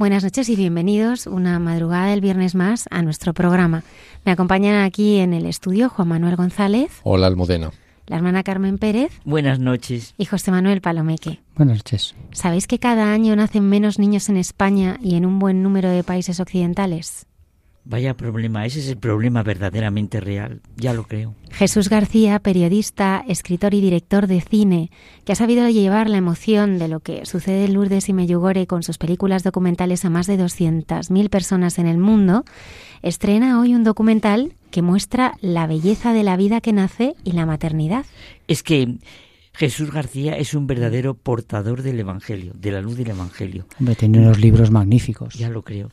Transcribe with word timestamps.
Buenas 0.00 0.24
noches 0.24 0.48
y 0.48 0.56
bienvenidos 0.56 1.26
una 1.26 1.58
madrugada 1.58 2.06
del 2.06 2.22
viernes 2.22 2.54
más 2.54 2.86
a 2.90 3.02
nuestro 3.02 3.34
programa. 3.34 3.82
Me 4.24 4.32
acompañan 4.32 4.82
aquí 4.82 5.18
en 5.18 5.34
el 5.34 5.44
estudio 5.44 5.90
Juan 5.90 6.08
Manuel 6.08 6.36
González, 6.36 6.90
Hola, 7.02 7.26
Almudena. 7.26 7.70
la 8.06 8.16
hermana 8.16 8.42
Carmen 8.42 8.78
Pérez 8.78 9.12
Buenas 9.26 9.58
noches. 9.58 10.14
y 10.16 10.24
José 10.24 10.52
Manuel 10.52 10.80
Palomeque. 10.80 11.40
Buenas 11.54 11.76
noches. 11.76 12.14
¿Sabéis 12.32 12.66
que 12.66 12.78
cada 12.78 13.12
año 13.12 13.36
nacen 13.36 13.68
menos 13.68 13.98
niños 13.98 14.30
en 14.30 14.38
España 14.38 14.96
y 15.02 15.16
en 15.16 15.26
un 15.26 15.38
buen 15.38 15.62
número 15.62 15.90
de 15.90 16.02
países 16.02 16.40
occidentales? 16.40 17.26
Vaya 17.84 18.14
problema, 18.14 18.66
ese 18.66 18.80
es 18.80 18.88
el 18.88 18.98
problema 18.98 19.42
verdaderamente 19.42 20.20
real, 20.20 20.60
ya 20.76 20.92
lo 20.92 21.04
creo. 21.04 21.34
Jesús 21.50 21.88
García, 21.88 22.38
periodista, 22.38 23.24
escritor 23.26 23.72
y 23.74 23.80
director 23.80 24.26
de 24.26 24.40
cine, 24.42 24.90
que 25.24 25.32
ha 25.32 25.36
sabido 25.36 25.68
llevar 25.68 26.10
la 26.10 26.18
emoción 26.18 26.78
de 26.78 26.88
lo 26.88 27.00
que 27.00 27.24
sucede 27.24 27.64
en 27.64 27.74
Lourdes 27.74 28.08
y 28.08 28.12
Meyugore 28.12 28.66
con 28.66 28.82
sus 28.82 28.98
películas 28.98 29.42
documentales 29.42 30.04
a 30.04 30.10
más 30.10 30.26
de 30.26 30.38
200.000 30.38 31.30
personas 31.30 31.78
en 31.78 31.86
el 31.86 31.98
mundo, 31.98 32.44
estrena 33.02 33.58
hoy 33.60 33.74
un 33.74 33.82
documental 33.82 34.52
que 34.70 34.82
muestra 34.82 35.34
la 35.40 35.66
belleza 35.66 36.12
de 36.12 36.22
la 36.22 36.36
vida 36.36 36.60
que 36.60 36.72
nace 36.72 37.14
y 37.24 37.32
la 37.32 37.46
maternidad. 37.46 38.04
Es 38.46 38.62
que 38.62 38.98
Jesús 39.52 39.90
García 39.90 40.36
es 40.36 40.54
un 40.54 40.66
verdadero 40.66 41.14
portador 41.14 41.82
del 41.82 41.98
Evangelio, 41.98 42.52
de 42.54 42.70
la 42.72 42.80
luz 42.80 42.96
del 42.96 43.10
Evangelio, 43.10 43.66
Hombre, 43.78 43.94
tiene 43.94 44.18
unos 44.18 44.38
libros 44.38 44.70
magníficos. 44.70 45.34
ya 45.34 45.48
lo 45.48 45.62
creo. 45.62 45.90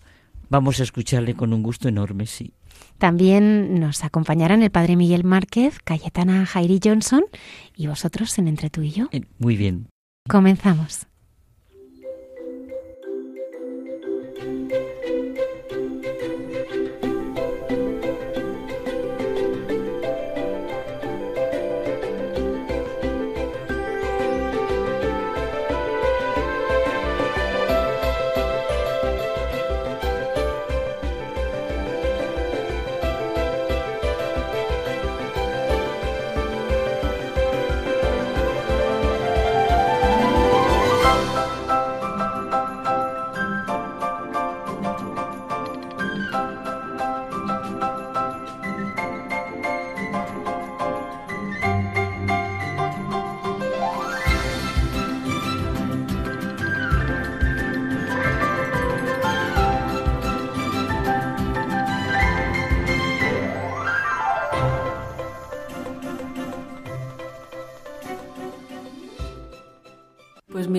Vamos 0.49 0.79
a 0.79 0.83
escucharle 0.83 1.35
con 1.35 1.53
un 1.53 1.63
gusto 1.63 1.87
enorme, 1.89 2.25
sí. 2.25 2.53
También 2.97 3.79
nos 3.79 4.03
acompañarán 4.03 4.63
el 4.63 4.71
padre 4.71 4.95
Miguel 4.95 5.23
Márquez, 5.23 5.79
Cayetana 5.83 6.45
Jairi 6.45 6.79
Johnson 6.83 7.23
y 7.75 7.87
vosotros 7.87 8.37
en 8.37 8.47
Entre 8.47 8.69
tú 8.69 8.81
y 8.81 8.91
yo. 8.91 9.07
Eh, 9.11 9.21
Muy 9.39 9.57
bien. 9.57 9.87
Comenzamos. 10.27 11.07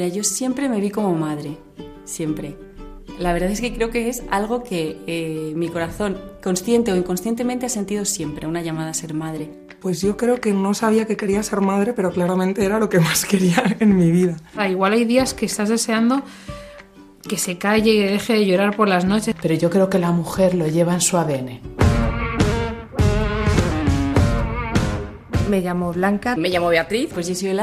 Mira, 0.08 0.16
yo 0.16 0.24
siempre 0.24 0.68
me 0.68 0.80
vi 0.80 0.90
como 0.90 1.14
madre, 1.14 1.56
siempre. 2.04 2.56
La 3.18 3.32
verdad 3.32 3.50
es 3.50 3.60
que 3.60 3.74
creo 3.74 3.90
que 3.90 4.08
es 4.08 4.22
algo 4.30 4.62
que 4.62 4.96
eh, 5.06 5.52
mi 5.56 5.68
corazón, 5.68 6.18
consciente 6.42 6.92
o 6.92 6.96
inconscientemente, 6.96 7.66
ha 7.66 7.68
sentido 7.68 8.04
siempre, 8.04 8.46
una 8.46 8.62
llamada 8.62 8.90
a 8.90 8.94
ser 8.94 9.12
madre. 9.12 9.50
Pues 9.80 10.00
yo 10.00 10.16
creo 10.16 10.40
que 10.40 10.52
no 10.52 10.74
sabía 10.74 11.06
que 11.06 11.16
quería 11.16 11.42
ser 11.42 11.60
madre, 11.60 11.92
pero 11.92 12.10
claramente 12.10 12.64
era 12.64 12.78
lo 12.78 12.88
que 12.88 13.00
más 13.00 13.24
quería 13.30 13.76
en 13.80 13.96
mi 13.96 14.10
vida. 14.10 14.36
Ah, 14.56 14.68
igual 14.68 14.92
hay 14.92 15.04
días 15.04 15.34
que 15.34 15.46
estás 15.46 15.68
deseando 15.68 16.22
que 17.28 17.36
se 17.36 17.58
calle 17.58 17.90
y 17.90 17.98
deje 17.98 18.34
de 18.34 18.46
llorar 18.46 18.76
por 18.76 18.88
las 18.88 19.04
noches. 19.04 19.34
Pero 19.42 19.54
yo 19.54 19.68
creo 19.68 19.90
que 19.90 19.98
la 19.98 20.12
mujer 20.12 20.54
lo 20.54 20.66
lleva 20.66 20.94
en 20.94 21.00
su 21.00 21.18
ADN. 21.18 21.77
Me 25.48 25.62
llamo 25.62 25.92
Blanca. 25.92 26.36
Me 26.36 26.50
llamo 26.50 26.68
Beatriz. 26.68 27.10
Pues 27.12 27.26
yo 27.26 27.34
soy. 27.34 27.56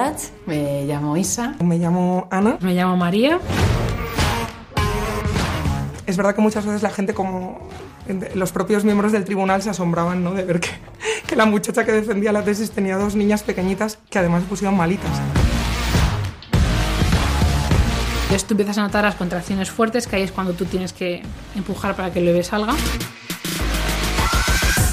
Me 0.48 0.86
llamo 0.86 1.18
Isa. 1.18 1.56
Me 1.64 1.78
llamo 1.78 2.28
Ana. 2.32 2.58
Me 2.62 2.74
llamo 2.74 2.98
María. 2.98 3.40
Es 6.08 6.18
verdad 6.18 6.34
que 6.34 6.42
muchas 6.42 6.66
veces 6.66 6.82
la 6.82 6.90
gente, 6.90 7.14
como 7.14 7.70
los 8.34 8.52
propios 8.52 8.84
miembros 8.86 9.12
del 9.12 9.24
tribunal, 9.24 9.62
se 9.62 9.70
asombraban 9.70 10.24
¿no? 10.24 10.34
de 10.34 10.44
ver 10.44 10.60
que, 10.60 10.70
que 11.28 11.36
la 11.36 11.46
muchacha 11.46 11.86
que 11.86 11.92
defendía 11.92 12.32
la 12.32 12.44
tesis 12.44 12.72
tenía 12.72 12.98
dos 12.98 13.16
niñas 13.16 13.44
pequeñitas 13.44 14.00
que 14.10 14.18
además 14.18 14.44
se 14.44 14.50
pusieron 14.50 14.76
malitas. 14.76 15.12
Entonces 18.24 18.46
tú 18.46 18.54
empiezas 18.54 18.80
a 18.80 18.82
notar 18.82 19.04
las 19.04 19.16
contracciones 19.16 19.70
fuertes, 19.70 20.08
que 20.08 20.16
ahí 20.16 20.24
es 20.24 20.32
cuando 20.32 20.54
tú 20.54 20.66
tienes 20.66 20.92
que 20.92 21.22
empujar 21.56 21.96
para 21.96 22.12
que 22.12 22.20
el 22.20 22.26
bebé 22.26 22.44
salga. 22.44 22.74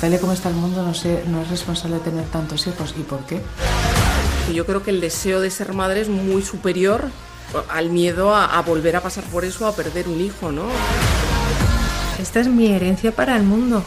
Tal 0.02 0.12
y 0.12 0.18
como 0.18 0.32
está 0.32 0.48
el 0.48 0.56
mundo, 0.56 0.82
no, 0.82 0.94
sé, 0.94 1.22
no 1.28 1.42
es 1.42 1.48
responsable 1.48 1.98
de 1.98 2.02
tener 2.02 2.24
tantos 2.24 2.66
hijos. 2.66 2.92
¿Y 2.98 3.04
por 3.04 3.20
qué? 3.20 3.40
Yo 4.52 4.66
creo 4.66 4.82
que 4.82 4.90
el 4.90 5.00
deseo 5.00 5.40
de 5.40 5.48
ser 5.48 5.74
madre 5.74 6.00
es 6.00 6.08
muy 6.08 6.42
superior 6.42 7.04
al 7.68 7.88
miedo 7.88 8.34
a, 8.34 8.58
a 8.58 8.62
volver 8.62 8.96
a 8.96 9.00
pasar 9.00 9.22
por 9.22 9.44
eso, 9.44 9.64
a 9.64 9.76
perder 9.76 10.08
un 10.08 10.20
hijo, 10.20 10.50
¿no? 10.50 10.64
Esta 12.18 12.40
es 12.40 12.48
mi 12.48 12.66
herencia 12.66 13.12
para 13.12 13.36
el 13.36 13.44
mundo. 13.44 13.84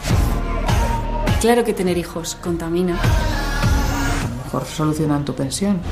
Claro 1.42 1.64
que 1.64 1.74
tener 1.74 1.98
hijos 1.98 2.34
contamina. 2.36 2.98
A 2.98 4.28
lo 4.30 4.44
mejor 4.44 4.64
solucionan 4.64 5.22
tu 5.22 5.34
pensión. 5.34 5.82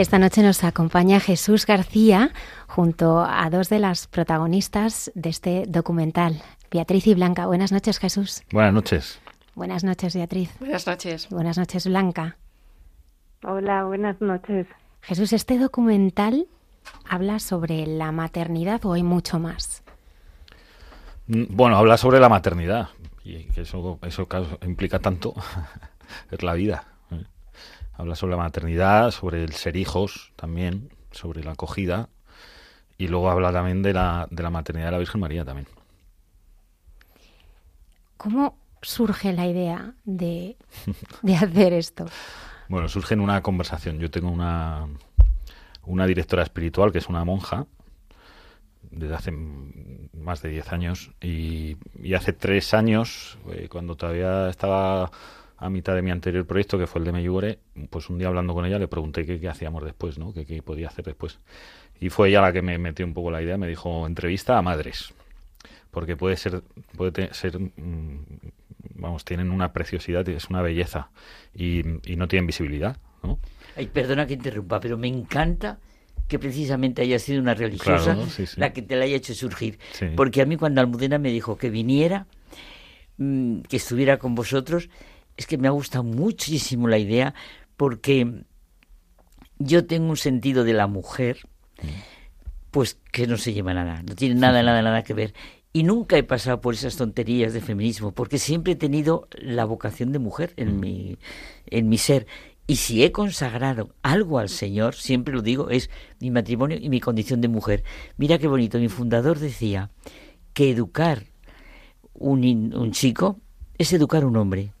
Esta 0.00 0.18
noche 0.18 0.42
nos 0.42 0.64
acompaña 0.64 1.20
Jesús 1.20 1.66
García 1.66 2.30
junto 2.66 3.20
a 3.20 3.50
dos 3.50 3.68
de 3.68 3.78
las 3.78 4.06
protagonistas 4.06 5.12
de 5.14 5.28
este 5.28 5.64
documental, 5.68 6.40
Beatriz 6.70 7.06
y 7.06 7.12
Blanca. 7.12 7.44
Buenas 7.44 7.70
noches, 7.70 7.98
Jesús. 7.98 8.42
Buenas 8.50 8.72
noches. 8.72 9.20
Buenas 9.54 9.84
noches, 9.84 10.14
Beatriz. 10.14 10.58
Buenas 10.58 10.86
noches. 10.86 11.28
Buenas 11.28 11.58
noches, 11.58 11.86
Blanca. 11.86 12.38
Hola, 13.44 13.84
buenas 13.84 14.18
noches. 14.22 14.66
Jesús, 15.02 15.34
este 15.34 15.58
documental 15.58 16.46
habla 17.06 17.38
sobre 17.38 17.86
la 17.86 18.10
maternidad 18.10 18.82
o 18.86 18.94
hay 18.94 19.02
mucho 19.02 19.38
más. 19.38 19.82
Mm, 21.26 21.44
Bueno, 21.50 21.76
habla 21.76 21.98
sobre 21.98 22.20
la 22.20 22.30
maternidad. 22.30 22.88
Y 23.22 23.44
que 23.48 23.60
eso, 23.60 23.98
eso 24.00 24.26
implica 24.62 24.98
tanto, 24.98 25.34
es 26.30 26.42
la 26.42 26.54
vida. 26.54 26.89
Habla 28.00 28.14
sobre 28.16 28.30
la 28.30 28.42
maternidad, 28.42 29.10
sobre 29.10 29.44
el 29.44 29.52
ser 29.52 29.76
hijos 29.76 30.32
también, 30.34 30.88
sobre 31.10 31.44
la 31.44 31.52
acogida, 31.52 32.08
y 32.96 33.08
luego 33.08 33.30
habla 33.30 33.52
también 33.52 33.82
de 33.82 33.92
la, 33.92 34.26
de 34.30 34.42
la 34.42 34.48
maternidad 34.48 34.86
de 34.86 34.92
la 34.92 34.98
Virgen 34.98 35.20
María 35.20 35.44
también. 35.44 35.68
¿Cómo 38.16 38.56
surge 38.80 39.34
la 39.34 39.46
idea 39.46 39.92
de, 40.04 40.56
de 41.22 41.36
hacer 41.36 41.74
esto? 41.74 42.06
Bueno, 42.70 42.88
surge 42.88 43.14
en 43.14 43.20
una 43.20 43.42
conversación. 43.42 43.98
Yo 43.98 44.12
tengo 44.12 44.30
una, 44.30 44.86
una 45.82 46.06
directora 46.06 46.44
espiritual 46.44 46.92
que 46.92 46.98
es 46.98 47.08
una 47.08 47.24
monja 47.24 47.66
desde 48.92 49.14
hace 49.14 49.32
más 49.32 50.40
de 50.40 50.50
10 50.50 50.72
años 50.72 51.10
y, 51.20 51.76
y 52.00 52.14
hace 52.14 52.32
tres 52.32 52.72
años, 52.72 53.38
eh, 53.50 53.66
cuando 53.68 53.96
todavía 53.96 54.48
estaba 54.48 55.10
a 55.60 55.68
mitad 55.68 55.94
de 55.94 56.00
mi 56.00 56.10
anterior 56.10 56.46
proyecto, 56.46 56.78
que 56.78 56.86
fue 56.86 57.00
el 57.00 57.04
de 57.04 57.12
Meyugore, 57.12 57.58
pues 57.90 58.08
un 58.08 58.18
día 58.18 58.28
hablando 58.28 58.54
con 58.54 58.64
ella 58.64 58.78
le 58.78 58.88
pregunté 58.88 59.26
qué, 59.26 59.38
qué 59.38 59.48
hacíamos 59.48 59.84
después, 59.84 60.18
¿no? 60.18 60.32
¿Qué, 60.32 60.46
qué 60.46 60.62
podía 60.62 60.88
hacer 60.88 61.04
después. 61.04 61.38
Y 62.00 62.08
fue 62.08 62.30
ella 62.30 62.40
la 62.40 62.52
que 62.52 62.62
me 62.62 62.78
metió 62.78 63.04
un 63.04 63.12
poco 63.12 63.30
la 63.30 63.42
idea, 63.42 63.58
me 63.58 63.68
dijo 63.68 64.06
entrevista 64.06 64.56
a 64.56 64.62
madres, 64.62 65.12
porque 65.90 66.16
puede 66.16 66.38
ser, 66.38 66.62
puede 66.96 67.32
ser, 67.34 67.58
mm, 67.58 68.24
vamos, 68.94 69.26
tienen 69.26 69.50
una 69.50 69.74
preciosidad, 69.74 70.26
es 70.30 70.48
una 70.48 70.62
belleza 70.62 71.10
y, 71.54 71.82
y 72.10 72.16
no 72.16 72.26
tienen 72.26 72.46
visibilidad, 72.46 72.96
¿no? 73.22 73.38
Ay, 73.76 73.86
perdona 73.86 74.26
que 74.26 74.34
interrumpa, 74.34 74.80
pero 74.80 74.96
me 74.96 75.08
encanta 75.08 75.78
que 76.26 76.38
precisamente 76.38 77.02
haya 77.02 77.18
sido 77.18 77.42
una 77.42 77.54
religiosa 77.54 78.14
Claro, 78.14 78.30
sí, 78.30 78.46
sí. 78.46 78.58
la 78.58 78.72
que 78.72 78.80
te 78.80 78.96
la 78.96 79.04
haya 79.04 79.16
hecho 79.16 79.34
surgir. 79.34 79.78
Sí. 79.92 80.06
Porque 80.16 80.40
a 80.40 80.46
mí 80.46 80.56
cuando 80.56 80.80
Almudena 80.80 81.18
me 81.18 81.30
dijo 81.30 81.58
que 81.58 81.68
viniera, 81.68 82.26
mm, 83.18 83.62
que 83.62 83.76
estuviera 83.76 84.18
con 84.18 84.34
vosotros, 84.34 84.88
es 85.36 85.46
que 85.46 85.58
me 85.58 85.68
ha 85.68 85.72
gustado 85.72 86.04
muchísimo 86.04 86.88
la 86.88 86.98
idea 86.98 87.34
porque 87.76 88.44
yo 89.58 89.86
tengo 89.86 90.10
un 90.10 90.16
sentido 90.16 90.64
de 90.64 90.72
la 90.72 90.86
mujer, 90.86 91.46
pues 92.70 92.98
que 93.12 93.26
no 93.26 93.36
se 93.36 93.52
lleva 93.52 93.74
nada, 93.74 94.02
no 94.02 94.14
tiene 94.14 94.34
nada, 94.34 94.62
nada, 94.62 94.82
nada 94.82 95.02
que 95.02 95.14
ver. 95.14 95.34
Y 95.72 95.84
nunca 95.84 96.16
he 96.16 96.24
pasado 96.24 96.60
por 96.60 96.74
esas 96.74 96.96
tonterías 96.96 97.52
de 97.52 97.60
feminismo, 97.60 98.12
porque 98.12 98.38
siempre 98.38 98.72
he 98.72 98.76
tenido 98.76 99.28
la 99.38 99.64
vocación 99.64 100.10
de 100.10 100.18
mujer 100.18 100.52
en 100.56 100.80
mi, 100.80 101.16
en 101.66 101.88
mi 101.88 101.96
ser. 101.96 102.26
Y 102.66 102.76
si 102.76 103.04
he 103.04 103.12
consagrado 103.12 103.94
algo 104.02 104.38
al 104.38 104.48
Señor, 104.48 104.94
siempre 104.94 105.34
lo 105.34 105.42
digo, 105.42 105.70
es 105.70 105.90
mi 106.20 106.30
matrimonio 106.30 106.78
y 106.80 106.88
mi 106.88 107.00
condición 107.00 107.40
de 107.40 107.48
mujer. 107.48 107.84
Mira 108.16 108.38
qué 108.38 108.48
bonito, 108.48 108.78
mi 108.78 108.88
fundador 108.88 109.38
decía 109.38 109.90
que 110.54 110.70
educar 110.70 111.24
un, 112.14 112.74
un 112.74 112.92
chico 112.92 113.38
es 113.78 113.92
educar 113.92 114.24
un 114.24 114.36
hombre. 114.36 114.72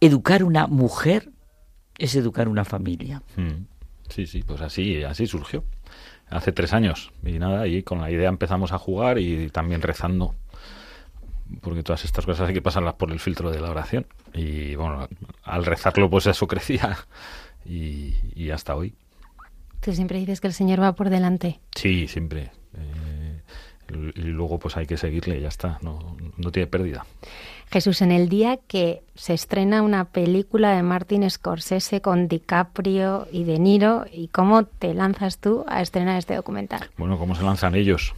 Educar 0.00 0.44
una 0.44 0.66
mujer 0.66 1.30
es 1.98 2.14
educar 2.14 2.48
una 2.48 2.64
familia. 2.64 3.22
Mm. 3.36 3.66
Sí, 4.08 4.26
sí, 4.26 4.42
pues 4.42 4.60
así, 4.60 5.02
así 5.04 5.26
surgió. 5.26 5.64
Hace 6.28 6.52
tres 6.52 6.72
años. 6.72 7.12
Y 7.24 7.38
nada, 7.38 7.66
y 7.66 7.82
con 7.82 8.00
la 8.00 8.10
idea 8.10 8.28
empezamos 8.28 8.72
a 8.72 8.78
jugar 8.78 9.18
y 9.18 9.48
también 9.50 9.82
rezando. 9.82 10.34
Porque 11.60 11.82
todas 11.82 12.04
estas 12.04 12.24
cosas 12.24 12.48
hay 12.48 12.54
que 12.54 12.62
pasarlas 12.62 12.94
por 12.94 13.10
el 13.10 13.18
filtro 13.18 13.50
de 13.50 13.60
la 13.60 13.70
oración. 13.70 14.06
Y 14.32 14.74
bueno, 14.76 15.08
al 15.42 15.64
rezarlo, 15.64 16.08
pues 16.08 16.26
eso 16.26 16.46
crecía. 16.46 16.96
Y, 17.64 18.14
y 18.34 18.50
hasta 18.50 18.74
hoy. 18.74 18.94
Tú 19.80 19.92
siempre 19.92 20.18
dices 20.18 20.40
que 20.40 20.46
el 20.46 20.54
Señor 20.54 20.80
va 20.80 20.94
por 20.94 21.10
delante. 21.10 21.60
Sí, 21.74 22.06
siempre. 22.06 22.52
Eh, 22.74 23.42
y 24.14 24.20
luego, 24.20 24.58
pues 24.58 24.76
hay 24.76 24.86
que 24.86 24.96
seguirle 24.96 25.38
y 25.38 25.42
ya 25.42 25.48
está. 25.48 25.78
No, 25.82 26.16
no 26.36 26.52
tiene 26.52 26.66
pérdida. 26.68 27.04
Jesús, 27.70 28.02
en 28.02 28.10
el 28.10 28.28
día 28.28 28.56
que 28.56 29.02
se 29.14 29.32
estrena 29.32 29.82
una 29.82 30.06
película 30.06 30.74
de 30.74 30.82
Martin 30.82 31.28
Scorsese 31.30 32.00
con 32.00 32.26
DiCaprio 32.26 33.28
y 33.30 33.44
De 33.44 33.60
Niro, 33.60 34.06
¿y 34.12 34.26
cómo 34.26 34.64
te 34.64 34.92
lanzas 34.92 35.38
tú 35.38 35.64
a 35.68 35.80
estrenar 35.80 36.18
este 36.18 36.34
documental? 36.34 36.90
Bueno, 36.96 37.16
¿cómo 37.16 37.36
se 37.36 37.44
lanzan 37.44 37.76
ellos? 37.76 38.12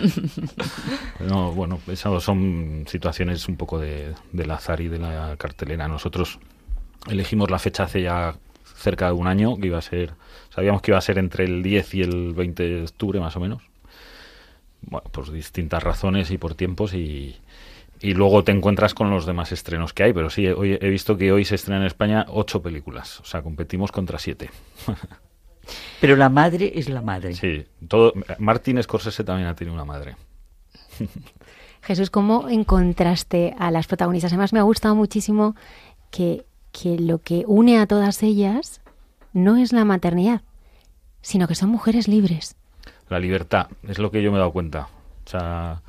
no, 1.20 1.52
bueno, 1.52 1.80
eso 1.86 2.20
son 2.20 2.84
situaciones 2.86 3.48
un 3.48 3.56
poco 3.56 3.78
de, 3.78 4.12
del 4.32 4.50
azar 4.50 4.82
y 4.82 4.88
de 4.88 4.98
la 4.98 5.36
cartelera. 5.38 5.88
Nosotros 5.88 6.38
elegimos 7.08 7.50
la 7.50 7.58
fecha 7.58 7.84
hace 7.84 8.02
ya 8.02 8.34
cerca 8.76 9.06
de 9.06 9.12
un 9.12 9.26
año, 9.26 9.56
que 9.56 9.68
iba 9.68 9.78
a 9.78 9.82
ser, 9.82 10.12
sabíamos 10.54 10.82
que 10.82 10.90
iba 10.90 10.98
a 10.98 11.02
ser 11.02 11.16
entre 11.16 11.44
el 11.44 11.62
10 11.62 11.94
y 11.94 12.02
el 12.02 12.34
20 12.34 12.62
de 12.62 12.82
octubre 12.82 13.20
más 13.20 13.36
o 13.36 13.40
menos. 13.40 13.62
Bueno, 14.82 15.08
por 15.10 15.32
distintas 15.32 15.82
razones 15.82 16.30
y 16.30 16.36
por 16.36 16.54
tiempos 16.54 16.92
y, 16.92 17.36
y 18.00 18.14
luego 18.14 18.44
te 18.44 18.52
encuentras 18.52 18.94
con 18.94 19.10
los 19.10 19.26
demás 19.26 19.52
estrenos 19.52 19.92
que 19.92 20.04
hay, 20.04 20.12
pero 20.12 20.30
sí, 20.30 20.46
hoy 20.46 20.78
he 20.80 20.88
visto 20.88 21.16
que 21.16 21.32
hoy 21.32 21.44
se 21.44 21.54
estrenan 21.54 21.82
en 21.82 21.86
España 21.86 22.26
ocho 22.28 22.62
películas, 22.62 23.20
o 23.20 23.24
sea, 23.24 23.42
competimos 23.42 23.92
contra 23.92 24.18
siete. 24.18 24.50
Pero 26.00 26.14
la 26.14 26.28
madre 26.28 26.72
es 26.76 26.88
la 26.88 27.02
madre. 27.02 27.34
Sí, 27.34 27.66
todo, 27.88 28.12
Martin 28.38 28.80
Scorsese 28.80 29.24
también 29.24 29.48
ha 29.48 29.56
tenido 29.56 29.74
una 29.74 29.84
madre. 29.84 30.16
Jesús, 31.82 32.10
¿cómo 32.10 32.48
encontraste 32.48 33.54
a 33.58 33.70
las 33.70 33.86
protagonistas? 33.86 34.32
Además, 34.32 34.52
me 34.52 34.58
ha 34.58 34.62
gustado 34.62 34.94
muchísimo 34.94 35.54
que, 36.10 36.44
que 36.72 36.98
lo 36.98 37.18
que 37.18 37.44
une 37.46 37.78
a 37.78 37.86
todas 37.86 38.22
ellas 38.22 38.80
no 39.32 39.56
es 39.56 39.72
la 39.72 39.84
maternidad, 39.84 40.42
sino 41.20 41.46
que 41.48 41.54
son 41.54 41.70
mujeres 41.70 42.08
libres. 42.08 42.56
La 43.08 43.20
libertad, 43.20 43.68
es 43.86 43.98
lo 43.98 44.10
que 44.10 44.22
yo 44.22 44.30
me 44.30 44.36
he 44.36 44.40
dado 44.40 44.52
cuenta. 44.52 44.88
O 45.26 45.28
sea, 45.30 45.82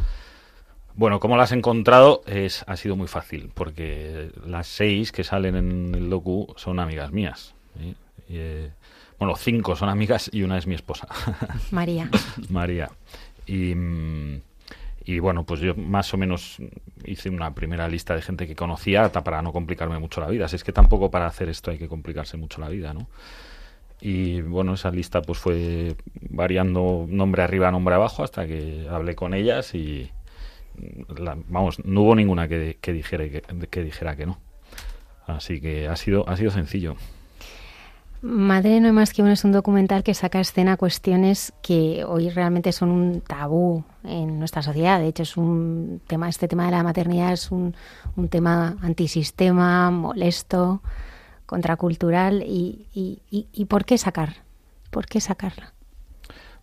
bueno, 0.97 1.19
¿cómo 1.19 1.37
las 1.37 1.51
he 1.51 1.55
encontrado? 1.55 2.23
Es, 2.25 2.65
ha 2.67 2.75
sido 2.75 2.95
muy 2.95 3.07
fácil, 3.07 3.51
porque 3.53 4.31
las 4.45 4.65
seis 4.67 5.11
que 5.11 5.23
salen 5.23 5.55
en 5.55 5.95
el 5.95 6.09
docu 6.09 6.53
son 6.57 6.79
amigas 6.79 7.11
mías. 7.11 7.53
¿sí? 7.79 7.95
Y, 8.27 8.37
eh, 8.37 8.71
bueno, 9.19 9.35
cinco 9.35 9.75
son 9.75 9.89
amigas 9.89 10.29
y 10.33 10.41
una 10.41 10.57
es 10.57 10.65
mi 10.65 10.73
esposa. 10.73 11.07
María. 11.71 12.09
María. 12.49 12.89
Y, 13.45 13.75
mm, 13.75 14.41
y 15.05 15.19
bueno, 15.19 15.43
pues 15.45 15.59
yo 15.59 15.75
más 15.75 16.11
o 16.15 16.17
menos 16.17 16.57
hice 17.05 17.29
una 17.29 17.53
primera 17.53 17.87
lista 17.87 18.15
de 18.15 18.23
gente 18.23 18.47
que 18.47 18.55
conocía 18.55 19.05
hasta 19.05 19.23
para 19.23 19.43
no 19.43 19.53
complicarme 19.53 19.99
mucho 19.99 20.19
la 20.19 20.27
vida. 20.27 20.47
Si 20.47 20.55
es 20.55 20.63
que 20.63 20.73
tampoco 20.73 21.11
para 21.11 21.27
hacer 21.27 21.47
esto 21.47 21.69
hay 21.69 21.77
que 21.77 21.87
complicarse 21.87 22.37
mucho 22.37 22.59
la 22.59 22.69
vida, 22.69 22.93
¿no? 22.93 23.07
Y 24.01 24.41
bueno, 24.41 24.73
esa 24.73 24.91
lista 24.91 25.21
pues 25.21 25.39
fue 25.39 25.95
variando 26.29 27.05
nombre 27.07 27.43
arriba, 27.43 27.71
nombre 27.71 27.95
abajo, 27.95 28.23
hasta 28.23 28.47
que 28.47 28.87
hablé 28.89 29.15
con 29.15 29.33
ellas 29.33 29.73
y 29.73 30.11
la- 31.17 31.37
vamos, 31.49 31.83
no 31.85 32.01
hubo 32.01 32.15
ninguna 32.15 32.47
que, 32.47 32.77
que 32.81 32.93
dijera 32.93 33.23
que, 33.29 33.41
que 33.69 33.83
dijera 33.83 34.15
que 34.15 34.25
no. 34.25 34.37
Así 35.25 35.59
que 35.59 35.87
ha 35.87 35.95
sido, 35.95 36.27
ha 36.29 36.37
sido 36.37 36.51
sencillo. 36.51 36.95
Madre 38.21 38.79
no 38.79 38.87
hay 38.87 38.93
más 38.93 39.13
que 39.13 39.21
uno 39.21 39.31
es 39.31 39.43
un 39.43 39.51
documental 39.51 40.01
que 40.03 40.15
saca 40.15 40.39
a 40.39 40.41
escena 40.41 40.75
cuestiones 40.75 41.53
que 41.61 42.03
hoy 42.03 42.29
realmente 42.31 42.71
son 42.71 42.89
un 42.89 43.21
tabú 43.21 43.83
en 44.03 44.39
nuestra 44.39 44.63
sociedad. 44.63 44.99
De 44.99 45.07
hecho, 45.07 45.21
es 45.23 45.37
un 45.37 46.01
tema, 46.07 46.27
este 46.27 46.47
tema 46.47 46.65
de 46.65 46.71
la 46.71 46.81
maternidad 46.81 47.31
es 47.31 47.51
un, 47.51 47.75
un 48.15 48.27
tema 48.27 48.75
antisistema, 48.81 49.91
molesto, 49.91 50.81
contracultural. 51.45 52.41
Y, 52.41 52.87
y, 52.93 53.21
y, 53.29 53.47
¿y 53.53 53.65
por 53.65 53.85
qué 53.85 53.99
sacar? 53.99 54.37
¿Por 54.89 55.05
qué 55.05 55.21
sacarla? 55.21 55.73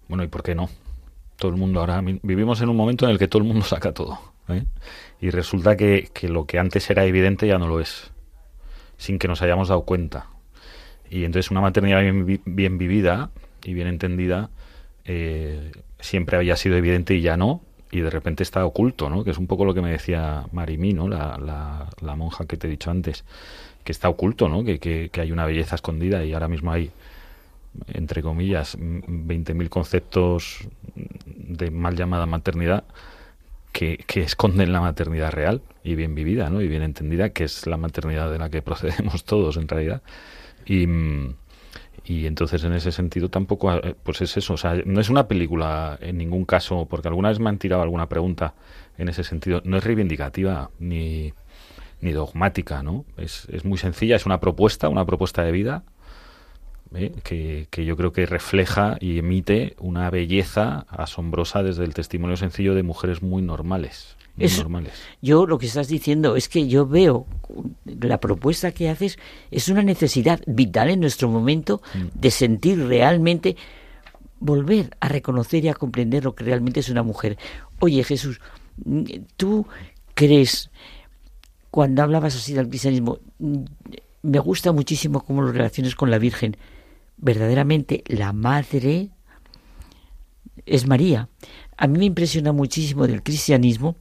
Bueno, 0.08 0.24
¿y 0.24 0.28
por 0.28 0.42
qué 0.42 0.56
no? 0.56 0.68
Todo 1.36 1.50
el 1.50 1.56
mundo 1.56 1.80
ahora 1.80 2.02
vivimos 2.22 2.60
en 2.60 2.68
un 2.68 2.76
momento 2.76 3.04
en 3.06 3.12
el 3.12 3.18
que 3.18 3.28
todo 3.28 3.42
el 3.42 3.48
mundo 3.48 3.64
saca 3.66 3.92
todo. 3.92 4.18
¿eh? 4.48 4.64
Y 5.20 5.30
resulta 5.30 5.76
que, 5.76 6.10
que 6.12 6.28
lo 6.28 6.46
que 6.46 6.58
antes 6.58 6.88
era 6.90 7.04
evidente 7.04 7.46
ya 7.46 7.58
no 7.58 7.68
lo 7.68 7.80
es, 7.80 8.10
sin 8.96 9.18
que 9.18 9.28
nos 9.28 9.42
hayamos 9.42 9.68
dado 9.68 9.82
cuenta. 9.82 10.26
Y 11.10 11.24
entonces 11.24 11.50
una 11.50 11.60
maternidad 11.60 12.00
bien, 12.00 12.42
bien 12.44 12.78
vivida 12.78 13.30
y 13.62 13.74
bien 13.74 13.86
entendida 13.88 14.50
eh, 15.04 15.72
siempre 16.00 16.36
había 16.36 16.56
sido 16.56 16.76
evidente 16.76 17.14
y 17.14 17.20
ya 17.20 17.36
no, 17.36 17.62
y 17.90 18.00
de 18.00 18.10
repente 18.10 18.42
está 18.42 18.64
oculto, 18.64 19.08
¿no? 19.08 19.22
Que 19.22 19.30
es 19.30 19.38
un 19.38 19.46
poco 19.46 19.64
lo 19.64 19.74
que 19.74 19.82
me 19.82 19.90
decía 19.90 20.46
Marimí, 20.52 20.92
¿no? 20.92 21.08
La, 21.08 21.88
la, 22.00 22.16
monja 22.16 22.46
que 22.46 22.56
te 22.56 22.66
he 22.66 22.70
dicho 22.70 22.90
antes, 22.90 23.24
que 23.84 23.92
está 23.92 24.08
oculto, 24.08 24.48
¿no? 24.48 24.64
Que, 24.64 24.78
que 24.78 25.20
hay 25.20 25.30
una 25.30 25.46
belleza 25.46 25.76
escondida 25.76 26.24
y 26.24 26.32
ahora 26.32 26.48
mismo 26.48 26.72
hay 26.72 26.90
entre 27.88 28.22
comillas, 28.22 28.74
m- 28.74 29.02
20.000 29.06 29.68
conceptos 29.68 30.68
de 31.26 31.70
mal 31.70 31.96
llamada 31.96 32.26
maternidad 32.26 32.84
que, 33.72 33.98
que 34.06 34.22
esconden 34.22 34.72
la 34.72 34.80
maternidad 34.80 35.32
real 35.32 35.62
y 35.82 35.96
bien 35.96 36.14
vivida, 36.14 36.48
¿no? 36.50 36.60
Y 36.62 36.68
bien 36.68 36.82
entendida, 36.82 37.30
que 37.30 37.44
es 37.44 37.66
la 37.66 37.76
maternidad 37.76 38.30
de 38.30 38.38
la 38.38 38.50
que 38.50 38.62
procedemos 38.68 39.24
todos 39.24 39.56
en 39.56 39.68
realidad. 39.68 40.02
Y, 40.66 40.86
y 42.04 42.26
entonces 42.26 42.62
en 42.64 42.72
ese 42.74 42.92
sentido 42.92 43.30
tampoco, 43.30 43.72
eh, 43.74 43.94
pues 44.02 44.20
es 44.20 44.36
eso, 44.36 44.54
o 44.54 44.56
sea, 44.56 44.74
no 44.84 45.00
es 45.00 45.08
una 45.08 45.26
película 45.26 45.98
en 46.00 46.18
ningún 46.18 46.44
caso, 46.44 46.86
porque 46.88 47.08
alguna 47.08 47.30
vez 47.30 47.40
me 47.40 47.48
han 47.48 47.58
tirado 47.58 47.82
alguna 47.82 48.08
pregunta 48.08 48.54
en 48.98 49.08
ese 49.08 49.24
sentido, 49.24 49.62
no 49.64 49.76
es 49.78 49.84
reivindicativa 49.84 50.70
ni, 50.78 51.32
ni 52.00 52.12
dogmática, 52.12 52.82
¿no? 52.82 53.04
Es, 53.16 53.46
es 53.50 53.64
muy 53.64 53.78
sencilla, 53.78 54.16
es 54.16 54.26
una 54.26 54.38
propuesta, 54.40 54.88
una 54.88 55.06
propuesta 55.06 55.42
de 55.42 55.52
vida 55.52 55.82
¿eh? 56.96 57.12
que, 57.22 57.66
que 57.70 57.84
yo 57.84 57.96
creo 57.96 58.12
que 58.12 58.26
refleja 58.26 58.96
y 59.00 59.18
emite 59.18 59.74
una 59.78 60.08
belleza 60.10 60.86
asombrosa 60.88 61.62
desde 61.62 61.84
el 61.84 61.94
testimonio 61.94 62.36
sencillo 62.36 62.74
de 62.74 62.82
mujeres 62.82 63.22
muy 63.22 63.42
normales. 63.42 64.16
muy 64.36 64.46
Eso- 64.46 64.62
normales. 64.62 64.92
Yo 65.22 65.46
lo 65.46 65.58
que 65.58 65.66
estás 65.66 65.88
diciendo 65.88 66.36
es 66.36 66.48
que 66.48 66.66
yo 66.68 66.86
veo 66.86 67.26
la 67.84 68.18
propuesta 68.20 68.72
que 68.72 68.88
haces 68.88 69.18
es 69.50 69.68
una 69.68 69.82
necesidad 69.82 70.40
vital 70.46 70.90
en 70.90 71.00
nuestro 71.00 71.28
momento 71.28 71.80
de 72.14 72.30
sentir 72.30 72.78
realmente 72.86 73.56
volver 74.40 74.96
a 75.00 75.08
reconocer 75.08 75.64
y 75.64 75.68
a 75.68 75.74
comprender 75.74 76.24
lo 76.24 76.34
que 76.34 76.44
realmente 76.44 76.80
es 76.80 76.88
una 76.90 77.02
mujer. 77.02 77.38
Oye, 77.80 78.04
Jesús, 78.04 78.40
mm, 78.84 79.04
tú 79.36 79.66
crees 80.14 80.70
cuando 81.70 82.02
hablabas 82.02 82.36
así 82.36 82.52
del 82.52 82.68
cristianismo, 82.68 83.18
mm, 83.38 83.64
me 84.22 84.38
gusta 84.38 84.72
muchísimo 84.72 85.24
cómo 85.24 85.42
lo 85.42 85.50
relaciones 85.52 85.94
con 85.94 86.10
la 86.10 86.18
Virgen. 86.18 86.56
Verdaderamente 87.16 88.02
la 88.06 88.32
madre 88.32 89.10
es 90.66 90.86
María. 90.86 91.28
A 91.76 91.86
mí 91.86 91.98
me 91.98 92.04
impresiona 92.06 92.52
muchísimo 92.52 93.06
del 93.06 93.22
cristianismo 93.22 93.96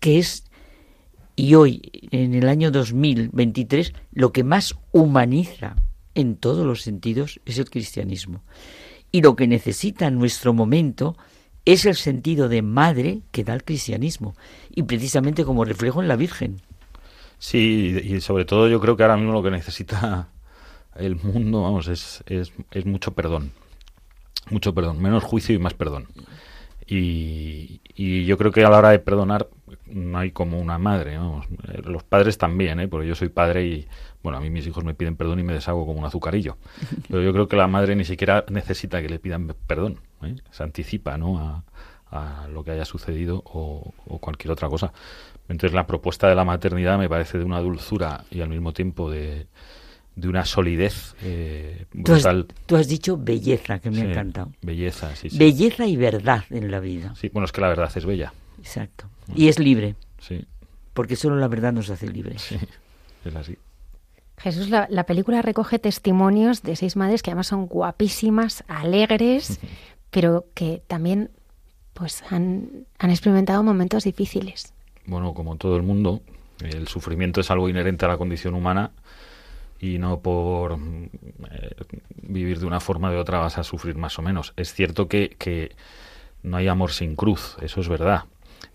que 0.00 0.18
es, 0.18 0.44
y 1.36 1.54
hoy, 1.54 1.90
en 2.10 2.34
el 2.34 2.48
año 2.48 2.70
2023, 2.70 3.92
lo 4.12 4.32
que 4.32 4.44
más 4.44 4.74
humaniza 4.92 5.76
en 6.14 6.36
todos 6.36 6.66
los 6.66 6.82
sentidos 6.82 7.40
es 7.46 7.58
el 7.58 7.70
cristianismo. 7.70 8.42
Y 9.12 9.22
lo 9.22 9.36
que 9.36 9.46
necesita 9.46 10.10
nuestro 10.10 10.52
momento 10.52 11.16
es 11.64 11.86
el 11.86 11.96
sentido 11.96 12.48
de 12.48 12.62
madre 12.62 13.22
que 13.30 13.44
da 13.44 13.54
el 13.54 13.64
cristianismo, 13.64 14.34
y 14.70 14.82
precisamente 14.84 15.44
como 15.44 15.64
reflejo 15.64 16.02
en 16.02 16.08
la 16.08 16.16
Virgen. 16.16 16.60
Sí, 17.38 18.00
y 18.02 18.20
sobre 18.20 18.44
todo 18.44 18.68
yo 18.68 18.80
creo 18.80 18.96
que 18.96 19.04
ahora 19.04 19.16
mismo 19.16 19.32
lo 19.32 19.42
que 19.42 19.50
necesita 19.50 20.28
el 20.98 21.16
mundo, 21.16 21.62
vamos, 21.62 21.88
es, 21.88 22.22
es, 22.26 22.52
es 22.70 22.86
mucho 22.86 23.12
perdón. 23.12 23.52
Mucho 24.50 24.74
perdón, 24.74 25.00
menos 25.00 25.24
juicio 25.24 25.54
y 25.54 25.58
más 25.58 25.74
perdón. 25.74 26.08
Y, 26.86 27.80
y 27.94 28.24
yo 28.24 28.38
creo 28.38 28.50
que 28.50 28.64
a 28.64 28.70
la 28.70 28.78
hora 28.78 28.90
de 28.90 28.98
perdonar 28.98 29.48
no 29.86 30.18
hay 30.18 30.30
como 30.30 30.58
una 30.58 30.78
madre, 30.78 31.18
vamos. 31.18 31.46
Eh, 31.68 31.82
Los 31.84 32.02
padres 32.02 32.38
también, 32.38 32.80
¿eh? 32.80 32.88
porque 32.88 33.06
yo 33.06 33.14
soy 33.14 33.28
padre 33.28 33.66
y, 33.66 33.88
bueno, 34.22 34.38
a 34.38 34.40
mí 34.40 34.48
mis 34.48 34.66
hijos 34.66 34.84
me 34.84 34.94
piden 34.94 35.16
perdón 35.16 35.38
y 35.40 35.42
me 35.42 35.52
deshago 35.52 35.84
como 35.86 35.98
un 35.98 36.06
azucarillo. 36.06 36.56
Pero 37.08 37.22
yo 37.22 37.32
creo 37.32 37.48
que 37.48 37.56
la 37.56 37.66
madre 37.66 37.94
ni 37.94 38.04
siquiera 38.04 38.44
necesita 38.48 39.02
que 39.02 39.08
le 39.08 39.18
pidan 39.18 39.54
perdón, 39.66 40.00
¿eh? 40.22 40.36
se 40.50 40.62
anticipa, 40.62 41.18
¿no? 41.18 41.38
A, 41.38 41.64
a 42.10 42.48
lo 42.48 42.64
que 42.64 42.70
haya 42.70 42.86
sucedido 42.86 43.42
o, 43.44 43.92
o 44.06 44.18
cualquier 44.18 44.52
otra 44.52 44.68
cosa. 44.68 44.92
Entonces 45.48 45.74
la 45.74 45.86
propuesta 45.86 46.28
de 46.28 46.34
la 46.34 46.44
maternidad 46.44 46.98
me 46.98 47.08
parece 47.08 47.38
de 47.38 47.44
una 47.44 47.60
dulzura 47.60 48.24
y 48.30 48.40
al 48.40 48.48
mismo 48.48 48.72
tiempo 48.72 49.10
de, 49.10 49.46
de 50.18 50.28
una 50.28 50.44
solidez 50.44 51.14
eh, 51.22 51.86
Tú 52.04 52.12
has, 52.12 52.22
brutal. 52.22 52.46
tú 52.66 52.76
has 52.76 52.88
dicho 52.88 53.16
belleza, 53.16 53.78
que 53.78 53.90
me 53.90 53.96
Sí, 53.96 54.02
ha 54.02 54.10
encantado. 54.10 54.52
Belleza, 54.62 55.14
sí, 55.16 55.30
sí. 55.30 55.38
Belleza 55.38 55.86
y 55.86 55.96
verdad 55.96 56.44
en 56.50 56.70
la 56.70 56.80
vida. 56.80 57.14
Sí, 57.14 57.28
bueno, 57.32 57.44
es 57.46 57.52
que 57.52 57.60
la 57.60 57.68
verdad 57.68 57.90
es 57.94 58.04
bella. 58.04 58.32
Exacto. 58.58 59.06
Y 59.34 59.48
es 59.48 59.58
libre, 59.58 59.94
Sí, 60.20 60.44
porque 60.94 61.14
solo 61.16 61.36
la 61.36 61.46
verdad 61.48 61.72
nos 61.72 61.90
hace 61.90 62.08
libres. 62.08 62.42
sí, 62.42 62.56
es 63.24 63.34
así. 63.36 63.56
Jesús, 64.38 64.68
la, 64.70 64.86
la 64.90 65.04
película 65.04 65.42
recoge 65.42 65.78
testimonios 65.78 66.62
de 66.62 66.76
seis 66.76 66.96
madres 66.96 67.22
que 67.22 67.30
además 67.30 67.48
son 67.48 67.66
guapísimas, 67.66 68.64
alegres, 68.68 69.60
pero 70.10 70.46
que 70.54 70.82
también 70.86 71.30
pues 71.94 72.22
han, 72.30 72.86
han 72.98 73.10
experimentado 73.10 73.62
momentos 73.62 74.04
difíciles. 74.04 74.72
Bueno, 75.06 75.34
como 75.34 75.56
todo 75.56 75.76
el 75.76 75.82
mundo, 75.82 76.22
el 76.60 76.86
sufrimiento 76.88 77.40
es 77.40 77.50
algo 77.50 77.68
inherente 77.68 78.04
a 78.04 78.08
la 78.08 78.16
condición 78.18 78.54
humana 78.54 78.90
y 79.78 79.98
no 79.98 80.20
por 80.20 80.76
mm, 80.76 81.10
eh, 81.50 81.76
vivir 82.22 82.60
de 82.60 82.66
una 82.66 82.80
forma 82.80 83.08
o 83.08 83.12
de 83.12 83.18
otra 83.18 83.38
vas 83.38 83.58
a 83.58 83.64
sufrir 83.64 83.96
más 83.96 84.18
o 84.18 84.22
menos. 84.22 84.52
Es 84.56 84.72
cierto 84.72 85.08
que, 85.08 85.36
que 85.38 85.74
no 86.42 86.56
hay 86.56 86.68
amor 86.68 86.92
sin 86.92 87.16
cruz, 87.16 87.56
eso 87.60 87.80
es 87.80 87.88
verdad. 87.88 88.24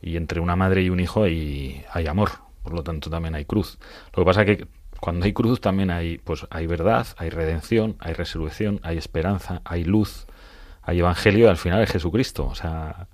Y 0.02 0.18
entre 0.18 0.40
una 0.40 0.56
madre 0.56 0.84
y 0.84 0.90
un 0.90 1.00
hijo 1.00 1.24
hay, 1.24 1.84
hay 1.92 2.08
amor, 2.08 2.32
por 2.62 2.74
lo 2.74 2.84
tanto 2.84 3.10
también 3.10 3.36
hay 3.36 3.46
cruz. 3.46 3.78
Lo 4.16 4.24
que 4.24 4.26
pasa 4.26 4.46
que 4.46 4.68
cuando 5.00 5.26
hay 5.26 5.34
cruz 5.34 5.60
también 5.60 5.92
hay, 5.92 6.18
pues, 6.18 6.48
hay 6.50 6.66
verdad, 6.66 7.06
hay 7.18 7.30
redención, 7.30 7.98
hay 8.00 8.14
resurrección, 8.14 8.80
hay 8.84 8.98
esperanza, 8.98 9.62
hay 9.66 9.84
luz, 9.84 10.28
hay 10.82 11.00
evangelio 11.00 11.46
y 11.46 11.50
al 11.50 11.58
final 11.58 11.82
es 11.82 11.92
Jesucristo. 11.92 12.46
O 12.46 12.56
sea, 12.56 13.08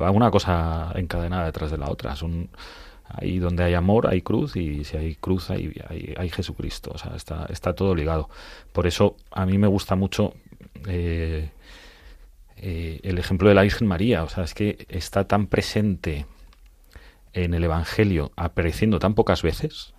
va 0.00 0.10
una 0.10 0.30
cosa 0.30 0.92
encadenada 0.94 1.44
detrás 1.44 1.70
de 1.70 1.78
la 1.78 1.90
otra. 1.90 2.16
Son 2.16 2.48
ahí 3.08 3.38
donde 3.38 3.64
hay 3.64 3.74
amor 3.74 4.08
hay 4.08 4.22
cruz 4.22 4.56
y 4.56 4.84
si 4.84 4.96
hay 4.96 5.14
cruz 5.14 5.50
hay, 5.50 5.72
hay, 6.16 6.28
Jesucristo. 6.28 6.90
O 6.94 6.98
sea, 6.98 7.14
está, 7.16 7.46
está 7.48 7.74
todo 7.74 7.94
ligado. 7.94 8.28
Por 8.72 8.86
eso 8.86 9.16
a 9.30 9.46
mí 9.46 9.58
me 9.58 9.66
gusta 9.66 9.96
mucho 9.96 10.34
eh, 10.86 11.50
eh, 12.56 13.00
el 13.02 13.18
ejemplo 13.18 13.48
de 13.48 13.54
la 13.54 13.62
Virgen 13.62 13.86
María. 13.86 14.24
O 14.24 14.28
sea, 14.28 14.44
es 14.44 14.54
que 14.54 14.86
está 14.88 15.26
tan 15.26 15.46
presente 15.46 16.26
en 17.32 17.54
el 17.54 17.64
Evangelio, 17.64 18.32
apareciendo 18.36 18.98
tan 18.98 19.14
pocas 19.14 19.42
veces. 19.42 19.94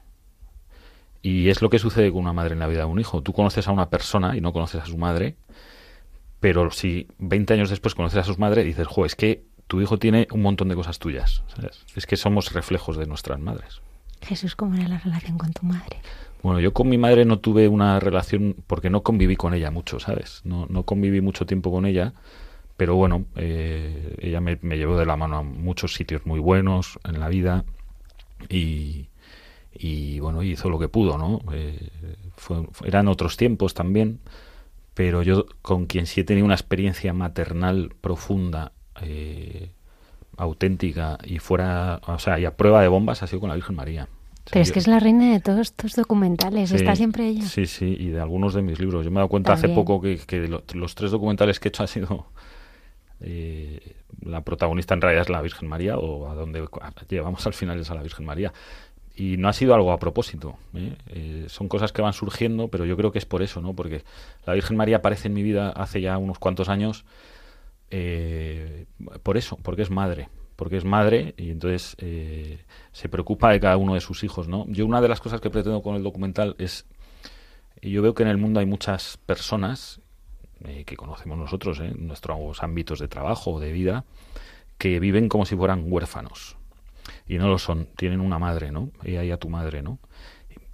Y 1.22 1.50
es 1.50 1.62
lo 1.62 1.70
que 1.70 1.80
sucede 1.80 2.12
con 2.12 2.22
una 2.22 2.34
madre 2.34 2.54
en 2.54 2.60
la 2.60 2.68
vida 2.68 2.80
de 2.80 2.86
un 2.86 3.00
hijo. 3.00 3.22
Tú 3.22 3.34
conoces 3.34 3.68
a 3.68 3.72
una 3.72 3.90
persona 3.90 4.38
y 4.38 4.42
no 4.42 4.54
conoces 4.54 4.82
a 4.82 4.86
su 4.86 4.98
madre, 4.98 5.36
pero 6.40 6.72
si 6.72 7.08
20 7.18 7.54
años 7.54 7.70
después 7.70 7.96
conoces 7.96 8.20
a 8.20 8.24
su 8.24 8.38
madre, 8.38 8.64
dices, 8.64 8.88
jo, 8.88 9.06
es 9.06 9.16
que 9.16 9.44
tu 9.68 9.82
hijo 9.82 9.98
tiene 10.00 10.28
un 10.32 10.42
montón 10.42 10.70
de 10.70 10.76
cosas 10.76 11.00
tuyas. 11.00 11.44
¿sabes? 11.56 11.84
Es 11.96 12.06
que 12.06 12.18
somos 12.18 12.54
reflejos 12.54 12.98
de 12.98 13.06
nuestras 13.06 13.40
madres. 13.40 13.82
Jesús, 14.22 14.56
¿cómo 14.56 14.76
era 14.76 14.88
la 14.88 14.98
relación 15.00 15.38
con 15.38 15.54
tu 15.54 15.66
madre? 15.66 15.98
Bueno, 16.44 16.60
yo 16.60 16.74
con 16.74 16.88
mi 16.90 16.98
madre 16.98 17.26
no 17.26 17.40
tuve 17.40 17.68
una 17.68 18.00
relación 18.00 18.56
porque 18.68 18.90
no 18.90 19.04
conviví 19.04 19.36
con 19.36 19.54
ella 19.54 19.72
mucho, 19.72 20.00
¿sabes? 20.00 20.42
No, 20.44 20.66
no 20.70 20.84
conviví 20.84 21.20
mucho 21.22 21.46
tiempo 21.46 21.72
con 21.72 21.86
ella, 21.86 22.14
pero 22.78 22.96
bueno, 22.96 23.26
eh, 23.36 24.16
ella 24.20 24.40
me, 24.40 24.58
me 24.62 24.78
llevó 24.78 24.98
de 24.98 25.06
la 25.06 25.18
mano 25.18 25.38
a 25.38 25.44
muchos 25.44 25.94
sitios 25.94 26.26
muy 26.26 26.40
buenos 26.40 27.00
en 27.04 27.20
la 27.20 27.28
vida 27.28 27.66
y, 28.50 29.10
y 29.74 30.20
bueno, 30.20 30.44
hizo 30.44 30.70
lo 30.70 30.80
que 30.80 30.88
pudo, 30.90 31.18
¿no? 31.18 31.42
Eh, 31.54 31.90
fue- 32.36 32.68
fue- 32.72 32.88
eran 32.88 33.08
otros 33.08 33.36
tiempos 33.38 33.74
también, 33.74 34.20
pero 34.94 35.24
yo 35.24 35.46
con 35.62 35.86
quien 35.86 36.06
sí 36.06 36.22
he 36.22 36.24
tenido 36.24 36.46
una 36.46 36.56
experiencia 36.56 37.14
maternal 37.14 37.94
profunda, 38.00 38.72
eh, 39.02 39.70
auténtica 40.38 41.18
y 41.24 41.40
fuera, 41.40 42.00
o 42.08 42.20
sea, 42.20 42.40
y 42.40 42.46
a 42.46 42.56
prueba 42.56 42.82
de 42.82 42.88
bombas 42.88 43.24
ha 43.24 43.28
sido 43.28 43.40
con 43.40 43.50
la 43.50 43.56
Virgen 43.56 43.76
María. 43.76 44.08
Pero 44.50 44.62
es 44.64 44.72
que 44.72 44.80
es 44.80 44.88
la 44.88 45.00
reina 45.00 45.34
de 45.34 45.42
todos 45.42 45.60
estos 45.60 45.94
documentales, 45.96 46.70
Sí, 46.70 46.78
está 46.78 46.96
siempre 46.96 47.28
ella. 47.28 47.44
Sí, 47.44 47.66
sí, 47.66 47.98
y 48.00 48.08
de 48.08 48.22
algunos 48.22 48.54
de 48.54 48.62
mis 48.62 48.80
libros. 48.80 49.04
Yo 49.04 49.12
me 49.12 49.16
he 49.16 49.20
dado 49.20 49.28
cuenta 49.28 49.52
hace 49.54 49.68
poco 49.76 50.00
que, 50.00 50.18
que 50.20 50.48
lo- 50.48 50.64
los 50.74 50.96
tres 50.96 51.12
documentales 51.12 51.60
que 51.60 51.68
he 51.68 51.70
hecho 51.70 51.84
ha 51.84 51.88
sido 51.88 52.28
eh, 53.20 53.96
la 54.22 54.42
protagonista 54.42 54.94
en 54.94 55.02
realidad 55.02 55.24
es 55.24 55.30
la 55.30 55.42
Virgen 55.42 55.68
María 55.68 55.98
o 55.98 56.30
a 56.30 56.36
donde 56.36 56.66
llevamos 57.10 57.46
al 57.46 57.54
final 57.54 57.80
es 57.80 57.90
a 57.92 57.96
la 57.96 58.04
Virgen 58.04 58.26
María. 58.26 58.54
Y 59.16 59.38
no 59.38 59.50
ha 59.50 59.54
sido 59.54 59.74
algo 59.74 59.92
a 59.92 59.98
propósito. 59.98 60.58
¿eh? 60.76 60.96
Eh, 61.10 61.46
son 61.50 61.68
cosas 61.68 61.92
que 61.92 62.02
van 62.04 62.14
surgiendo, 62.14 62.68
pero 62.68 62.86
yo 62.86 62.96
creo 62.96 63.12
que 63.12 63.18
es 63.18 63.26
por 63.26 63.42
eso, 63.42 63.62
¿no? 63.62 63.74
Porque 63.74 64.04
la 64.46 64.54
Virgen 64.54 64.78
María 64.78 64.98
aparece 64.98 65.28
en 65.28 65.34
mi 65.34 65.42
vida 65.44 65.70
hace 65.72 66.02
ya 66.02 66.18
unos 66.20 66.38
cuantos 66.40 66.70
años 66.70 67.04
eh, 67.92 68.86
por 69.24 69.38
eso, 69.38 69.58
porque 69.58 69.82
es 69.82 69.90
madre. 69.90 70.30
Porque 70.56 70.78
es 70.78 70.86
madre 70.86 71.36
y 71.38 71.52
entonces 71.52 71.96
eh, 72.00 72.66
se 72.92 73.10
preocupa 73.10 73.52
de 73.52 73.60
cada 73.60 73.78
uno 73.78 73.94
de 73.94 74.02
sus 74.02 74.24
hijos, 74.24 74.48
¿no? 74.48 74.66
Yo 74.68 74.88
una 74.88 75.02
de 75.02 75.08
las 75.08 75.22
cosas 75.22 75.40
que 75.40 75.52
pretendo 75.52 75.84
con 75.84 75.96
el 75.96 76.02
documental 76.02 76.56
es 76.58 76.86
yo 77.82 78.02
veo 78.02 78.14
que 78.14 78.24
en 78.24 78.30
el 78.30 78.38
mundo 78.38 78.60
hay 78.60 78.66
muchas 78.66 79.18
personas 79.18 80.02
eh, 80.64 80.84
que 80.86 80.98
conocemos 80.98 81.38
nosotros 81.38 81.80
¿eh? 81.80 81.86
en 81.86 82.08
nuestros 82.08 82.64
ámbitos 82.64 83.00
de 83.00 83.08
trabajo 83.08 83.52
o 83.52 83.60
de 83.60 83.72
vida 83.72 84.06
que 84.78 85.00
viven 85.00 85.30
como 85.30 85.46
si 85.46 85.56
fueran 85.56 85.84
huérfanos 85.86 86.58
y 87.28 87.38
no 87.38 87.48
lo 87.48 87.60
son, 87.60 87.88
tienen 87.96 88.20
una 88.20 88.40
madre, 88.40 88.72
¿no? 88.72 88.92
Y 89.04 89.16
hay 89.16 89.32
a 89.32 89.38
tu 89.38 89.50
madre, 89.50 89.82
¿no? 89.82 90.00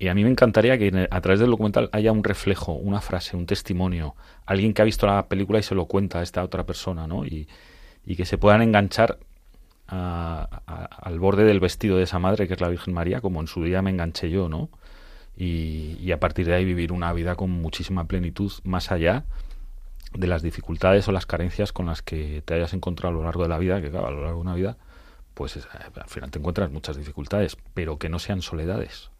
Y 0.03 0.09
a 0.09 0.13
mí 0.13 0.25
me 0.25 0.29
encantaría 0.29 0.77
que 0.77 1.07
a 1.09 1.21
través 1.21 1.39
del 1.39 1.49
documental 1.51 1.87
haya 1.93 2.11
un 2.11 2.25
reflejo, 2.25 2.73
una 2.73 2.99
frase, 2.99 3.37
un 3.37 3.45
testimonio, 3.45 4.17
alguien 4.45 4.73
que 4.73 4.81
ha 4.81 4.85
visto 4.85 5.07
la 5.07 5.27
película 5.29 5.59
y 5.59 5.63
se 5.63 5.75
lo 5.75 5.85
cuenta 5.85 6.19
a 6.19 6.23
esta 6.23 6.43
otra 6.43 6.65
persona, 6.65 7.07
¿no? 7.07 7.25
Y, 7.25 7.47
y 8.05 8.17
que 8.17 8.25
se 8.25 8.37
puedan 8.37 8.61
enganchar 8.61 9.17
a- 9.87 10.89
al 11.01 11.19
borde 11.19 11.45
del 11.45 11.61
vestido 11.61 11.95
de 11.95 12.03
esa 12.03 12.19
madre 12.19 12.49
que 12.49 12.53
es 12.55 12.59
la 12.59 12.67
Virgen 12.67 12.93
María, 12.93 13.21
como 13.21 13.39
en 13.39 13.47
su 13.47 13.63
día 13.63 13.81
me 13.81 13.91
enganché 13.91 14.29
yo, 14.29 14.49
¿no? 14.49 14.67
Y, 15.37 15.95
y 16.01 16.11
a 16.11 16.19
partir 16.19 16.47
de 16.47 16.55
ahí 16.55 16.65
vivir 16.65 16.91
una 16.91 17.13
vida 17.13 17.35
con 17.35 17.49
muchísima 17.51 18.03
plenitud, 18.03 18.51
más 18.65 18.91
allá 18.91 19.23
de 20.13 20.27
las 20.27 20.41
dificultades 20.41 21.07
o 21.07 21.13
las 21.13 21.25
carencias 21.25 21.71
con 21.71 21.85
las 21.85 22.01
que 22.01 22.41
te 22.43 22.55
hayas 22.55 22.73
encontrado 22.73 23.15
a 23.15 23.17
lo 23.19 23.23
largo 23.23 23.43
de 23.43 23.49
la 23.49 23.57
vida, 23.57 23.81
que 23.81 23.89
claro, 23.89 24.07
a 24.07 24.11
lo 24.11 24.23
largo 24.23 24.39
de 24.39 24.41
una 24.41 24.55
vida, 24.55 24.75
pues 25.33 25.55
es- 25.55 25.67
al 25.71 26.09
final 26.09 26.29
te 26.29 26.39
encuentras 26.39 26.69
muchas 26.71 26.97
dificultades, 26.97 27.55
pero 27.73 27.97
que 27.97 28.09
no 28.09 28.19
sean 28.19 28.41
soledades. 28.41 29.12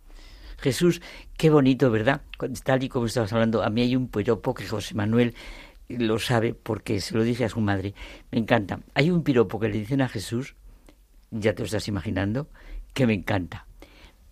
Jesús, 0.60 1.02
qué 1.38 1.50
bonito, 1.50 1.92
¿verdad? 1.92 2.22
Tal 2.64 2.84
y 2.84 2.90
como 2.90 3.06
estabas 3.06 3.34
hablando, 3.34 3.64
a 3.64 3.70
mí 3.70 3.82
hay 3.82 3.96
un 3.96 4.08
piropo 4.08 4.54
que 4.54 4.68
José 4.68 4.96
Manuel 4.96 5.34
lo 5.90 6.20
sabe 6.20 6.54
porque 6.54 7.02
se 7.02 7.16
lo 7.16 7.24
dije 7.24 7.46
a 7.46 7.50
su 7.50 7.60
madre. 7.60 7.94
Me 8.32 8.40
encanta. 8.40 8.80
Hay 8.94 9.10
un 9.12 9.24
piropo 9.24 9.60
que 9.60 9.70
le 9.70 9.80
dicen 9.80 10.02
a 10.02 10.10
Jesús, 10.10 10.56
ya 11.32 11.54
te 11.54 11.60
lo 11.60 11.66
estás 11.66 11.88
imaginando, 11.88 12.48
que 12.94 13.08
me 13.08 13.14
encanta. 13.14 13.66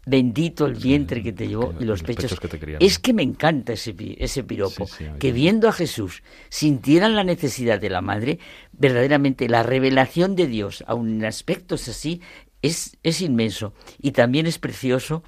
Bendito 0.04 0.66
el 0.66 0.74
vientre 0.74 1.22
que 1.22 1.32
te 1.32 1.48
llevó 1.48 1.76
y 1.80 1.86
los, 1.86 2.02
pechos, 2.02 2.40
que 2.40 2.48
te. 2.48 2.84
Es 2.84 2.98
que 2.98 3.14
me 3.14 3.22
encanta 3.22 3.74
ese, 3.74 3.96
ese 4.18 4.44
piropo. 4.44 4.88
Sí, 4.88 5.06
sí, 5.06 5.12
que 5.20 5.32
viendo 5.32 5.70
a 5.70 5.72
Jesús 5.72 6.24
sintieran 6.50 7.16
la 7.16 7.24
necesidad 7.24 7.80
de 7.80 7.92
la 7.92 8.02
madre, 8.02 8.40
verdaderamente 8.72 9.48
la 9.48 9.62
revelación 9.62 10.36
de 10.36 10.48
Dios, 10.48 10.84
aun 10.88 11.10
en 11.10 11.26
aspectos 11.26 11.88
así, 11.88 12.20
es, 12.64 12.98
es 13.04 13.22
inmenso. 13.22 13.76
Y 14.00 14.12
también 14.12 14.48
es 14.48 14.58
precioso 14.58 15.24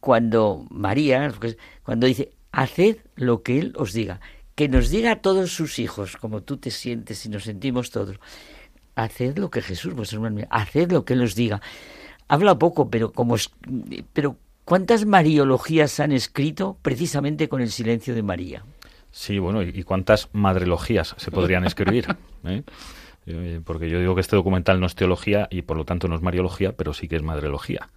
cuando 0.00 0.66
María, 0.70 1.32
cuando 1.82 2.06
dice, 2.06 2.32
haced 2.52 2.98
lo 3.16 3.42
que 3.42 3.58
Él 3.58 3.72
os 3.76 3.92
diga, 3.92 4.20
que 4.54 4.68
nos 4.68 4.90
diga 4.90 5.12
a 5.12 5.16
todos 5.22 5.52
sus 5.52 5.78
hijos, 5.78 6.16
como 6.16 6.42
tú 6.42 6.56
te 6.56 6.70
sientes 6.70 7.24
y 7.26 7.28
nos 7.28 7.44
sentimos 7.44 7.90
todos, 7.90 8.18
haced 8.94 9.38
lo 9.38 9.50
que 9.50 9.62
Jesús, 9.62 9.94
vuestro 9.94 10.16
hermano, 10.18 10.46
haced 10.50 10.90
lo 10.92 11.04
que 11.04 11.14
Él 11.14 11.22
os 11.22 11.34
diga. 11.34 11.60
Habla 12.28 12.58
poco, 12.58 12.90
pero 12.90 13.12
como 13.12 13.36
es- 13.36 13.50
pero 14.12 14.36
¿cuántas 14.64 15.04
mariologías 15.06 16.00
han 16.00 16.12
escrito 16.12 16.78
precisamente 16.82 17.48
con 17.48 17.60
el 17.60 17.70
silencio 17.70 18.14
de 18.14 18.22
María? 18.22 18.64
Sí, 19.10 19.38
bueno, 19.38 19.62
¿y 19.62 19.70
y 19.74 19.82
cuántas 19.82 20.28
madrelogías 20.32 21.14
se 21.18 21.30
podrían 21.30 21.64
escribir? 21.64 22.06
¿eh? 22.44 22.62
Eh, 23.26 23.60
Porque 23.64 23.90
yo 23.90 23.98
digo 23.98 24.14
que 24.14 24.20
este 24.20 24.36
documental 24.36 24.78
no 24.80 24.86
es 24.86 24.94
teología 24.94 25.48
y 25.50 25.62
por 25.62 25.76
lo 25.76 25.84
tanto 25.84 26.06
no 26.08 26.14
es 26.14 26.22
mariología, 26.22 26.72
pero 26.76 26.94
sí 26.94 27.08
que 27.08 27.16
es 27.16 27.22
madrelogía. 27.22 27.88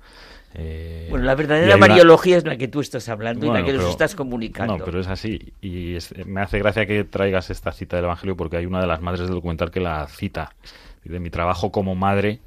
Eh, 0.56 1.08
Bueno, 1.10 1.26
la 1.26 1.36
verdadera 1.36 1.78
mariología 1.78 2.38
es 2.38 2.46
la 2.46 2.58
que 2.58 2.68
tú 2.68 2.80
estás 2.80 3.10
hablando 3.10 3.46
y 3.46 3.50
la 3.50 3.64
que 3.66 3.72
nos 3.74 3.82
pero- 3.82 3.90
estás 3.92 4.14
comunicando. 4.16 4.78
No, 4.78 4.86
pero 4.86 5.00
es 5.00 5.08
así. 5.08 5.54
Y 5.62 5.96
es- 5.96 6.14
me 6.28 6.42
hace 6.42 6.60
gracia 6.60 6.86
que 6.86 7.04
traigas 7.04 7.50
esta 7.50 7.72
cita 7.72 7.96
del 7.96 8.06
Evangelio 8.06 8.36
porque 8.38 8.58
hay 8.58 8.66
una 8.66 8.80
de 8.80 8.88
las 8.88 9.02
madres 9.02 9.22
del 9.22 9.32
documental 9.36 9.72
que 9.72 9.80
la 9.80 10.08
cita. 10.08 10.56
De 11.04 11.20
mi 11.20 11.30
trabajo 11.30 11.72
como 11.72 11.96
madre, 11.96 12.40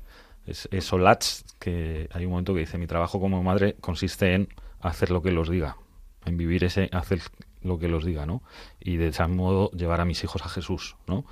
es, 0.47 0.69
es 0.71 0.93
Olatz, 0.93 1.43
que 1.59 2.09
hay 2.13 2.25
un 2.25 2.31
momento 2.31 2.55
que 2.55 2.61
dice, 2.61 2.79
mi 2.79 2.87
trabajo 2.87 3.19
como 3.21 3.43
madre 3.43 3.75
consiste 3.81 4.35
en 4.35 4.49
hacer 4.81 5.11
lo 5.11 5.21
que 5.21 5.33
los 5.33 5.49
diga, 5.51 5.77
en 6.25 6.37
vivir 6.37 6.63
ese, 6.65 6.89
hacer 6.93 7.21
lo 7.63 7.79
que 7.81 7.89
los 7.89 8.05
diga, 8.05 8.25
¿no? 8.25 8.43
Y 8.79 8.97
de 8.97 9.09
ese 9.09 9.27
modo 9.27 9.71
llevar 9.73 10.01
a 10.01 10.05
mis 10.05 10.23
hijos 10.23 10.43
a 10.43 10.49
Jesús, 10.49 10.97
¿no? 11.09 11.25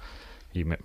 Y 0.53 0.65
me- 0.65 0.79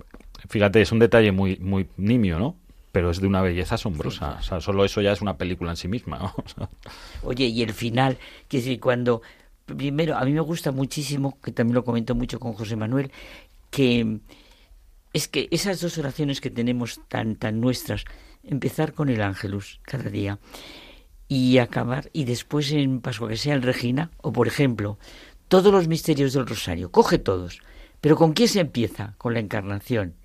fíjate, 0.48 0.82
es 0.82 0.92
un 0.92 1.00
detalle 1.00 1.32
muy, 1.32 1.58
muy 1.58 1.88
nimio, 1.98 2.38
¿no? 2.38 2.56
Pero 2.92 3.12
es 3.12 3.22
de 3.22 3.28
una 3.28 3.42
belleza 3.42 3.76
asombrosa. 3.76 4.38
O 4.40 4.42
sea, 4.42 4.62
solo 4.62 4.84
eso 4.84 5.02
ya 5.02 5.12
es 5.12 5.22
una 5.22 5.38
película 5.38 5.72
en 5.72 5.78
sí 5.78 5.88
misma, 5.88 6.18
¿no? 6.18 6.34
O 6.44 6.48
sea, 6.48 6.70
Oye, 7.24 7.46
y 7.46 7.62
el 7.62 7.74
final, 7.74 8.18
que 8.48 8.58
decir, 8.58 8.80
cuando 8.80 9.22
primero 9.66 10.18
a 10.18 10.26
mí 10.26 10.34
me 10.34 10.42
gusta 10.42 10.72
muchísimo, 10.72 11.40
que 11.42 11.52
también 11.52 11.76
lo 11.76 11.84
comento 11.84 12.16
mucho 12.16 12.40
con 12.40 12.54
José 12.54 12.76
Manuel, 12.76 13.12
que 13.70 14.20
es 15.14 15.28
que 15.28 15.48
esas 15.52 15.82
dos 15.82 15.98
oraciones 15.98 16.42
que 16.42 16.50
tenemos 16.50 17.00
tan 17.08 17.36
tan 17.36 17.60
nuestras, 17.60 18.06
empezar 18.44 18.94
con 18.94 19.10
el 19.10 19.22
ángelus 19.22 19.80
cada 19.84 20.10
día 20.10 20.40
y 21.28 21.58
acabar 21.60 22.10
y 22.14 22.26
después 22.26 22.72
en 22.72 23.02
Pascua 23.02 23.30
que 23.30 23.38
sea 23.38 23.54
el 23.54 23.62
Regina 23.62 24.12
o 24.18 24.32
por 24.32 24.48
ejemplo, 24.48 24.98
todos 25.48 25.72
los 25.72 25.88
misterios 25.88 26.34
del 26.34 26.48
rosario, 26.48 26.92
coge 26.92 27.18
todos, 27.18 27.62
pero 28.02 28.16
¿con 28.16 28.34
quién 28.34 28.50
se 28.50 28.60
empieza? 28.60 29.16
Con 29.18 29.34
la 29.34 29.40
encarnación. 29.40 30.16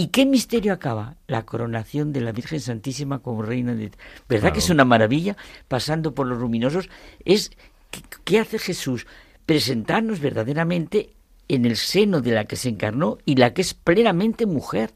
¿Y 0.00 0.06
qué 0.06 0.24
misterio 0.24 0.72
acaba? 0.72 1.16
La 1.26 1.44
coronación 1.44 2.14
de 2.14 2.22
la 2.22 2.32
Virgen 2.32 2.58
Santísima 2.60 3.18
como 3.18 3.42
Reina 3.42 3.74
de... 3.74 3.90
¿Verdad 4.30 4.44
Claro. 4.44 4.52
que 4.54 4.58
es 4.60 4.70
una 4.70 4.86
maravilla? 4.86 5.36
Pasando 5.68 6.14
por 6.14 6.26
los 6.26 6.38
luminosos. 6.38 6.88
Es 7.26 7.50
¿qué, 7.90 8.00
qué 8.24 8.38
hace 8.38 8.58
Jesús? 8.58 9.06
Presentarnos 9.44 10.20
verdaderamente 10.20 11.10
en 11.48 11.66
el 11.66 11.76
seno 11.76 12.22
de 12.22 12.30
la 12.32 12.46
que 12.46 12.56
se 12.56 12.70
encarnó 12.70 13.18
y 13.26 13.34
la 13.36 13.52
que 13.52 13.60
es 13.60 13.74
plenamente 13.74 14.46
mujer, 14.46 14.92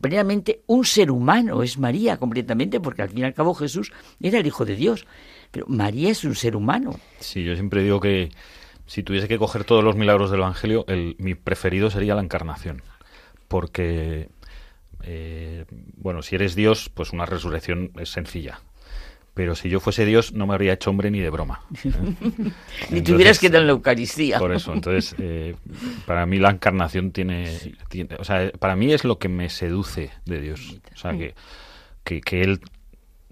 plenamente 0.00 0.60
un 0.68 0.84
ser 0.84 1.10
humano, 1.10 1.64
es 1.64 1.76
María 1.76 2.16
completamente, 2.16 2.78
porque 2.78 3.02
al 3.02 3.08
fin 3.08 3.18
y 3.18 3.24
al 3.24 3.34
cabo 3.34 3.52
Jesús 3.54 3.90
era 4.20 4.38
el 4.38 4.46
Hijo 4.46 4.64
de 4.64 4.76
Dios. 4.76 5.06
Pero 5.50 5.66
María 5.66 6.08
es 6.08 6.22
un 6.22 6.36
ser 6.36 6.54
humano. 6.54 7.00
Sí, 7.18 7.42
yo 7.42 7.54
siempre 7.54 7.82
digo 7.82 7.98
que 7.98 8.30
si 8.86 9.02
tuviese 9.02 9.26
que 9.26 9.38
coger 9.38 9.64
todos 9.64 9.82
los 9.82 9.96
milagros 9.96 10.30
del 10.30 10.38
Evangelio, 10.38 10.84
el, 10.86 11.16
mi 11.18 11.34
preferido 11.34 11.90
sería 11.90 12.14
la 12.14 12.22
encarnación. 12.22 12.82
Porque, 13.50 14.28
eh, 15.02 15.64
bueno, 15.96 16.22
si 16.22 16.36
eres 16.36 16.54
Dios, 16.54 16.88
pues 16.94 17.12
una 17.12 17.26
resurrección 17.26 17.90
es 17.98 18.10
sencilla. 18.10 18.60
Pero 19.34 19.56
si 19.56 19.68
yo 19.68 19.80
fuese 19.80 20.04
Dios, 20.04 20.32
no 20.32 20.46
me 20.46 20.54
habría 20.54 20.72
hecho 20.72 20.90
hombre 20.90 21.10
ni 21.10 21.18
de 21.18 21.30
broma. 21.30 21.62
¿eh? 21.84 21.88
Ni 22.90 22.98
Entonces, 22.98 23.38
quedado 23.40 23.60
en 23.62 23.66
la 23.66 23.72
Eucaristía. 23.72 24.38
Por 24.38 24.52
eso, 24.52 24.72
entonces, 24.72 25.16
eh, 25.18 25.56
para 26.06 26.26
mí 26.26 26.38
la 26.38 26.50
encarnación 26.50 27.10
tiene, 27.10 27.58
tiene- 27.88 28.14
O 28.20 28.24
sea, 28.24 28.52
para 28.58 28.76
mí 28.76 28.92
es 28.92 29.02
lo 29.04 29.18
que 29.18 29.28
me 29.28 29.48
seduce 29.48 30.10
de 30.26 30.40
Dios. 30.40 30.78
O 30.94 30.96
sea, 30.96 31.16
que, 31.18 31.34
que, 32.04 32.20
que 32.20 32.42
Él 32.42 32.60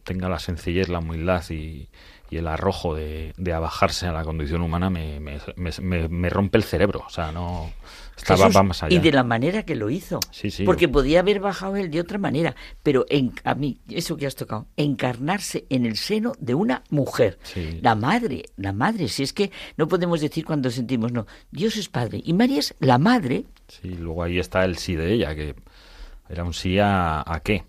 tenga 0.02 0.28
la 0.28 0.40
sencillez, 0.40 0.88
la 0.88 0.98
humildad 0.98 1.44
y, 1.50 1.88
y 2.30 2.36
el 2.38 2.48
arrojo 2.48 2.94
de, 2.96 3.34
de 3.36 3.52
abajarse 3.52 4.06
a 4.08 4.12
la 4.12 4.24
condición 4.24 4.62
humana 4.62 4.90
me, 4.90 5.20
me- 5.20 5.38
me- 5.80 6.08
me 6.08 6.28
rompe 6.30 6.58
el 6.58 6.64
cerebro. 6.64 7.04
O 7.06 7.10
sea, 7.10 7.30
no. 7.30 7.70
Estaba, 8.18 8.46
Jesús, 8.46 8.82
allá. 8.82 8.94
Y 8.94 8.98
de 8.98 9.12
la 9.12 9.24
manera 9.24 9.62
que 9.62 9.74
lo 9.74 9.88
hizo. 9.88 10.20
Sí, 10.30 10.50
sí. 10.50 10.64
Porque 10.64 10.88
podía 10.88 11.20
haber 11.20 11.40
bajado 11.40 11.76
él 11.76 11.90
de 11.90 12.00
otra 12.00 12.18
manera. 12.18 12.54
Pero 12.82 13.06
en, 13.08 13.32
a 13.44 13.54
mí, 13.54 13.78
eso 13.88 14.16
que 14.16 14.26
has 14.26 14.34
tocado, 14.34 14.66
encarnarse 14.76 15.66
en 15.70 15.86
el 15.86 15.96
seno 15.96 16.32
de 16.38 16.54
una 16.54 16.82
mujer. 16.90 17.38
Sí. 17.42 17.78
La 17.80 17.94
madre, 17.94 18.44
la 18.56 18.72
madre. 18.72 19.08
Si 19.08 19.22
es 19.22 19.32
que 19.32 19.50
no 19.76 19.88
podemos 19.88 20.20
decir 20.20 20.44
cuando 20.44 20.70
sentimos, 20.70 21.12
no, 21.12 21.26
Dios 21.50 21.76
es 21.76 21.88
padre. 21.88 22.20
Y 22.24 22.32
María 22.34 22.58
es 22.58 22.74
la 22.80 22.98
madre. 22.98 23.44
Sí, 23.68 23.88
luego 23.88 24.22
ahí 24.22 24.38
está 24.38 24.64
el 24.64 24.76
sí 24.76 24.94
de 24.94 25.12
ella, 25.12 25.34
que 25.34 25.54
era 26.28 26.44
un 26.44 26.52
sí 26.52 26.78
a, 26.78 27.22
a 27.24 27.40
qué? 27.40 27.64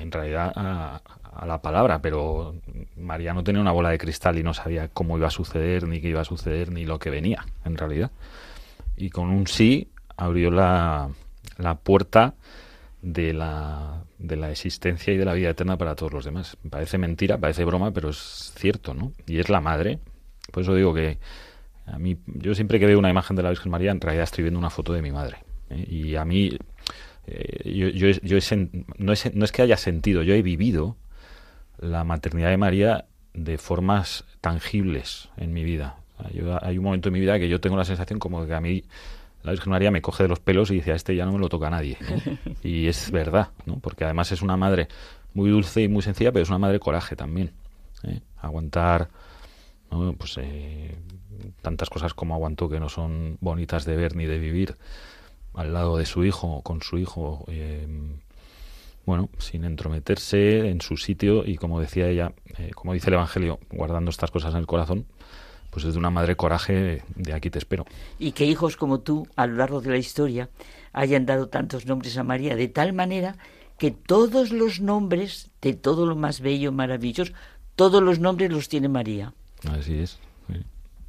En 0.00 0.12
realidad 0.12 0.52
a, 0.54 1.02
a 1.34 1.46
la 1.46 1.60
palabra, 1.60 2.00
pero 2.00 2.54
María 2.96 3.34
no 3.34 3.42
tenía 3.42 3.60
una 3.60 3.72
bola 3.72 3.90
de 3.90 3.98
cristal 3.98 4.38
y 4.38 4.42
no 4.42 4.54
sabía 4.54 4.88
cómo 4.88 5.18
iba 5.18 5.26
a 5.26 5.32
suceder, 5.32 5.86
ni 5.88 6.00
qué 6.00 6.08
iba 6.08 6.20
a 6.20 6.24
suceder, 6.24 6.70
ni 6.70 6.84
lo 6.84 6.98
que 6.98 7.10
venía, 7.10 7.44
en 7.64 7.76
realidad. 7.76 8.10
Y 8.96 9.10
con 9.10 9.30
un 9.30 9.46
sí 9.46 9.88
abrió 10.16 10.50
la, 10.50 11.10
la 11.58 11.74
puerta 11.76 12.34
de 13.02 13.32
la, 13.32 14.02
de 14.18 14.36
la 14.36 14.50
existencia 14.50 15.12
y 15.12 15.16
de 15.16 15.24
la 15.24 15.34
vida 15.34 15.50
eterna 15.50 15.76
para 15.76 15.94
todos 15.94 16.12
los 16.12 16.24
demás. 16.24 16.56
Parece 16.70 16.98
mentira, 16.98 17.38
parece 17.38 17.64
broma, 17.64 17.92
pero 17.92 18.08
es 18.08 18.52
cierto, 18.56 18.94
¿no? 18.94 19.12
Y 19.26 19.38
es 19.38 19.48
la 19.48 19.60
madre. 19.60 19.98
Por 20.50 20.62
eso 20.62 20.74
digo 20.74 20.94
que 20.94 21.18
a 21.86 21.98
mí, 21.98 22.16
yo 22.26 22.54
siempre 22.54 22.80
que 22.80 22.86
veo 22.86 22.98
una 22.98 23.10
imagen 23.10 23.36
de 23.36 23.42
la 23.42 23.50
Virgen 23.50 23.70
María, 23.70 23.90
en 23.90 24.00
realidad 24.00 24.24
estoy 24.24 24.42
viendo 24.42 24.58
una 24.58 24.70
foto 24.70 24.92
de 24.92 25.02
mi 25.02 25.12
madre. 25.12 25.38
¿eh? 25.70 25.84
Y 25.88 26.16
a 26.16 26.24
mí, 26.24 26.56
eh, 27.26 27.72
yo, 27.72 27.88
yo, 27.88 28.08
yo 28.22 28.38
he 28.38 28.68
no, 28.98 29.12
es, 29.12 29.34
no 29.34 29.44
es 29.44 29.52
que 29.52 29.62
haya 29.62 29.76
sentido, 29.76 30.22
yo 30.22 30.34
he 30.34 30.42
vivido 30.42 30.96
la 31.78 32.04
maternidad 32.04 32.50
de 32.50 32.56
María 32.56 33.04
de 33.34 33.58
formas 33.58 34.24
tangibles 34.40 35.28
en 35.36 35.52
mi 35.52 35.64
vida. 35.64 35.96
Hay 36.62 36.78
un 36.78 36.84
momento 36.84 37.08
en 37.08 37.12
mi 37.12 37.20
vida 37.20 37.38
que 37.38 37.48
yo 37.48 37.60
tengo 37.60 37.76
la 37.76 37.84
sensación 37.84 38.20
como 38.20 38.46
que 38.46 38.54
a 38.54 38.60
mí 38.60 38.84
la 39.44 39.52
Virgen 39.52 39.70
María 39.70 39.90
me 39.90 40.02
coge 40.02 40.24
de 40.24 40.28
los 40.30 40.40
pelos 40.40 40.70
y 40.70 40.76
dice, 40.76 40.92
a 40.92 40.94
este 40.96 41.14
ya 41.14 41.26
no 41.26 41.32
me 41.32 41.38
lo 41.38 41.48
toca 41.48 41.70
nadie. 41.70 41.98
¿no? 42.00 42.38
Y 42.62 42.88
es 42.88 43.10
verdad, 43.10 43.50
¿no? 43.66 43.78
porque 43.78 44.04
además 44.04 44.32
es 44.32 44.42
una 44.42 44.56
madre 44.56 44.88
muy 45.34 45.50
dulce 45.50 45.82
y 45.82 45.88
muy 45.88 46.02
sencilla, 46.02 46.32
pero 46.32 46.42
es 46.42 46.48
una 46.48 46.58
madre 46.58 46.80
coraje 46.80 47.14
también. 47.14 47.52
¿eh? 48.04 48.20
Aguantar 48.38 49.10
¿no? 49.90 50.14
pues, 50.14 50.38
eh, 50.38 50.96
tantas 51.60 51.90
cosas 51.90 52.14
como 52.14 52.34
aguantó 52.34 52.68
que 52.68 52.80
no 52.80 52.88
son 52.88 53.36
bonitas 53.40 53.84
de 53.84 53.96
ver 53.96 54.16
ni 54.16 54.24
de 54.24 54.38
vivir 54.38 54.76
al 55.52 55.72
lado 55.72 55.98
de 55.98 56.06
su 56.06 56.24
hijo, 56.24 56.62
con 56.62 56.82
su 56.82 56.98
hijo, 56.98 57.44
eh, 57.48 57.86
bueno, 59.06 59.28
sin 59.38 59.64
entrometerse 59.64 60.68
en 60.68 60.80
su 60.80 60.96
sitio 60.96 61.44
y 61.44 61.56
como 61.56 61.80
decía 61.80 62.08
ella, 62.08 62.32
eh, 62.58 62.70
como 62.74 62.94
dice 62.94 63.10
el 63.10 63.14
Evangelio, 63.14 63.60
guardando 63.70 64.10
estas 64.10 64.30
cosas 64.30 64.54
en 64.54 64.60
el 64.60 64.66
corazón, 64.66 65.06
pues 65.74 65.84
es 65.84 65.92
de 65.92 65.98
una 65.98 66.08
madre 66.10 66.36
coraje 66.36 67.02
de 67.16 67.32
aquí 67.34 67.50
te 67.50 67.58
espero. 67.58 67.84
Y 68.18 68.30
que 68.32 68.46
hijos 68.46 68.76
como 68.76 69.00
tú, 69.00 69.26
a 69.36 69.46
lo 69.48 69.56
largo 69.56 69.80
de 69.82 69.90
la 69.90 69.98
historia, 69.98 70.48
hayan 70.92 71.26
dado 71.26 71.48
tantos 71.48 71.84
nombres 71.84 72.16
a 72.16 72.22
María, 72.22 72.54
de 72.56 72.68
tal 72.68 72.92
manera 72.92 73.36
que 73.76 73.90
todos 73.90 74.52
los 74.52 74.80
nombres 74.80 75.50
de 75.60 75.74
todo 75.74 76.06
lo 76.06 76.14
más 76.14 76.40
bello, 76.40 76.70
maravilloso, 76.70 77.32
todos 77.74 78.00
los 78.02 78.20
nombres 78.20 78.52
los 78.52 78.68
tiene 78.68 78.88
María. 78.88 79.32
Así 79.68 79.98
es. 79.98 80.18
sí. 80.48 80.62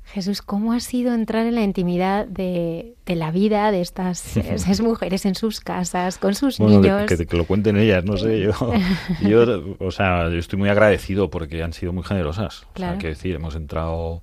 Jesús, 0.08 0.41
¿cómo 0.43 0.73
ha 0.73 0.80
sido 0.80 1.13
entrar 1.15 1.45
en 1.47 1.56
la 1.56 1.63
intimidad 1.63 2.28
de, 2.28 2.93
de 3.08 3.15
la 3.15 3.32
vida 3.32 3.71
de 3.71 3.82
estas 3.82 4.38
esas 4.38 4.80
mujeres 4.82 5.25
en 5.25 5.34
sus 5.36 5.60
casas, 5.60 6.17
con 6.19 6.34
sus 6.36 6.58
Bueno, 6.60 6.82
que- 6.82 6.89
niños? 6.91 7.06
que, 7.08 7.25
que 7.25 7.38
lo 7.38 7.45
cuenten 7.45 7.75
ellas, 7.78 8.04
no 8.06 8.15
sé, 8.17 8.39
yo, 8.39 8.51
yo, 9.28 9.63
o 9.80 9.91
sea, 9.91 10.30
yo 10.30 10.38
estoy 10.38 10.58
muy 10.60 10.69
agradecido 10.69 11.30
porque 11.32 11.62
han 11.63 11.73
sido 11.73 11.91
muy 11.93 12.04
generosas. 12.04 12.63
O 12.63 12.73
Claro. 12.73 12.93
sea, 12.93 12.99
que 12.99 13.08
decir, 13.10 13.36
hemos 13.36 13.56
entrado 13.56 14.21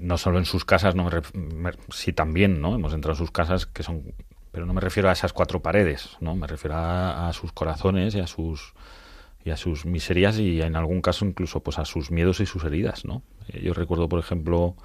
no 0.00 0.18
solo 0.18 0.38
en 0.38 0.44
sus 0.44 0.64
casas, 0.64 0.94
no 0.94 1.04
me 1.04 1.10
me- 1.34 1.72
sí 1.90 2.12
también, 2.12 2.60
¿no? 2.60 2.74
Hemos 2.74 2.92
entrado 2.94 3.14
en 3.14 3.18
sus 3.18 3.30
casas 3.30 3.66
que 3.66 3.82
son, 3.82 4.02
pero 4.52 4.66
no 4.66 4.74
me 4.74 4.80
refiero 4.80 5.08
a 5.08 5.12
esas 5.12 5.32
cuatro 5.32 5.62
paredes, 5.62 6.16
¿no? 6.20 6.34
Me 6.36 6.46
refiero 6.46 6.76
a, 6.76 7.28
a 7.28 7.32
sus 7.32 7.52
corazones 7.52 8.14
y 8.14 8.20
a 8.20 8.26
sus 8.26 8.74
y 9.44 9.50
a 9.50 9.56
sus 9.56 9.84
miserias 9.86 10.38
y 10.38 10.62
en 10.62 10.74
algún 10.76 11.02
caso 11.02 11.24
incluso 11.26 11.60
pues 11.62 11.78
a 11.78 11.84
sus 11.84 12.10
miedos 12.10 12.40
y 12.40 12.46
sus 12.46 12.64
heridas, 12.64 13.04
¿no? 13.04 13.22
Eh, 13.48 13.60
Yo 13.62 13.74
recuerdo, 13.74 14.08
por 14.08 14.18
ejemplo, 14.20 14.76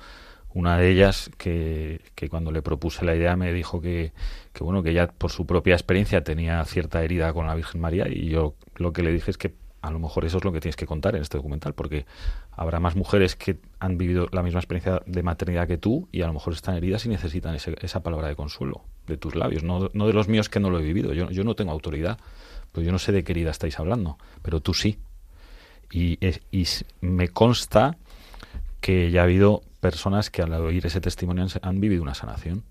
una 0.54 0.78
de 0.78 0.90
ellas 0.92 1.32
que, 1.38 2.02
que 2.16 2.30
cuando 2.30 2.52
le 2.52 2.62
propuse 2.62 3.06
la 3.06 3.16
idea 3.16 3.36
me 3.36 3.54
dijo 3.54 3.82
que, 3.82 4.14
que 4.54 4.64
bueno 4.64 4.84
que 4.84 4.92
ella 4.92 5.08
por 5.08 5.32
su 5.32 5.46
propia 5.46 5.76
experiencia 5.76 6.24
tenía 6.24 6.64
cierta 6.66 7.04
herida 7.04 7.34
con 7.34 7.48
la 7.48 7.56
Virgen 7.56 7.82
María 7.82 8.08
y 8.10 8.30
yo 8.30 8.56
lo 8.76 8.94
que 8.94 9.04
le 9.04 9.14
dije 9.14 9.32
es 9.32 9.38
que 9.38 9.54
a 9.82 9.92
lo 9.92 10.00
mejor 10.00 10.26
eso 10.26 10.38
es 10.38 10.44
lo 10.44 10.52
que 10.52 10.60
tienes 10.60 10.76
que 10.76 10.86
contar 10.86 11.16
en 11.16 11.22
este 11.22 11.38
documental 11.38 11.74
porque 11.74 12.06
habrá 12.52 12.80
más 12.80 12.96
mujeres 12.96 13.36
que 13.36 13.58
han 13.80 13.98
vivido 13.98 14.28
la 14.32 14.44
misma 14.44 14.60
experiencia 14.60 15.02
de 15.06 15.24
maternidad 15.24 15.68
que 15.68 15.78
tú 15.78 16.10
y 16.12 16.22
a 16.22 16.28
lo 16.28 16.34
mejor 16.34 16.54
están 16.54 16.76
heridas 16.76 17.06
y 17.06 17.10
necesitan 17.10 17.56
ese- 17.56 17.78
esa 17.82 18.02
palabra 18.04 18.28
de 18.28 18.36
consuelo 18.36 18.82
de 19.08 19.18
tus 19.18 19.36
labios, 19.36 19.64
no, 19.64 19.90
no 19.94 20.08
de 20.08 20.14
los 20.14 20.28
míos 20.28 20.50
que 20.50 20.60
no 20.60 20.70
lo 20.70 20.80
he 20.80 20.84
vivido. 20.84 21.14
Yo, 21.14 21.30
yo 21.32 21.44
no 21.44 21.56
tengo 21.56 21.72
autoridad, 21.72 22.20
pues 22.72 22.86
yo 22.86 22.92
no 22.92 23.00
sé 23.00 23.12
de 23.12 23.24
qué 23.24 23.32
herida 23.32 23.52
estáis 23.52 23.80
hablando, 23.80 24.18
pero 24.42 24.60
tú 24.60 24.74
sí. 24.74 25.00
Y, 25.92 26.20
me 27.02 27.30
consta 27.30 27.98
que 28.82 29.10
ya 29.12 29.22
ha 29.22 29.24
habido 29.24 29.64
personas 29.80 30.30
que 30.30 30.42
al 30.44 30.54
oír 30.54 30.86
ese 30.86 31.02
testimonio 31.02 31.44
han, 31.44 31.50
han 31.62 31.80
vivido 31.80 32.04
una 32.04 32.14
sanación. 32.14 32.64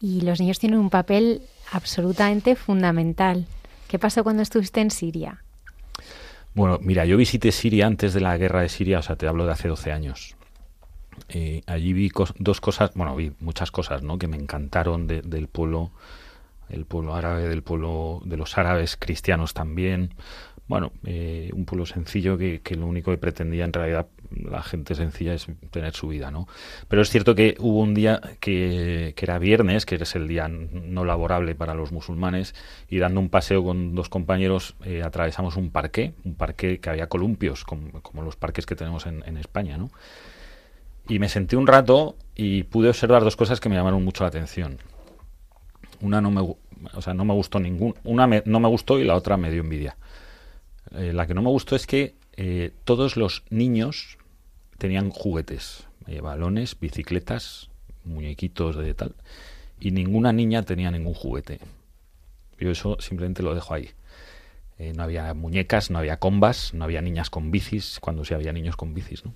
Y 0.00 0.20
los 0.22 0.40
niños 0.40 0.58
tienen 0.58 0.78
un 0.78 0.90
papel 0.90 1.42
absolutamente 1.72 2.56
fundamental. 2.56 3.46
¿Qué 3.88 3.98
pasó 3.98 4.22
cuando 4.22 4.42
estuviste 4.42 4.80
en 4.80 4.90
Siria? 4.90 5.42
Bueno, 6.54 6.78
mira, 6.82 7.04
yo 7.04 7.16
visité 7.16 7.52
Siria 7.52 7.86
antes 7.86 8.14
de 8.14 8.20
la 8.20 8.36
guerra 8.36 8.62
de 8.62 8.68
Siria, 8.68 8.98
o 8.98 9.02
sea, 9.02 9.16
te 9.16 9.26
hablo 9.28 9.46
de 9.46 9.52
hace 9.52 9.68
12 9.68 9.92
años. 9.92 10.34
Eh, 11.28 11.62
allí 11.66 11.92
vi 11.92 12.10
dos 12.38 12.60
cosas, 12.60 12.92
bueno, 12.94 13.14
vi 13.16 13.32
muchas 13.40 13.70
cosas, 13.70 14.02
¿no? 14.02 14.18
Que 14.18 14.28
me 14.28 14.36
encantaron 14.36 15.06
de- 15.06 15.22
del 15.22 15.48
pueblo, 15.48 15.90
el 16.68 16.84
pueblo 16.84 17.14
árabe, 17.14 17.48
del 17.48 17.62
pueblo 17.62 18.20
de 18.24 18.36
los 18.36 18.56
árabes 18.58 18.96
cristianos 18.96 19.54
también. 19.54 20.14
Bueno, 20.68 20.92
eh, 21.04 21.50
un 21.54 21.64
pueblo 21.64 21.86
sencillo 21.86 22.36
que 22.38 22.60
lo 22.76 22.86
único 22.86 23.10
que 23.10 23.18
pretendía 23.18 23.64
en 23.64 23.72
realidad 23.72 24.06
la 24.30 24.62
gente 24.62 24.94
sencilla 24.94 25.34
es 25.34 25.46
tener 25.70 25.94
su 25.94 26.08
vida, 26.08 26.30
¿no? 26.30 26.46
Pero 26.88 27.02
es 27.02 27.10
cierto 27.10 27.34
que 27.34 27.56
hubo 27.58 27.80
un 27.80 27.94
día 27.94 28.20
que, 28.40 29.12
que 29.16 29.24
era 29.24 29.38
viernes, 29.38 29.86
que 29.86 29.96
es 29.96 30.14
el 30.14 30.28
día 30.28 30.48
no 30.48 31.04
laborable 31.04 31.54
para 31.54 31.74
los 31.74 31.92
musulmanes, 31.92 32.54
y 32.88 32.98
dando 32.98 33.20
un 33.20 33.28
paseo 33.28 33.64
con 33.64 33.94
dos 33.94 34.08
compañeros 34.08 34.74
eh, 34.84 35.02
atravesamos 35.02 35.56
un 35.56 35.70
parque, 35.70 36.14
un 36.24 36.34
parque 36.34 36.80
que 36.80 36.90
había 36.90 37.08
columpios, 37.08 37.64
como, 37.64 38.22
los 38.22 38.36
parques 38.36 38.66
que 38.66 38.76
tenemos 38.76 39.06
en, 39.06 39.36
España, 39.38 39.78
¿no? 39.78 39.90
Y 41.08 41.18
me 41.18 41.28
senté 41.28 41.56
un 41.56 41.66
rato 41.66 42.16
y 42.34 42.64
pude 42.64 42.88
observar 42.88 43.22
dos 43.24 43.36
cosas 43.36 43.60
que 43.60 43.68
me 43.68 43.76
llamaron 43.76 44.04
mucho 44.04 44.24
la 44.24 44.28
atención. 44.28 44.78
Una 46.00 46.20
no 46.20 46.30
me, 46.30 46.40
o 46.40 47.02
sea, 47.02 47.14
no 47.14 47.24
me 47.24 47.34
gustó 47.34 47.60
ningún, 47.60 47.94
una 48.04 48.26
me- 48.26 48.42
no 48.44 48.60
me 48.60 48.68
gustó 48.68 48.98
y 48.98 49.04
la 49.04 49.14
otra 49.14 49.36
me 49.36 49.50
dio 49.50 49.62
envidia. 49.62 49.96
Eh, 50.94 51.12
la 51.12 51.26
que 51.26 51.34
no 51.34 51.42
me 51.42 51.48
gustó 51.48 51.76
es 51.76 51.86
que 51.86 52.14
eh, 52.36 52.72
todos 52.84 53.16
los 53.16 53.42
niños 53.50 54.17
tenían 54.78 55.10
juguetes, 55.10 55.86
eh, 56.06 56.20
balones, 56.20 56.78
bicicletas, 56.80 57.68
muñequitos 58.04 58.76
de 58.76 58.94
tal, 58.94 59.14
y 59.78 59.90
ninguna 59.90 60.32
niña 60.32 60.62
tenía 60.62 60.90
ningún 60.90 61.14
juguete. 61.14 61.60
Yo 62.58 62.70
eso 62.70 62.96
simplemente 63.00 63.42
lo 63.42 63.54
dejo 63.54 63.74
ahí. 63.74 63.90
Eh, 64.78 64.92
no 64.96 65.02
había 65.02 65.34
muñecas, 65.34 65.90
no 65.90 65.98
había 65.98 66.18
combas, 66.18 66.72
no 66.72 66.84
había 66.84 67.02
niñas 67.02 67.30
con 67.30 67.50
bicis, 67.50 67.98
cuando 68.00 68.24
sí 68.24 68.34
había 68.34 68.52
niños 68.52 68.76
con 68.76 68.94
bicis, 68.94 69.24
¿no? 69.24 69.34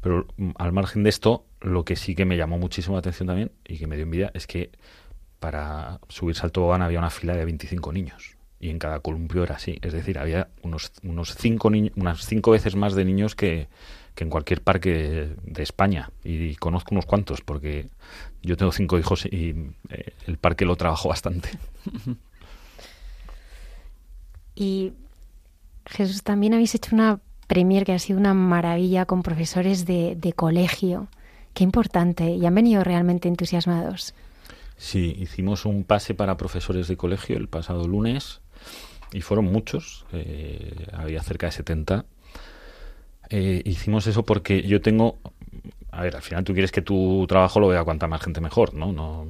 Pero 0.00 0.28
mm, 0.36 0.50
al 0.56 0.72
margen 0.72 1.02
de 1.02 1.10
esto, 1.10 1.44
lo 1.60 1.84
que 1.84 1.96
sí 1.96 2.14
que 2.14 2.24
me 2.24 2.36
llamó 2.36 2.58
muchísimo 2.58 2.94
la 2.94 3.00
atención 3.00 3.26
también 3.26 3.50
y 3.66 3.78
que 3.78 3.88
me 3.88 3.96
dio 3.96 4.04
envidia 4.04 4.30
es 4.34 4.46
que 4.46 4.70
para 5.40 6.00
subirse 6.08 6.42
al 6.44 6.52
tobogán 6.52 6.82
había 6.82 7.00
una 7.00 7.10
fila 7.10 7.36
de 7.36 7.44
25 7.44 7.92
niños 7.92 8.36
y 8.60 8.70
en 8.70 8.78
cada 8.78 9.00
columpio 9.00 9.42
era 9.42 9.56
así, 9.56 9.78
es 9.82 9.92
decir, 9.92 10.18
había 10.18 10.48
unos 10.62 10.92
unos 11.02 11.34
cinco 11.34 11.68
unas 11.68 12.24
cinco 12.24 12.52
veces 12.52 12.76
más 12.76 12.94
de 12.94 13.04
niños 13.04 13.34
que, 13.34 13.68
que 14.14 14.24
en 14.24 14.30
cualquier 14.30 14.62
parque 14.62 15.34
de, 15.42 15.62
España 15.62 16.10
y, 16.22 16.54
conozco 16.56 16.94
unos 16.94 17.06
cuantos 17.06 17.40
porque 17.40 17.88
yo 18.42 18.56
tengo 18.56 18.70
cinco 18.72 18.98
hijos 18.98 19.26
y 19.26 19.72
eh, 19.88 20.12
el 20.26 20.38
parque 20.38 20.64
lo 20.64 20.76
trabajo 20.76 21.08
bastante. 21.08 21.50
Y 24.56 24.92
Jesús, 25.84 26.22
también 26.22 26.54
habéis 26.54 26.76
hecho 26.76 26.94
una 26.94 27.18
premier 27.48 27.84
que 27.84 27.92
ha 27.92 27.98
sido 27.98 28.20
una 28.20 28.34
maravilla 28.34 29.04
con 29.04 29.24
profesores 29.24 29.84
de, 29.84 30.14
de 30.14 30.32
colegio. 30.32 31.08
Qué 31.54 31.64
importante. 31.64 32.30
Y 32.30 32.46
han 32.46 32.54
venido 32.54 32.84
realmente 32.84 33.26
entusiasmados. 33.26 34.14
Sí, 34.76 35.16
hicimos 35.18 35.66
un 35.66 35.84
pase 35.84 36.14
para 36.14 36.36
profesores 36.36 36.88
de 36.88 36.96
colegio 36.96 37.36
el 37.36 37.48
pasado 37.48 37.86
lunes 37.86 38.40
y 39.12 39.20
fueron 39.20 39.46
muchos, 39.46 40.04
eh, 40.12 40.88
había 40.92 41.22
cerca 41.22 41.46
de 41.46 41.52
70. 41.52 42.04
Eh, 43.30 43.62
hicimos 43.64 44.06
eso 44.06 44.24
porque 44.24 44.62
yo 44.62 44.80
tengo, 44.80 45.18
a 45.90 46.02
ver, 46.02 46.16
al 46.16 46.22
final 46.22 46.44
tú 46.44 46.52
quieres 46.52 46.72
que 46.72 46.82
tu 46.82 47.26
trabajo 47.28 47.60
lo 47.60 47.68
vea 47.68 47.84
cuanta 47.84 48.06
más 48.06 48.22
gente 48.22 48.40
mejor, 48.40 48.74
¿no? 48.74 48.92
no 48.92 49.28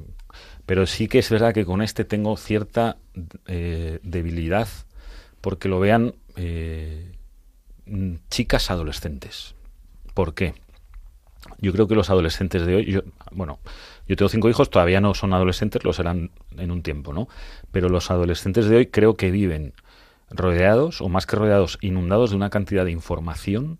pero 0.65 0.87
sí 0.87 1.07
que 1.07 1.19
es 1.19 1.29
verdad 1.29 1.53
que 1.53 1.65
con 1.65 1.81
este 1.81 2.05
tengo 2.05 2.37
cierta 2.37 2.97
eh, 3.47 3.99
debilidad 4.03 4.67
porque 5.41 5.69
lo 5.69 5.79
vean 5.79 6.15
eh, 6.35 7.11
chicas 8.29 8.71
adolescentes. 8.71 9.53
¿Por 10.13 10.33
qué? 10.33 10.55
Yo 11.59 11.71
creo 11.71 11.87
que 11.87 11.93
los 11.93 12.09
adolescentes 12.09 12.65
de 12.65 12.75
hoy, 12.75 12.85
yo, 12.85 13.01
bueno, 13.31 13.59
yo 14.07 14.15
tengo 14.15 14.29
cinco 14.29 14.49
hijos, 14.49 14.71
todavía 14.71 15.01
no 15.01 15.13
son 15.13 15.33
adolescentes, 15.33 15.83
lo 15.83 15.93
serán 15.93 16.31
en 16.57 16.71
un 16.71 16.81
tiempo, 16.81 17.13
¿no? 17.13 17.27
Pero 17.71 17.89
los 17.89 18.09
adolescentes 18.09 18.65
de 18.65 18.77
hoy 18.77 18.87
creo 18.87 19.15
que 19.15 19.29
viven 19.29 19.73
rodeados, 20.31 21.01
o 21.01 21.09
más 21.09 21.27
que 21.27 21.35
rodeados, 21.35 21.77
inundados 21.81 22.31
de 22.31 22.37
una 22.37 22.49
cantidad 22.49 22.83
de 22.83 22.91
información 22.91 23.77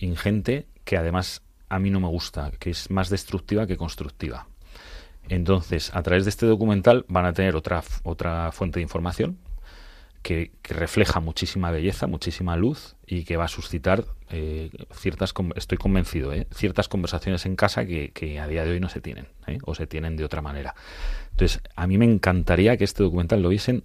ingente 0.00 0.66
que 0.84 0.96
además 0.96 1.42
a 1.68 1.78
mí 1.78 1.90
no 1.90 2.00
me 2.00 2.08
gusta, 2.08 2.50
que 2.58 2.70
es 2.70 2.90
más 2.90 3.10
destructiva 3.10 3.66
que 3.66 3.76
constructiva. 3.76 4.48
Entonces, 5.28 5.94
a 5.94 6.02
través 6.02 6.24
de 6.24 6.30
este 6.30 6.46
documental 6.46 7.04
van 7.08 7.24
a 7.24 7.32
tener 7.32 7.54
otra, 7.54 7.82
otra 8.02 8.50
fuente 8.52 8.80
de 8.80 8.82
información 8.82 9.38
que, 10.22 10.50
refleja 10.64 11.20
muchísima 11.20 11.70
belleza, 11.70 12.06
muchísima 12.06 12.56
luz 12.56 12.96
y 13.06 13.24
que 13.24 13.36
va 13.36 13.44
a 13.44 13.48
suscitar 13.48 14.04
eh, 14.30 14.70
ciertas, 14.92 15.32
estoy 15.56 15.78
convencido, 15.78 16.32
¿eh? 16.32 16.46
ciertas 16.54 16.88
conversaciones 16.88 17.46
en 17.46 17.56
casa 17.56 17.86
que, 17.86 18.10
que 18.12 18.38
a 18.38 18.46
día 18.46 18.64
de 18.64 18.72
hoy 18.72 18.80
no 18.80 18.88
se 18.88 19.00
tienen 19.00 19.28
¿eh? 19.46 19.58
o 19.64 19.74
se 19.74 19.86
tienen 19.86 20.16
de 20.16 20.24
otra 20.24 20.42
manera. 20.42 20.74
Entonces, 21.32 21.60
a 21.74 21.86
mí 21.86 21.98
me 21.98 22.04
encantaría 22.04 22.76
que 22.76 22.84
este 22.84 23.02
documental 23.02 23.42
lo 23.42 23.48
viesen 23.48 23.84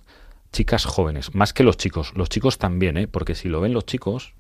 chicas 0.52 0.86
jóvenes, 0.86 1.34
más 1.36 1.54
que 1.54 1.64
los 1.64 1.78
chicos, 1.78 2.14
los 2.16 2.30
chicos 2.30 2.58
también, 2.58 2.98
¿eh? 2.98 3.08
porque 3.08 3.36
si 3.36 3.50
lo 3.50 3.62
ven 3.62 3.74
los 3.74 3.86
chicos 3.86 4.34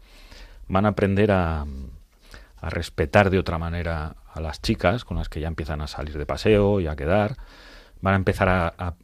van 0.67 0.85
a 0.85 0.89
aprender 0.89 1.31
a, 1.31 1.65
respetar 2.61 3.29
de 3.29 3.37
otra 3.37 3.59
manera 3.59 4.15
a 4.33 4.41
las 4.41 4.59
chicas 4.59 5.05
con 5.05 5.17
las 5.17 5.29
que 5.29 5.39
ya 5.39 5.47
empiezan 5.47 5.81
a 5.81 5.87
salir 5.87 6.17
de 6.17 6.25
paseo 6.25 6.79
y 6.79 6.87
a 6.87 6.95
quedar. 6.95 7.37
Van 8.01 8.13
a 8.15 8.17
empezar 8.17 8.49
a, 8.49 8.95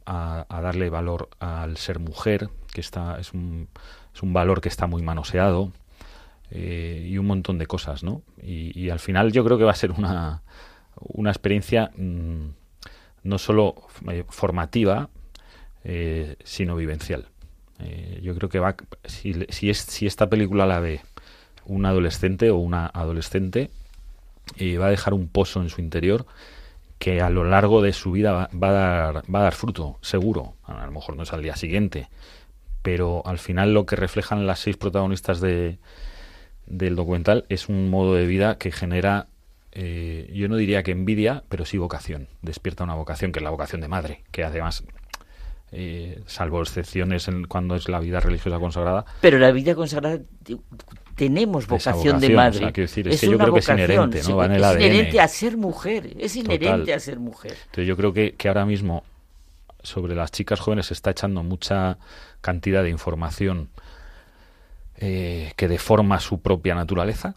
darle 0.48 0.90
valor 0.90 1.28
al 1.38 1.76
ser 1.76 2.00
mujer, 2.00 2.48
que 2.72 2.80
está, 2.80 3.18
es, 3.20 3.32
un, 3.32 3.68
es 4.12 4.22
un 4.22 4.32
valor 4.32 4.60
que 4.60 4.68
está 4.68 4.88
muy 4.88 5.02
manoseado, 5.02 5.72
eh, 6.54 7.08
y 7.08 7.16
un 7.16 7.26
montón 7.26 7.56
de 7.56 7.66
cosas, 7.66 8.02
¿no? 8.02 8.20
Y, 8.42 8.90
al 8.90 8.98
final 8.98 9.32
yo 9.32 9.42
creo 9.42 9.56
que 9.56 9.64
va 9.64 9.70
a 9.70 9.76
ser 9.76 9.90
una, 9.92 10.42
una 10.96 11.30
experiencia 11.30 11.90
mm, 11.96 12.48
no 13.22 13.38
solo 13.38 13.86
eh, 14.10 14.24
formativa, 14.28 15.08
eh, 15.84 16.36
sino 16.44 16.76
vivencial. 16.76 17.28
Yo 18.20 18.36
creo 18.36 18.48
que 18.48 18.60
va, 18.60 18.76
si, 19.04 19.34
es, 19.68 19.78
si 19.78 20.06
esta 20.06 20.30
película 20.30 20.66
la 20.66 20.78
ve 20.78 21.00
un 21.66 21.86
adolescente 21.86 22.50
o 22.50 22.56
una 22.56 22.86
adolescente, 22.86 23.70
eh, 24.56 24.78
va 24.78 24.86
a 24.86 24.90
dejar 24.90 25.14
un 25.14 25.28
pozo 25.28 25.62
en 25.62 25.68
su 25.68 25.80
interior 25.80 26.26
que 26.98 27.20
a 27.20 27.30
lo 27.30 27.44
largo 27.44 27.82
de 27.82 27.92
su 27.92 28.12
vida 28.12 28.32
va, 28.32 28.68
a, 28.68 28.72
dar, 28.72 29.24
va 29.32 29.40
a 29.40 29.42
dar 29.42 29.54
fruto, 29.54 29.98
seguro. 30.02 30.54
A 30.64 30.86
lo 30.86 30.92
mejor 30.92 31.16
no 31.16 31.24
es 31.24 31.32
al 31.32 31.42
día 31.42 31.56
siguiente, 31.56 32.08
pero 32.82 33.22
al 33.26 33.38
final 33.38 33.74
lo 33.74 33.86
que 33.86 33.96
reflejan 33.96 34.46
las 34.46 34.60
seis 34.60 34.76
protagonistas 34.76 35.40
de, 35.40 35.78
del 36.66 36.94
documental 36.94 37.44
es 37.48 37.68
un 37.68 37.90
modo 37.90 38.14
de 38.14 38.26
vida 38.26 38.56
que 38.56 38.70
genera, 38.70 39.26
eh, 39.72 40.30
yo 40.32 40.48
no 40.48 40.56
diría 40.56 40.82
que 40.82 40.92
envidia, 40.92 41.42
pero 41.48 41.64
sí 41.64 41.76
vocación. 41.76 42.28
Despierta 42.40 42.84
una 42.84 42.94
vocación, 42.94 43.32
que 43.32 43.40
es 43.40 43.42
la 43.42 43.50
vocación 43.50 43.80
de 43.80 43.88
madre, 43.88 44.22
que 44.30 44.44
además, 44.44 44.84
eh, 45.72 46.22
salvo 46.26 46.60
excepciones 46.62 47.26
en 47.26 47.46
cuando 47.46 47.74
es 47.74 47.88
la 47.88 47.98
vida 47.98 48.20
religiosa 48.20 48.58
consagrada, 48.58 49.06
Pero 49.20 49.38
la 49.38 49.50
vida 49.50 49.74
consagrada 49.74 50.20
tenemos 51.14 51.66
vocación, 51.66 52.20
de 52.20 52.28
vocación, 52.28 52.34
madre. 52.36 52.56
o 52.56 52.60
sea, 52.60 52.72
quiero 52.72 52.88
decir, 52.88 53.08
es 53.08 53.20
que 53.20 53.26
yo 53.28 53.38
creo 53.38 53.52
que 53.52 53.60
es 53.60 53.66
vocación, 53.66 53.78
inherente, 53.90 54.22
¿no? 54.28 54.36
Va 54.36 54.46
en 54.46 54.52
el 54.52 54.60
es 54.60 54.66
ADN. 54.66 54.80
inherente 54.82 55.20
a 55.20 55.28
ser 55.28 55.56
mujer, 55.56 56.10
es 56.18 56.36
inherente 56.36 56.78
Total. 56.80 56.94
a 56.94 57.00
ser 57.00 57.18
mujer. 57.18 57.52
Entonces 57.66 57.86
yo 57.86 57.96
creo 57.96 58.12
que, 58.12 58.32
que 58.34 58.48
ahora 58.48 58.64
mismo 58.66 59.04
sobre 59.82 60.14
las 60.14 60.30
chicas 60.30 60.60
jóvenes 60.60 60.86
se 60.86 60.94
está 60.94 61.10
echando 61.10 61.42
mucha 61.42 61.98
cantidad 62.40 62.82
de 62.82 62.90
información 62.90 63.68
eh, 64.96 65.52
que 65.56 65.68
deforma 65.68 66.20
su 66.20 66.40
propia 66.40 66.74
naturaleza 66.74 67.34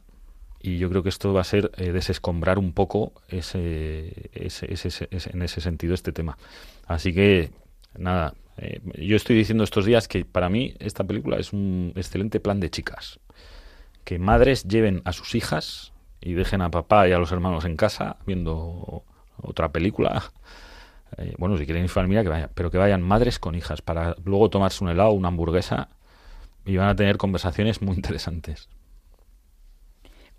y 0.61 0.77
yo 0.77 0.89
creo 0.89 1.03
que 1.03 1.09
esto 1.09 1.33
va 1.33 1.41
a 1.41 1.45
ser 1.45 1.71
eh, 1.77 1.91
desescombrar 1.91 2.57
un 2.59 2.73
poco 2.73 3.13
ese, 3.29 4.29
ese- 4.33 4.71
ese- 4.71 5.07
ese- 5.11 5.29
en 5.31 5.41
ese 5.41 5.61
sentido 5.61 5.93
este 5.93 6.11
tema. 6.11 6.37
Así 6.87 7.13
que 7.13 7.51
nada, 7.97 8.33
eh, 8.57 8.79
yo 8.97 9.15
estoy 9.15 9.35
diciendo 9.35 9.63
estos 9.63 9.85
días 9.85 10.07
que 10.07 10.25
para 10.25 10.49
mí 10.49 10.73
esta 10.79 11.03
película 11.03 11.37
es 11.37 11.53
un 11.53 11.93
excelente 11.95 12.39
plan 12.39 12.59
de 12.59 12.69
chicas. 12.69 13.19
Que 14.05 14.19
madres 14.19 14.63
lleven 14.63 15.01
a 15.03 15.11
sus 15.11 15.35
hijas 15.35 15.91
y 16.21 16.33
dejen 16.33 16.61
a 16.61 16.71
papá 16.71 17.07
y 17.09 17.11
a 17.11 17.19
los 17.19 17.33
hermanos 17.33 17.65
en 17.65 17.75
casa 17.75 18.15
viendo 18.25 19.03
otra 19.41 19.71
película. 19.73 20.31
Eh, 21.17 21.33
bueno, 21.37 21.57
si 21.57 21.65
quieren 21.65 21.83
ir 21.83 21.89
familia, 21.89 22.23
que 22.23 22.29
vayan, 22.29 22.51
pero 22.53 22.71
que 22.71 22.77
vayan 22.77 23.01
madres 23.01 23.39
con 23.39 23.55
hijas 23.55 23.81
para 23.81 24.15
luego 24.23 24.49
tomarse 24.49 24.83
un 24.83 24.89
helado, 24.89 25.11
una 25.11 25.27
hamburguesa 25.27 25.89
y 26.65 26.77
van 26.77 26.89
a 26.89 26.95
tener 26.95 27.17
conversaciones 27.17 27.81
muy 27.81 27.95
interesantes. 27.95 28.69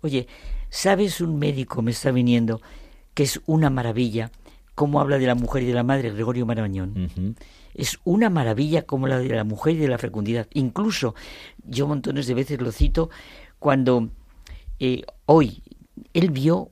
Oye, 0.01 0.27
¿sabes 0.69 1.21
un 1.21 1.39
médico 1.39 1.81
me 1.81 1.91
está 1.91 2.11
viniendo 2.11 2.61
que 3.13 3.23
es 3.23 3.41
una 3.45 3.69
maravilla 3.69 4.31
cómo 4.77 5.01
habla 5.01 5.17
de 5.17 5.25
la 5.25 5.33
mujer 5.33 5.63
y 5.63 5.65
de 5.65 5.73
la 5.73 5.81
madre 5.81 6.11
Gregorio 6.11 6.45
Marañón. 6.45 7.35
Es 7.73 7.97
una 8.03 8.29
maravilla 8.29 8.83
como 8.83 9.07
la 9.07 9.17
de 9.17 9.27
la 9.27 9.43
mujer 9.43 9.73
y 9.73 9.77
de 9.77 9.87
la 9.87 9.97
fecundidad. 9.97 10.45
Incluso, 10.53 11.15
yo 11.65 11.87
montones 11.87 12.27
de 12.27 12.35
veces 12.35 12.61
lo 12.61 12.71
cito, 12.71 13.09
cuando 13.59 14.09
eh, 14.79 15.03
hoy 15.25 15.63
él 16.13 16.31
vio 16.31 16.71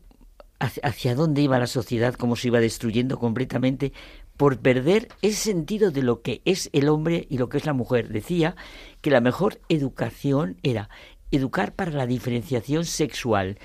hacia, 0.60 1.16
dónde 1.16 1.42
iba 1.42 1.60
la 1.60 1.68
sociedad, 1.68 2.14
cómo 2.14 2.36
se 2.36 2.48
iba 2.48 2.60
destruyendo 2.60 3.20
completamente 3.20 3.94
por 4.38 4.60
perder 4.60 5.10
ese 5.22 5.52
sentido 5.52 5.92
de 5.92 6.02
lo 6.02 6.22
que 6.22 6.42
es 6.46 6.70
el 6.74 6.90
hombre 6.90 7.26
y 7.30 7.38
lo 7.38 7.50
que 7.50 7.58
es 7.58 7.66
la 7.66 7.74
mujer. 7.74 8.10
Decía 8.10 8.56
que 9.02 9.10
la 9.10 9.22
mejor 9.22 9.60
educación 9.70 10.58
era 10.64 10.90
educar 11.32 11.74
para 11.74 11.92
la 11.92 12.08
diferenciación 12.08 12.86
sexual. 12.86 13.58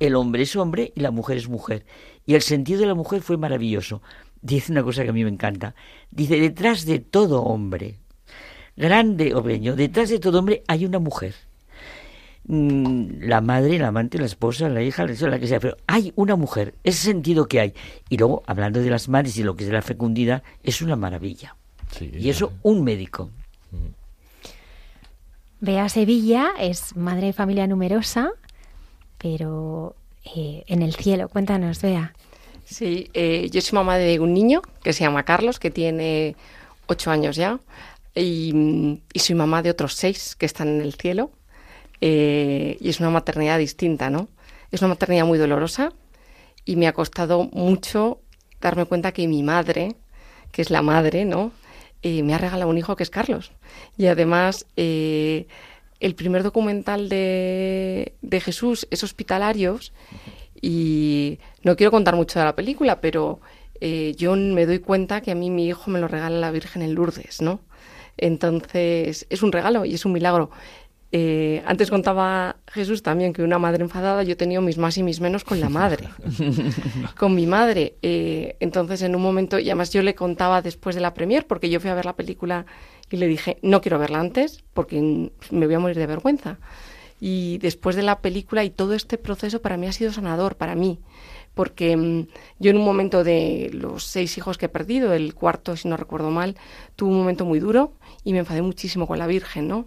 El 0.00 0.16
hombre 0.16 0.42
es 0.42 0.56
hombre 0.56 0.92
y 0.94 1.00
la 1.00 1.10
mujer 1.10 1.36
es 1.36 1.48
mujer. 1.48 1.86
Y 2.26 2.34
el 2.34 2.42
sentido 2.42 2.80
de 2.80 2.86
la 2.86 2.94
mujer 2.94 3.22
fue 3.22 3.36
maravilloso. 3.36 4.02
Dice 4.40 4.72
una 4.72 4.82
cosa 4.82 5.02
que 5.04 5.10
a 5.10 5.12
mí 5.12 5.24
me 5.24 5.30
encanta. 5.30 5.74
Dice, 6.10 6.38
detrás 6.38 6.84
de 6.84 6.98
todo 6.98 7.42
hombre, 7.42 8.00
grande 8.76 9.34
o 9.34 9.42
pequeño, 9.42 9.76
detrás 9.76 10.10
de 10.10 10.18
todo 10.18 10.38
hombre 10.38 10.62
hay 10.68 10.84
una 10.84 10.98
mujer. 10.98 11.34
Mm, 12.46 13.22
La 13.22 13.40
madre, 13.40 13.78
la 13.78 13.88
amante, 13.88 14.18
la 14.18 14.26
esposa, 14.26 14.68
la 14.68 14.82
hija, 14.82 15.06
la 15.06 15.28
la 15.28 15.38
que 15.38 15.46
sea, 15.46 15.60
pero 15.60 15.76
hay 15.86 16.12
una 16.16 16.36
mujer, 16.36 16.74
ese 16.84 17.04
sentido 17.06 17.46
que 17.48 17.60
hay. 17.60 17.74
Y 18.08 18.18
luego, 18.18 18.42
hablando 18.46 18.80
de 18.80 18.90
las 18.90 19.08
madres 19.08 19.36
y 19.36 19.42
lo 19.42 19.56
que 19.56 19.64
es 19.64 19.70
la 19.70 19.82
fecundidad, 19.82 20.42
es 20.62 20.82
una 20.82 20.96
maravilla. 20.96 21.56
y 22.00 22.28
eso, 22.28 22.52
un 22.62 22.84
médico. 22.84 23.30
Bea 25.60 25.88
Sevilla 25.88 26.50
es 26.60 26.94
madre 26.96 27.28
de 27.28 27.32
familia 27.32 27.66
numerosa, 27.66 28.32
pero 29.16 29.96
eh, 30.36 30.64
en 30.66 30.82
el 30.82 30.94
cielo. 30.94 31.28
Cuéntanos, 31.28 31.80
Bea. 31.80 32.12
Sí, 32.66 33.08
eh, 33.14 33.48
yo 33.50 33.60
soy 33.62 33.76
mamá 33.76 33.96
de 33.96 34.20
un 34.20 34.34
niño 34.34 34.60
que 34.82 34.92
se 34.92 35.04
llama 35.04 35.22
Carlos, 35.24 35.58
que 35.58 35.70
tiene 35.70 36.36
ocho 36.86 37.10
años 37.10 37.36
ya, 37.36 37.60
y, 38.14 39.00
y 39.12 39.18
soy 39.20 39.34
mamá 39.34 39.62
de 39.62 39.70
otros 39.70 39.94
seis 39.94 40.34
que 40.36 40.44
están 40.46 40.68
en 40.68 40.80
el 40.82 40.94
cielo. 40.94 41.30
Eh, 42.06 42.76
y 42.80 42.90
es 42.90 43.00
una 43.00 43.08
maternidad 43.08 43.58
distinta, 43.58 44.10
¿no? 44.10 44.28
Es 44.70 44.82
una 44.82 44.88
maternidad 44.88 45.24
muy 45.24 45.38
dolorosa 45.38 45.90
y 46.66 46.76
me 46.76 46.86
ha 46.86 46.92
costado 46.92 47.44
mucho 47.44 48.20
darme 48.60 48.84
cuenta 48.84 49.12
que 49.12 49.26
mi 49.26 49.42
madre, 49.42 49.96
que 50.52 50.60
es 50.60 50.68
la 50.68 50.82
madre, 50.82 51.24
¿no? 51.24 51.52
Eh, 52.02 52.22
me 52.22 52.34
ha 52.34 52.38
regalado 52.38 52.68
un 52.68 52.76
hijo 52.76 52.94
que 52.94 53.04
es 53.04 53.08
Carlos. 53.08 53.52
Y 53.96 54.06
además, 54.08 54.66
eh, 54.76 55.46
el 55.98 56.14
primer 56.14 56.42
documental 56.42 57.08
de, 57.08 58.14
de 58.20 58.40
Jesús 58.40 58.86
es 58.90 59.02
Hospitalarios 59.02 59.94
y 60.60 61.38
no 61.62 61.74
quiero 61.74 61.90
contar 61.90 62.16
mucho 62.16 62.38
de 62.38 62.44
la 62.44 62.54
película, 62.54 63.00
pero 63.00 63.40
eh, 63.80 64.14
yo 64.18 64.36
me 64.36 64.66
doy 64.66 64.80
cuenta 64.80 65.22
que 65.22 65.30
a 65.30 65.34
mí 65.34 65.48
mi 65.48 65.68
hijo 65.68 65.90
me 65.90 66.00
lo 66.00 66.08
regala 66.08 66.38
la 66.38 66.50
Virgen 66.50 66.82
en 66.82 66.94
Lourdes, 66.94 67.40
¿no? 67.40 67.60
Entonces, 68.16 69.26
es 69.30 69.42
un 69.42 69.52
regalo 69.52 69.86
y 69.86 69.94
es 69.94 70.04
un 70.04 70.12
milagro. 70.12 70.50
Eh, 71.16 71.62
antes 71.64 71.90
contaba 71.90 72.56
Jesús 72.66 73.04
también 73.04 73.32
que 73.32 73.44
una 73.44 73.60
madre 73.60 73.84
enfadada, 73.84 74.24
yo 74.24 74.32
he 74.32 74.36
tenido 74.36 74.60
mis 74.60 74.78
más 74.78 74.98
y 74.98 75.04
mis 75.04 75.20
menos 75.20 75.44
con 75.44 75.60
la 75.60 75.68
madre, 75.68 76.08
con 77.16 77.36
mi 77.36 77.46
madre. 77.46 77.94
Eh, 78.02 78.56
entonces, 78.58 79.00
en 79.02 79.14
un 79.14 79.22
momento, 79.22 79.60
y 79.60 79.66
además 79.70 79.92
yo 79.92 80.02
le 80.02 80.16
contaba 80.16 80.60
después 80.60 80.96
de 80.96 81.00
la 81.00 81.14
premier, 81.14 81.46
porque 81.46 81.70
yo 81.70 81.78
fui 81.78 81.88
a 81.88 81.94
ver 81.94 82.04
la 82.04 82.16
película 82.16 82.66
y 83.12 83.16
le 83.16 83.28
dije, 83.28 83.58
no 83.62 83.80
quiero 83.80 84.00
verla 84.00 84.18
antes, 84.18 84.64
porque 84.74 85.30
me 85.52 85.66
voy 85.66 85.74
a 85.76 85.78
morir 85.78 85.98
de 85.98 86.08
vergüenza. 86.08 86.58
Y 87.20 87.58
después 87.58 87.94
de 87.94 88.02
la 88.02 88.18
película 88.18 88.64
y 88.64 88.70
todo 88.70 88.92
este 88.92 89.16
proceso 89.16 89.62
para 89.62 89.76
mí 89.76 89.86
ha 89.86 89.92
sido 89.92 90.12
sanador, 90.12 90.56
para 90.56 90.74
mí, 90.74 90.98
porque 91.54 91.96
mm, 91.96 92.26
yo 92.58 92.72
en 92.72 92.76
un 92.76 92.84
momento 92.84 93.22
de 93.22 93.70
los 93.72 94.02
seis 94.02 94.36
hijos 94.36 94.58
que 94.58 94.66
he 94.66 94.68
perdido, 94.68 95.12
el 95.12 95.32
cuarto, 95.34 95.76
si 95.76 95.86
no 95.86 95.96
recuerdo 95.96 96.32
mal, 96.32 96.56
tuve 96.96 97.10
un 97.10 97.18
momento 97.18 97.44
muy 97.44 97.60
duro 97.60 97.92
y 98.24 98.32
me 98.32 98.40
enfadé 98.40 98.62
muchísimo 98.62 99.06
con 99.06 99.20
la 99.20 99.28
Virgen, 99.28 99.68
¿no? 99.68 99.86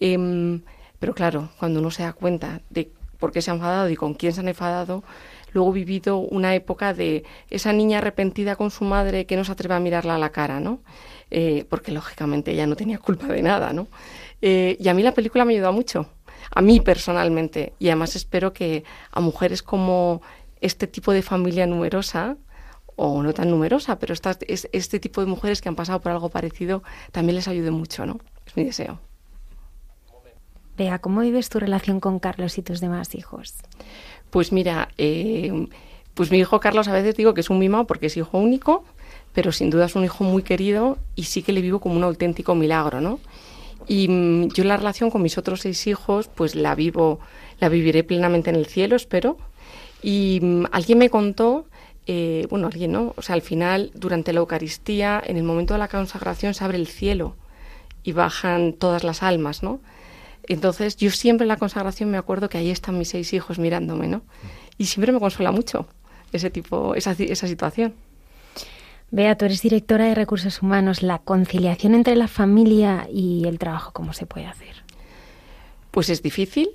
Em, 0.00 0.62
pero 0.98 1.14
claro, 1.14 1.50
cuando 1.58 1.80
uno 1.80 1.90
se 1.90 2.02
da 2.02 2.12
cuenta 2.12 2.60
de 2.70 2.90
por 3.18 3.32
qué 3.32 3.42
se 3.42 3.50
ha 3.50 3.54
enfadado 3.54 3.88
y 3.88 3.96
con 3.96 4.14
quién 4.14 4.32
se 4.32 4.40
han 4.40 4.48
enfadado, 4.48 5.02
luego 5.52 5.70
he 5.70 5.74
vivido 5.74 6.18
una 6.18 6.54
época 6.54 6.94
de 6.94 7.24
esa 7.50 7.72
niña 7.72 7.98
arrepentida 7.98 8.56
con 8.56 8.70
su 8.70 8.84
madre 8.84 9.26
que 9.26 9.36
no 9.36 9.44
se 9.44 9.52
atreve 9.52 9.74
a 9.74 9.80
mirarla 9.80 10.16
a 10.16 10.18
la 10.18 10.30
cara, 10.30 10.60
¿no? 10.60 10.80
Eh, 11.30 11.64
porque 11.68 11.92
lógicamente 11.92 12.52
ella 12.52 12.66
no 12.66 12.76
tenía 12.76 12.98
culpa 12.98 13.26
de 13.26 13.42
nada, 13.42 13.72
¿no? 13.72 13.88
Eh, 14.42 14.76
y 14.78 14.88
a 14.88 14.94
mí 14.94 15.02
la 15.02 15.12
película 15.12 15.44
me 15.44 15.54
ayudó 15.54 15.72
mucho, 15.72 16.08
a 16.54 16.60
mí 16.60 16.80
personalmente, 16.80 17.72
y 17.78 17.88
además 17.88 18.16
espero 18.16 18.52
que 18.52 18.84
a 19.10 19.20
mujeres 19.20 19.62
como 19.62 20.20
este 20.60 20.86
tipo 20.86 21.12
de 21.12 21.22
familia 21.22 21.66
numerosa, 21.66 22.36
o 22.96 23.22
no 23.22 23.34
tan 23.34 23.50
numerosa, 23.50 23.98
pero 23.98 24.14
este 24.14 25.00
tipo 25.00 25.20
de 25.20 25.26
mujeres 25.26 25.60
que 25.60 25.68
han 25.68 25.76
pasado 25.76 26.00
por 26.00 26.12
algo 26.12 26.30
parecido 26.30 26.82
también 27.12 27.36
les 27.36 27.46
ayude 27.46 27.70
mucho, 27.70 28.06
¿no? 28.06 28.18
Es 28.46 28.56
mi 28.56 28.64
deseo. 28.64 28.98
Bea, 30.76 30.98
¿cómo 30.98 31.22
vives 31.22 31.48
tu 31.48 31.58
relación 31.58 32.00
con 32.00 32.18
Carlos 32.18 32.58
y 32.58 32.62
tus 32.62 32.80
demás 32.80 33.14
hijos? 33.14 33.54
Pues 34.30 34.52
mira, 34.52 34.90
eh, 34.98 35.68
pues 36.14 36.30
mi 36.30 36.38
hijo 36.38 36.60
Carlos 36.60 36.88
a 36.88 36.92
veces 36.92 37.16
digo 37.16 37.32
que 37.34 37.40
es 37.40 37.50
un 37.50 37.58
mimado 37.58 37.86
porque 37.86 38.06
es 38.06 38.16
hijo 38.16 38.38
único, 38.38 38.84
pero 39.32 39.52
sin 39.52 39.70
duda 39.70 39.86
es 39.86 39.94
un 39.94 40.04
hijo 40.04 40.24
muy 40.24 40.42
querido 40.42 40.98
y 41.14 41.24
sí 41.24 41.42
que 41.42 41.52
le 41.52 41.62
vivo 41.62 41.80
como 41.80 41.96
un 41.96 42.04
auténtico 42.04 42.54
milagro, 42.54 43.00
¿no? 43.00 43.20
Y 43.88 44.08
mm, 44.08 44.48
yo 44.48 44.64
la 44.64 44.76
relación 44.76 45.10
con 45.10 45.22
mis 45.22 45.38
otros 45.38 45.60
seis 45.60 45.86
hijos, 45.86 46.28
pues 46.28 46.54
la 46.54 46.74
vivo, 46.74 47.20
la 47.60 47.68
viviré 47.68 48.04
plenamente 48.04 48.50
en 48.50 48.56
el 48.56 48.66
cielo, 48.66 48.96
espero. 48.96 49.38
Y 50.02 50.40
mm, 50.42 50.64
alguien 50.72 50.98
me 50.98 51.10
contó, 51.10 51.66
eh, 52.06 52.46
bueno, 52.50 52.66
alguien 52.66 52.92
no, 52.92 53.14
o 53.16 53.22
sea, 53.22 53.34
al 53.34 53.42
final, 53.42 53.90
durante 53.94 54.32
la 54.32 54.40
Eucaristía, 54.40 55.22
en 55.24 55.36
el 55.36 55.42
momento 55.42 55.74
de 55.74 55.78
la 55.78 55.88
consagración 55.88 56.54
se 56.54 56.64
abre 56.64 56.78
el 56.78 56.86
cielo 56.86 57.36
y 58.02 58.12
bajan 58.12 58.72
todas 58.72 59.04
las 59.04 59.22
almas, 59.22 59.62
¿no? 59.62 59.80
Entonces, 60.48 60.96
yo 60.96 61.10
siempre 61.10 61.44
en 61.44 61.48
la 61.48 61.56
consagración 61.56 62.10
me 62.10 62.18
acuerdo 62.18 62.48
que 62.48 62.58
ahí 62.58 62.70
están 62.70 62.98
mis 62.98 63.08
seis 63.08 63.32
hijos 63.32 63.58
mirándome, 63.58 64.08
¿no? 64.08 64.22
Y 64.78 64.86
siempre 64.86 65.12
me 65.12 65.20
consuela 65.20 65.52
mucho 65.52 65.86
ese 66.32 66.50
tipo, 66.50 66.94
esa, 66.94 67.12
esa 67.18 67.46
situación. 67.46 67.94
Bea, 69.10 69.36
tú 69.36 69.44
eres 69.44 69.62
directora 69.62 70.04
de 70.06 70.14
recursos 70.14 70.62
humanos. 70.62 71.02
¿La 71.02 71.18
conciliación 71.18 71.94
entre 71.94 72.16
la 72.16 72.28
familia 72.28 73.08
y 73.12 73.44
el 73.46 73.58
trabajo 73.58 73.92
cómo 73.92 74.12
se 74.12 74.26
puede 74.26 74.46
hacer? 74.46 74.82
Pues 75.92 76.10
es 76.10 76.22
difícil, 76.22 76.70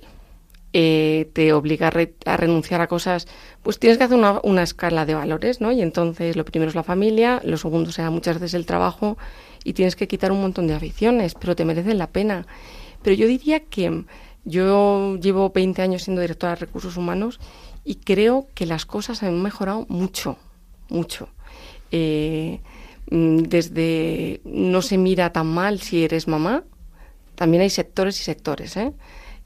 eh, 0.72 1.30
te 1.34 1.52
obliga 1.52 1.88
a, 1.88 1.90
re- 1.90 2.14
a 2.24 2.36
renunciar 2.36 2.80
a 2.80 2.86
cosas, 2.88 3.28
pues 3.62 3.78
tienes 3.78 3.98
que 3.98 4.04
hacer 4.04 4.16
una, 4.16 4.40
una 4.42 4.62
escala 4.62 5.04
de 5.06 5.14
valores, 5.14 5.60
¿no? 5.60 5.70
Y 5.70 5.82
entonces 5.82 6.34
lo 6.34 6.44
primero 6.44 6.70
es 6.70 6.74
la 6.74 6.82
familia, 6.82 7.40
lo 7.44 7.56
segundo 7.58 7.92
será 7.92 8.10
muchas 8.10 8.36
veces 8.40 8.54
el 8.54 8.66
trabajo 8.66 9.18
y 9.62 9.74
tienes 9.74 9.94
que 9.94 10.08
quitar 10.08 10.32
un 10.32 10.40
montón 10.40 10.66
de 10.66 10.74
aficiones, 10.74 11.34
pero 11.38 11.54
te 11.54 11.64
merecen 11.64 11.98
la 11.98 12.08
pena. 12.08 12.46
Pero 13.02 13.16
yo 13.16 13.26
diría 13.26 13.60
que 13.60 14.04
yo 14.44 15.16
llevo 15.16 15.50
20 15.50 15.82
años 15.82 16.02
siendo 16.02 16.20
directora 16.20 16.54
de 16.54 16.60
recursos 16.60 16.96
humanos 16.96 17.40
y 17.84 17.96
creo 17.96 18.48
que 18.54 18.66
las 18.66 18.86
cosas 18.86 19.22
han 19.22 19.42
mejorado 19.42 19.86
mucho, 19.88 20.38
mucho. 20.88 21.28
Eh, 21.90 22.60
mm, 23.10 23.38
desde 23.38 24.40
no 24.44 24.82
se 24.82 24.98
mira 24.98 25.32
tan 25.32 25.46
mal 25.46 25.80
si 25.80 26.04
eres 26.04 26.28
mamá, 26.28 26.64
también 27.34 27.62
hay 27.62 27.70
sectores 27.70 28.20
y 28.20 28.24
sectores. 28.24 28.76
¿eh? 28.76 28.92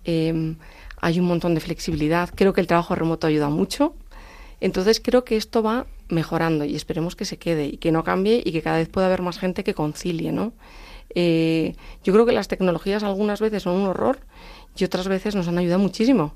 Eh, 0.04 0.54
hay 1.00 1.20
un 1.20 1.26
montón 1.26 1.54
de 1.54 1.60
flexibilidad. 1.60 2.30
Creo 2.34 2.52
que 2.52 2.60
el 2.60 2.66
trabajo 2.66 2.94
remoto 2.94 3.26
ayuda 3.26 3.48
mucho. 3.48 3.94
Entonces 4.60 5.00
creo 5.00 5.24
que 5.24 5.36
esto 5.36 5.62
va 5.62 5.86
mejorando 6.08 6.64
y 6.64 6.74
esperemos 6.74 7.16
que 7.16 7.24
se 7.24 7.36
quede 7.36 7.66
y 7.66 7.76
que 7.76 7.92
no 7.92 8.04
cambie 8.04 8.42
y 8.44 8.52
que 8.52 8.62
cada 8.62 8.78
vez 8.78 8.88
pueda 8.88 9.06
haber 9.06 9.22
más 9.22 9.38
gente 9.38 9.64
que 9.64 9.74
concilie, 9.74 10.32
¿no? 10.32 10.52
Eh, 11.14 11.74
yo 12.04 12.12
creo 12.12 12.26
que 12.26 12.32
las 12.32 12.48
tecnologías 12.48 13.02
algunas 13.02 13.40
veces 13.40 13.62
son 13.62 13.74
un 13.74 13.86
horror 13.86 14.18
y 14.76 14.84
otras 14.84 15.08
veces 15.08 15.34
nos 15.34 15.48
han 15.48 15.58
ayudado 15.58 15.80
muchísimo. 15.80 16.34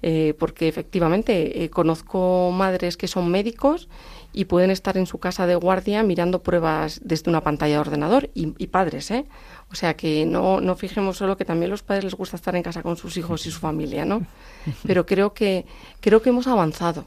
Eh, 0.00 0.34
porque 0.38 0.68
efectivamente 0.68 1.64
eh, 1.64 1.70
conozco 1.70 2.52
madres 2.52 2.96
que 2.96 3.08
son 3.08 3.32
médicos 3.32 3.88
y 4.32 4.44
pueden 4.44 4.70
estar 4.70 4.96
en 4.96 5.06
su 5.06 5.18
casa 5.18 5.48
de 5.48 5.56
guardia 5.56 6.04
mirando 6.04 6.40
pruebas 6.44 7.00
desde 7.02 7.28
una 7.28 7.40
pantalla 7.40 7.74
de 7.74 7.80
ordenador 7.80 8.30
y, 8.32 8.54
y 8.58 8.68
padres, 8.68 9.10
¿eh? 9.10 9.26
O 9.72 9.74
sea 9.74 9.96
que 9.96 10.24
no, 10.24 10.60
no 10.60 10.76
fijemos 10.76 11.16
solo 11.16 11.36
que 11.36 11.44
también 11.44 11.70
los 11.70 11.82
padres 11.82 12.04
les 12.04 12.14
gusta 12.14 12.36
estar 12.36 12.54
en 12.54 12.62
casa 12.62 12.82
con 12.82 12.96
sus 12.96 13.16
hijos 13.16 13.44
y 13.46 13.50
su 13.50 13.58
familia, 13.58 14.04
¿no? 14.04 14.24
Pero 14.86 15.04
creo 15.04 15.34
que 15.34 15.66
creo 16.00 16.22
que 16.22 16.28
hemos 16.28 16.46
avanzado 16.46 17.04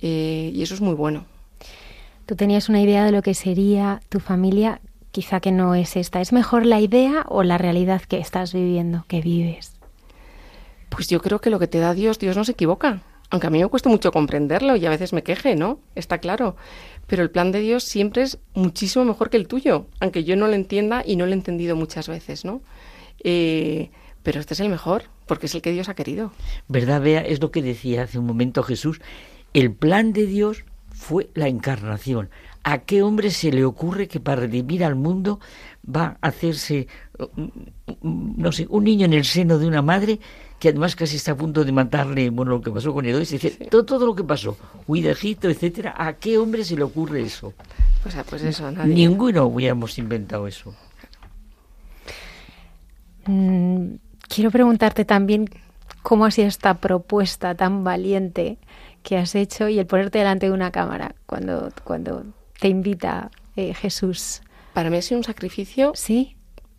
eh, 0.00 0.50
y 0.54 0.62
eso 0.62 0.74
es 0.74 0.80
muy 0.80 0.94
bueno. 0.94 1.26
Tú 2.24 2.34
tenías 2.34 2.68
una 2.70 2.80
idea 2.80 3.04
de 3.04 3.12
lo 3.12 3.20
que 3.20 3.34
sería 3.34 4.00
tu 4.08 4.20
familia, 4.20 4.80
quizá 5.12 5.40
que 5.40 5.52
no 5.52 5.74
es 5.74 5.96
esta. 5.96 6.20
¿Es 6.20 6.32
mejor 6.32 6.66
la 6.66 6.80
idea 6.80 7.24
o 7.28 7.44
la 7.44 7.58
realidad 7.58 8.02
que 8.02 8.18
estás 8.18 8.52
viviendo, 8.52 9.04
que 9.06 9.20
vives? 9.20 9.76
Pues 10.88 11.08
yo 11.08 11.22
creo 11.22 11.40
que 11.40 11.50
lo 11.50 11.58
que 11.58 11.68
te 11.68 11.78
da 11.78 11.94
Dios, 11.94 12.18
Dios 12.18 12.36
no 12.36 12.44
se 12.44 12.52
equivoca. 12.52 13.02
Aunque 13.30 13.46
a 13.46 13.50
mí 13.50 13.60
me 13.62 13.68
cuesta 13.68 13.88
mucho 13.88 14.12
comprenderlo 14.12 14.76
y 14.76 14.84
a 14.84 14.90
veces 14.90 15.14
me 15.14 15.22
queje, 15.22 15.56
¿no? 15.56 15.78
Está 15.94 16.18
claro. 16.18 16.54
Pero 17.06 17.22
el 17.22 17.30
plan 17.30 17.50
de 17.50 17.60
Dios 17.60 17.84
siempre 17.84 18.22
es 18.22 18.38
muchísimo 18.52 19.06
mejor 19.06 19.30
que 19.30 19.38
el 19.38 19.48
tuyo, 19.48 19.86
aunque 20.00 20.24
yo 20.24 20.36
no 20.36 20.48
lo 20.48 20.52
entienda 20.52 21.02
y 21.06 21.16
no 21.16 21.24
lo 21.24 21.32
he 21.32 21.34
entendido 21.34 21.74
muchas 21.74 22.08
veces, 22.08 22.44
¿no? 22.44 22.60
Eh, 23.24 23.90
pero 24.22 24.38
este 24.38 24.52
es 24.52 24.60
el 24.60 24.68
mejor, 24.68 25.04
porque 25.26 25.46
es 25.46 25.54
el 25.54 25.62
que 25.62 25.72
Dios 25.72 25.88
ha 25.88 25.94
querido. 25.94 26.30
¿Verdad, 26.68 27.00
Bea? 27.00 27.20
Es 27.20 27.40
lo 27.40 27.50
que 27.50 27.62
decía 27.62 28.02
hace 28.02 28.18
un 28.18 28.26
momento 28.26 28.62
Jesús. 28.62 29.00
El 29.54 29.72
plan 29.72 30.12
de 30.12 30.26
Dios 30.26 30.64
fue 30.90 31.30
la 31.32 31.48
encarnación. 31.48 32.28
¿A 32.64 32.78
qué 32.78 33.02
hombre 33.02 33.30
se 33.30 33.50
le 33.50 33.64
ocurre 33.64 34.06
que 34.06 34.20
para 34.20 34.42
redimir 34.42 34.84
al 34.84 34.94
mundo 34.94 35.40
va 35.84 36.18
a 36.20 36.28
hacerse, 36.28 36.86
mm, 37.18 37.42
mm, 38.02 38.34
no 38.36 38.52
sé, 38.52 38.66
un 38.68 38.84
niño 38.84 39.06
en 39.06 39.14
el 39.14 39.24
seno 39.24 39.58
de 39.58 39.66
una 39.66 39.82
madre 39.82 40.20
que 40.60 40.68
además 40.68 40.94
casi 40.94 41.16
está 41.16 41.32
a 41.32 41.36
punto 41.36 41.64
de 41.64 41.72
matarle, 41.72 42.30
bueno, 42.30 42.52
lo 42.52 42.60
que 42.60 42.70
pasó 42.70 42.94
con 42.94 43.04
Herodes, 43.04 43.30
dice, 43.30 43.50
todo, 43.68 43.84
todo 43.84 44.06
lo 44.06 44.14
que 44.14 44.22
pasó, 44.22 44.56
huida 44.86 45.10
Egipto, 45.10 45.48
etcétera, 45.50 45.92
¿a 45.98 46.12
qué 46.12 46.38
hombre 46.38 46.62
se 46.64 46.76
le 46.76 46.84
ocurre 46.84 47.22
eso? 47.22 47.52
Pues, 48.04 48.14
ah, 48.14 48.24
pues 48.28 48.42
eso, 48.42 48.70
nadie. 48.70 48.94
Ninguno 48.94 49.44
hubiéramos 49.46 49.98
inventado 49.98 50.46
eso. 50.46 50.72
Mm, 53.26 53.94
quiero 54.28 54.52
preguntarte 54.52 55.04
también 55.04 55.48
cómo 56.02 56.26
ha 56.26 56.30
sido 56.30 56.46
esta 56.46 56.74
propuesta 56.74 57.56
tan 57.56 57.82
valiente 57.82 58.58
que 59.02 59.18
has 59.18 59.34
hecho 59.34 59.68
y 59.68 59.80
el 59.80 59.86
ponerte 59.86 60.18
delante 60.18 60.46
de 60.46 60.52
una 60.52 60.70
cámara 60.70 61.16
cuando, 61.26 61.70
cuando 61.82 62.24
te 62.62 62.68
invita 62.68 63.30
eh, 63.56 63.74
Jesús. 63.74 64.40
Para 64.72 64.88
mí 64.88 64.96
ha 64.96 65.02
sido 65.02 65.18
un 65.18 65.24
sacrificio 65.24 65.92
¿Sí? 65.96 66.36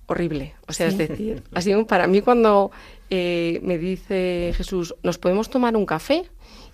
horrible. 0.07 0.53
O 0.67 0.73
sea, 0.73 0.89
Sí. 0.89 1.01
es 1.01 1.09
decir, 1.09 1.43
ha 1.53 1.61
sido 1.61 1.85
para 1.85 2.07
mí 2.07 2.21
cuando 2.21 2.71
eh, 3.09 3.59
me 3.63 3.77
dice 3.77 4.53
Jesús, 4.55 4.95
¿nos 5.03 5.17
podemos 5.17 5.49
tomar 5.49 5.75
un 5.75 5.85
café? 5.85 6.23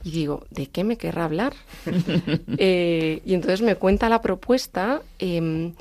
Y 0.04 0.12
digo, 0.12 0.46
¿de 0.52 0.68
qué 0.68 0.84
me 0.84 0.98
querrá 0.98 1.26
hablar? 1.26 1.54
Eh, 2.58 3.22
y 3.26 3.34
entonces 3.34 3.62
me 3.62 3.76
cuenta 3.76 4.10
la 4.10 4.22
propuesta. 4.22 5.02
eh, 5.18 5.74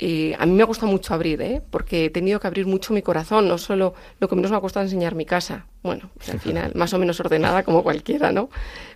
eh, 0.00 0.34
a 0.40 0.44
mí 0.44 0.52
me 0.52 0.64
gusta 0.64 0.86
mucho 0.86 1.14
abrir, 1.14 1.40
¿eh? 1.40 1.62
porque 1.70 2.06
he 2.06 2.10
tenido 2.10 2.40
que 2.40 2.48
abrir 2.48 2.66
mucho 2.66 2.92
mi 2.92 3.00
corazón, 3.00 3.46
no 3.46 3.58
solo 3.58 3.94
lo 4.18 4.28
que 4.28 4.34
menos 4.34 4.50
me 4.50 4.56
ha 4.56 4.60
costado 4.60 4.84
enseñar 4.84 5.14
mi 5.14 5.24
casa. 5.24 5.66
Bueno, 5.84 6.10
pues 6.16 6.30
al 6.30 6.40
final, 6.40 6.72
más 6.74 6.92
o 6.94 6.98
menos 6.98 7.20
ordenada 7.20 7.62
como 7.62 7.84
cualquiera, 7.84 8.32
¿no? 8.32 8.50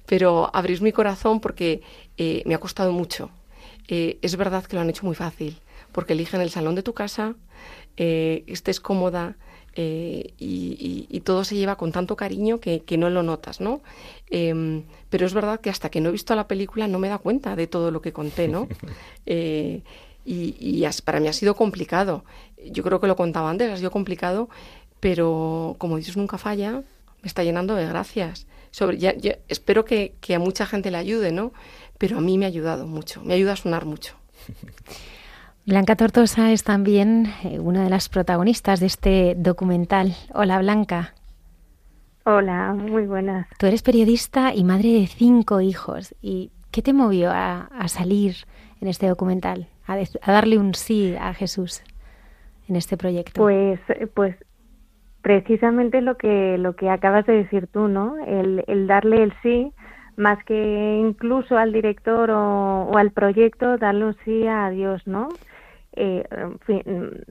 Pero 0.06 0.50
abrir 0.52 0.82
mi 0.82 0.90
corazón 0.90 1.38
porque 1.40 1.82
eh, 2.16 2.42
me 2.46 2.54
ha 2.56 2.58
costado 2.58 2.90
mucho. 2.92 3.30
Eh, 3.88 4.18
es 4.22 4.36
verdad 4.36 4.64
que 4.64 4.76
lo 4.76 4.82
han 4.82 4.90
hecho 4.90 5.06
muy 5.06 5.14
fácil, 5.14 5.58
porque 5.92 6.12
eligen 6.12 6.40
el 6.40 6.50
salón 6.50 6.74
de 6.74 6.82
tu 6.82 6.92
casa, 6.92 7.34
eh, 7.96 8.44
estés 8.46 8.80
cómoda 8.80 9.36
eh, 9.74 10.32
y, 10.38 11.06
y- 11.10 11.16
y 11.16 11.20
todo 11.20 11.44
se 11.44 11.54
lleva 11.56 11.76
con 11.76 11.92
tanto 11.92 12.16
cariño 12.16 12.58
que, 12.60 12.80
que 12.80 12.96
no 12.98 13.10
lo 13.10 13.22
notas, 13.22 13.60
¿no? 13.60 13.80
Em, 14.28 14.82
pero 15.08 15.24
es 15.26 15.34
verdad 15.34 15.60
que 15.60 15.70
hasta 15.70 15.88
que 15.90 16.00
no 16.00 16.08
he 16.08 16.12
visto 16.12 16.34
la 16.34 16.48
película 16.48 16.88
no 16.88 16.98
me 16.98 17.08
da 17.08 17.18
cuenta 17.18 17.54
de 17.56 17.66
todo 17.66 17.90
lo 17.90 18.00
que 18.02 18.12
conté, 18.12 18.48
¿no? 18.48 18.68
Y 20.24 20.84
para 21.04 21.20
mí 21.20 21.28
ha 21.28 21.32
sido 21.32 21.54
complicado. 21.54 22.24
Yo 22.70 22.82
creo 22.82 23.00
que 23.00 23.06
lo 23.06 23.16
contaba 23.16 23.48
antes, 23.50 23.70
ha 23.70 23.76
sido 23.76 23.90
complicado, 23.90 24.48
pero 25.00 25.76
como 25.78 25.96
Dios 25.96 26.16
nunca 26.16 26.38
falla, 26.38 26.72
me 27.22 27.26
está 27.26 27.44
llenando 27.44 27.74
de 27.74 27.86
gracias. 27.86 28.46
Sobre, 28.70 28.98
ya- 28.98 29.16
ya- 29.16 29.38
espero 29.48 29.84
que, 29.84 30.14
que 30.20 30.34
a 30.34 30.38
mucha 30.38 30.66
gente 30.66 30.90
le 30.90 30.98
ayude, 30.98 31.32
¿no? 31.32 31.52
Pero 31.98 32.18
a 32.18 32.20
mí 32.20 32.38
me 32.38 32.44
ha 32.44 32.48
ayudado 32.48 32.86
mucho, 32.86 33.22
me 33.24 33.34
ayuda 33.34 33.52
a 33.52 33.56
sonar 33.56 33.84
mucho. 33.84 34.14
Blanca 35.66 35.96
Tortosa 35.96 36.52
es 36.52 36.64
también 36.64 37.26
eh, 37.44 37.58
una 37.58 37.84
de 37.84 37.90
las 37.90 38.08
protagonistas 38.08 38.80
de 38.80 38.86
este 38.86 39.34
documental. 39.36 40.14
Hola 40.32 40.58
Blanca, 40.60 41.14
Hola, 42.24 42.74
muy 42.74 43.06
buenas. 43.06 43.46
tú 43.58 43.66
eres 43.66 43.82
periodista 43.82 44.54
y 44.54 44.62
madre 44.64 44.90
de 44.92 45.06
cinco 45.06 45.60
hijos. 45.62 46.14
¿Y 46.20 46.50
qué 46.70 46.82
te 46.82 46.92
movió 46.92 47.30
a, 47.30 47.70
a 47.78 47.88
salir 47.88 48.34
en 48.82 48.88
este 48.88 49.06
documental, 49.08 49.66
a, 49.86 49.94
a 49.94 50.32
darle 50.32 50.58
un 50.58 50.74
sí 50.74 51.14
a 51.18 51.32
Jesús 51.34 51.82
en 52.68 52.76
este 52.76 52.96
proyecto? 52.98 53.40
Pues, 53.40 53.80
pues 54.14 54.36
precisamente 55.22 56.00
lo 56.02 56.16
que 56.18 56.58
lo 56.58 56.76
que 56.76 56.90
acabas 56.90 57.24
de 57.26 57.32
decir 57.32 57.66
tú, 57.66 57.88
¿no? 57.88 58.16
El, 58.26 58.62
el 58.66 58.86
darle 58.86 59.22
el 59.22 59.32
sí, 59.42 59.72
más 60.18 60.42
que 60.44 60.98
incluso 61.00 61.56
al 61.56 61.72
director 61.72 62.30
o, 62.30 62.90
al 62.96 63.12
proyecto, 63.12 63.78
darle 63.78 64.14
sí 64.24 64.46
a 64.46 64.68
Dios, 64.68 65.06
¿no? 65.06 65.28
Eh, 65.94 66.24
en 66.30 66.58
fin, 66.60 66.82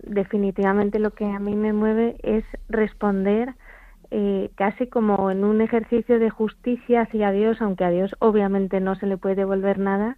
definitivamente 0.04 0.98
lo 0.98 1.12
que 1.12 1.26
a 1.26 1.40
mí 1.40 1.56
me 1.56 1.74
mueve 1.74 2.16
es 2.24 2.44
responder 2.70 3.54
eh, 4.10 4.50
casi 4.56 4.88
como 4.88 5.30
en 5.32 5.44
un 5.44 5.60
ejercicio 5.60 6.18
de 6.18 6.30
justicia 6.30 7.02
hacia 7.02 7.32
Dios, 7.32 7.62
aunque 7.62 7.84
a 7.84 7.90
Dios 7.90 8.16
obviamente 8.20 8.80
no 8.80 8.96
se 8.96 9.06
le 9.06 9.18
puede 9.18 9.36
devolver 9.36 9.80
nada, 9.80 10.18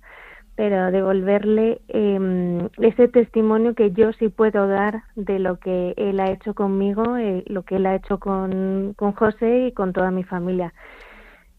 pero 0.55 0.91
devolverle 0.91 1.81
eh, 1.87 2.69
ese 2.77 3.07
testimonio 3.07 3.73
que 3.73 3.91
yo 3.91 4.13
sí 4.13 4.29
puedo 4.29 4.67
dar 4.67 5.03
de 5.15 5.39
lo 5.39 5.57
que 5.57 5.95
él 5.97 6.19
ha 6.19 6.29
hecho 6.29 6.53
conmigo, 6.53 7.17
eh, 7.17 7.43
lo 7.47 7.63
que 7.63 7.77
él 7.77 7.87
ha 7.87 7.95
hecho 7.95 8.19
con, 8.19 8.93
con 8.95 9.13
José 9.13 9.67
y 9.67 9.71
con 9.71 9.91
toda 9.91 10.11
mi 10.11 10.23
familia. 10.23 10.73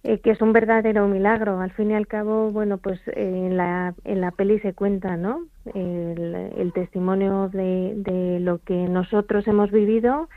Eh, 0.02 0.18
que 0.20 0.30
es 0.30 0.40
un 0.40 0.54
verdadero 0.54 1.06
milagro. 1.08 1.60
Al 1.60 1.72
fin 1.72 1.90
y 1.90 1.94
al 1.94 2.06
cabo, 2.06 2.50
bueno, 2.50 2.78
pues 2.78 2.98
eh, 3.08 3.12
en, 3.16 3.56
la, 3.58 3.94
en 4.04 4.22
la 4.22 4.30
peli 4.30 4.58
se 4.60 4.72
cuenta, 4.72 5.16
¿no? 5.18 5.44
El, 5.74 6.72
testimonio 6.72 7.48
de, 7.48 7.94
de 7.96 8.40
lo 8.40 8.58
que 8.58 8.74
nosotros 8.88 9.46
hemos 9.48 9.70
vivido 9.70 10.28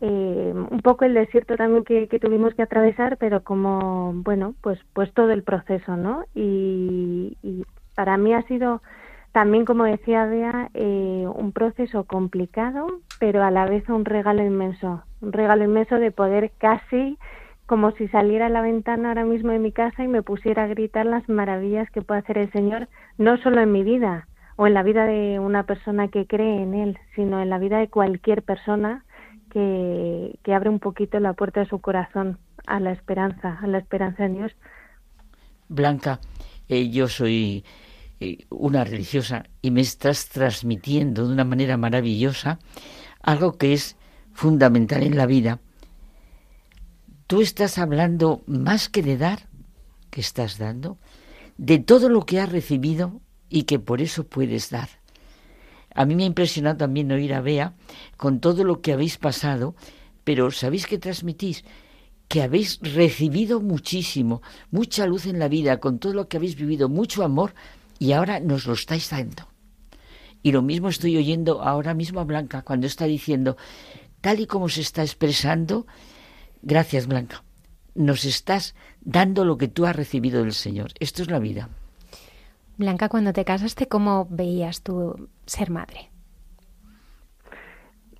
eh, 0.00 0.52
un 0.54 0.80
poco 0.80 1.04
el 1.04 1.14
desierto 1.14 1.56
también 1.56 1.84
que, 1.84 2.08
que 2.08 2.18
tuvimos 2.18 2.54
que 2.54 2.62
atravesar, 2.62 3.16
pero 3.18 3.42
como, 3.42 4.12
bueno, 4.14 4.54
pues, 4.60 4.78
pues 4.92 5.12
todo 5.14 5.30
el 5.30 5.42
proceso, 5.42 5.96
¿no? 5.96 6.24
Y, 6.34 7.36
y 7.42 7.64
para 7.94 8.16
mí 8.16 8.34
ha 8.34 8.42
sido 8.42 8.82
también, 9.32 9.64
como 9.64 9.84
decía 9.84 10.26
Bea, 10.26 10.70
eh, 10.74 11.26
un 11.34 11.52
proceso 11.52 12.04
complicado, 12.04 12.86
pero 13.18 13.42
a 13.42 13.50
la 13.50 13.66
vez 13.66 13.88
un 13.88 14.04
regalo 14.04 14.44
inmenso, 14.44 15.02
un 15.20 15.32
regalo 15.32 15.64
inmenso 15.64 15.96
de 15.96 16.10
poder 16.10 16.52
casi 16.58 17.18
como 17.66 17.92
si 17.92 18.08
saliera 18.08 18.46
a 18.46 18.50
la 18.50 18.60
ventana 18.60 19.08
ahora 19.08 19.24
mismo 19.24 19.52
de 19.52 19.58
mi 19.58 19.72
casa 19.72 20.04
y 20.04 20.08
me 20.08 20.22
pusiera 20.22 20.64
a 20.64 20.66
gritar 20.66 21.06
las 21.06 21.28
maravillas 21.28 21.90
que 21.90 22.02
puede 22.02 22.20
hacer 22.20 22.38
el 22.38 22.52
Señor, 22.52 22.88
no 23.16 23.38
solo 23.38 23.60
en 23.60 23.72
mi 23.72 23.82
vida 23.82 24.28
o 24.56 24.66
en 24.66 24.74
la 24.74 24.82
vida 24.82 25.06
de 25.06 25.38
una 25.38 25.64
persona 25.64 26.08
que 26.08 26.26
cree 26.26 26.62
en 26.62 26.74
Él, 26.74 26.98
sino 27.16 27.40
en 27.40 27.50
la 27.50 27.58
vida 27.58 27.78
de 27.78 27.88
cualquier 27.88 28.42
persona 28.42 29.04
que, 29.50 30.38
abre 30.52 30.68
un 30.68 30.80
poquito 30.80 31.18
la 31.20 31.32
puerta 31.32 31.60
de 31.60 31.66
su 31.66 31.80
corazón 31.80 32.38
a 32.66 32.80
la 32.80 32.92
esperanza, 32.92 33.58
a 33.62 33.66
la 33.66 33.78
esperanza 33.78 34.24
en 34.24 34.34
Dios. 34.34 34.52
Blanca, 35.68 36.20
eh, 36.68 36.90
yo 36.90 37.08
soy 37.08 37.64
eh, 38.20 38.38
una 38.50 38.84
religiosa 38.84 39.44
y 39.62 39.70
me 39.70 39.80
estás 39.80 40.28
transmitiendo 40.28 41.26
de 41.26 41.32
una 41.32 41.44
manera 41.44 41.76
maravillosa 41.76 42.58
algo 43.22 43.56
que 43.56 43.72
es 43.72 43.96
fundamental 44.32 45.02
en 45.02 45.16
la 45.16 45.26
vida. 45.26 45.60
Tú 47.26 47.40
estás 47.40 47.78
hablando 47.78 48.42
más 48.46 48.88
que 48.88 49.02
de 49.02 49.16
dar, 49.16 49.48
que 50.10 50.20
estás 50.20 50.58
dando, 50.58 50.98
de 51.56 51.78
todo 51.78 52.08
lo 52.08 52.26
que 52.26 52.38
has 52.38 52.50
recibido 52.50 53.20
y 53.48 53.62
que 53.62 53.78
por 53.78 54.02
eso 54.02 54.24
puedes 54.24 54.68
dar. 54.70 54.88
A 55.94 56.04
mí 56.04 56.16
me 56.16 56.24
ha 56.24 56.26
impresionado 56.26 56.76
también 56.76 57.12
oír 57.12 57.32
a 57.32 57.40
Bea 57.40 57.74
con 58.16 58.40
todo 58.40 58.64
lo 58.64 58.82
que 58.82 58.92
habéis 58.92 59.16
pasado, 59.16 59.74
pero 60.24 60.50
¿sabéis 60.50 60.86
qué 60.86 60.98
transmitís? 60.98 61.64
Que 62.28 62.42
habéis 62.42 62.78
recibido 62.82 63.60
muchísimo, 63.60 64.42
mucha 64.70 65.06
luz 65.06 65.26
en 65.26 65.38
la 65.38 65.48
vida, 65.48 65.80
con 65.80 65.98
todo 65.98 66.12
lo 66.12 66.28
que 66.28 66.36
habéis 66.36 66.56
vivido, 66.56 66.88
mucho 66.88 67.22
amor, 67.22 67.54
y 67.98 68.12
ahora 68.12 68.40
nos 68.40 68.66
lo 68.66 68.74
estáis 68.74 69.08
dando. 69.08 69.48
Y 70.42 70.52
lo 70.52 70.60
mismo 70.60 70.88
estoy 70.88 71.16
oyendo 71.16 71.62
ahora 71.62 71.94
mismo 71.94 72.20
a 72.20 72.24
Blanca 72.24 72.62
cuando 72.62 72.86
está 72.86 73.06
diciendo, 73.06 73.56
tal 74.20 74.40
y 74.40 74.46
como 74.46 74.68
se 74.68 74.82
está 74.82 75.02
expresando, 75.02 75.86
gracias 76.64 77.06
Blanca, 77.06 77.42
nos 77.94 78.24
estás 78.24 78.74
dando 79.02 79.44
lo 79.44 79.56
que 79.56 79.68
tú 79.68 79.86
has 79.86 79.94
recibido 79.94 80.42
del 80.42 80.52
Señor. 80.52 80.88
Esto 80.98 81.22
es 81.22 81.30
la 81.30 81.38
vida. 81.38 81.68
Blanca, 82.76 83.08
cuando 83.08 83.32
te 83.32 83.44
casaste, 83.44 83.86
¿cómo 83.86 84.26
veías 84.30 84.82
tú 84.82 85.28
ser 85.46 85.70
madre? 85.70 86.10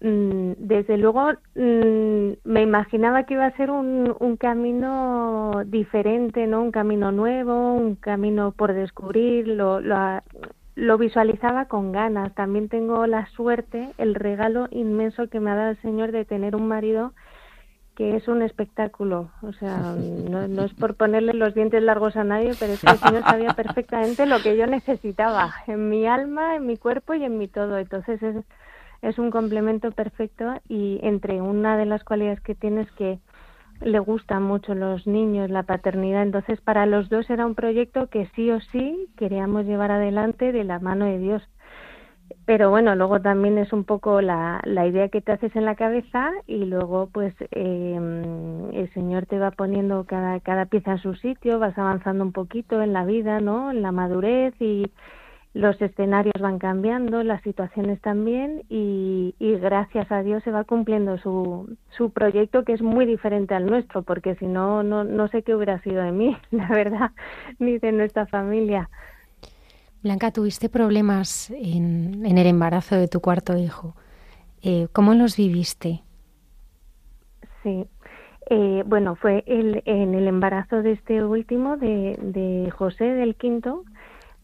Mm, 0.00 0.52
Desde 0.58 0.96
luego 0.96 1.32
mm, 1.56 2.32
me 2.44 2.62
imaginaba 2.62 3.24
que 3.24 3.34
iba 3.34 3.46
a 3.46 3.56
ser 3.56 3.70
un, 3.70 4.14
un 4.20 4.36
camino 4.36 5.62
diferente, 5.66 6.46
¿no? 6.46 6.62
Un 6.62 6.70
camino 6.70 7.10
nuevo, 7.10 7.72
un 7.72 7.96
camino 7.96 8.52
por 8.52 8.74
descubrir, 8.74 9.48
lo, 9.48 9.80
lo, 9.80 10.20
lo 10.76 10.98
visualizaba 10.98 11.64
con 11.66 11.90
ganas. 11.90 12.32
También 12.34 12.68
tengo 12.68 13.06
la 13.06 13.26
suerte, 13.30 13.92
el 13.98 14.14
regalo 14.14 14.68
inmenso 14.70 15.28
que 15.28 15.40
me 15.40 15.50
ha 15.50 15.56
dado 15.56 15.70
el 15.70 15.82
Señor 15.82 16.12
de 16.12 16.24
tener 16.24 16.54
un 16.54 16.68
marido 16.68 17.12
que 17.94 18.16
es 18.16 18.28
un 18.28 18.42
espectáculo. 18.42 19.30
O 19.42 19.52
sea, 19.52 19.94
no, 20.30 20.48
no 20.48 20.64
es 20.64 20.74
por 20.74 20.94
ponerle 20.94 21.32
los 21.32 21.54
dientes 21.54 21.82
largos 21.82 22.16
a 22.16 22.24
nadie, 22.24 22.52
pero 22.58 22.72
es 22.72 22.80
que 22.80 22.90
el 22.90 22.98
Señor 22.98 23.22
sabía 23.22 23.52
perfectamente 23.56 24.26
lo 24.26 24.40
que 24.42 24.56
yo 24.56 24.66
necesitaba 24.66 25.54
en 25.66 25.88
mi 25.88 26.06
alma, 26.06 26.56
en 26.56 26.66
mi 26.66 26.76
cuerpo 26.76 27.14
y 27.14 27.24
en 27.24 27.38
mi 27.38 27.48
todo. 27.48 27.78
Entonces 27.78 28.22
es, 28.22 28.36
es 29.02 29.18
un 29.18 29.30
complemento 29.30 29.92
perfecto 29.92 30.60
y 30.68 30.98
entre 31.02 31.40
una 31.40 31.76
de 31.76 31.86
las 31.86 32.04
cualidades 32.04 32.40
que 32.40 32.54
tiene 32.54 32.82
es 32.82 32.90
que 32.92 33.18
le 33.80 33.98
gustan 33.98 34.42
mucho 34.42 34.74
los 34.74 35.06
niños, 35.06 35.50
la 35.50 35.64
paternidad. 35.64 36.22
Entonces 36.22 36.60
para 36.60 36.86
los 36.86 37.08
dos 37.08 37.28
era 37.30 37.46
un 37.46 37.54
proyecto 37.54 38.08
que 38.08 38.28
sí 38.34 38.50
o 38.50 38.60
sí 38.60 39.08
queríamos 39.16 39.66
llevar 39.66 39.90
adelante 39.90 40.52
de 40.52 40.64
la 40.64 40.78
mano 40.78 41.04
de 41.04 41.18
Dios. 41.18 41.42
Pero 42.46 42.70
bueno, 42.70 42.94
luego 42.94 43.20
también 43.20 43.58
es 43.58 43.72
un 43.72 43.84
poco 43.84 44.20
la, 44.20 44.60
la 44.64 44.86
idea 44.86 45.08
que 45.08 45.20
te 45.20 45.32
haces 45.32 45.54
en 45.56 45.64
la 45.64 45.76
cabeza 45.76 46.30
y 46.46 46.64
luego 46.66 47.08
pues 47.12 47.34
eh, 47.50 48.70
el 48.72 48.92
Señor 48.92 49.26
te 49.26 49.38
va 49.38 49.50
poniendo 49.50 50.04
cada, 50.04 50.40
cada 50.40 50.66
pieza 50.66 50.92
en 50.92 50.98
su 50.98 51.14
sitio, 51.14 51.58
vas 51.58 51.76
avanzando 51.78 52.24
un 52.24 52.32
poquito 52.32 52.82
en 52.82 52.92
la 52.92 53.04
vida, 53.04 53.40
¿no? 53.40 53.70
En 53.70 53.82
la 53.82 53.92
madurez 53.92 54.54
y, 54.60 54.86
los 55.54 55.80
escenarios 55.80 56.34
van 56.40 56.58
cambiando, 56.58 57.22
las 57.22 57.40
situaciones 57.42 58.00
también 58.00 58.64
y, 58.68 59.36
y, 59.38 59.54
gracias 59.56 60.10
a 60.10 60.22
Dios 60.24 60.42
se 60.42 60.50
va 60.50 60.64
cumpliendo 60.64 61.16
su, 61.18 61.76
su 61.96 62.10
proyecto 62.10 62.64
que 62.64 62.72
es 62.72 62.82
muy 62.82 63.06
diferente 63.06 63.54
al 63.54 63.66
nuestro, 63.66 64.02
porque 64.02 64.34
si 64.34 64.46
no, 64.48 64.82
no, 64.82 65.04
no 65.04 65.28
sé 65.28 65.42
qué 65.44 65.54
hubiera 65.54 65.80
sido 65.82 66.02
de 66.02 66.10
mí, 66.10 66.36
la 66.50 66.68
verdad, 66.68 67.12
ni 67.60 67.78
de 67.78 67.92
nuestra 67.92 68.26
familia. 68.26 68.90
Blanca, 70.04 70.30
tuviste 70.30 70.68
problemas 70.68 71.50
en, 71.50 72.24
en 72.24 72.38
el 72.38 72.46
embarazo 72.46 72.94
de 72.94 73.08
tu 73.08 73.20
cuarto 73.20 73.56
hijo. 73.56 73.96
Eh, 74.62 74.86
¿Cómo 74.92 75.14
los 75.14 75.36
viviste? 75.36 76.02
Sí, 77.62 77.86
eh, 78.50 78.84
bueno, 78.86 79.16
fue 79.16 79.42
en 79.46 80.14
el 80.14 80.28
embarazo 80.28 80.82
de 80.82 80.92
este 80.92 81.24
último, 81.24 81.76
de, 81.76 82.16
de 82.20 82.70
José, 82.70 83.04
del 83.04 83.34
quinto, 83.34 83.84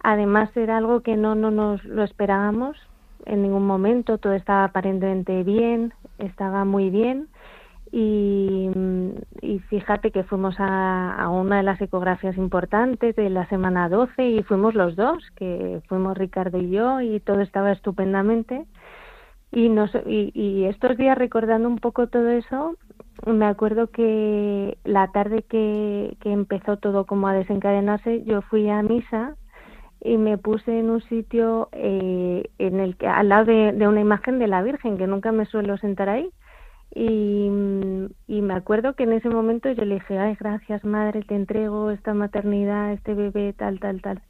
Además 0.03 0.57
era 0.57 0.79
algo 0.79 1.03
que 1.03 1.17
no, 1.17 1.35
no 1.35 1.51
nos 1.51 1.85
lo 1.85 2.03
esperábamos 2.03 2.77
en 3.27 3.43
ningún 3.43 3.67
momento, 3.67 4.17
todo 4.17 4.33
estaba 4.33 4.65
aparentemente 4.65 5.43
bien, 5.43 5.93
estaba 6.19 6.65
muy 6.65 6.89
bien 6.89 7.29
y, 7.93 8.71
y 9.43 9.59
fíjate 9.61 10.11
que 10.11 10.25
fuimos 10.25 10.57
a, 10.59 11.29
una 11.31 11.59
de 11.59 11.63
las 11.63 11.81
ecografías 11.81 12.37
importantes 12.37 13.17
de 13.17 13.31
la 13.31 13.49
semana 13.49 13.89
12 13.89 14.29
y 14.29 14.43
fuimos 14.43 14.75
los 14.75 14.97
dos, 14.97 15.23
que 15.37 15.81
fuimos 15.89 16.17
Ricardo 16.17 16.59
y 16.59 16.71
yo 16.71 17.01
y 17.01 17.21
todo 17.21 17.41
estaba 17.41 17.73
estupendamente. 17.73 18.67
Y, 19.53 19.69
nos, 19.69 19.91
y, 20.07 20.31
y 20.33 20.65
estos 20.67 20.97
días 20.97 21.19
recordando 21.19 21.69
un 21.69 21.79
poco 21.79 22.07
todo 22.07 22.29
eso, 22.29 22.77
me 23.27 23.47
acuerdo 23.47 23.89
que 23.89 24.79
la 24.85 25.11
tarde 25.13 25.43
que, 25.43 26.17
que 26.21 26.33
empezó 26.33 26.77
todo 26.77 27.05
como 27.07 27.29
a 27.29 27.35
desencadenarse, 27.35 28.23
yo 28.25 28.43
fui 28.43 28.69
a 28.69 28.83
misa 28.83 29.37
y 30.01 30.17
me 30.17 30.39
puse 30.39 30.79
en 30.79 30.91
un 30.91 31.03
sitio 31.03 31.69
eh, 31.73 32.45
en 32.59 32.81
el 32.81 32.97
que 32.97 33.07
al 33.07 33.29
lado 33.29 33.47
de, 33.47 33.73
de, 33.73 33.89
una 33.89 34.01
imagen 34.01 34.39
de 34.39 34.47
la 34.47 34.63
Virgen 34.63 34.97
que 34.97 35.07
nunca 35.07 35.33
me 35.33 35.45
suelo 35.47 35.77
sentar 35.77 36.09
ahí 36.09 36.31
y, 36.95 37.49
me 38.29 38.55
acuerdo 38.55 38.95
que 38.95 39.05
en 39.05 39.13
ese 39.13 39.29
momento 39.29 39.71
yo 39.71 39.85
le 39.85 39.95
dije 39.95 40.19
ay 40.19 40.37
gracias 40.39 40.85
madre 40.85 41.23
te 41.23 41.37
entrego 41.37 41.91
esta 41.91 42.15
maternidad 42.15 42.93
este 42.93 43.15
bebé 43.15 43.53
tal 43.53 43.79
tal 43.79 44.03
tal 44.03 44.23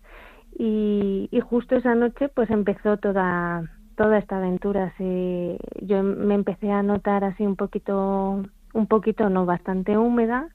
y, 0.58 1.28
justo 1.48 1.76
esa 1.76 1.94
noche 1.94 2.28
pues 2.28 2.50
empezó 2.50 2.98
toda 2.98 3.62
toda 3.96 4.18
esta 4.18 4.38
aventura. 4.38 4.92
Se, 4.96 5.58
yo 5.82 6.02
me 6.02 6.34
empecé 6.34 6.70
a 6.70 6.82
notar 6.82 7.24
así 7.24 7.44
un 7.44 7.56
poquito 7.56 8.42
un 8.72 8.86
poquito 8.86 9.28
no 9.28 9.46
bastante 9.46 9.98
húmeda. 9.98 10.48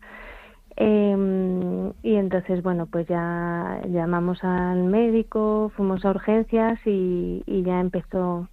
Eh, 0.77 1.91
y 2.03 2.15
entonces, 2.15 2.61
bueno, 2.63 2.85
pues 2.87 3.07
ya 3.07 3.81
llamamos 3.87 4.43
al 4.43 4.83
médico, 4.83 5.71
fuimos 5.75 6.03
a 6.05 6.11
urgencias 6.11 6.79
y, 6.85 7.43
y 7.45 7.63
ya 7.63 7.79
empezó 7.79 8.49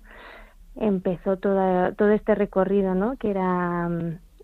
empezó 0.76 1.36
toda, 1.36 1.92
todo 1.92 2.10
este 2.10 2.34
recorrido, 2.34 2.94
¿no? 2.94 3.16
Que 3.16 3.30
era 3.30 3.88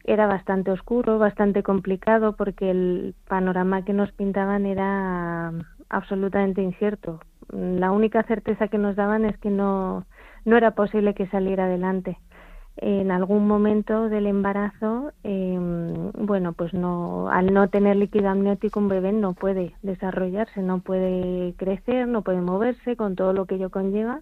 era 0.05 0.27
bastante 0.27 0.71
oscuro, 0.71 1.19
bastante 1.19 1.63
complicado 1.63 2.35
porque 2.35 2.71
el 2.71 3.15
panorama 3.29 3.85
que 3.85 3.93
nos 3.93 4.11
pintaban 4.13 4.65
era 4.65 5.53
absolutamente 5.91 6.63
incierto. 6.63 7.21
La 7.53 7.93
única 7.93 8.23
certeza 8.23 8.69
que 8.69 8.79
nos 8.79 8.97
daban 8.97 9.27
es 9.27 9.37
que 9.39 9.51
no 9.51 10.07
no 10.45 10.57
era 10.57 10.71
posible 10.71 11.15
que 11.15 11.27
saliera 11.29 11.67
adelante 11.67 12.19
en 12.81 13.11
algún 13.11 13.47
momento 13.47 14.09
del 14.09 14.27
embarazo, 14.27 15.13
eh, 15.25 15.59
bueno, 16.15 16.53
pues 16.53 16.73
no, 16.75 17.29
al 17.29 17.53
no 17.53 17.69
tener 17.69 17.97
líquido 17.97 18.29
amniótico 18.29 18.79
un 18.79 18.89
bebé 18.89 19.13
no 19.13 19.35
puede 19.35 19.75
desarrollarse, 19.83 20.63
no 20.63 20.81
puede 20.81 21.55
crecer, 21.57 22.07
no 22.07 22.23
puede 22.23 22.41
moverse 22.41 22.97
con 22.97 23.17
todo 23.17 23.33
lo 23.33 23.47
que 23.47 23.57
ello 23.57 23.71
conlleva. 23.71 24.21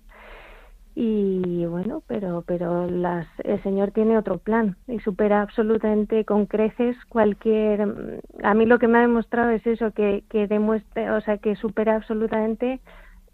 Y 0.98 1.66
bueno, 1.66 2.02
pero, 2.06 2.42
pero 2.46 2.88
las, 2.90 3.26
el 3.44 3.62
Señor 3.62 3.90
tiene 3.90 4.16
otro 4.16 4.38
plan 4.38 4.76
y 4.88 4.98
supera 5.00 5.42
absolutamente 5.42 6.24
con 6.24 6.46
creces 6.46 6.96
cualquier. 7.10 8.18
A 8.42 8.54
mí 8.54 8.64
lo 8.64 8.78
que 8.78 8.88
me 8.88 8.96
ha 8.96 9.02
demostrado 9.02 9.50
es 9.50 9.66
eso, 9.66 9.90
que, 9.90 10.24
que 10.30 10.46
demuestre, 10.46 11.10
o 11.10 11.20
sea, 11.20 11.36
que 11.36 11.54
supera 11.56 11.96
absolutamente 11.96 12.80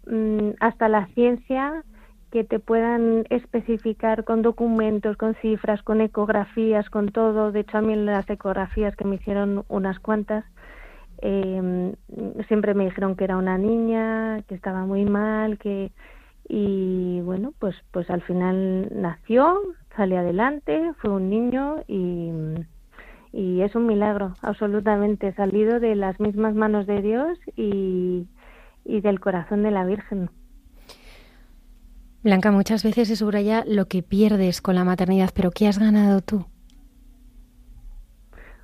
mmm, 0.05 0.49
hasta 0.59 0.89
la 0.89 1.07
ciencia 1.15 1.85
que 2.31 2.43
te 2.43 2.59
puedan 2.59 3.23
especificar 3.29 4.25
con 4.25 4.41
documentos, 4.41 5.15
con 5.15 5.33
cifras, 5.35 5.81
con 5.83 6.01
ecografías, 6.01 6.89
con 6.89 7.13
todo. 7.13 7.53
De 7.53 7.61
hecho, 7.61 7.77
a 7.77 7.81
mí 7.81 7.95
las 7.95 8.29
ecografías 8.29 8.93
que 8.97 9.05
me 9.05 9.15
hicieron 9.15 9.63
unas 9.69 9.99
cuantas, 9.99 10.43
eh, 11.21 11.93
siempre 12.49 12.73
me 12.73 12.83
dijeron 12.83 13.15
que 13.15 13.23
era 13.23 13.37
una 13.37 13.57
niña, 13.57 14.41
que 14.49 14.55
estaba 14.55 14.85
muy 14.85 15.05
mal, 15.05 15.57
que 15.59 15.93
y 16.47 17.21
bueno, 17.21 17.53
pues 17.59 17.75
pues 17.91 18.09
al 18.09 18.21
final 18.21 18.89
nació, 18.91 19.59
salió 19.95 20.19
adelante, 20.19 20.91
fue 21.01 21.11
un 21.11 21.29
niño 21.29 21.83
y 21.87 22.31
y 23.33 23.61
es 23.61 23.75
un 23.75 23.87
milagro, 23.87 24.35
absolutamente 24.41 25.33
salido 25.33 25.79
de 25.79 25.95
las 25.95 26.19
mismas 26.19 26.53
manos 26.53 26.85
de 26.85 27.01
Dios 27.01 27.37
y, 27.57 28.27
y 28.85 29.01
del 29.01 29.19
corazón 29.19 29.63
de 29.63 29.71
la 29.71 29.85
Virgen. 29.85 30.29
Blanca, 32.23 32.51
muchas 32.51 32.83
veces 32.83 33.07
se 33.07 33.15
subraya 33.15 33.65
lo 33.67 33.87
que 33.87 34.03
pierdes 34.03 34.61
con 34.61 34.75
la 34.75 34.85
maternidad, 34.85 35.31
pero 35.33 35.49
¿qué 35.49 35.67
has 35.67 35.79
ganado 35.79 36.21
tú? 36.21 36.45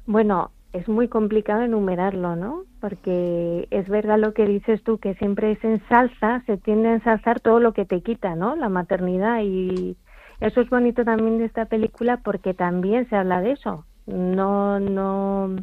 Bueno, 0.05 0.51
es 0.74 0.88
muy 0.88 1.07
complicado 1.07 1.61
enumerarlo, 1.61 2.36
¿no? 2.36 2.63
Porque 2.80 3.67
es 3.72 3.89
verdad 3.89 4.20
lo 4.20 4.34
que 4.34 4.45
dices 4.45 4.84
tú, 4.84 4.99
que 4.99 5.15
siempre 5.15 5.55
se 5.57 5.74
ensalza, 5.74 6.43
se 6.45 6.57
tiende 6.57 6.89
a 6.89 6.93
ensalzar 6.93 7.39
todo 7.39 7.59
lo 7.59 7.74
que 7.74 7.86
te 7.86 8.01
quita, 8.01 8.36
¿no? 8.36 8.55
La 8.55 8.70
maternidad 8.70 9.41
y 9.43 9.97
eso 10.39 10.61
es 10.61 10.70
bonito 10.70 11.03
también 11.03 11.38
de 11.39 11.45
esta 11.45 11.65
película 11.65 12.17
porque 12.17 12.53
también 12.53 13.09
se 13.09 13.15
habla 13.15 13.41
de 13.41 13.51
eso. 13.51 13.86
No, 14.05 14.80
no, 14.80 15.55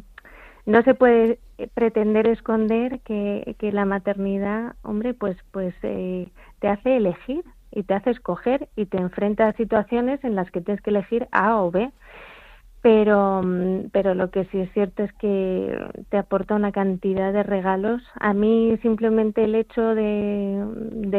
no 0.65 0.81
se 0.83 0.93
puede 0.93 1.39
pretender 1.73 2.27
esconder 2.27 2.99
que, 2.99 3.55
que 3.57 3.71
la 3.71 3.85
maternidad, 3.85 4.75
hombre, 4.83 5.13
pues, 5.13 5.37
pues 5.51 5.73
eh, 5.83 6.29
te 6.59 6.67
hace 6.67 6.97
elegir, 6.97 7.43
y 7.71 7.83
te 7.83 7.93
hace 7.93 8.11
escoger 8.11 8.69
y 8.75 8.85
te 8.85 8.97
enfrenta 8.97 9.47
a 9.47 9.53
situaciones 9.53 10.23
en 10.23 10.35
las 10.35 10.49
que 10.51 10.61
tienes 10.61 10.81
que 10.81 10.89
elegir 10.89 11.27
A 11.31 11.57
o 11.61 11.71
B. 11.71 11.91
Pero, 12.87 13.41
mm, 13.43 13.89
pero 13.91 14.13
lo 14.13 14.31
que 14.31 14.45
sí 14.45 14.59
es 14.59 14.71
cierto 14.71 15.03
es 15.03 15.11
que 15.15 15.77
te 16.07 16.17
aporta 16.17 16.55
una 16.55 16.71
cantidad 16.71 17.33
de 17.33 17.43
regalos. 17.43 18.01
A 18.17 18.33
mí 18.33 18.77
simplemente 18.81 19.43
el 19.43 19.55
hecho 19.55 19.93
de, 19.93 20.63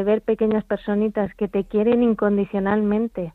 ver 0.03 0.23
pequeñas 0.23 0.65
personitas 0.65 1.35
que 1.35 1.47
te 1.47 1.65
quieren 1.65 2.03
incondicionalmente, 2.03 3.35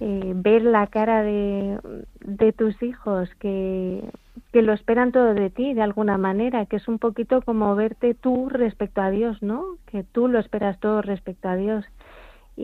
eh, 0.00 0.32
ver 0.34 0.62
la 0.62 0.88
cara 0.88 1.22
de, 1.22 1.78
de 2.24 2.52
tus 2.52 2.82
hijos 2.82 3.30
que, 3.38 4.10
que 4.52 4.62
lo 4.62 4.72
esperan 4.72 5.12
todo 5.12 5.32
de 5.32 5.48
ti 5.48 5.72
de 5.72 5.82
alguna 5.82 6.18
manera, 6.18 6.66
que 6.66 6.74
es 6.74 6.88
un 6.88 6.98
poquito 6.98 7.42
como 7.42 7.76
verte 7.76 8.14
tú 8.14 8.48
respecto 8.48 9.02
a 9.02 9.10
Dios, 9.10 9.40
¿no? 9.40 9.76
Que 9.86 10.02
tú 10.02 10.26
lo 10.26 10.40
esperas 10.40 10.80
todo 10.80 11.00
respecto 11.00 11.48
a 11.48 11.54
Dios 11.54 11.84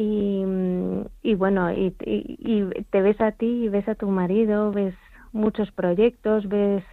y, 0.00 0.44
y 1.22 1.34
bueno, 1.34 1.72
y, 1.72 1.92
y, 2.06 2.84
te 2.90 3.02
ves 3.02 3.20
a 3.20 3.32
ti 3.32 3.64
y 3.64 3.68
ves 3.68 3.88
a 3.88 3.96
tu 3.96 4.06
marido, 4.08 4.70
ves 4.70 4.94
muchos 5.32 5.72
proyectos, 5.72 6.48
ves... 6.48 6.84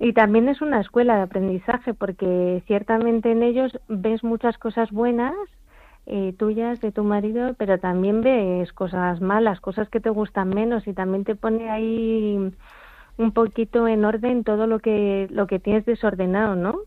Y 0.00 0.14
también 0.14 0.48
es 0.48 0.60
una 0.60 0.80
escuela 0.80 1.14
de 1.14 1.22
aprendizaje 1.22 1.94
porque 1.94 2.60
ciertamente 2.66 3.30
en 3.30 3.44
ellos 3.44 3.78
ves 3.86 4.24
muchas 4.24 4.58
cosas 4.58 4.90
buenas 4.90 5.36
eh, 6.06 6.34
tuyas, 6.36 6.80
de 6.80 6.90
tu 6.90 7.04
marido, 7.04 7.54
pero 7.56 7.78
también 7.78 8.20
ves 8.20 8.72
cosas 8.72 9.20
malas, 9.20 9.60
cosas 9.60 9.88
que 9.88 10.00
te 10.00 10.10
gustan 10.10 10.48
menos 10.48 10.88
y 10.88 10.92
también 10.92 11.22
te 11.22 11.36
pone 11.36 11.70
ahí 11.70 12.52
un 13.16 13.32
poquito 13.32 13.86
en 13.86 14.04
orden 14.04 14.42
todo 14.42 14.66
lo 14.66 14.80
que, 14.80 15.28
lo 15.30 15.46
que 15.46 15.60
tienes 15.60 15.86
desordenado, 15.86 16.56
¿no? 16.56 16.80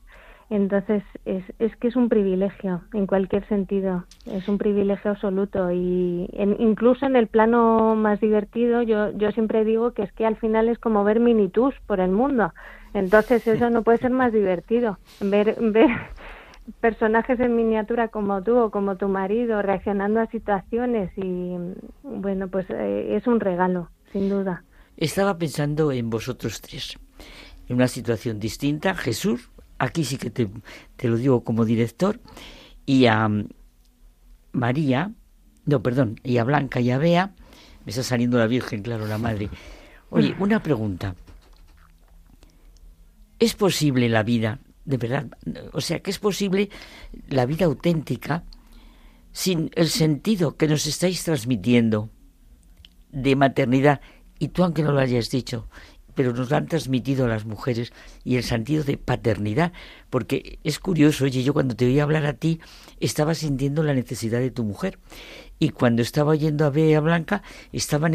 Entonces, 0.49 1.03
es, 1.25 1.43
es 1.59 1.75
que 1.75 1.89
es 1.89 1.97
un 1.97 2.07
privilegio, 2.07 2.81
en 2.93 3.05
cualquier 3.05 3.45
sentido, 3.49 4.05
es 4.25 4.47
un 4.47 4.57
privilegio 4.57 5.11
absoluto 5.11 5.71
y 5.71 6.29
en, 6.31 6.55
incluso 6.59 7.05
en 7.05 7.17
el 7.17 7.27
plano 7.27 7.95
más 7.95 8.21
divertido, 8.21 8.81
yo, 8.81 9.11
yo 9.11 9.31
siempre 9.31 9.65
digo 9.65 9.91
que 9.91 10.03
es 10.03 10.11
que 10.13 10.25
al 10.25 10.37
final 10.37 10.69
es 10.69 10.79
como 10.79 11.03
ver 11.03 11.19
minitus 11.19 11.73
por 11.85 11.99
el 11.99 12.11
mundo, 12.11 12.53
entonces 12.93 13.45
eso 13.45 13.69
no 13.69 13.83
puede 13.83 13.97
ser 13.97 14.11
más 14.11 14.31
divertido, 14.31 14.99
ver, 15.19 15.57
ver 15.59 15.89
personajes 16.79 17.41
en 17.41 17.57
miniatura 17.57 18.07
como 18.07 18.41
tú 18.41 18.57
o 18.57 18.71
como 18.71 18.95
tu 18.95 19.09
marido 19.09 19.61
reaccionando 19.61 20.21
a 20.21 20.27
situaciones 20.27 21.11
y 21.17 21.57
bueno, 22.03 22.47
pues 22.47 22.65
eh, 22.69 23.17
es 23.17 23.27
un 23.27 23.41
regalo, 23.41 23.89
sin 24.13 24.29
duda. 24.29 24.63
Estaba 24.95 25.37
pensando 25.37 25.91
en 25.91 26.09
vosotros 26.09 26.61
tres, 26.61 26.97
en 27.67 27.75
una 27.75 27.89
situación 27.89 28.39
distinta, 28.39 28.95
Jesús 28.95 29.51
aquí 29.80 30.03
sí 30.03 30.17
que 30.17 30.30
te, 30.30 30.49
te, 30.95 31.07
lo 31.07 31.17
digo 31.17 31.43
como 31.43 31.65
director, 31.65 32.19
y 32.86 33.05
a 33.05 33.30
María, 34.51 35.13
no, 35.65 35.84
perdón, 35.84 36.19
y 36.23 36.38
a 36.38 36.43
Blanca 36.43 36.80
y 36.80 36.91
a 36.91 36.97
Bea, 36.97 37.36
me 37.86 37.91
está 37.91 38.03
saliendo 38.03 38.38
la 38.38 38.47
Virgen, 38.47 38.82
claro, 38.82 39.07
la 39.07 39.17
Madre. 39.17 39.49
Oye, 40.09 40.36
una 40.39 40.61
pregunta. 40.61 41.15
¿Es 43.39 43.53
posible 43.53 44.09
la 44.09 44.23
vida, 44.23 44.59
de 44.86 44.97
verdad, 44.97 45.28
o 45.73 45.82
sea, 45.82 45.99
que 45.99 46.09
es 46.09 46.17
posible 46.17 46.69
la 47.30 47.45
vida 47.45 47.65
auténtica 47.65 48.43
sin 49.32 49.69
el 49.75 49.89
sentido 49.89 50.57
que 50.57 50.67
nos 50.67 50.88
estáis 50.88 51.23
transmitiendo 51.23 52.09
de 53.11 53.36
maternidad, 53.36 54.01
y 54.39 54.49
tú 54.49 54.63
aunque 54.63 54.84
no 54.84 54.91
lo 54.91 54.99
hayas 54.99 55.30
dicho, 55.30 55.67
pero 56.18 56.34
nos 56.34 56.49
lo 56.49 56.57
han 56.57 56.65
transmitido 56.65 57.28
las 57.28 57.45
mujeres 57.45 57.93
y 58.24 58.38
el 58.38 58.43
sentido 58.43 58.84
de 58.84 58.97
paternidad, 58.97 59.72
porque 60.09 60.57
es 60.63 60.80
curioso, 60.80 61.26
oye, 61.26 61.43
yo 61.43 61.53
cuando 61.53 61.76
te 61.76 61.86
oí 61.86 61.99
hablar 61.99 62.26
a 62.26 62.34
ti 62.34 62.59
estaba 62.99 63.36
sintiendo 63.36 63.84
la 63.84 63.93
necesidad 63.93 64.39
de 64.39 64.49
tu 64.49 64.63
mujer 64.63 64.97
y 65.59 65.70
cuando 65.70 66.01
estaba 66.01 66.32
oyendo 66.32 66.65
a 66.65 66.72
Bea 66.72 67.01
Blanca 67.01 67.43
estaba 67.72 68.09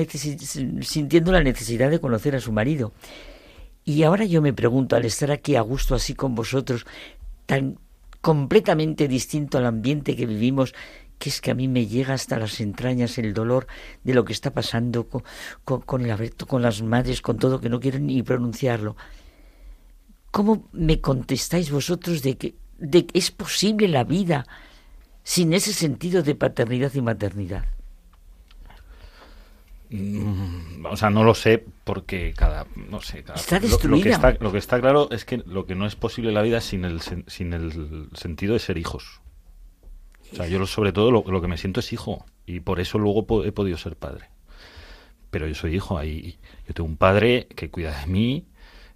sintiendo 0.80 1.30
la 1.30 1.44
necesidad 1.44 1.90
de 1.90 2.00
conocer 2.00 2.34
a 2.34 2.40
su 2.40 2.50
marido. 2.50 2.92
Y 3.84 4.02
ahora 4.02 4.24
yo 4.24 4.42
me 4.42 4.52
pregunto, 4.52 4.96
al 4.96 5.04
estar 5.04 5.30
aquí 5.30 5.54
a 5.54 5.60
gusto 5.60 5.94
así 5.94 6.14
con 6.14 6.34
vosotros, 6.34 6.84
tan 7.46 7.78
completamente 8.20 9.06
distinto 9.06 9.58
al 9.58 9.66
ambiente 9.66 10.16
que 10.16 10.26
vivimos, 10.26 10.74
que 11.22 11.30
es 11.30 11.40
que 11.40 11.52
a 11.52 11.54
mí 11.54 11.68
me 11.68 11.86
llega 11.86 12.14
hasta 12.14 12.36
las 12.36 12.60
entrañas 12.60 13.16
el 13.18 13.32
dolor 13.32 13.68
de 14.02 14.12
lo 14.12 14.24
que 14.24 14.32
está 14.32 14.50
pasando 14.52 15.06
con, 15.08 15.22
con, 15.64 15.80
con 15.82 16.02
el 16.04 16.10
aborto, 16.10 16.46
con 16.46 16.62
las 16.62 16.82
madres, 16.82 17.22
con 17.22 17.38
todo, 17.38 17.60
que 17.60 17.68
no 17.68 17.78
quiero 17.78 18.00
ni 18.00 18.22
pronunciarlo. 18.24 18.96
¿Cómo 20.32 20.68
me 20.72 21.00
contestáis 21.00 21.70
vosotros 21.70 22.22
de 22.22 22.36
que, 22.36 22.54
de 22.78 23.06
que 23.06 23.16
es 23.18 23.30
posible 23.30 23.86
la 23.86 24.02
vida 24.02 24.46
sin 25.22 25.52
ese 25.52 25.72
sentido 25.72 26.24
de 26.24 26.34
paternidad 26.34 26.92
y 26.94 27.02
maternidad? 27.02 27.66
Mm, 29.90 30.86
O 30.86 30.96
sea, 30.96 31.10
no 31.10 31.22
lo 31.22 31.34
sé 31.34 31.64
porque 31.84 32.34
cada, 32.36 32.66
no 32.90 33.00
sé, 33.00 33.22
cada- 33.22 33.38
Está 33.38 33.60
lo- 33.60 33.68
Lo, 33.68 33.68
que 33.68 33.88
destruida. 33.88 34.14
está, 34.14 34.36
lo 34.40 34.50
que 34.50 34.58
está 34.58 34.80
claro 34.80 35.08
es 35.12 35.24
que 35.24 35.38
lo 35.46 35.66
que 35.66 35.74
no 35.76 35.86
es 35.86 35.94
posible 35.96 36.30
en 36.30 36.34
la 36.34 36.42
vida 36.42 36.60
sin 36.60 36.84
el, 36.84 37.00
sin 37.00 37.52
el 37.52 38.08
sentido 38.14 38.54
de 38.54 38.58
ser 38.58 38.76
hijos. 38.78 39.20
O 40.32 40.36
sea, 40.36 40.46
yo 40.46 40.64
sobre 40.66 40.92
todo 40.92 41.10
lo, 41.10 41.24
lo 41.26 41.40
que 41.40 41.48
me 41.48 41.58
siento 41.58 41.80
es 41.80 41.92
hijo 41.92 42.24
y 42.46 42.60
por 42.60 42.80
eso 42.80 42.98
luego 42.98 43.44
he 43.44 43.52
podido 43.52 43.76
ser 43.76 43.96
padre. 43.96 44.30
Pero 45.30 45.46
yo 45.46 45.54
soy 45.54 45.74
hijo, 45.76 45.98
ahí 45.98 46.38
yo 46.66 46.74
tengo 46.74 46.88
un 46.88 46.96
padre 46.96 47.46
que 47.54 47.70
cuida 47.70 48.00
de 48.00 48.06
mí, 48.06 48.46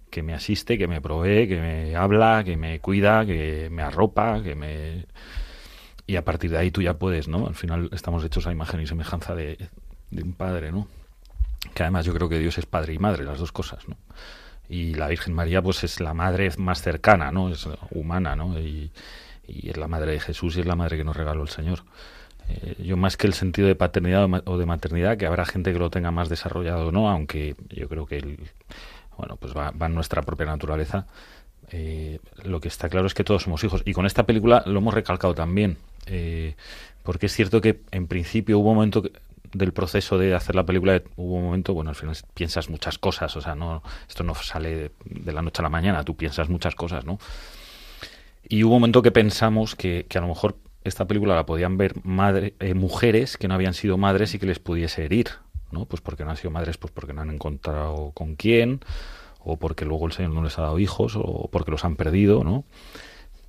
que 0.09 0.23
me 0.23 0.33
asiste, 0.33 0.77
que 0.77 0.87
me 0.87 1.01
provee, 1.01 1.47
que 1.47 1.59
me 1.59 1.95
habla, 1.95 2.43
que 2.43 2.57
me 2.57 2.79
cuida, 2.79 3.25
que 3.25 3.69
me 3.71 3.81
arropa, 3.81 4.41
que 4.41 4.55
me 4.55 5.05
y 6.07 6.15
a 6.15 6.23
partir 6.23 6.51
de 6.51 6.57
ahí 6.57 6.71
tú 6.71 6.81
ya 6.81 6.93
puedes, 6.93 7.27
¿no? 7.27 7.47
Al 7.47 7.55
final 7.55 7.89
estamos 7.91 8.23
hechos 8.23 8.47
a 8.47 8.51
imagen 8.53 8.79
y 8.79 8.87
semejanza 8.87 9.35
de, 9.35 9.69
de 10.09 10.23
un 10.23 10.33
padre, 10.33 10.71
¿no? 10.71 10.87
Que 11.73 11.83
además 11.83 12.05
yo 12.05 12.13
creo 12.13 12.29
que 12.29 12.39
Dios 12.39 12.57
es 12.57 12.65
padre 12.65 12.93
y 12.93 12.97
madre, 12.97 13.25
las 13.25 13.39
dos 13.39 13.51
cosas, 13.51 13.87
¿no? 13.89 13.97
Y 14.69 14.93
la 14.95 15.09
Virgen 15.09 15.33
María, 15.33 15.61
pues 15.61 15.83
es 15.83 15.99
la 15.99 16.13
madre 16.13 16.49
más 16.57 16.81
cercana, 16.81 17.31
¿no? 17.31 17.49
Es 17.49 17.67
humana, 17.91 18.37
¿no? 18.37 18.57
Y, 18.57 18.91
y 19.47 19.69
es 19.69 19.77
la 19.77 19.87
madre 19.87 20.11
de 20.13 20.19
Jesús 20.19 20.57
y 20.57 20.61
es 20.61 20.65
la 20.65 20.75
madre 20.75 20.97
que 20.97 21.03
nos 21.03 21.15
regaló 21.15 21.43
el 21.43 21.49
Señor. 21.49 21.83
Eh, 22.49 22.75
yo 22.83 22.97
más 22.97 23.17
que 23.17 23.27
el 23.27 23.33
sentido 23.33 23.67
de 23.67 23.75
paternidad 23.75 24.27
o 24.45 24.57
de 24.57 24.65
maternidad, 24.65 25.17
que 25.17 25.25
habrá 25.25 25.45
gente 25.45 25.73
que 25.73 25.79
lo 25.79 25.89
tenga 25.89 26.11
más 26.11 26.29
desarrollado 26.29 26.87
o 26.87 26.91
no, 26.91 27.09
aunque 27.09 27.55
yo 27.69 27.89
creo 27.89 28.05
que 28.05 28.17
el, 28.17 28.39
bueno, 29.17 29.35
pues 29.37 29.53
va, 29.55 29.73
en 29.79 29.95
nuestra 29.95 30.21
propia 30.21 30.45
naturaleza. 30.45 31.07
Eh, 31.71 32.19
lo 32.43 32.61
que 32.61 32.69
está 32.69 32.87
claro 32.87 33.07
es 33.07 33.13
que 33.13 33.23
todos 33.23 33.43
somos 33.43 33.63
hijos. 33.63 33.81
Y 33.85 33.93
con 33.93 34.05
esta 34.05 34.25
película 34.25 34.63
lo 34.65 34.79
hemos 34.79 34.93
recalcado 34.93 35.35
también. 35.35 35.77
eh, 36.05 36.55
porque 37.03 37.27
es 37.27 37.33
cierto 37.33 37.61
que 37.61 37.79
en 37.91 38.07
principio 38.07 38.59
hubo 38.59 38.71
un 38.71 38.75
momento 38.75 39.01
del 39.53 39.71
proceso 39.71 40.17
de 40.17 40.35
hacer 40.35 40.55
la 40.55 40.65
película, 40.65 41.01
hubo 41.15 41.35
un 41.35 41.43
momento, 41.43 41.73
bueno, 41.73 41.89
al 41.89 41.95
final 41.95 42.17
piensas 42.33 42.69
muchas 42.69 42.97
cosas. 42.97 43.35
O 43.37 43.41
sea, 43.41 43.55
no 43.55 43.81
esto 44.07 44.23
no 44.23 44.35
sale 44.35 44.91
de 45.05 45.31
la 45.31 45.41
noche 45.41 45.61
a 45.61 45.63
la 45.63 45.69
mañana, 45.69 46.03
tú 46.03 46.15
piensas 46.15 46.49
muchas 46.49 46.75
cosas, 46.75 47.05
¿no? 47.05 47.17
Y 48.49 48.63
hubo 48.63 48.75
un 48.75 48.81
momento 48.81 49.01
que 49.01 49.11
pensamos 49.11 49.75
que, 49.75 50.05
que 50.07 50.17
a 50.17 50.21
lo 50.21 50.27
mejor 50.27 50.57
esta 50.87 51.05
película 51.05 51.35
la 51.35 51.45
podían 51.45 51.77
ver 51.77 51.95
eh, 52.59 52.73
mujeres 52.73 53.37
que 53.37 53.47
no 53.47 53.53
habían 53.53 53.73
sido 53.73 53.97
madres 53.97 54.33
y 54.33 54.39
que 54.39 54.45
les 54.45 54.59
pudiese 54.59 55.05
herir, 55.05 55.29
¿no? 55.71 55.85
Pues 55.85 56.01
porque 56.01 56.23
no 56.23 56.31
han 56.31 56.37
sido 56.37 56.51
madres, 56.51 56.77
pues 56.77 56.91
porque 56.93 57.13
no 57.13 57.21
han 57.21 57.29
encontrado 57.29 58.11
con 58.13 58.35
quién, 58.35 58.79
o 59.39 59.57
porque 59.57 59.85
luego 59.85 60.07
el 60.07 60.13
Señor 60.13 60.31
no 60.31 60.43
les 60.43 60.57
ha 60.57 60.63
dado 60.63 60.79
hijos, 60.79 61.15
o 61.17 61.49
porque 61.51 61.71
los 61.71 61.83
han 61.85 61.95
perdido, 61.95 62.43
¿no? 62.43 62.63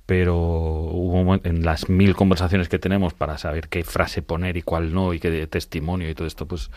Pero 0.05 0.35
hubo 0.37 1.39
en 1.43 1.63
las 1.63 1.87
mil 1.87 2.15
conversaciones 2.15 2.67
que 2.67 2.79
tenemos 2.79 3.13
para 3.13 3.37
saber 3.37 3.69
qué 3.69 3.83
frase 3.83 4.21
poner 4.21 4.57
y 4.57 4.63
cuál 4.63 4.93
no, 4.93 5.13
y 5.13 5.19
qué 5.19 5.45
testimonio 5.47 6.09
y 6.09 6.15
todo 6.15 6.27
esto, 6.27 6.47
pues 6.47 6.71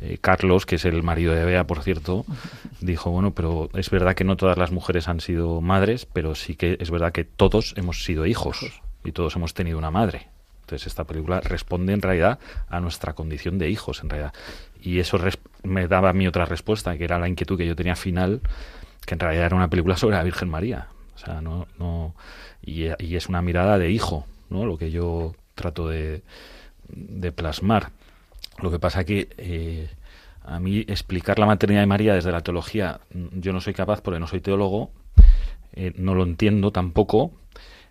eh, 0.00 0.18
Carlos, 0.20 0.66
que 0.66 0.76
es 0.76 0.84
el 0.84 1.02
marido 1.02 1.34
de 1.34 1.44
Bea, 1.44 1.66
por 1.66 1.82
cierto, 1.82 2.24
dijo, 2.80 3.10
bueno, 3.10 3.32
pero 3.32 3.70
es 3.74 3.90
verdad 3.90 4.14
que 4.14 4.24
no 4.24 4.36
todas 4.36 4.58
las 4.58 4.70
mujeres 4.70 5.08
han 5.08 5.20
sido 5.20 5.60
madres, 5.60 6.06
pero 6.06 6.34
sí 6.34 6.54
que 6.54 6.76
es 6.80 6.90
verdad 6.90 7.12
que 7.12 7.24
todos 7.24 7.74
hemos 7.76 8.04
sido 8.04 8.26
hijos 8.26 8.58
y 9.04 9.12
todos 9.12 9.36
hemos 9.36 9.54
tenido 9.54 9.78
una 9.78 9.90
madre. 9.90 10.28
Entonces 10.60 10.86
esta 10.86 11.04
película 11.04 11.40
responde 11.40 11.94
en 11.94 12.02
realidad 12.02 12.38
a 12.68 12.80
nuestra 12.80 13.14
condición 13.14 13.58
de 13.58 13.70
hijos, 13.70 14.02
en 14.02 14.10
realidad. 14.10 14.34
Y 14.82 14.98
eso 14.98 15.18
me 15.62 15.88
daba 15.88 16.10
a 16.10 16.12
mí 16.12 16.26
otra 16.26 16.44
respuesta, 16.44 16.96
que 16.98 17.04
era 17.04 17.18
la 17.18 17.28
inquietud 17.28 17.56
que 17.56 17.66
yo 17.66 17.74
tenía 17.74 17.96
final, 17.96 18.42
que 19.06 19.14
en 19.14 19.20
realidad 19.20 19.46
era 19.46 19.56
una 19.56 19.68
película 19.68 19.96
sobre 19.96 20.16
la 20.16 20.22
Virgen 20.22 20.50
María. 20.50 20.88
O 21.14 21.18
sea, 21.18 21.40
no, 21.40 21.66
no 21.78 22.14
y, 22.62 22.88
y 22.98 23.16
es 23.16 23.28
una 23.28 23.40
mirada 23.40 23.78
de 23.78 23.90
hijo, 23.90 24.26
¿no? 24.50 24.66
Lo 24.66 24.76
que 24.76 24.90
yo 24.90 25.34
trato 25.54 25.88
de, 25.88 26.22
de 26.88 27.32
plasmar. 27.32 27.90
Lo 28.62 28.70
que 28.70 28.78
pasa 28.78 29.04
que 29.04 29.28
eh, 29.38 29.88
a 30.42 30.58
mí 30.60 30.80
explicar 30.88 31.38
la 31.38 31.46
maternidad 31.46 31.80
de 31.82 31.86
María 31.86 32.14
desde 32.14 32.32
la 32.32 32.40
teología, 32.42 33.00
mm, 33.14 33.40
yo 33.40 33.52
no 33.52 33.60
soy 33.60 33.74
capaz 33.74 34.00
porque 34.00 34.18
no 34.20 34.26
soy 34.26 34.40
teólogo, 34.40 34.90
eh, 35.72 35.92
no 35.96 36.14
lo 36.14 36.22
entiendo 36.24 36.70
tampoco. 36.72 37.32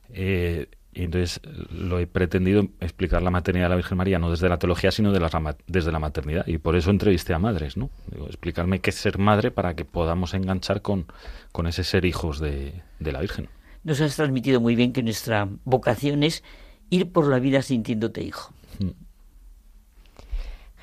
eh, 0.09 0.67
y 0.93 1.03
entonces 1.03 1.41
lo 1.69 1.99
he 1.99 2.07
pretendido 2.07 2.63
explicar 2.79 3.21
la 3.21 3.29
maternidad 3.29 3.65
de 3.65 3.69
la 3.69 3.75
Virgen 3.75 3.99
María 3.99 4.17
no 4.17 4.31
desde 4.31 4.49
la 4.49 4.57
teología, 4.57 4.89
sino 4.89 5.11
de 5.11 5.19
la, 5.19 5.27
rama- 5.29 5.55
desde 5.67 5.91
la 5.91 5.99
maternidad. 5.99 6.47
Y 6.47 6.57
por 6.57 6.75
eso 6.75 6.89
entrevisté 6.89 7.35
a 7.35 7.39
madres, 7.39 7.77
¿no? 7.77 7.91
Digo, 8.11 8.25
explicarme 8.25 8.79
qué 8.79 8.89
es 8.89 8.95
ser 8.95 9.19
madre 9.19 9.51
para 9.51 9.75
que 9.75 9.85
podamos 9.85 10.33
enganchar 10.33 10.81
con, 10.81 11.05
con 11.51 11.67
ese 11.67 11.83
ser 11.83 12.03
hijos 12.05 12.39
de, 12.39 12.81
de 12.99 13.11
la 13.11 13.21
Virgen. 13.21 13.47
Nos 13.83 14.01
has 14.01 14.15
transmitido 14.15 14.59
muy 14.59 14.75
bien 14.75 14.91
que 14.91 15.03
nuestra 15.03 15.47
vocación 15.65 16.23
es 16.23 16.43
ir 16.89 17.11
por 17.11 17.27
la 17.27 17.37
vida 17.37 17.61
sintiéndote 17.61 18.23
hijo. 18.23 18.51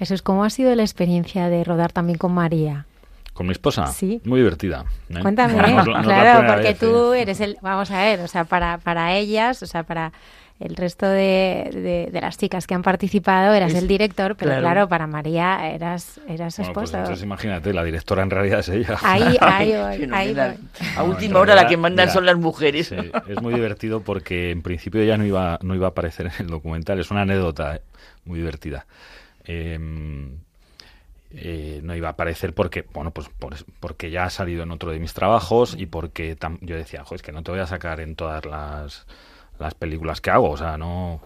Jesús, 0.04 0.20
¿cómo 0.22 0.44
ha 0.44 0.50
sido 0.50 0.74
la 0.74 0.82
experiencia 0.82 1.48
de 1.48 1.64
rodar 1.64 1.90
también 1.92 2.18
con 2.18 2.32
María? 2.32 2.84
Con 3.32 3.46
mi 3.46 3.52
esposa. 3.52 3.86
Sí. 3.86 4.20
Muy 4.24 4.40
divertida. 4.40 4.84
¿eh? 5.08 5.18
Cuéntame, 5.22 5.54
Nos- 5.54 5.86
nos 5.86 6.06
la 6.06 6.20
claro, 6.22 6.46
porque 6.52 6.68
vez, 6.68 6.78
tú 6.78 7.12
¿eh? 7.14 7.22
eres 7.22 7.40
el, 7.40 7.56
vamos 7.62 7.90
a 7.90 8.02
ver, 8.02 8.20
o 8.20 8.28
sea, 8.28 8.44
para, 8.44 8.78
para 8.78 9.14
ellas, 9.16 9.62
o 9.62 9.66
sea, 9.66 9.82
para 9.82 10.12
el 10.60 10.76
resto 10.76 11.06
de, 11.06 11.68
de- 11.72 12.10
de 12.12 12.20
las 12.20 12.38
chicas 12.38 12.68
que 12.68 12.74
han 12.74 12.82
participado, 12.82 13.52
eras 13.54 13.72
Es- 13.72 13.78
el 13.82 13.88
director, 13.88 14.36
pero 14.36 14.50
claro. 14.52 14.62
claro, 14.62 14.88
para 14.88 15.08
María 15.08 15.68
eras, 15.68 16.20
eras 16.28 16.54
su 16.54 16.62
Bueno, 16.62 16.74
pues 16.74 16.84
esposa. 16.90 16.98
entonces 17.00 17.24
imagínate, 17.24 17.72
la 17.72 17.82
directora 17.82 18.22
en 18.22 18.30
realidad 18.30 18.60
es 18.60 18.68
ella. 18.68 18.96
Ahí, 19.02 19.36
ahí 19.40 19.70
voy, 19.72 20.08
ahí 20.12 20.32
voy. 20.32 20.54
A 20.96 21.02
última 21.02 21.40
hora 21.40 21.56
la 21.56 21.66
que 21.66 21.76
mandan 21.76 22.04
mira, 22.06 22.12
son 22.14 22.26
las 22.26 22.36
mujeres. 22.36 22.86
sí, 22.86 22.96
es 23.28 23.42
muy 23.42 23.52
divertido 23.54 24.00
porque 24.02 24.52
en 24.52 24.62
principio 24.62 25.00
ella 25.00 25.16
no 25.16 25.24
iba, 25.24 25.58
no 25.62 25.74
iba 25.74 25.86
a 25.86 25.90
aparecer 25.90 26.26
en 26.26 26.32
el 26.38 26.46
documental. 26.46 27.00
Es 27.00 27.10
una 27.10 27.22
anécdota 27.22 27.74
¿eh? 27.74 27.80
muy 28.24 28.38
divertida. 28.38 28.86
Eh, 29.44 29.78
eh, 31.36 31.80
no 31.82 31.96
iba 31.96 32.08
a 32.08 32.12
aparecer 32.12 32.54
porque, 32.54 32.84
bueno, 32.92 33.10
pues 33.10 33.28
por- 33.28 33.56
porque 33.80 34.10
ya 34.10 34.24
ha 34.24 34.30
salido 34.30 34.62
en 34.62 34.70
otro 34.70 34.90
de 34.92 35.00
mis 35.00 35.14
trabajos 35.14 35.74
y 35.78 35.86
porque 35.86 36.36
yo 36.60 36.76
decía, 36.76 37.04
"Jo, 37.04 37.14
es 37.14 37.22
que 37.22 37.32
no 37.32 37.42
te 37.42 37.50
voy 37.50 37.60
a 37.60 37.66
sacar 37.66 38.00
en 38.00 38.14
todas 38.16 38.44
las, 38.44 39.06
las 39.58 39.74
películas 39.74 40.20
que 40.20 40.30
hago. 40.30 40.50
O 40.50 40.56
sea, 40.56 40.78
no, 40.78 41.22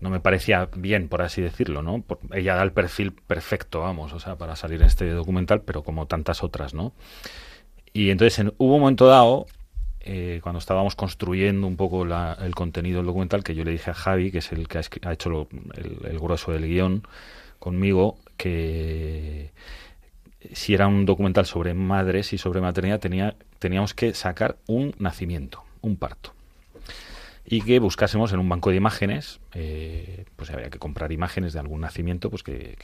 no 0.00 0.10
me 0.10 0.20
parecía 0.20 0.68
bien, 0.76 1.08
por 1.08 1.22
así 1.22 1.42
decirlo, 1.42 1.82
¿no? 1.82 2.04
Ella 2.32 2.54
da 2.56 2.62
el 2.62 2.72
perfil 2.72 3.12
perfecto, 3.12 3.80
vamos, 3.80 4.12
o 4.12 4.20
sea, 4.20 4.36
para 4.36 4.56
salir 4.56 4.80
en 4.80 4.86
este 4.86 5.10
documental, 5.10 5.62
pero 5.62 5.82
como 5.82 6.06
tantas 6.06 6.42
otras, 6.44 6.74
¿no? 6.74 6.92
Y 7.92 8.10
entonces 8.10 8.38
en- 8.40 8.54
hubo 8.58 8.74
un 8.74 8.80
momento 8.82 9.06
dado, 9.06 9.46
eh, 10.04 10.40
cuando 10.42 10.58
estábamos 10.58 10.94
construyendo 10.94 11.66
un 11.66 11.76
poco 11.76 12.04
la- 12.04 12.36
el 12.40 12.54
contenido 12.54 12.98
del 12.98 13.06
documental, 13.06 13.42
que 13.42 13.54
yo 13.54 13.64
le 13.64 13.70
dije 13.72 13.90
a 13.90 13.94
Javi, 13.94 14.30
que 14.30 14.38
es 14.38 14.52
el 14.52 14.68
que 14.68 14.78
ha, 15.02 15.12
hecho 15.12 15.30
lo- 15.30 15.48
el, 15.76 15.98
el 16.10 16.18
grueso 16.18 16.52
del 16.52 16.66
guion 16.66 17.02
conmigo, 17.58 18.18
que 18.36 19.50
si 20.52 20.74
era 20.74 20.86
un 20.86 21.06
documental 21.06 21.46
sobre 21.46 21.72
madres 21.74 22.32
y 22.32 22.38
sobre 22.38 22.60
maternidad, 22.60 23.00
tenía, 23.00 23.34
teníamos 23.58 23.94
que 23.94 24.12
sacar 24.14 24.56
un 24.66 24.94
nacimiento, 24.98 25.62
un 25.80 25.96
parto 25.96 26.32
y 27.46 27.60
que 27.60 27.78
buscásemos 27.78 28.32
en 28.32 28.38
un 28.38 28.48
banco 28.48 28.70
de 28.70 28.76
imágenes, 28.76 29.40
eh, 29.52 30.24
pues 30.36 30.50
había 30.50 30.70
que 30.70 30.78
comprar 30.78 31.12
imágenes 31.12 31.52
de 31.52 31.60
algún 31.60 31.82
nacimiento, 31.82 32.30
pues 32.30 32.42
que, 32.42 32.76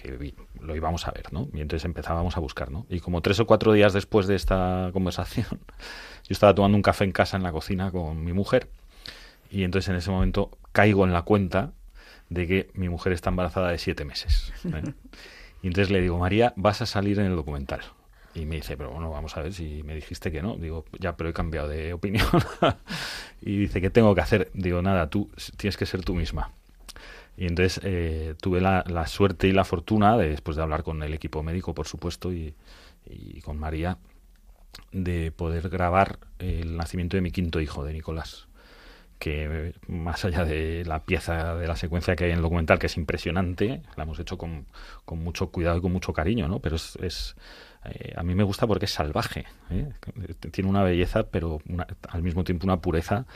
lo 0.60 0.76
íbamos 0.76 1.08
a 1.08 1.12
ver, 1.12 1.32
¿no? 1.32 1.48
Y 1.54 1.60
entonces 1.60 1.86
empezábamos 1.86 2.36
a 2.36 2.40
buscar, 2.40 2.70
¿no? 2.70 2.86
Y 2.90 3.00
como 3.00 3.22
tres 3.22 3.40
o 3.40 3.46
cuatro 3.46 3.72
días 3.72 3.92
después 3.92 4.26
de 4.26 4.34
esta 4.34 4.90
conversación, 4.92 5.46
yo 5.50 6.30
estaba 6.30 6.54
tomando 6.54 6.76
un 6.76 6.82
café 6.82 7.04
en 7.04 7.12
casa 7.12 7.36
en 7.36 7.42
la 7.42 7.52
cocina 7.52 7.90
con 7.90 8.22
mi 8.22 8.32
mujer 8.32 8.68
y 9.50 9.64
entonces 9.64 9.88
en 9.88 9.96
ese 9.96 10.10
momento 10.10 10.50
caigo 10.72 11.04
en 11.04 11.12
la 11.12 11.22
cuenta 11.22 11.72
de 12.28 12.46
que 12.46 12.70
mi 12.74 12.88
mujer 12.88 13.12
está 13.12 13.30
embarazada 13.30 13.70
de 13.70 13.78
siete 13.78 14.04
meses. 14.04 14.52
¿eh? 14.64 14.92
Y 15.62 15.66
entonces 15.66 15.90
le 15.90 16.00
digo, 16.00 16.16
María, 16.18 16.54
vas 16.56 16.80
a 16.80 16.86
salir 16.86 17.18
en 17.18 17.26
el 17.26 17.36
documental. 17.36 17.80
Y 18.34 18.46
me 18.46 18.56
dice, 18.56 18.76
pero 18.76 18.90
bueno, 18.90 19.10
vamos 19.10 19.36
a 19.36 19.42
ver 19.42 19.52
si 19.52 19.82
me 19.82 19.94
dijiste 19.94 20.30
que 20.30 20.42
no. 20.42 20.56
Digo, 20.56 20.84
ya, 20.98 21.16
pero 21.16 21.30
he 21.30 21.32
cambiado 21.32 21.68
de 21.68 21.92
opinión. 21.94 22.26
y 23.40 23.56
dice, 23.56 23.80
¿qué 23.80 23.90
tengo 23.90 24.14
que 24.14 24.20
hacer? 24.20 24.50
Digo, 24.54 24.82
nada, 24.82 25.10
tú 25.10 25.30
tienes 25.56 25.76
que 25.76 25.86
ser 25.86 26.04
tú 26.04 26.14
misma. 26.14 26.52
Y 27.36 27.46
entonces 27.46 27.80
eh, 27.84 28.34
tuve 28.40 28.60
la, 28.60 28.84
la 28.86 29.06
suerte 29.06 29.48
y 29.48 29.52
la 29.52 29.64
fortuna, 29.64 30.16
de, 30.16 30.28
después 30.28 30.56
de 30.56 30.62
hablar 30.62 30.82
con 30.82 31.02
el 31.02 31.14
equipo 31.14 31.42
médico, 31.42 31.74
por 31.74 31.86
supuesto, 31.86 32.32
y, 32.32 32.54
y 33.06 33.40
con 33.40 33.58
María, 33.58 33.98
de 34.92 35.32
poder 35.32 35.68
grabar 35.68 36.18
el 36.38 36.76
nacimiento 36.76 37.16
de 37.16 37.22
mi 37.22 37.30
quinto 37.30 37.60
hijo, 37.60 37.84
de 37.84 37.94
Nicolás 37.94 38.46
que 39.20 39.74
más 39.86 40.24
allá 40.24 40.46
de 40.46 40.82
la 40.86 41.04
pieza 41.04 41.54
de 41.54 41.68
la 41.68 41.76
secuencia 41.76 42.16
que 42.16 42.24
hay 42.24 42.30
en 42.30 42.38
el 42.38 42.42
documental, 42.42 42.78
que 42.78 42.86
es 42.86 42.96
impresionante, 42.96 43.82
la 43.94 44.04
hemos 44.04 44.18
hecho 44.18 44.38
con, 44.38 44.66
con 45.04 45.22
mucho 45.22 45.50
cuidado 45.50 45.76
y 45.76 45.82
con 45.82 45.92
mucho 45.92 46.14
cariño, 46.14 46.48
¿no? 46.48 46.58
Pero 46.60 46.76
es, 46.76 46.96
es 46.96 47.36
eh, 47.84 48.12
a 48.16 48.22
mí 48.22 48.34
me 48.34 48.42
gusta 48.44 48.66
porque 48.66 48.84
es 48.86 48.92
salvaje, 48.92 49.46
¿eh? 49.70 49.92
tiene 50.50 50.68
una 50.70 50.82
belleza, 50.82 51.24
pero 51.24 51.60
una- 51.68 51.86
al 52.08 52.22
mismo 52.22 52.44
tiempo 52.44 52.66
una 52.66 52.80
pureza 52.80 53.26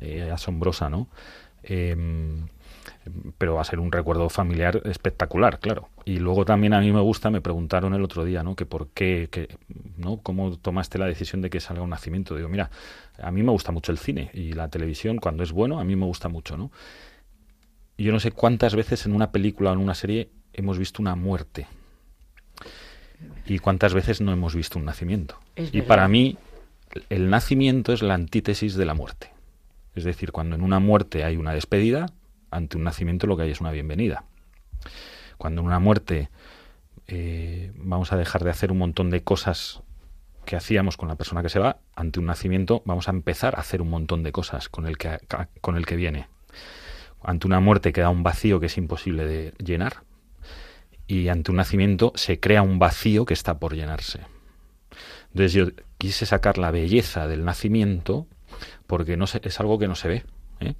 eh, 0.00 0.30
asombrosa, 0.32 0.88
¿no? 0.90 1.08
Em, 1.62 2.48
pero 3.38 3.54
va 3.54 3.60
a 3.60 3.64
ser 3.64 3.78
un 3.78 3.92
recuerdo 3.92 4.28
familiar 4.28 4.80
espectacular, 4.84 5.60
claro. 5.60 5.88
Y 6.04 6.18
luego 6.18 6.44
también 6.44 6.74
a 6.74 6.80
mí 6.80 6.90
me 6.92 7.00
gusta, 7.00 7.30
me 7.30 7.40
preguntaron 7.40 7.94
el 7.94 8.02
otro 8.02 8.24
día, 8.24 8.42
¿no? 8.42 8.56
Que 8.56 8.66
por 8.66 8.88
qué, 8.88 9.28
que, 9.30 9.56
¿no? 9.96 10.16
¿Cómo 10.18 10.56
tomaste 10.58 10.98
la 10.98 11.06
decisión 11.06 11.40
de 11.42 11.50
que 11.50 11.60
salga 11.60 11.82
un 11.82 11.90
nacimiento? 11.90 12.34
Digo, 12.34 12.48
mira, 12.48 12.70
a 13.22 13.30
mí 13.30 13.42
me 13.42 13.52
gusta 13.52 13.70
mucho 13.70 13.92
el 13.92 13.98
cine 13.98 14.30
y 14.34 14.52
la 14.54 14.68
televisión, 14.68 15.18
cuando 15.18 15.42
es 15.44 15.52
bueno, 15.52 15.78
a 15.78 15.84
mí 15.84 15.94
me 15.94 16.06
gusta 16.06 16.28
mucho, 16.28 16.56
¿no? 16.56 16.72
Yo 17.98 18.10
no 18.12 18.18
sé 18.20 18.32
cuántas 18.32 18.74
veces 18.74 19.06
en 19.06 19.14
una 19.14 19.30
película 19.30 19.70
o 19.70 19.74
en 19.74 19.78
una 19.80 19.94
serie 19.94 20.30
hemos 20.52 20.78
visto 20.78 21.00
una 21.02 21.14
muerte 21.14 21.66
y 23.46 23.58
cuántas 23.58 23.94
veces 23.94 24.20
no 24.20 24.32
hemos 24.32 24.54
visto 24.54 24.78
un 24.78 24.84
nacimiento. 24.84 25.38
Es 25.56 25.68
y 25.68 25.78
verdad. 25.78 25.88
para 25.88 26.08
mí 26.08 26.36
el 27.08 27.30
nacimiento 27.30 27.92
es 27.92 28.02
la 28.02 28.14
antítesis 28.14 28.74
de 28.74 28.84
la 28.84 28.94
muerte. 28.94 29.30
Es 29.94 30.04
decir, 30.04 30.32
cuando 30.32 30.56
en 30.56 30.62
una 30.62 30.78
muerte 30.78 31.24
hay 31.24 31.36
una 31.36 31.52
despedida, 31.52 32.06
ante 32.50 32.76
un 32.76 32.84
nacimiento 32.84 33.26
lo 33.26 33.36
que 33.36 33.44
hay 33.44 33.50
es 33.50 33.60
una 33.60 33.72
bienvenida. 33.72 34.24
Cuando 35.38 35.60
en 35.60 35.66
una 35.66 35.78
muerte 35.78 36.30
eh, 37.08 37.72
vamos 37.76 38.12
a 38.12 38.16
dejar 38.16 38.44
de 38.44 38.50
hacer 38.50 38.72
un 38.72 38.78
montón 38.78 39.10
de 39.10 39.22
cosas 39.22 39.82
que 40.44 40.56
hacíamos 40.56 40.96
con 40.96 41.08
la 41.08 41.16
persona 41.16 41.42
que 41.42 41.48
se 41.48 41.58
va, 41.58 41.78
ante 41.94 42.20
un 42.20 42.26
nacimiento 42.26 42.82
vamos 42.84 43.08
a 43.08 43.12
empezar 43.12 43.56
a 43.56 43.60
hacer 43.60 43.80
un 43.80 43.90
montón 43.90 44.22
de 44.22 44.32
cosas 44.32 44.68
con 44.68 44.86
el 44.86 44.98
que, 44.98 45.18
con 45.60 45.76
el 45.76 45.86
que 45.86 45.96
viene. 45.96 46.28
Ante 47.22 47.46
una 47.46 47.60
muerte 47.60 47.92
queda 47.92 48.08
un 48.08 48.22
vacío 48.22 48.58
que 48.60 48.66
es 48.66 48.76
imposible 48.76 49.24
de 49.24 49.54
llenar 49.62 50.02
y 51.12 51.28
ante 51.28 51.50
un 51.50 51.58
nacimiento 51.58 52.12
se 52.14 52.40
crea 52.40 52.62
un 52.62 52.78
vacío 52.78 53.26
que 53.26 53.34
está 53.34 53.58
por 53.58 53.74
llenarse. 53.74 54.20
Entonces 55.28 55.52
yo 55.52 55.66
quise 55.98 56.24
sacar 56.24 56.56
la 56.56 56.70
belleza 56.70 57.28
del 57.28 57.44
nacimiento 57.44 58.26
porque 58.86 59.18
no 59.18 59.26
se- 59.26 59.40
es 59.44 59.60
algo 59.60 59.78
que 59.78 59.88
no 59.88 59.94
se 59.94 60.08
ve. 60.08 60.24
¿eh? 60.60 60.74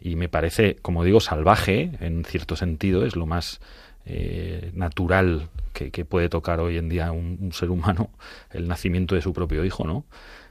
Y 0.00 0.16
me 0.16 0.28
parece, 0.28 0.76
como 0.82 1.04
digo, 1.04 1.20
salvaje, 1.20 1.92
en 2.00 2.24
cierto 2.24 2.56
sentido, 2.56 3.06
es 3.06 3.14
lo 3.14 3.26
más 3.26 3.60
eh, 4.04 4.72
natural 4.74 5.48
que, 5.72 6.04
puede 6.04 6.28
tocar 6.28 6.58
hoy 6.58 6.76
en 6.76 6.88
día 6.88 7.12
un, 7.12 7.38
un 7.40 7.52
ser 7.52 7.70
humano, 7.70 8.10
el 8.50 8.66
nacimiento 8.66 9.14
de 9.14 9.22
su 9.22 9.32
propio 9.32 9.64
hijo, 9.64 9.84
¿no? 9.86 10.06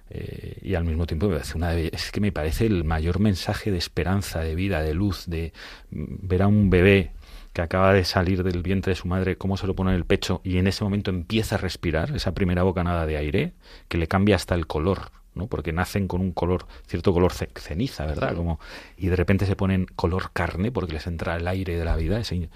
Eh, 0.10 0.60
y 0.62 0.76
al 0.76 0.86
mismo 0.86 1.06
tiempo 1.06 1.28
me 1.28 1.34
parece 1.36 1.58
una 1.58 1.76
es 1.76 2.12
que 2.12 2.22
me 2.22 2.32
parece 2.32 2.66
el 2.66 2.86
mayor 2.86 3.20
mensaje 3.20 3.72
de 3.72 3.78
esperanza, 3.78 4.40
de 4.40 4.56
vida, 4.56 4.82
de 4.82 4.94
luz, 4.94 5.26
de 5.28 5.52
mm, 5.92 6.28
ver 6.28 6.44
a 6.44 6.48
un 6.48 6.70
bebé 6.70 7.12
que 7.58 7.64
acaba 7.64 7.92
de 7.92 8.06
salir 8.06 8.44
del 8.44 8.62
vientre 8.62 8.92
de 8.92 8.96
su 8.96 9.08
madre, 9.08 9.36
cómo 9.36 9.58
se 9.58 9.66
lo 9.66 9.76
pone 9.76 9.90
en 9.90 9.96
el 9.98 10.06
pecho 10.06 10.42
y 10.44 10.60
en 10.60 10.68
ese 10.68 10.84
momento 10.84 11.10
empieza 11.10 11.56
a 11.56 11.58
respirar 11.58 12.16
esa 12.16 12.36
primera 12.36 12.62
bocanada 12.62 13.08
de 13.08 13.18
aire 13.18 13.54
que 13.88 13.98
le 13.98 14.08
cambia 14.08 14.36
hasta 14.36 14.54
el 14.54 14.68
color, 14.68 15.10
¿no? 15.34 15.48
Porque 15.48 15.74
nacen 15.74 16.08
con 16.08 16.22
un 16.22 16.34
color, 16.34 16.68
cierto 16.86 17.14
color 17.14 17.34
ce- 17.34 17.50
ceniza, 17.56 18.06
¿verdad? 18.06 18.36
Como 18.36 18.60
y 18.96 19.08
de 19.08 19.16
repente 19.16 19.48
se 19.48 19.56
ponen 19.56 19.88
color 19.96 20.30
carne 20.34 20.72
porque 20.72 20.94
les 20.94 21.08
entra 21.08 21.36
el 21.36 21.48
aire 21.48 21.76
de 21.80 21.84
la 21.84 21.96
vida. 21.96 22.20
Ese- 22.20 22.50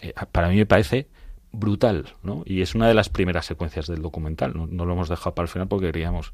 eh, 0.00 0.14
para 0.30 0.48
mí 0.48 0.54
me 0.56 0.66
parece 0.66 1.08
brutal, 1.50 2.14
¿no? 2.22 2.44
Y 2.46 2.60
es 2.62 2.76
una 2.76 2.86
de 2.86 2.94
las 2.94 3.08
primeras 3.08 3.46
secuencias 3.46 3.88
del 3.88 4.00
documental. 4.00 4.52
No, 4.56 4.68
no 4.68 4.84
lo 4.86 4.92
hemos 4.92 5.08
dejado 5.08 5.34
para 5.34 5.46
el 5.46 5.48
final 5.50 5.66
porque 5.66 5.86
queríamos 5.86 6.32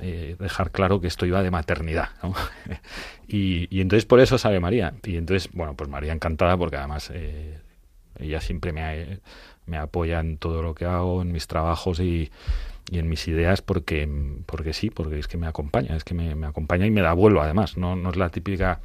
eh, 0.00 0.36
dejar 0.38 0.70
claro 0.70 1.00
que 1.00 1.06
esto 1.06 1.26
iba 1.26 1.42
de 1.42 1.50
maternidad, 1.50 2.10
y, 3.28 3.80
entonces 3.80 4.06
por 4.06 4.20
eso 4.20 4.38
sabe 4.38 4.60
María. 4.60 4.94
Y 5.04 5.16
entonces, 5.16 5.50
bueno, 5.52 5.74
pues 5.74 5.88
María 5.90 6.12
encantada 6.12 6.56
porque 6.56 6.76
además 6.76 7.10
eh, 7.12 7.58
ella 8.18 8.40
siempre 8.40 8.72
me, 8.72 9.20
me 9.66 9.76
apoya 9.76 10.20
en 10.20 10.38
todo 10.38 10.62
lo 10.62 10.74
que 10.74 10.84
hago, 10.84 11.22
en 11.22 11.32
mis 11.32 11.46
trabajos 11.46 12.00
y, 12.00 12.30
y 12.90 12.98
en 12.98 13.08
mis 13.08 13.28
ideas 13.28 13.62
porque, 13.62 14.08
porque 14.46 14.72
sí, 14.72 14.90
porque 14.90 15.18
es 15.18 15.28
que 15.28 15.36
me 15.36 15.46
acompaña, 15.46 15.96
es 15.96 16.04
que 16.04 16.14
me, 16.14 16.34
me 16.34 16.46
acompaña 16.46 16.86
y 16.86 16.90
me 16.90 17.02
da 17.02 17.12
vuelo 17.12 17.42
además. 17.42 17.76
No, 17.76 17.96
no 17.96 18.10
es 18.10 18.16
la 18.16 18.30
típica 18.30 18.80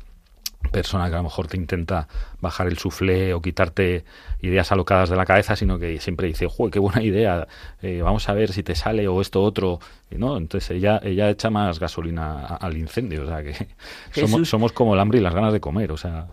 persona 0.70 1.08
que 1.10 1.16
a 1.16 1.18
lo 1.18 1.24
mejor 1.24 1.48
te 1.48 1.58
intenta 1.58 2.08
bajar 2.42 2.68
el 2.68 2.78
suflé 2.78 3.34
o 3.34 3.42
quitarte 3.42 4.04
ideas 4.42 4.72
alocadas 4.72 5.10
de 5.10 5.16
la 5.16 5.26
cabeza, 5.26 5.56
sino 5.56 5.80
que 5.80 6.00
siempre 6.00 6.28
dice, 6.28 6.48
¡Jue, 6.48 6.70
qué 6.72 6.80
buena 6.80 7.02
idea! 7.04 7.48
eh, 7.82 8.02
vamos 8.02 8.28
a 8.30 8.34
ver 8.34 8.52
si 8.52 8.64
te 8.64 8.76
sale 8.76 9.08
o 9.08 9.22
esto 9.22 9.42
otro, 9.44 9.80
y 10.12 10.16
¿no? 10.16 10.38
Entonces 10.38 10.72
ella, 10.72 11.00
ella 11.04 11.30
echa 11.30 11.50
más 11.50 11.80
gasolina 11.80 12.40
a- 12.46 12.56
al 12.58 12.78
incendio, 12.78 13.24
o 13.24 13.28
sea 13.28 13.44
que 13.44 13.54
somos, 14.14 14.48
somos 14.50 14.72
como 14.74 14.94
el 14.94 15.00
hambre 15.00 15.20
y 15.20 15.22
las 15.22 15.34
ganas 15.36 15.54
de 15.54 15.60
comer, 15.60 15.92
o 15.92 15.98
sea, 15.98 16.28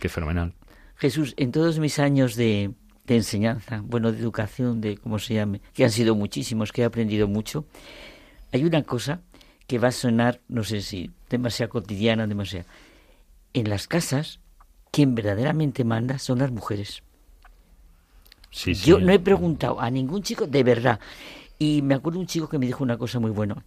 qué 0.00 0.08
fenomenal. 0.08 0.52
Jesús, 0.96 1.34
en 1.36 1.50
todos 1.52 1.78
mis 1.78 1.98
años 1.98 2.36
de, 2.36 2.70
de 3.06 3.16
enseñanza, 3.16 3.80
bueno, 3.84 4.12
de 4.12 4.18
educación, 4.20 4.80
de 4.80 4.96
cómo 4.96 5.18
se 5.18 5.34
llame, 5.34 5.60
que 5.74 5.84
han 5.84 5.90
sido 5.90 6.14
muchísimos, 6.14 6.72
que 6.72 6.82
he 6.82 6.84
aprendido 6.84 7.26
mucho, 7.28 7.64
hay 8.52 8.64
una 8.64 8.82
cosa 8.82 9.20
que 9.66 9.78
va 9.78 9.88
a 9.88 9.92
sonar, 9.92 10.40
no 10.48 10.62
sé 10.62 10.80
si 10.82 11.10
demasiado 11.30 11.70
cotidiana, 11.70 12.26
demasiado. 12.26 12.66
En 13.54 13.70
las 13.70 13.88
casas, 13.88 14.40
quien 14.90 15.14
verdaderamente 15.14 15.84
manda 15.84 16.18
son 16.18 16.40
las 16.40 16.50
mujeres. 16.50 17.02
Sí, 18.50 18.74
sí. 18.74 18.90
Yo 18.90 19.00
no 19.00 19.12
he 19.12 19.18
preguntado 19.18 19.80
a 19.80 19.90
ningún 19.90 20.22
chico 20.22 20.46
de 20.46 20.62
verdad. 20.62 21.00
Y 21.58 21.82
me 21.82 21.94
acuerdo 21.94 22.20
un 22.20 22.26
chico 22.26 22.48
que 22.48 22.58
me 22.58 22.66
dijo 22.66 22.84
una 22.84 22.98
cosa 22.98 23.18
muy 23.18 23.30
buena. 23.30 23.64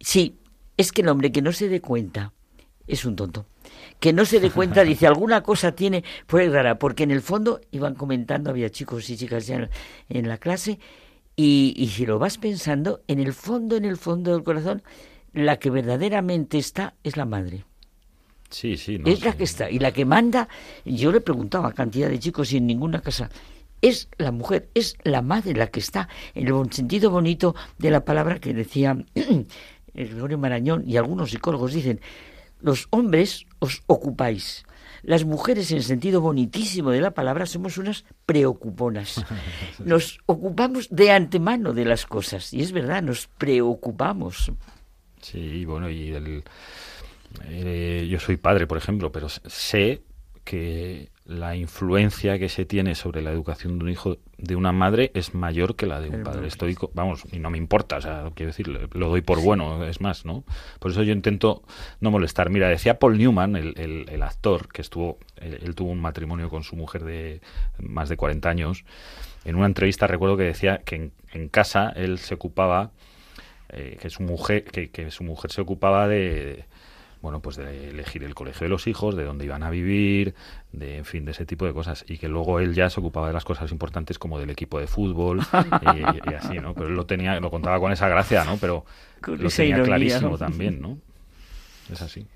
Sí, 0.00 0.38
es 0.76 0.92
que 0.92 1.02
el 1.02 1.08
hombre 1.08 1.32
que 1.32 1.42
no 1.42 1.52
se 1.52 1.68
dé 1.68 1.80
cuenta 1.80 2.32
es 2.86 3.04
un 3.04 3.16
tonto. 3.16 3.46
Que 4.00 4.12
no 4.12 4.24
se 4.24 4.40
dé 4.40 4.50
cuenta, 4.50 4.84
dice, 4.84 5.06
alguna 5.06 5.42
cosa 5.42 5.72
tiene, 5.72 6.04
fue 6.26 6.48
rara, 6.48 6.78
porque 6.78 7.04
en 7.04 7.10
el 7.10 7.22
fondo 7.22 7.60
iban 7.70 7.94
comentando, 7.94 8.50
había 8.50 8.70
chicos 8.70 9.08
y 9.10 9.16
chicas 9.16 9.46
ya 9.46 9.56
en, 9.56 9.70
en 10.08 10.28
la 10.28 10.38
clase, 10.38 10.78
y, 11.36 11.74
y 11.76 11.88
si 11.88 12.06
lo 12.06 12.18
vas 12.18 12.38
pensando, 12.38 13.02
en 13.08 13.18
el 13.18 13.32
fondo, 13.32 13.76
en 13.76 13.84
el 13.84 13.96
fondo 13.96 14.32
del 14.32 14.44
corazón, 14.44 14.82
la 15.32 15.58
que 15.58 15.70
verdaderamente 15.70 16.58
está 16.58 16.94
es 17.02 17.16
la 17.16 17.24
madre. 17.24 17.64
Sí, 18.54 18.76
sí, 18.76 18.98
no 18.98 19.10
es 19.10 19.24
la 19.24 19.32
que 19.32 19.42
está. 19.42 19.68
Y 19.68 19.80
la 19.80 19.90
que 19.90 20.04
manda, 20.04 20.48
yo 20.84 21.10
le 21.10 21.20
preguntaba 21.20 21.68
a 21.68 21.72
cantidad 21.72 22.08
de 22.08 22.20
chicos 22.20 22.52
y 22.52 22.58
en 22.58 22.68
ninguna 22.68 23.00
casa, 23.00 23.28
es 23.82 24.08
la 24.16 24.30
mujer, 24.30 24.68
es 24.74 24.96
la 25.02 25.22
madre 25.22 25.54
la 25.54 25.66
que 25.66 25.80
está, 25.80 26.08
en 26.36 26.46
el 26.46 26.72
sentido 26.72 27.10
bonito 27.10 27.56
de 27.78 27.90
la 27.90 28.04
palabra 28.04 28.38
que 28.38 28.54
decía 28.54 28.96
el 29.14 30.08
Gregorio 30.08 30.38
Marañón 30.38 30.84
y 30.86 30.96
algunos 30.96 31.32
psicólogos 31.32 31.72
dicen, 31.72 32.00
los 32.60 32.86
hombres 32.90 33.44
os 33.58 33.82
ocupáis. 33.88 34.64
Las 35.02 35.24
mujeres, 35.24 35.72
en 35.72 35.82
sentido 35.82 36.20
bonitísimo 36.20 36.90
de 36.90 37.00
la 37.00 37.10
palabra, 37.10 37.46
somos 37.46 37.76
unas 37.76 38.04
preocuponas. 38.24 39.22
Nos 39.84 40.20
ocupamos 40.26 40.88
de 40.90 41.10
antemano 41.10 41.74
de 41.74 41.84
las 41.84 42.06
cosas. 42.06 42.54
Y 42.54 42.62
es 42.62 42.72
verdad, 42.72 43.02
nos 43.02 43.26
preocupamos. 43.26 44.50
Sí, 45.20 45.66
bueno, 45.66 45.90
y 45.90 46.12
el, 46.12 46.42
eh, 47.44 48.06
yo 48.10 48.20
soy 48.20 48.36
padre, 48.36 48.66
por 48.66 48.78
ejemplo, 48.78 49.10
pero 49.12 49.28
sé 49.28 50.02
que 50.44 51.08
la 51.24 51.56
influencia 51.56 52.38
que 52.38 52.50
se 52.50 52.66
tiene 52.66 52.94
sobre 52.94 53.22
la 53.22 53.30
educación 53.32 53.78
de 53.78 53.84
un 53.84 53.90
hijo 53.90 54.18
de 54.36 54.56
una 54.56 54.72
madre 54.72 55.10
es 55.14 55.34
mayor 55.34 55.74
que 55.74 55.86
la 55.86 55.98
de 56.00 56.10
un 56.10 56.16
El 56.16 56.22
padre. 56.22 56.36
padre. 56.36 56.48
Estoy, 56.48 56.74
co- 56.74 56.90
vamos, 56.92 57.24
y 57.32 57.38
no 57.38 57.48
me 57.48 57.56
importa, 57.56 57.96
o 57.96 58.00
sea, 58.02 58.30
quiero 58.34 58.50
decir, 58.50 58.68
lo 58.68 59.08
doy 59.08 59.22
por 59.22 59.40
bueno, 59.42 59.82
es 59.86 60.02
más, 60.02 60.26
¿no? 60.26 60.44
Por 60.80 60.90
eso 60.90 61.02
yo 61.02 61.14
intento 61.14 61.62
no 62.00 62.10
molestar. 62.10 62.50
Mira, 62.50 62.68
decía 62.68 62.98
Paul 62.98 63.16
Newman, 63.16 63.56
el, 63.56 63.72
el- 63.78 64.04
el 64.10 64.22
actor, 64.22 64.68
que 64.68 64.82
estuvo, 64.82 65.18
él, 65.40 65.60
él 65.62 65.74
tuvo 65.74 65.90
un 65.92 66.00
matrimonio 66.02 66.50
con 66.50 66.62
su 66.62 66.76
mujer 66.76 67.04
de 67.04 67.40
más 67.78 68.10
de 68.10 68.18
40 68.18 68.50
años. 68.50 68.84
En 69.46 69.56
una 69.56 69.64
entrevista 69.66 70.06
recuerdo 70.06 70.36
que 70.36 70.44
decía 70.44 70.82
que 70.84 70.96
en, 70.96 71.12
en 71.32 71.48
casa 71.48 71.90
él 71.96 72.18
se 72.18 72.34
ocupaba 72.34 72.90
eh, 73.70 73.96
que 73.98 74.10
su 74.10 74.22
mujer 74.22 74.64
que, 74.64 74.90
que 74.90 75.10
su 75.10 75.24
mujer 75.24 75.50
se 75.52 75.62
ocupaba 75.62 76.06
de 76.06 76.66
bueno 77.24 77.40
pues 77.40 77.56
de 77.56 77.90
elegir 77.90 78.22
el 78.22 78.34
colegio 78.34 78.66
de 78.66 78.68
los 78.68 78.86
hijos 78.86 79.16
de 79.16 79.24
dónde 79.24 79.46
iban 79.46 79.64
a 79.64 79.70
vivir 79.70 80.34
de 80.70 80.98
en 80.98 81.04
fin 81.04 81.24
de 81.24 81.32
ese 81.32 81.44
tipo 81.46 81.66
de 81.66 81.72
cosas. 81.72 82.04
Y 82.06 82.18
que 82.18 82.28
luego 82.28 82.60
él 82.60 82.74
ya 82.74 82.88
se 82.90 83.00
ocupaba 83.00 83.26
de 83.26 83.32
las 83.32 83.44
cosas 83.44 83.72
importantes 83.72 84.18
como 84.18 84.38
del 84.38 84.50
equipo 84.50 84.78
de 84.78 84.86
fútbol 84.86 85.40
y, 85.96 86.30
y 86.30 86.34
así 86.34 86.60
no 86.60 86.74
pero 86.74 86.88
él 86.88 86.94
lo 86.94 87.06
tenía 87.06 87.40
lo 87.40 87.50
contaba 87.50 87.80
con 87.80 87.90
esa 87.90 88.08
gracia 88.08 88.44
no 88.44 88.58
pero 88.58 88.84
Con 89.20 89.42
lo 89.42 89.48
tenía 89.48 89.76
ironía, 89.76 89.84
clarísimo 89.84 90.30
¿no? 90.30 90.38
también 90.38 90.80
no 90.80 90.98
es 91.90 92.00
así. 92.00 92.26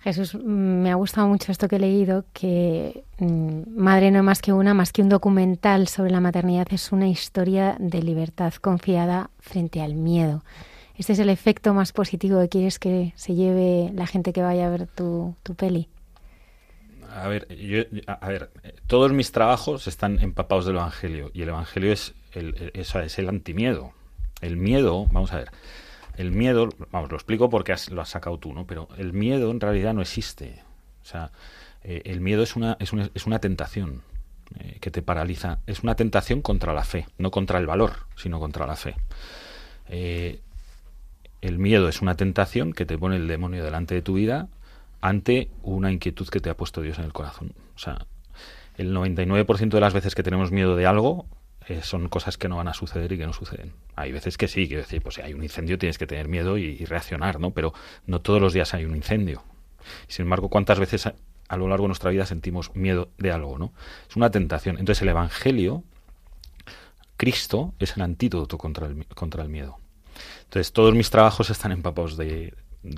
Jesús, 0.00 0.34
me 0.34 0.90
ha 0.90 0.94
gustado 0.94 1.28
mucho 1.28 1.52
esto 1.52 1.68
que 1.68 1.76
he 1.76 1.78
leído, 1.78 2.24
que 2.32 3.04
mm, 3.18 3.62
Madre 3.76 4.10
no 4.10 4.18
es 4.18 4.24
más 4.24 4.40
que 4.40 4.52
una, 4.54 4.72
más 4.72 4.92
que 4.92 5.02
un 5.02 5.10
documental 5.10 5.88
sobre 5.88 6.10
la 6.10 6.20
maternidad, 6.20 6.66
es 6.70 6.90
una 6.90 7.06
historia 7.06 7.76
de 7.78 8.02
libertad 8.02 8.54
confiada 8.54 9.28
frente 9.40 9.82
al 9.82 9.94
miedo. 9.94 10.42
Este 11.00 11.14
es 11.14 11.18
el 11.18 11.30
efecto 11.30 11.72
más 11.72 11.92
positivo 11.92 12.42
que 12.42 12.50
quieres 12.50 12.78
que 12.78 13.14
se 13.16 13.34
lleve 13.34 13.90
la 13.94 14.06
gente 14.06 14.34
que 14.34 14.42
vaya 14.42 14.66
a 14.66 14.68
ver 14.68 14.86
tu, 14.86 15.34
tu 15.42 15.54
peli. 15.54 15.88
A 17.16 17.26
ver, 17.26 17.48
yo, 17.56 17.84
a, 18.06 18.28
ver, 18.28 18.50
eh, 18.62 18.74
todos 18.86 19.10
mis 19.10 19.32
trabajos 19.32 19.86
están 19.86 20.18
empapados 20.20 20.66
del 20.66 20.76
Evangelio 20.76 21.30
y 21.32 21.40
el 21.40 21.48
Evangelio 21.48 21.90
es 21.90 22.12
el, 22.32 22.70
es 22.74 23.18
el 23.18 23.30
antimiedo. 23.30 23.92
El 24.42 24.58
miedo, 24.58 25.06
vamos 25.06 25.32
a 25.32 25.36
ver, 25.36 25.50
el 26.18 26.32
miedo, 26.32 26.68
vamos, 26.90 27.10
lo 27.10 27.16
explico 27.16 27.48
porque 27.48 27.74
lo 27.90 28.02
has 28.02 28.10
sacado 28.10 28.38
tú, 28.38 28.52
¿no? 28.52 28.66
Pero 28.66 28.86
el 28.98 29.14
miedo 29.14 29.50
en 29.50 29.60
realidad 29.60 29.94
no 29.94 30.02
existe. 30.02 30.62
O 31.02 31.06
sea, 31.06 31.32
eh, 31.82 32.02
el 32.04 32.20
miedo 32.20 32.42
es 32.42 32.56
una, 32.56 32.76
es 32.78 32.92
una, 32.92 33.08
es 33.14 33.24
una 33.24 33.38
tentación 33.38 34.02
eh, 34.58 34.76
que 34.82 34.90
te 34.90 35.00
paraliza. 35.00 35.60
Es 35.66 35.80
una 35.82 35.94
tentación 35.94 36.42
contra 36.42 36.74
la 36.74 36.84
fe, 36.84 37.06
no 37.16 37.30
contra 37.30 37.58
el 37.58 37.66
valor, 37.66 38.00
sino 38.16 38.38
contra 38.38 38.66
la 38.66 38.76
fe. 38.76 38.96
Eh, 39.88 40.40
el 41.42 41.58
miedo 41.58 41.88
es 41.88 42.02
una 42.02 42.16
tentación 42.16 42.72
que 42.72 42.86
te 42.86 42.98
pone 42.98 43.16
el 43.16 43.26
demonio 43.26 43.64
delante 43.64 43.94
de 43.94 44.02
tu 44.02 44.14
vida 44.14 44.48
ante 45.00 45.48
una 45.62 45.90
inquietud 45.90 46.28
que 46.28 46.40
te 46.40 46.50
ha 46.50 46.56
puesto 46.56 46.82
Dios 46.82 46.98
en 46.98 47.04
el 47.04 47.12
corazón. 47.12 47.54
O 47.74 47.78
sea, 47.78 48.06
el 48.76 48.94
99% 48.94 49.70
de 49.70 49.80
las 49.80 49.94
veces 49.94 50.14
que 50.14 50.22
tenemos 50.22 50.50
miedo 50.52 50.76
de 50.76 50.86
algo 50.86 51.26
eh, 51.68 51.80
son 51.82 52.08
cosas 52.08 52.36
que 52.36 52.48
no 52.48 52.56
van 52.56 52.68
a 52.68 52.74
suceder 52.74 53.12
y 53.12 53.18
que 53.18 53.26
no 53.26 53.32
suceden. 53.32 53.72
Hay 53.96 54.12
veces 54.12 54.36
que 54.36 54.48
sí, 54.48 54.66
quiero 54.66 54.82
decir, 54.82 55.02
pues 55.02 55.16
si 55.16 55.22
hay 55.22 55.32
un 55.32 55.42
incendio 55.42 55.78
tienes 55.78 55.98
que 55.98 56.06
tener 56.06 56.28
miedo 56.28 56.58
y, 56.58 56.84
reaccionar, 56.84 57.40
¿no? 57.40 57.52
Pero 57.52 57.72
no 58.06 58.20
todos 58.20 58.40
los 58.40 58.52
días 58.52 58.74
hay 58.74 58.84
un 58.84 58.96
incendio. 58.96 59.42
Sin 60.08 60.24
embargo, 60.24 60.50
¿cuántas 60.50 60.78
veces 60.78 61.06
a, 61.06 61.56
lo 61.56 61.68
largo 61.68 61.84
de 61.84 61.88
nuestra 61.88 62.10
vida 62.10 62.26
sentimos 62.26 62.74
miedo 62.74 63.08
de 63.18 63.32
algo, 63.32 63.58
¿no? 63.58 63.72
Es 64.08 64.16
una 64.16 64.30
tentación. 64.30 64.78
Entonces 64.78 65.02
el 65.02 65.08
Evangelio, 65.08 65.84
Cristo, 67.16 67.74
es 67.78 67.96
el 67.96 68.02
antídoto 68.02 68.58
contra 68.58 68.86
el 68.86 69.48
miedo. 69.48 69.79
Entonces 70.50 70.72
todos 70.72 70.96
mis 70.96 71.10
trabajos 71.10 71.48
están 71.48 71.70
empapados 71.70 72.16
de, 72.16 72.52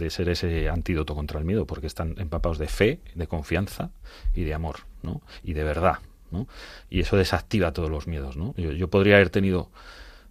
ser 0.08 0.30
ese 0.30 0.70
antídoto 0.70 1.14
contra 1.14 1.38
el 1.38 1.44
miedo, 1.44 1.66
porque 1.66 1.86
están 1.86 2.14
empapados 2.16 2.56
de 2.56 2.66
fe, 2.66 3.00
de 3.14 3.26
confianza 3.26 3.90
y 4.34 4.44
de 4.44 4.54
amor, 4.54 4.86
¿no? 5.02 5.20
Y 5.44 5.52
de 5.52 5.62
verdad, 5.62 5.98
¿no? 6.30 6.48
Y 6.88 7.00
eso 7.00 7.18
desactiva 7.18 7.74
todos 7.74 7.90
los 7.90 8.06
miedos, 8.06 8.38
¿no? 8.38 8.54
Yo, 8.56 8.72
yo 8.72 8.88
podría 8.88 9.16
haber 9.16 9.28
tenido 9.28 9.70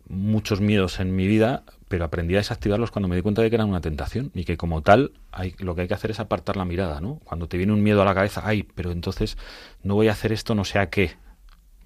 muchos 0.10 0.62
miedos 0.62 1.00
en 1.00 1.16
mi 1.16 1.28
vida, 1.28 1.64
pero 1.88 2.06
aprendí 2.06 2.34
a 2.34 2.38
desactivarlos 2.38 2.90
cuando 2.90 3.08
me 3.08 3.16
di 3.16 3.22
cuenta 3.22 3.44
de 3.44 3.52
que 3.52 3.56
eran 3.56 3.70
una 3.70 3.82
tentación 3.82 4.32
y 4.34 4.44
que 4.44 4.58
como 4.58 4.82
tal 4.82 5.12
hay, 5.32 5.54
lo 5.60 5.76
que 5.76 5.82
hay 5.82 5.88
que 5.88 5.94
hacer 5.94 6.10
es 6.10 6.20
apartar 6.20 6.58
la 6.58 6.66
mirada, 6.66 7.02
¿no? 7.02 7.20
Cuando 7.24 7.48
te 7.48 7.58
viene 7.58 7.72
un 7.72 7.84
miedo 7.84 8.02
a 8.02 8.06
la 8.06 8.16
cabeza, 8.16 8.42
ay, 8.44 8.64
pero 8.64 8.92
entonces 8.92 9.38
no 9.84 9.94
voy 9.94 10.08
a 10.08 10.14
hacer 10.14 10.32
esto 10.32 10.56
no 10.56 10.66
sé 10.66 10.80
a 10.80 10.90
qué. 10.90 11.18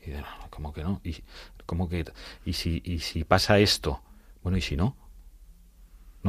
Y 0.01 0.11
de, 0.11 0.21
"No, 0.21 0.27
¿cómo 0.49 0.71
que 0.71 0.81
no? 0.81 1.01
¿Y, 1.03 1.17
cómo 1.65 1.89
que, 1.89 2.05
y, 2.45 2.53
si, 2.53 2.81
y 2.85 2.99
si 2.99 3.25
pasa 3.25 3.59
esto, 3.59 4.01
bueno, 4.41 4.57
¿y 4.57 4.61
si 4.61 4.77
no? 4.77 4.95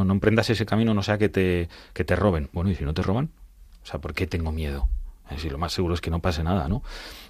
No, 0.05 0.12
emprendas 0.12 0.51
ese 0.51 0.66
camino, 0.66 0.94
no 0.94 1.03
sea 1.03 1.18
que 1.18 1.28
te, 1.28 1.68
que 1.92 2.05
te 2.05 2.16
roben. 2.16 2.49
Bueno, 2.53 2.70
¿y 2.70 2.74
si 2.74 2.84
no 2.84 2.94
te 2.94 3.03
roban? 3.03 3.30
O 3.82 3.86
sea, 3.86 4.01
¿por 4.01 4.14
qué 4.14 4.26
tengo 4.26 4.53
miedo? 4.53 4.88
Es 5.30 5.38
decir, 5.38 5.53
lo 5.53 5.59
más 5.59 5.72
seguro 5.72 5.94
es 5.94 6.01
que 6.01 6.11
no 6.11 6.20
pase 6.20 6.44
nada, 6.44 6.68
¿no? 6.68 6.82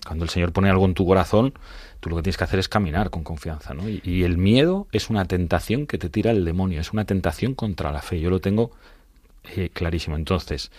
Cuando 0.07 0.25
el 0.25 0.31
Señor 0.31 0.53
pone 0.53 0.69
algo 0.69 0.85
en 0.85 0.93
tu 0.93 1.07
corazón, 1.07 1.55
tú 2.01 2.11
lo 2.11 2.17
que 2.17 2.23
tienes 2.23 2.37
que 2.37 2.45
hacer 2.45 2.59
es 2.59 2.69
caminar 2.69 3.09
con 3.09 3.25
confianza, 3.25 3.73
¿no? 3.73 3.89
Y, 3.89 4.23
el 4.25 4.37
miedo 4.37 4.87
es 4.93 5.09
una 5.09 5.25
tentación 5.25 5.87
que 5.87 5.97
te 5.97 6.11
tira 6.11 6.31
el 6.31 6.45
demonio, 6.45 6.81
es 6.81 6.93
una 6.93 7.07
tentación 7.07 7.55
contra 7.55 7.93
la 7.93 8.03
fe. 8.03 8.21
Yo 8.21 8.29
lo 8.29 8.41
tengo 8.41 8.71
eh, 9.57 9.71
clarísimo. 9.73 10.17
Entonces, 10.17 10.71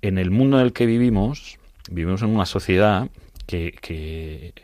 en 0.00 0.18
el 0.18 0.30
mundo 0.30 0.58
en 0.58 0.66
el 0.66 0.72
que 0.72 0.86
vivimos, 0.86 1.58
vivimos 1.90 2.22
en 2.22 2.30
una 2.30 2.46
sociedad 2.46 3.10
que, 3.46 4.54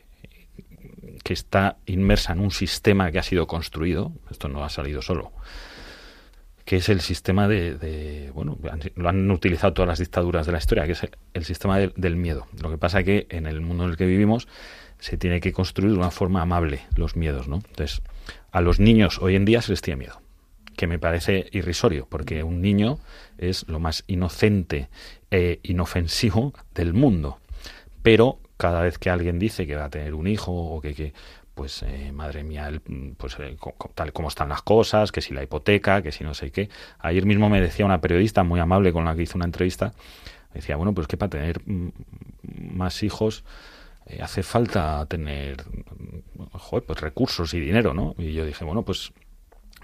que 1.23 1.33
está 1.33 1.77
inmersa 1.87 2.33
en 2.33 2.41
un 2.41 2.51
sistema 2.51 3.11
que 3.11 3.19
ha 3.19 3.23
sido 3.23 3.47
construido, 3.47 4.13
esto 4.31 4.49
no 4.49 4.65
ha 4.65 4.69
salido 4.71 5.03
solo, 5.03 5.33
que 6.65 6.77
es 6.77 6.89
el 6.89 7.01
sistema 7.01 7.49
de, 7.49 8.31
bueno, 8.35 8.59
lo 8.95 9.09
han 9.09 9.31
utilizado 9.31 9.73
todas 9.73 9.89
las 9.89 9.99
dictaduras 9.99 10.47
de 10.47 10.53
la 10.53 10.59
historia, 10.59 10.87
que 10.87 10.93
es 10.93 11.07
el, 11.35 11.45
sistema 11.45 11.79
del- 11.79 11.93
del 11.97 12.17
miedo. 12.17 12.47
Lo 12.63 12.71
que 12.71 12.79
pasa 12.79 13.03
que 13.03 13.27
en 13.31 13.47
el 13.47 13.61
mundo 13.61 13.85
en 13.85 13.91
el 13.91 13.97
que 13.97 14.07
vivimos 14.07 14.47
se 14.99 15.17
tiene 15.17 15.41
que 15.41 15.53
construir 15.53 15.93
de 15.93 15.99
una 15.99 16.11
forma 16.11 16.43
amable 16.43 16.83
los 16.95 17.17
miedos, 17.17 17.49
¿no? 17.49 17.57
Entonces, 17.57 18.03
a 18.53 18.61
los 18.61 18.79
niños 18.79 19.19
hoy 19.21 19.35
en 19.35 19.45
día 19.45 19.63
se 19.63 19.73
les 19.73 19.81
tiene 19.83 19.99
miedo, 19.99 20.21
que 20.77 20.87
me 20.87 20.99
parece 20.99 21.49
irrisorio, 21.53 22.07
porque 22.09 22.43
un 22.43 22.61
niño 22.61 22.99
es 23.39 23.67
lo 23.69 23.81
más 23.81 24.05
inocente 24.07 24.89
e 25.31 25.59
inofensivo 25.63 26.53
del 26.75 26.93
mundo. 26.93 27.39
Pero 28.03 28.39
cada 28.61 28.83
vez 28.83 28.99
que 28.99 29.11
alguien 29.11 29.39
dice 29.39 29.67
que 29.67 29.75
va 29.77 29.87
a 29.87 29.91
tener 29.91 30.15
un 30.15 30.27
hijo 30.29 30.53
o 30.53 30.81
que, 30.81 30.95
que 30.95 31.13
pues 31.55 31.83
eh, 31.83 32.13
madre 32.13 32.45
mía, 32.45 32.69
el- 32.69 32.81
pues 33.17 33.37
eh, 33.41 33.57
tal 33.95 34.13
como 34.13 34.29
están 34.29 34.49
las 34.51 34.63
cosas, 34.63 35.13
que 35.13 35.21
si 35.21 35.35
la 35.35 35.43
hipoteca, 35.43 36.03
que 36.03 36.13
si 36.13 36.25
no 36.25 36.35
sé 36.35 36.51
qué. 36.53 36.69
Ayer 37.01 37.27
mismo 37.27 37.49
me 37.51 37.61
decía 37.61 37.85
una 37.87 38.01
periodista 38.01 38.45
muy 38.45 38.61
amable 38.61 38.93
con 38.93 39.05
la 39.05 39.15
que 39.17 39.23
hice 39.23 39.37
una 39.37 39.47
entrevista, 39.47 39.93
decía, 40.55 40.77
bueno, 40.77 40.95
pues 40.95 41.07
que 41.09 41.17
para 41.17 41.31
tener 41.31 41.61
mm, 41.67 41.89
más 42.75 43.03
hijos 43.03 43.45
eh, 44.07 44.21
hace 44.23 44.43
falta 44.43 45.05
tener 45.07 45.65
mm, 45.67 46.45
joder, 46.59 46.85
pues 46.87 47.01
recursos 47.01 47.55
y 47.55 47.61
dinero, 47.61 47.95
¿no? 47.95 48.15
Y 48.19 48.33
yo 48.33 48.45
dije, 48.47 48.65
bueno, 48.65 48.85
pues 48.85 49.13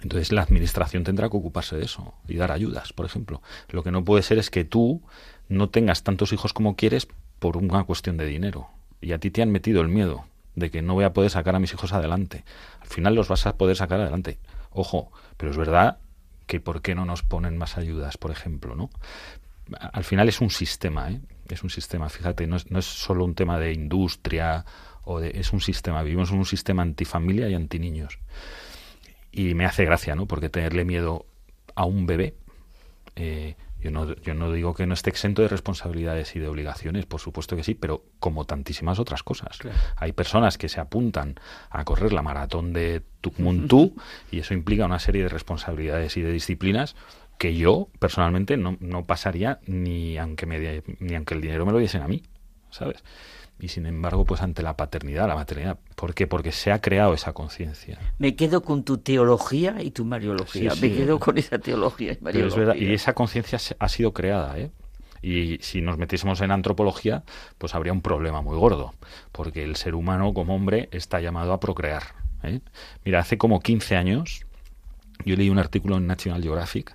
entonces 0.02 0.32
la 0.32 0.42
administración 0.42 1.04
tendrá 1.04 1.28
que 1.30 1.36
ocuparse 1.36 1.76
de 1.76 1.84
eso 1.84 2.14
y 2.28 2.36
dar 2.36 2.52
ayudas, 2.52 2.92
por 2.92 3.06
ejemplo. 3.06 3.42
Lo 3.70 3.82
que 3.82 3.90
no 3.90 4.04
puede 4.04 4.22
ser 4.22 4.38
es 4.38 4.50
que 4.50 4.64
tú 4.64 5.02
no 5.48 5.70
tengas 5.70 6.02
tantos 6.02 6.32
hijos 6.32 6.52
como 6.52 6.76
quieres 6.76 7.08
por 7.38 7.56
una 7.56 7.84
cuestión 7.84 8.16
de 8.16 8.26
dinero. 8.26 8.68
Y 9.00 9.12
a 9.12 9.18
ti 9.18 9.30
te 9.30 9.42
han 9.42 9.50
metido 9.50 9.80
el 9.80 9.88
miedo 9.88 10.24
de 10.54 10.70
que 10.70 10.82
no 10.82 10.94
voy 10.94 11.04
a 11.04 11.12
poder 11.12 11.30
sacar 11.30 11.54
a 11.54 11.60
mis 11.60 11.72
hijos 11.72 11.92
adelante. 11.92 12.44
Al 12.80 12.88
final 12.88 13.14
los 13.14 13.28
vas 13.28 13.46
a 13.46 13.56
poder 13.56 13.76
sacar 13.76 14.00
adelante. 14.00 14.38
Ojo, 14.70 15.12
pero 15.36 15.52
es 15.52 15.56
verdad 15.56 15.98
que 16.46 16.60
¿por 16.60 16.80
qué 16.80 16.94
no 16.94 17.04
nos 17.04 17.22
ponen 17.22 17.58
más 17.58 17.76
ayudas, 17.76 18.16
por 18.16 18.30
ejemplo, 18.30 18.74
no? 18.74 18.90
Al 19.78 20.04
final 20.04 20.28
es 20.28 20.40
un 20.40 20.50
sistema, 20.50 21.10
¿eh? 21.10 21.20
Es 21.48 21.62
un 21.62 21.70
sistema, 21.70 22.08
fíjate, 22.08 22.46
no 22.46 22.56
es, 22.56 22.70
no 22.70 22.78
es 22.78 22.86
solo 22.86 23.24
un 23.24 23.34
tema 23.34 23.58
de 23.58 23.72
industria 23.72 24.64
o 25.04 25.20
es 25.20 25.52
un 25.52 25.60
sistema. 25.60 26.02
Vivimos 26.02 26.30
en 26.30 26.38
un 26.38 26.46
sistema 26.46 26.82
antifamilia 26.82 27.48
y 27.48 27.54
antiniños 27.54 28.18
y 29.36 29.54
me 29.54 29.66
hace 29.66 29.84
gracia, 29.84 30.14
¿no? 30.14 30.26
Porque 30.26 30.48
tenerle 30.48 30.84
miedo 30.84 31.26
a 31.74 31.84
un 31.84 32.06
bebé, 32.06 32.34
eh, 33.16 33.54
yo, 33.86 33.92
no, 33.92 34.14
yo 34.16 34.34
no 34.34 34.50
digo 34.50 34.74
que 34.74 34.86
no 34.86 34.94
esté 34.94 35.10
exento 35.10 35.42
de 35.42 35.48
responsabilidades 35.48 36.34
y 36.34 36.40
de 36.40 36.48
obligaciones, 36.48 37.06
por 37.06 37.20
supuesto 37.20 37.54
que 37.54 37.62
sí, 37.62 37.74
pero 37.74 38.04
como 38.18 38.44
tantísimas 38.44 38.98
otras 38.98 39.22
cosas. 39.22 39.58
Hay 39.96 40.12
personas 40.12 40.58
que 40.58 40.68
se 40.68 40.80
apuntan 40.80 41.36
a 41.70 41.84
correr 41.84 42.12
la 42.12 42.22
maratón 42.22 42.72
de 42.72 43.02
Tukmuntú 43.20 43.94
y 44.30 44.40
eso 44.40 44.54
implica 44.54 44.84
una 44.86 44.98
serie 44.98 45.22
de 45.22 45.28
responsabilidades 45.28 46.16
y 46.16 46.22
de 46.22 46.32
disciplinas 46.32 46.96
que 47.38 47.54
yo 47.54 47.88
personalmente 47.98 48.56
no, 48.56 48.76
no 48.80 49.04
pasaría 49.04 49.60
ni 49.66 50.18
aunque 50.18 50.46
me 50.46 50.82
ni 51.00 51.14
aunque 51.14 51.34
el 51.34 51.40
dinero 51.40 51.64
me 51.64 51.72
lo 51.72 51.78
diesen 51.78 52.02
a 52.02 52.08
mí, 52.08 52.22
¿sabes? 52.70 53.04
Y 53.58 53.68
sin 53.68 53.86
embargo, 53.86 54.24
pues 54.26 54.42
ante 54.42 54.62
la 54.62 54.76
paternidad, 54.76 55.28
la 55.28 55.34
maternidad, 55.34 55.78
¿por 55.94 56.14
qué? 56.14 56.26
Porque 56.26 56.52
se 56.52 56.72
ha 56.72 56.80
creado 56.80 57.14
esa 57.14 57.32
conciencia. 57.32 57.98
Me 58.18 58.36
quedo 58.36 58.62
con 58.62 58.84
tu 58.84 58.98
teología 58.98 59.82
y 59.82 59.90
tu 59.90 60.04
mariología. 60.04 60.72
Sí, 60.72 60.80
Me 60.82 60.94
quedo 60.94 61.18
con 61.18 61.38
esa 61.38 61.58
teología 61.58 62.12
y 62.12 62.14
Pero 62.16 62.24
mariología. 62.24 62.62
es 62.62 62.66
verdad, 62.68 62.74
y 62.82 62.92
esa 62.92 63.14
conciencia 63.14 63.58
ha 63.78 63.88
sido 63.88 64.12
creada, 64.12 64.58
¿eh? 64.58 64.70
Y 65.22 65.58
si 65.62 65.80
nos 65.80 65.96
metiésemos 65.96 66.40
en 66.42 66.50
antropología, 66.50 67.24
pues 67.58 67.74
habría 67.74 67.92
un 67.92 68.02
problema 68.02 68.42
muy 68.42 68.56
gordo, 68.56 68.94
porque 69.32 69.64
el 69.64 69.76
ser 69.76 69.94
humano 69.94 70.34
como 70.34 70.54
hombre 70.54 70.88
está 70.92 71.20
llamado 71.20 71.52
a 71.52 71.58
procrear. 71.58 72.02
¿eh? 72.42 72.60
Mira, 73.04 73.20
hace 73.20 73.38
como 73.38 73.60
15 73.60 73.96
años 73.96 74.46
yo 75.24 75.34
leí 75.34 75.48
un 75.48 75.58
artículo 75.58 75.96
en 75.96 76.06
National 76.06 76.42
Geographic 76.42 76.94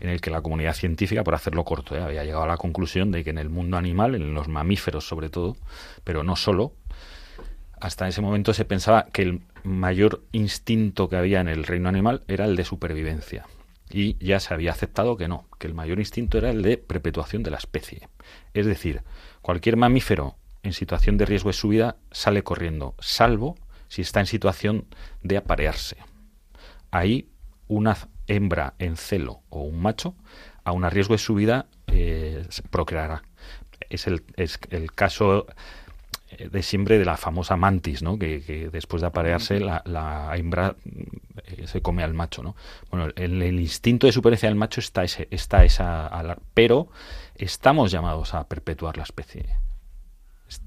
en 0.00 0.08
el 0.08 0.20
que 0.20 0.30
la 0.30 0.40
comunidad 0.40 0.74
científica, 0.74 1.22
por 1.22 1.34
hacerlo 1.34 1.64
corto, 1.64 1.94
¿eh? 1.94 2.00
había 2.00 2.24
llegado 2.24 2.44
a 2.44 2.48
la 2.48 2.56
conclusión 2.56 3.12
de 3.12 3.22
que 3.22 3.30
en 3.30 3.38
el 3.38 3.50
mundo 3.50 3.76
animal, 3.76 4.14
en 4.14 4.34
los 4.34 4.48
mamíferos 4.48 5.06
sobre 5.06 5.28
todo, 5.28 5.56
pero 6.04 6.24
no 6.24 6.36
solo, 6.36 6.72
hasta 7.80 8.08
ese 8.08 8.20
momento 8.20 8.52
se 8.54 8.64
pensaba 8.64 9.06
que 9.12 9.22
el 9.22 9.42
mayor 9.62 10.22
instinto 10.32 11.08
que 11.08 11.16
había 11.16 11.40
en 11.40 11.48
el 11.48 11.64
reino 11.64 11.88
animal 11.88 12.22
era 12.28 12.44
el 12.44 12.56
de 12.56 12.64
supervivencia. 12.64 13.46
Y 13.92 14.24
ya 14.24 14.38
se 14.38 14.54
había 14.54 14.70
aceptado 14.70 15.16
que 15.16 15.28
no, 15.28 15.48
que 15.58 15.66
el 15.66 15.74
mayor 15.74 15.98
instinto 15.98 16.38
era 16.38 16.50
el 16.50 16.62
de 16.62 16.78
perpetuación 16.78 17.42
de 17.42 17.50
la 17.50 17.56
especie. 17.56 18.08
Es 18.54 18.66
decir, 18.66 19.02
cualquier 19.42 19.76
mamífero 19.76 20.36
en 20.62 20.72
situación 20.72 21.16
de 21.16 21.26
riesgo 21.26 21.48
de 21.48 21.54
su 21.54 21.68
vida 21.68 21.96
sale 22.10 22.42
corriendo, 22.42 22.94
salvo 23.00 23.56
si 23.88 24.02
está 24.02 24.20
en 24.20 24.26
situación 24.26 24.86
de 25.22 25.38
aparearse. 25.38 25.96
Ahí 26.90 27.30
una 27.66 27.96
hembra 28.30 28.74
en 28.78 28.96
celo 28.96 29.40
o 29.50 29.62
un 29.62 29.82
macho, 29.82 30.14
a 30.64 30.72
un 30.72 30.88
riesgo 30.88 31.14
de 31.14 31.18
su 31.18 31.34
vida, 31.34 31.66
eh, 31.88 32.46
procreará. 32.70 33.22
Es 33.88 34.06
el, 34.06 34.22
es 34.36 34.58
el 34.70 34.92
caso 34.92 35.46
eh, 36.30 36.48
de 36.48 36.62
siempre 36.62 36.98
de 36.98 37.04
la 37.04 37.16
famosa 37.16 37.56
mantis, 37.56 38.02
¿no? 38.02 38.18
Que, 38.18 38.42
que 38.42 38.68
después 38.70 39.00
de 39.00 39.08
aparearse 39.08 39.58
la, 39.58 39.82
la 39.84 40.30
hembra 40.36 40.76
eh, 41.46 41.66
se 41.66 41.82
come 41.82 42.04
al 42.04 42.14
macho, 42.14 42.42
¿no? 42.42 42.54
Bueno, 42.90 43.12
en 43.16 43.42
el 43.42 43.60
instinto 43.60 44.06
de 44.06 44.12
supervivencia 44.12 44.48
del 44.48 44.58
macho 44.58 44.80
está 44.80 45.02
ese, 45.02 45.26
está 45.30 45.64
esa, 45.64 46.38
pero 46.54 46.88
estamos 47.34 47.90
llamados 47.90 48.34
a 48.34 48.46
perpetuar 48.46 48.96
la 48.96 49.02
especie. 49.02 49.46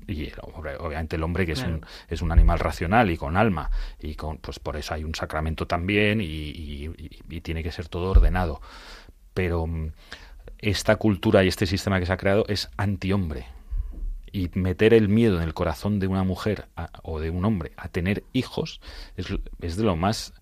Y 0.07 0.25
el 0.25 0.33
hombre- 0.41 0.77
obviamente 0.77 1.15
el 1.15 1.23
hombre 1.23 1.45
que 1.45 1.53
es, 1.53 1.63
un, 1.63 1.85
es 2.07 2.21
un 2.21 2.31
animal 2.31 2.59
racional 2.59 3.09
y 3.11 3.17
con 3.17 3.35
alma 3.37 3.69
y 3.99 4.15
con 4.15 4.37
pues 4.37 4.59
por 4.59 4.75
eso 4.77 4.93
hay 4.93 5.03
un 5.03 5.13
sacramento 5.15 5.67
también 5.67 6.21
y, 6.21 6.25
y- 6.25 6.85
y- 6.97 7.21
y 7.29 7.41
tiene 7.41 7.63
que 7.63 7.71
ser 7.71 7.87
todo 7.89 8.11
ordenado 8.11 8.61
pero 9.33 9.65
mm, 9.67 9.91
esta 10.59 10.95
cultura 10.95 11.43
y 11.43 11.47
este 11.47 11.65
sistema 11.65 11.99
que 11.99 12.05
se 12.05 12.13
ha 12.13 12.17
creado 12.17 12.45
es 12.47 12.69
antihombre. 12.77 13.45
Y 14.31 14.49
meter 14.55 14.93
el 14.95 15.09
miedo 15.09 15.37
en 15.37 15.43
el 15.43 15.53
corazón 15.53 15.99
de 15.99 16.07
una 16.07 16.23
mujer 16.23 16.67
a- 16.75 16.89
o 17.03 17.19
de 17.19 17.29
un 17.29 17.45
hombre 17.45 17.71
a 17.77 17.87
tener 17.89 18.23
hijos 18.33 18.81
es, 19.15 19.27
es 19.61 19.75
de 19.77 19.83
lo 19.83 19.95
más, 19.95 20.33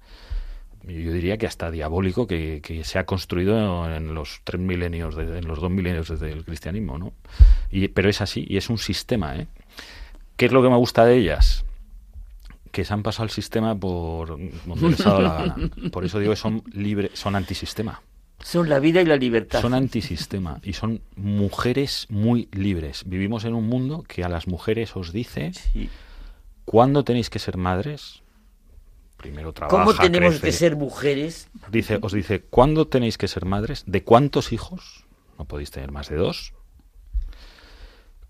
yo 0.88 1.12
diría 1.14 1.38
que 1.38 1.48
hasta 1.48 1.70
diabólico 1.72 2.28
que, 2.28 2.60
que 2.64 2.84
se 2.84 3.00
ha 3.00 3.06
construido 3.06 3.94
en 3.96 4.14
los 4.14 4.42
tres 4.44 4.62
milenios, 4.62 5.16
de- 5.16 5.38
en 5.40 5.48
los 5.48 5.60
dos 5.60 5.70
milenios 5.72 6.10
desde 6.10 6.32
el 6.32 6.44
cristianismo, 6.44 6.98
¿no? 6.98 7.14
Y, 7.72 7.88
pero 7.90 8.10
es 8.10 8.22
así, 8.22 8.46
y 8.50 8.58
es 8.58 8.70
un 8.70 8.78
sistema, 8.78 9.36
¿eh? 9.36 9.48
¿Qué 10.38 10.46
es 10.48 10.52
lo 10.52 10.64
que 10.64 10.70
me 10.70 10.78
gusta 10.78 11.06
de 11.06 11.18
ellas? 11.18 11.66
Que 12.72 12.86
se 12.86 12.94
han 12.94 13.04
pasado 13.04 13.26
el 13.26 13.30
sistema 13.32 13.76
por 13.76 14.30
donde 14.66 14.90
les 14.90 15.06
ha 15.06 15.10
dado 15.10 15.22
la 15.22 15.34
gana. 15.34 15.56
Por 15.92 16.06
eso 16.06 16.20
digo 16.20 16.32
que 16.32 16.38
son 16.38 16.64
libres, 16.74 17.12
son 17.14 17.36
antisistema. 17.36 18.02
Son 18.44 18.68
la 18.70 18.80
vida 18.80 19.02
y 19.02 19.06
la 19.06 19.18
libertad. 19.18 19.62
Son 19.62 19.76
antisistema 19.76 20.60
y 20.64 20.74
son 20.74 21.02
mujeres 21.16 22.08
muy 22.10 22.48
libres. 22.54 23.04
Vivimos 23.06 23.46
en 23.46 23.54
un 23.54 23.68
mundo 23.68 24.04
que 24.08 24.24
a 24.24 24.30
las 24.30 24.48
mujeres 24.48 24.96
os 24.96 25.12
dice 25.14 25.52
cuándo 26.66 27.04
tenéis 27.04 27.30
que 27.30 27.38
ser 27.38 27.58
madres. 27.58 28.24
Primero 29.22 29.54
trabaja, 29.54 29.78
¿Cómo 29.78 29.94
tenemos 29.94 30.40
crece. 30.40 30.48
que 30.48 30.52
ser 30.52 30.76
mujeres? 30.76 31.48
Dice, 31.70 32.00
os 32.02 32.12
dice 32.12 32.42
cuándo 32.42 32.88
tenéis 32.88 33.20
que 33.20 33.28
ser 33.28 33.46
madres, 33.46 33.84
de 33.86 34.04
cuántos 34.04 34.52
hijos, 34.52 35.06
no 35.38 35.46
podéis 35.46 35.70
tener 35.70 35.92
más 35.92 36.10
de 36.10 36.16
dos, 36.16 36.54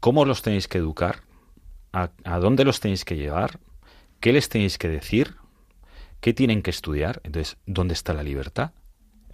cómo 0.01 0.25
los 0.25 0.41
tenéis 0.41 0.67
que 0.67 0.79
educar, 0.79 1.21
a, 1.93 2.09
a 2.25 2.39
dónde 2.39 2.65
los 2.65 2.81
tenéis 2.81 3.05
que 3.05 3.15
llevar, 3.15 3.59
qué 4.19 4.33
les 4.33 4.49
tenéis 4.49 4.77
que 4.77 4.89
decir, 4.89 5.35
qué 6.19 6.33
tienen 6.33 6.61
que 6.61 6.71
estudiar. 6.71 7.21
Entonces, 7.23 7.55
¿dónde 7.65 7.93
está 7.93 8.13
la 8.13 8.23
libertad? 8.23 8.71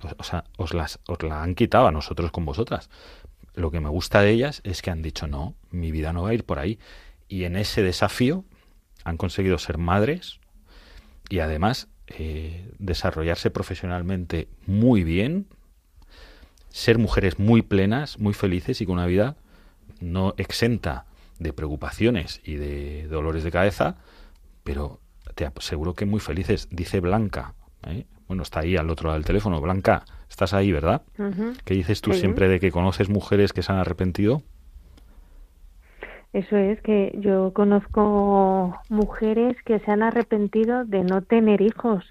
O, 0.03 0.09
o 0.15 0.23
sea, 0.23 0.43
os, 0.57 0.75
las, 0.75 0.99
os 1.07 1.23
la 1.23 1.41
han 1.41 1.55
quitado 1.55 1.87
a 1.87 1.91
nosotros 1.91 2.29
con 2.29 2.45
vosotras. 2.45 2.91
Lo 3.55 3.71
que 3.71 3.79
me 3.79 3.89
gusta 3.89 4.21
de 4.21 4.29
ellas 4.29 4.61
es 4.63 4.83
que 4.83 4.91
han 4.91 5.01
dicho, 5.01 5.25
no, 5.25 5.55
mi 5.71 5.91
vida 5.91 6.13
no 6.13 6.21
va 6.21 6.29
a 6.29 6.33
ir 6.35 6.43
por 6.43 6.59
ahí. 6.59 6.77
Y 7.27 7.45
en 7.45 7.55
ese 7.55 7.81
desafío 7.81 8.45
han 9.03 9.17
conseguido 9.17 9.57
ser 9.57 9.79
madres 9.79 10.39
y 11.30 11.39
además 11.39 11.88
eh, 12.07 12.71
desarrollarse 12.80 13.49
profesionalmente 13.51 14.47
muy 14.65 15.03
bien, 15.03 15.47
ser 16.69 16.97
mujeres 16.97 17.39
muy 17.39 17.61
plenas, 17.61 18.19
muy 18.19 18.34
felices 18.34 18.82
y 18.82 18.86
con 18.86 18.93
una 18.95 19.05
vida 19.07 19.36
no 19.99 20.34
exenta 20.38 21.05
de 21.39 21.53
preocupaciones 21.53 22.41
y 22.43 22.55
de 22.55 23.07
dolores 23.07 23.43
de 23.43 23.51
cabeza, 23.51 23.97
pero 24.63 24.99
te 25.36 25.45
aseguro 25.45 25.93
que 25.93 26.05
muy 26.05 26.19
felices. 26.19 26.67
Dice 26.71 26.99
Blanca, 26.99 27.53
¿eh? 27.88 28.05
bueno, 28.28 28.43
está 28.43 28.61
ahí 28.61 28.75
al 28.78 28.89
otro 28.89 29.07
lado 29.07 29.17
del 29.19 29.25
teléfono. 29.25 29.61
Blanca, 29.61 30.03
estás 30.30 30.53
ahí, 30.53 30.71
¿verdad? 30.71 31.03
¿Qué 31.65 31.73
dices 31.73 32.01
tú 32.01 32.13
Sí. 32.13 32.19
siempre 32.19 32.47
de 32.47 32.59
que 32.59 32.71
conoces 32.71 33.09
mujeres 33.09 33.53
que 33.53 33.63
se 33.63 33.71
han 33.71 33.78
arrepentido? 33.80 34.43
Eso 36.34 36.57
es 36.57 36.82
que 36.82 37.15
yo 37.19 37.53
conozco 37.53 38.78
mujeres 38.89 39.55
que 39.63 39.80
se 39.80 39.91
han 39.91 40.03
arrepentido 40.03 40.86
de 40.86 41.03
no 41.03 41.21
tener 41.21 41.61
hijos, 41.61 42.03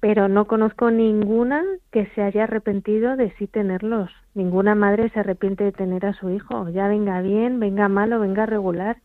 pero 0.00 0.28
no 0.28 0.46
conozco 0.46 0.90
ninguna 0.90 1.62
que 1.90 2.06
se 2.14 2.22
haya 2.22 2.44
arrepentido 2.44 3.16
de 3.16 3.30
sí 3.38 3.46
tenerlos. 3.46 4.10
Ninguna 4.34 4.74
madre 4.74 5.10
se 5.10 5.20
arrepiente 5.20 5.64
de 5.64 5.72
tener 5.72 6.06
a 6.06 6.14
su 6.14 6.30
hijo, 6.30 6.68
ya 6.70 6.88
venga 6.88 7.20
bien, 7.20 7.60
venga 7.60 7.88
mal 7.88 8.12
o 8.12 8.20
venga 8.20 8.46
regular. 8.46 8.96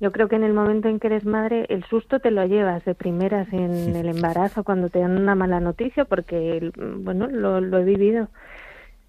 Yo 0.00 0.12
creo 0.12 0.28
que 0.28 0.36
en 0.36 0.44
el 0.44 0.54
momento 0.54 0.88
en 0.88 0.98
que 0.98 1.08
eres 1.08 1.26
madre, 1.26 1.66
el 1.68 1.84
susto 1.84 2.20
te 2.20 2.30
lo 2.30 2.46
llevas 2.46 2.82
de 2.86 2.94
primeras 2.94 3.52
en 3.52 3.94
el 3.94 4.08
embarazo 4.08 4.64
cuando 4.64 4.88
te 4.88 5.00
dan 5.00 5.20
una 5.20 5.34
mala 5.34 5.60
noticia, 5.60 6.06
porque, 6.06 6.72
bueno, 6.76 7.26
lo, 7.26 7.60
lo 7.60 7.78
he 7.78 7.84
vivido 7.84 8.28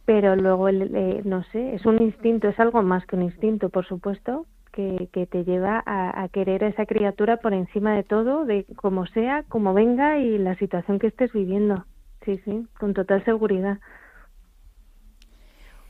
pero 0.06 0.36
luego 0.36 0.68
el, 0.68 0.96
eh, 0.96 1.22
no 1.24 1.44
sé 1.52 1.76
es 1.76 1.86
un 1.86 2.02
instinto 2.02 2.48
es 2.48 2.60
algo 2.60 2.82
más 2.82 3.06
que 3.06 3.16
un 3.16 3.22
instinto 3.22 3.70
por 3.70 3.86
supuesto 3.86 4.46
que, 4.72 5.28
te 5.30 5.44
lleva 5.44 5.82
a, 5.86 6.24
a 6.24 6.30
querer 6.30 6.64
a 6.64 6.68
esa 6.68 6.86
criatura 6.86 7.38
por 7.38 7.54
encima 7.54 7.96
de 7.96 8.04
todo 8.04 8.46
de 8.46 8.66
como 8.76 9.06
sea 9.08 9.44
como 9.44 9.74
venga 9.74 10.20
y 10.20 10.38
la 10.38 10.56
situación 10.56 11.00
que 11.00 11.08
estés 11.08 11.32
viviendo 11.34 11.86
sí 12.26 12.40
sí 12.46 12.68
con 12.80 12.94
total 12.94 13.24
seguridad 13.26 13.80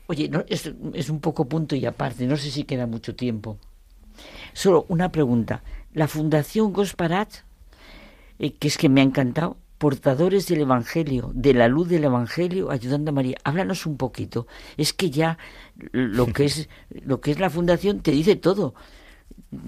Oye, 0.06 0.28
no, 0.28 0.44
es, 0.48 0.70
es 0.94 1.08
un 1.08 1.20
poco 1.20 1.48
punto 1.48 1.74
y 1.76 1.86
aparte, 1.86 2.26
no 2.26 2.36
sé 2.36 2.50
si 2.50 2.64
queda 2.64 2.86
mucho 2.86 3.14
tiempo. 3.14 3.58
Solo 4.52 4.84
una 4.88 5.10
pregunta. 5.10 5.62
La 5.94 6.08
Fundación 6.08 6.72
Gosparat, 6.72 7.30
eh, 8.38 8.52
que 8.52 8.68
es 8.68 8.76
que 8.76 8.88
me 8.88 9.00
ha 9.00 9.04
encantado, 9.04 9.56
portadores 9.82 10.46
del 10.46 10.60
Evangelio, 10.60 11.32
de 11.34 11.54
la 11.54 11.66
luz 11.66 11.88
del 11.88 12.04
Evangelio, 12.04 12.70
ayudando 12.70 13.10
a 13.10 13.12
María. 13.12 13.36
Háblanos 13.42 13.84
un 13.84 13.96
poquito. 13.96 14.46
Es 14.76 14.92
que 14.92 15.10
ya 15.10 15.38
lo 15.90 16.26
que 16.26 16.44
es, 16.44 16.68
lo 17.04 17.20
que 17.20 17.32
es 17.32 17.40
la 17.40 17.50
fundación 17.50 18.00
te 18.00 18.12
dice 18.12 18.36
todo. 18.36 18.76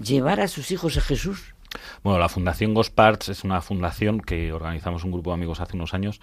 Llevar 0.01 0.39
a 0.39 0.47
sus 0.47 0.71
hijos 0.71 0.95
a 0.95 1.01
Jesús. 1.01 1.53
Bueno, 2.01 2.17
la 2.17 2.29
Fundación 2.29 2.73
Gosparts 2.73 3.27
es 3.27 3.43
una 3.43 3.59
fundación 3.59 4.21
que 4.21 4.53
organizamos 4.53 5.03
un 5.03 5.11
grupo 5.11 5.31
de 5.31 5.33
amigos 5.33 5.59
hace 5.59 5.75
unos 5.75 5.93
años. 5.93 6.21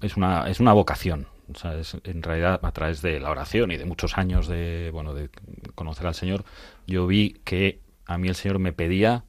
Es 0.00 0.16
una, 0.16 0.48
es 0.48 0.60
una 0.60 0.72
vocación. 0.72 1.26
O 1.52 1.58
sea, 1.58 1.74
es, 1.74 1.96
en 2.04 2.22
realidad, 2.22 2.60
a 2.62 2.70
través 2.70 3.02
de 3.02 3.18
la 3.18 3.30
oración 3.30 3.72
y 3.72 3.76
de 3.76 3.86
muchos 3.86 4.18
años 4.18 4.46
de, 4.46 4.90
bueno, 4.92 5.14
de 5.14 5.30
conocer 5.74 6.06
al 6.06 6.14
Señor, 6.14 6.44
yo 6.86 7.08
vi 7.08 7.40
que 7.42 7.80
a 8.06 8.18
mí 8.18 8.28
el 8.28 8.36
Señor 8.36 8.60
me 8.60 8.72
pedía 8.72 9.24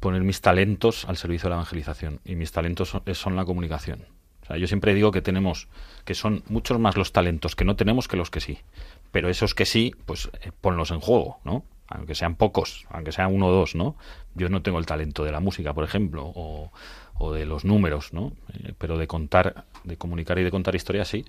poner 0.00 0.22
mis 0.22 0.40
talentos 0.40 1.04
al 1.04 1.16
servicio 1.16 1.46
de 1.46 1.50
la 1.50 1.56
evangelización. 1.56 2.20
Y 2.24 2.34
mis 2.34 2.52
talentos 2.52 2.88
son, 2.88 3.02
son 3.12 3.36
la 3.36 3.44
comunicación. 3.44 4.06
O 4.42 4.46
sea, 4.46 4.56
yo 4.56 4.66
siempre 4.66 4.94
digo 4.94 5.12
que 5.12 5.22
tenemos, 5.22 5.68
que 6.04 6.14
son 6.14 6.42
muchos 6.48 6.78
más 6.80 6.96
los 6.96 7.12
talentos 7.12 7.54
que 7.54 7.64
no 7.64 7.76
tenemos 7.76 8.08
que 8.08 8.16
los 8.16 8.30
que 8.30 8.40
sí. 8.40 8.58
Pero 9.12 9.28
esos 9.28 9.54
que 9.54 9.66
sí, 9.66 9.94
pues 10.06 10.30
eh, 10.42 10.50
ponlos 10.60 10.90
en 10.90 11.00
juego, 11.00 11.38
¿no? 11.44 11.64
Aunque 11.88 12.14
sean 12.14 12.36
pocos, 12.36 12.86
aunque 12.90 13.12
sean 13.12 13.34
uno 13.34 13.48
o 13.48 13.52
dos, 13.52 13.74
¿no? 13.74 13.96
Yo 14.34 14.48
no 14.48 14.62
tengo 14.62 14.78
el 14.78 14.86
talento 14.86 15.24
de 15.24 15.32
la 15.32 15.40
música, 15.40 15.74
por 15.74 15.84
ejemplo, 15.84 16.24
o, 16.24 16.72
o 17.18 17.32
de 17.32 17.46
los 17.46 17.64
números, 17.64 18.12
¿no? 18.12 18.32
Eh, 18.54 18.72
pero 18.78 18.96
de 18.96 19.06
contar, 19.06 19.64
de 19.84 19.96
comunicar 19.96 20.38
y 20.38 20.44
de 20.44 20.50
contar 20.50 20.74
historias, 20.74 21.08
sí. 21.08 21.24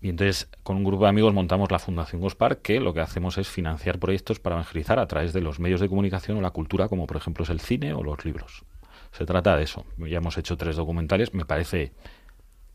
Y 0.00 0.10
entonces, 0.10 0.48
con 0.62 0.76
un 0.76 0.84
grupo 0.84 1.04
de 1.04 1.08
amigos 1.08 1.32
montamos 1.32 1.70
la 1.70 1.78
Fundación 1.78 2.20
Gospar, 2.20 2.58
que 2.58 2.80
lo 2.80 2.92
que 2.92 3.00
hacemos 3.00 3.38
es 3.38 3.48
financiar 3.48 3.98
proyectos 3.98 4.40
para 4.40 4.56
evangelizar 4.56 4.98
a 4.98 5.06
través 5.06 5.32
de 5.32 5.40
los 5.40 5.58
medios 5.58 5.80
de 5.80 5.88
comunicación 5.88 6.36
o 6.36 6.40
la 6.40 6.50
cultura, 6.50 6.88
como 6.88 7.06
por 7.06 7.16
ejemplo 7.16 7.44
es 7.44 7.50
el 7.50 7.60
cine 7.60 7.94
o 7.94 8.02
los 8.02 8.24
libros. 8.24 8.64
Se 9.12 9.24
trata 9.24 9.56
de 9.56 9.64
eso. 9.64 9.86
Ya 9.96 10.18
hemos 10.18 10.36
hecho 10.36 10.56
tres 10.56 10.76
documentales, 10.76 11.32
me 11.32 11.46
parece 11.46 11.92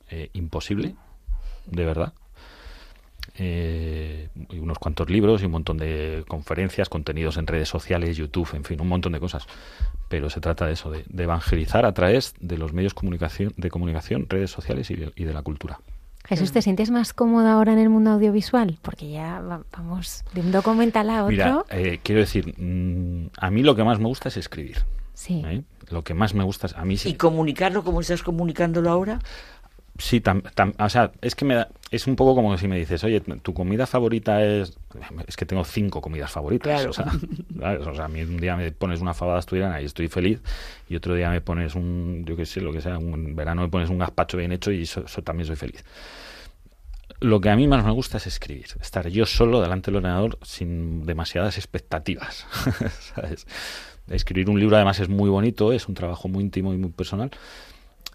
eh, 0.10 0.30
imposible, 0.34 0.96
de 1.68 1.86
verdad. 1.86 2.14
Eh, 3.38 4.30
y 4.50 4.58
unos 4.58 4.80
cuantos 4.80 5.10
libros 5.10 5.44
y 5.44 5.46
un 5.46 5.52
montón 5.52 5.78
de 5.78 6.26
conferencias, 6.28 6.90
contenidos 6.90 7.38
en 7.38 7.46
redes 7.46 7.70
sociales, 7.70 8.18
YouTube, 8.18 8.50
en 8.56 8.64
fin, 8.64 8.82
un 8.82 8.88
montón 8.88 9.14
de 9.14 9.20
cosas. 9.20 9.46
Pero 10.10 10.32
se 10.32 10.42
trata 10.42 10.66
de 10.66 10.74
eso, 10.74 10.90
de, 10.90 11.06
evangelizar 11.16 11.86
a 11.86 11.94
través 11.94 12.34
de 12.40 12.58
los 12.58 12.74
medios 12.74 12.96
comunicación, 12.96 13.54
de 13.56 13.70
comunicación, 13.70 14.26
redes 14.28 14.50
sociales 14.50 14.90
y 14.90 14.96
de 14.96 15.34
la 15.34 15.44
cultura. 15.44 15.80
Jesús, 16.38 16.52
¿te 16.54 16.62
sientes 16.62 16.92
más 16.92 17.14
cómoda 17.14 17.54
ahora 17.54 17.74
en 17.74 17.80
el 17.80 17.90
mundo 17.90 18.12
audiovisual? 18.12 18.78
Porque 18.82 19.12
ya 19.12 19.42
va- 19.42 19.64
vamos 19.76 20.24
de 20.34 20.42
un 20.42 20.52
documental 20.52 21.10
a 21.10 21.24
otro. 21.26 21.30
Mira, 21.32 21.66
eh, 21.70 22.00
quiero 22.02 22.22
decir, 22.22 22.54
mm, 22.58 23.32
a 23.38 23.52
mí 23.52 23.64
lo 23.64 23.76
que 23.76 23.84
más 23.84 24.00
me 24.00 24.06
gusta 24.06 24.30
es 24.30 24.38
escribir. 24.38 24.78
Sí. 25.14 25.42
¿eh? 25.46 25.64
Lo 25.90 26.04
que 26.04 26.14
más 26.14 26.34
me 26.34 26.44
gusta 26.46 26.68
es 26.68 26.76
a 26.76 26.86
mí 26.86 26.96
sí- 26.98 27.10
¿Y 27.10 27.14
comunicarlo 27.16 27.84
como 27.84 28.00
estás 28.00 28.24
comunicándolo 28.24 28.90
ahora? 28.90 29.20
Sí, 30.02 30.20
tam- 30.20 30.42
tam- 30.56 30.74
o 30.84 30.90
sea, 30.90 31.12
es 31.22 31.36
que 31.36 31.46
me 31.46 31.54
da- 31.54 31.70
es 31.92 32.08
un 32.08 32.16
poco 32.16 32.34
como 32.34 32.58
si 32.58 32.68
me 32.68 32.76
dices, 32.78 33.04
oye, 33.04 33.22
tu 33.22 33.54
comida 33.54 33.86
favorita 33.86 34.44
es... 34.44 34.76
Es 35.28 35.38
que 35.38 35.46
tengo 35.46 35.64
cinco 35.64 36.02
comidas 36.02 36.32
favoritas. 36.32 36.74
Claro. 36.82 36.90
O, 36.90 36.94
sea, 36.94 37.06
¿sabes? 37.60 37.86
O 37.86 37.94
sea, 37.94 38.06
a 38.06 38.08
mí 38.08 38.22
un 38.24 38.38
día 38.38 38.58
me 38.58 38.72
pones 38.72 39.00
una 39.00 39.14
fabada 39.14 39.38
asturiana 39.38 39.80
y 39.80 39.86
estoy 39.86 40.08
feliz, 40.08 40.42
y 40.90 40.96
otro 40.96 41.14
día 41.14 41.30
me 41.30 41.40
pones 41.42 41.76
un, 41.76 42.24
yo 42.26 42.36
qué 42.36 42.48
sé, 42.48 42.62
lo 42.62 42.74
que 42.74 42.82
sea, 42.82 42.98
un 42.98 43.36
verano 43.36 43.62
me 43.62 43.70
pones 43.70 43.90
un 43.92 44.00
gazpacho 44.00 44.38
bien 44.38 44.52
hecho 44.52 44.72
y 44.72 44.82
eso, 44.82 45.04
eso 45.06 45.22
también 45.22 45.46
soy 45.46 45.56
feliz. 45.56 45.86
Lo 47.20 47.40
que 47.40 47.50
a 47.52 47.56
mí 47.56 47.68
más 47.68 47.86
me 47.86 47.92
gusta 47.92 48.18
es 48.18 48.26
escribir, 48.26 48.66
estar 48.82 49.08
yo 49.10 49.28
solo 49.28 49.62
delante 49.62 49.92
del 49.92 49.98
ordenador 49.98 50.40
sin 50.42 51.06
demasiadas 51.06 51.58
expectativas. 51.58 52.48
¿sabes? 53.16 53.46
Escribir 54.10 54.50
un 54.50 54.60
libro 54.60 54.76
además 54.78 55.00
es 55.00 55.10
muy 55.10 55.30
bonito, 55.30 55.72
es 55.74 55.88
un 55.88 55.94
trabajo 55.94 56.28
muy 56.28 56.44
íntimo 56.44 56.74
y 56.74 56.78
muy 56.78 56.90
personal. 56.90 57.30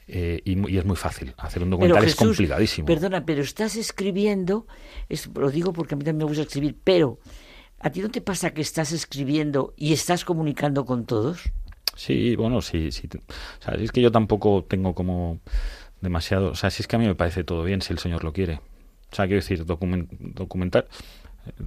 Eh, 0.06 0.40
y, 0.44 0.72
y 0.72 0.78
es 0.78 0.84
muy 0.84 0.96
fácil. 0.96 1.34
Hacer 1.38 1.62
un 1.62 1.70
documental 1.70 2.04
es 2.04 2.14
complicadísimo. 2.14 2.86
Perdona, 2.86 3.24
pero 3.24 3.42
estás 3.42 3.76
escribiendo, 3.76 4.66
es, 5.08 5.28
lo 5.34 5.50
digo 5.50 5.72
porque 5.72 5.94
a 5.94 5.98
mí 5.98 6.04
también 6.04 6.24
me 6.24 6.28
gusta 6.28 6.42
escribir, 6.42 6.76
pero 6.82 7.18
¿a 7.80 7.90
ti 7.90 8.00
no 8.00 8.10
te 8.10 8.20
pasa 8.20 8.52
que 8.52 8.62
estás 8.62 8.92
escribiendo 8.92 9.74
y 9.76 9.92
estás 9.92 10.24
comunicando 10.24 10.84
con 10.84 11.06
todos? 11.06 11.40
Sí, 11.94 12.36
bueno, 12.36 12.60
sí, 12.62 12.92
sí. 12.92 13.08
O 13.16 13.62
sea, 13.62 13.74
es 13.74 13.90
que 13.90 14.02
yo 14.02 14.12
tampoco 14.12 14.64
tengo 14.68 14.94
como 14.94 15.40
demasiado... 16.00 16.50
O 16.50 16.54
sea, 16.54 16.70
si 16.70 16.82
es 16.82 16.88
que 16.88 16.96
a 16.96 16.98
mí 16.98 17.06
me 17.06 17.14
parece 17.14 17.42
todo 17.42 17.64
bien 17.64 17.80
si 17.80 17.92
el 17.92 17.98
Señor 17.98 18.22
lo 18.22 18.32
quiere. 18.32 18.60
O 19.10 19.14
sea, 19.14 19.26
quiero 19.26 19.40
decir, 19.40 19.64
documen- 19.64 20.08
documentar... 20.10 20.88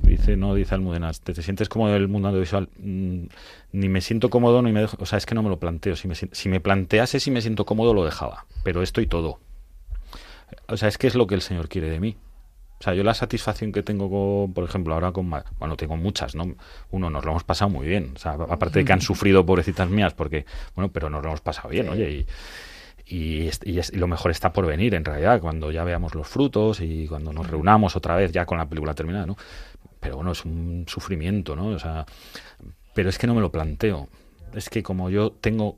Dice, 0.04 0.36
no, 0.38 0.54
dice 0.56 0.76
Almudena, 0.76 1.12
¿te, 1.14 1.34
te 1.34 1.42
sientes 1.42 1.70
cómodo 1.70 1.96
en 1.96 2.02
el 2.02 2.08
mundo 2.08 2.28
audiovisual? 2.30 2.70
Mm, 2.78 3.24
ni 3.74 3.90
me 3.90 4.02
siento 4.02 4.30
cómodo, 4.30 4.62
ni 4.62 4.72
me 4.72 4.82
dejo... 4.82 4.98
O 5.00 5.06
sea, 5.06 5.18
es 5.18 5.26
que 5.26 5.36
no 5.36 5.44
me 5.44 5.50
lo 5.50 5.60
planteo. 5.60 5.96
Si 5.96 6.08
me, 6.08 6.16
si 6.16 6.50
me 6.50 6.60
plantease 6.60 7.20
si 7.20 7.32
me 7.32 7.42
siento 7.42 7.66
cómodo, 7.66 7.94
lo 7.94 8.04
dejaba. 8.06 8.46
Pero 8.64 8.82
esto 8.82 9.02
y 9.02 9.08
todo. 9.08 9.40
O 10.68 10.78
sea, 10.78 10.88
es 10.90 10.98
que 10.98 11.08
es 11.08 11.16
lo 11.16 11.28
que 11.28 11.36
el 11.36 11.42
Señor 11.42 11.70
quiere 11.70 11.90
de 11.90 12.00
mí. 12.00 12.18
O 12.80 12.84
sea, 12.84 12.94
yo 12.94 13.04
la 13.04 13.14
satisfacción 13.14 13.72
que 13.72 13.84
tengo, 13.84 14.10
con, 14.10 14.54
por 14.54 14.64
ejemplo, 14.64 14.94
ahora 14.94 15.12
con... 15.12 15.30
Bueno, 15.30 15.76
tengo 15.78 15.98
muchas, 15.98 16.34
¿no? 16.36 16.56
Uno, 16.92 17.10
nos 17.10 17.26
lo 17.26 17.32
hemos 17.32 17.44
pasado 17.44 17.70
muy 17.70 17.88
bien. 17.88 18.14
O 18.16 18.20
sea, 18.20 18.34
aparte 18.34 18.80
de 18.80 18.86
que 18.86 18.94
han 18.94 19.02
sufrido 19.02 19.46
pobrecitas 19.46 19.90
mías, 19.90 20.14
porque... 20.14 20.46
Bueno, 20.76 20.90
pero 20.92 21.10
nos 21.10 21.22
lo 21.22 21.30
hemos 21.30 21.42
pasado 21.42 21.70
bien, 21.70 21.90
oye, 21.90 22.12
y... 22.12 22.26
Y, 23.12 23.48
es- 23.48 23.60
y 23.66 23.80
es- 23.80 23.92
y 23.92 23.96
lo 23.98 24.06
mejor 24.06 24.30
está 24.30 24.54
por 24.54 24.68
venir, 24.68 24.94
en 24.94 25.04
realidad, 25.04 25.42
cuando 25.42 25.72
ya 25.72 25.84
veamos 25.84 26.14
los 26.14 26.28
frutos 26.28 26.80
y 26.80 27.08
cuando 27.08 27.34
nos 27.34 27.50
reunamos 27.50 27.96
otra 27.96 28.16
vez 28.16 28.32
ya 28.32 28.46
con 28.46 28.60
la 28.60 28.70
película 28.70 28.94
terminada, 28.94 29.26
¿no? 29.26 29.36
Pero 30.00 30.16
bueno, 30.16 30.32
es 30.32 30.46
un 30.46 30.86
sufrimiento, 30.88 31.56
¿no? 31.56 31.68
O 31.68 31.80
sea, 31.80 32.06
pero 32.94 33.10
es 33.10 33.18
que 33.18 33.28
no 33.28 33.36
me 33.36 33.42
lo 33.42 33.52
planteo. 33.52 34.08
Es 34.54 34.70
que 34.70 34.84
como 34.84 35.10
yo 35.10 35.32
tengo 35.32 35.78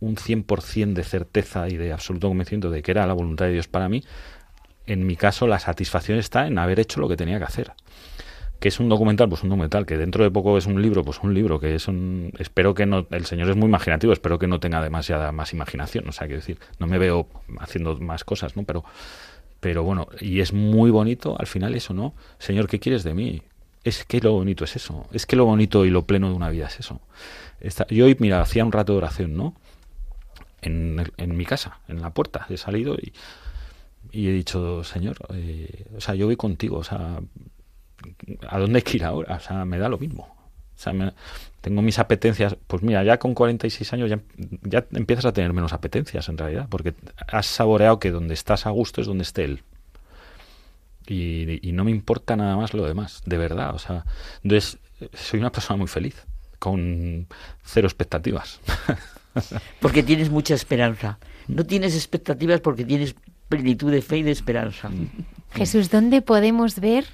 un 0.00 0.16
100% 0.16 0.92
de 0.92 1.04
certeza 1.04 1.68
y 1.68 1.76
de 1.76 1.92
absoluto 1.92 2.28
convencimiento 2.28 2.70
de 2.70 2.82
que 2.82 2.90
era 2.90 3.06
la 3.06 3.14
voluntad 3.14 3.46
de 3.46 3.52
Dios 3.52 3.68
para 3.68 3.88
mí, 3.88 4.04
en 4.86 5.06
mi 5.06 5.16
caso 5.16 5.46
la 5.46 5.58
satisfacción 5.58 6.18
está 6.18 6.46
en 6.46 6.58
haber 6.58 6.80
hecho 6.80 7.00
lo 7.00 7.08
que 7.08 7.16
tenía 7.16 7.38
que 7.38 7.44
hacer. 7.44 7.72
Que 8.58 8.68
es 8.68 8.80
un 8.80 8.88
documental, 8.88 9.28
pues 9.28 9.44
un 9.44 9.50
documental, 9.50 9.86
que 9.86 9.96
dentro 9.96 10.24
de 10.24 10.30
poco 10.30 10.58
es 10.58 10.66
un 10.66 10.82
libro, 10.82 11.04
pues 11.04 11.20
un 11.22 11.32
libro, 11.32 11.60
que 11.60 11.76
es 11.76 11.86
un... 11.86 12.32
Espero 12.38 12.74
que 12.74 12.86
no... 12.86 13.06
El 13.10 13.24
señor 13.24 13.48
es 13.50 13.56
muy 13.56 13.66
imaginativo, 13.66 14.12
espero 14.12 14.38
que 14.38 14.48
no 14.48 14.58
tenga 14.58 14.82
demasiada 14.82 15.30
más 15.30 15.52
imaginación, 15.52 16.08
o 16.08 16.12
sea, 16.12 16.26
quiero 16.26 16.40
decir, 16.40 16.58
no 16.80 16.88
me 16.88 16.98
veo 16.98 17.28
haciendo 17.60 17.96
más 18.00 18.24
cosas, 18.24 18.56
¿no? 18.56 18.64
Pero, 18.64 18.84
pero 19.60 19.84
bueno, 19.84 20.08
y 20.20 20.40
es 20.40 20.52
muy 20.52 20.90
bonito 20.90 21.36
al 21.38 21.46
final 21.46 21.74
eso, 21.76 21.94
¿no? 21.94 22.14
Señor, 22.38 22.66
¿qué 22.66 22.80
quieres 22.80 23.04
de 23.04 23.14
mí? 23.14 23.42
Es 23.84 24.04
que 24.04 24.20
lo 24.20 24.32
bonito 24.32 24.64
es 24.64 24.76
eso, 24.76 25.06
es 25.12 25.24
que 25.26 25.36
lo 25.36 25.44
bonito 25.44 25.84
y 25.84 25.90
lo 25.90 26.04
pleno 26.06 26.28
de 26.28 26.34
una 26.34 26.50
vida 26.50 26.66
es 26.66 26.80
eso. 26.80 27.00
Yo 27.90 28.04
hoy, 28.06 28.16
mira, 28.20 28.40
hacía 28.40 28.64
un 28.64 28.72
rato 28.72 28.92
de 28.92 28.98
oración, 28.98 29.36
¿no? 29.36 29.54
En, 30.60 31.10
en 31.16 31.36
mi 31.36 31.44
casa, 31.44 31.80
en 31.88 32.00
la 32.00 32.10
puerta, 32.10 32.46
he 32.50 32.56
salido 32.56 32.94
y, 32.96 33.12
y 34.12 34.28
he 34.28 34.32
dicho, 34.32 34.82
Señor, 34.84 35.16
eh, 35.34 35.86
o 35.96 36.00
sea, 36.00 36.14
yo 36.16 36.26
voy 36.26 36.36
contigo, 36.36 36.78
o 36.78 36.84
sea, 36.84 37.20
¿a 38.48 38.58
dónde 38.58 38.78
hay 38.78 38.82
que 38.82 38.96
ir 38.96 39.04
ahora? 39.04 39.36
O 39.36 39.40
sea, 39.40 39.64
me 39.64 39.78
da 39.78 39.88
lo 39.88 39.98
mismo. 39.98 40.24
O 40.76 40.80
sea, 40.80 40.92
me- 40.92 41.12
tengo 41.60 41.82
mis 41.82 41.98
apetencias, 41.98 42.56
pues 42.66 42.82
mira, 42.82 43.02
ya 43.04 43.18
con 43.18 43.34
46 43.34 43.92
años 43.92 44.10
ya, 44.10 44.20
ya 44.62 44.86
empiezas 44.92 45.24
a 45.26 45.32
tener 45.32 45.52
menos 45.52 45.72
apetencias 45.72 46.28
en 46.28 46.38
realidad, 46.38 46.66
porque 46.70 46.94
has 47.26 47.46
saboreado 47.46 47.98
que 47.98 48.10
donde 48.10 48.34
estás 48.34 48.66
a 48.66 48.70
gusto 48.70 49.00
es 49.00 49.06
donde 49.06 49.22
esté 49.22 49.44
él. 49.44 49.62
Y, 51.08 51.60
y 51.66 51.72
no 51.72 51.84
me 51.84 51.90
importa 51.90 52.36
nada 52.36 52.56
más 52.56 52.74
lo 52.74 52.84
demás, 52.86 53.22
de 53.24 53.38
verdad. 53.38 53.74
O 53.74 53.78
sea, 53.78 54.04
entonces 54.42 54.78
soy 55.14 55.40
una 55.40 55.50
persona 55.52 55.76
muy 55.78 55.86
feliz, 55.88 56.26
con 56.58 57.26
cero 57.64 57.86
expectativas. 57.88 58.60
Porque 59.80 60.02
tienes 60.02 60.30
mucha 60.30 60.54
esperanza. 60.54 61.18
No 61.46 61.64
tienes 61.64 61.94
expectativas 61.94 62.60
porque 62.60 62.84
tienes 62.84 63.14
plenitud 63.48 63.90
de 63.92 64.02
fe 64.02 64.18
y 64.18 64.22
de 64.22 64.32
esperanza. 64.32 64.90
Jesús, 65.54 65.90
¿dónde 65.90 66.20
podemos 66.22 66.80
ver 66.80 67.04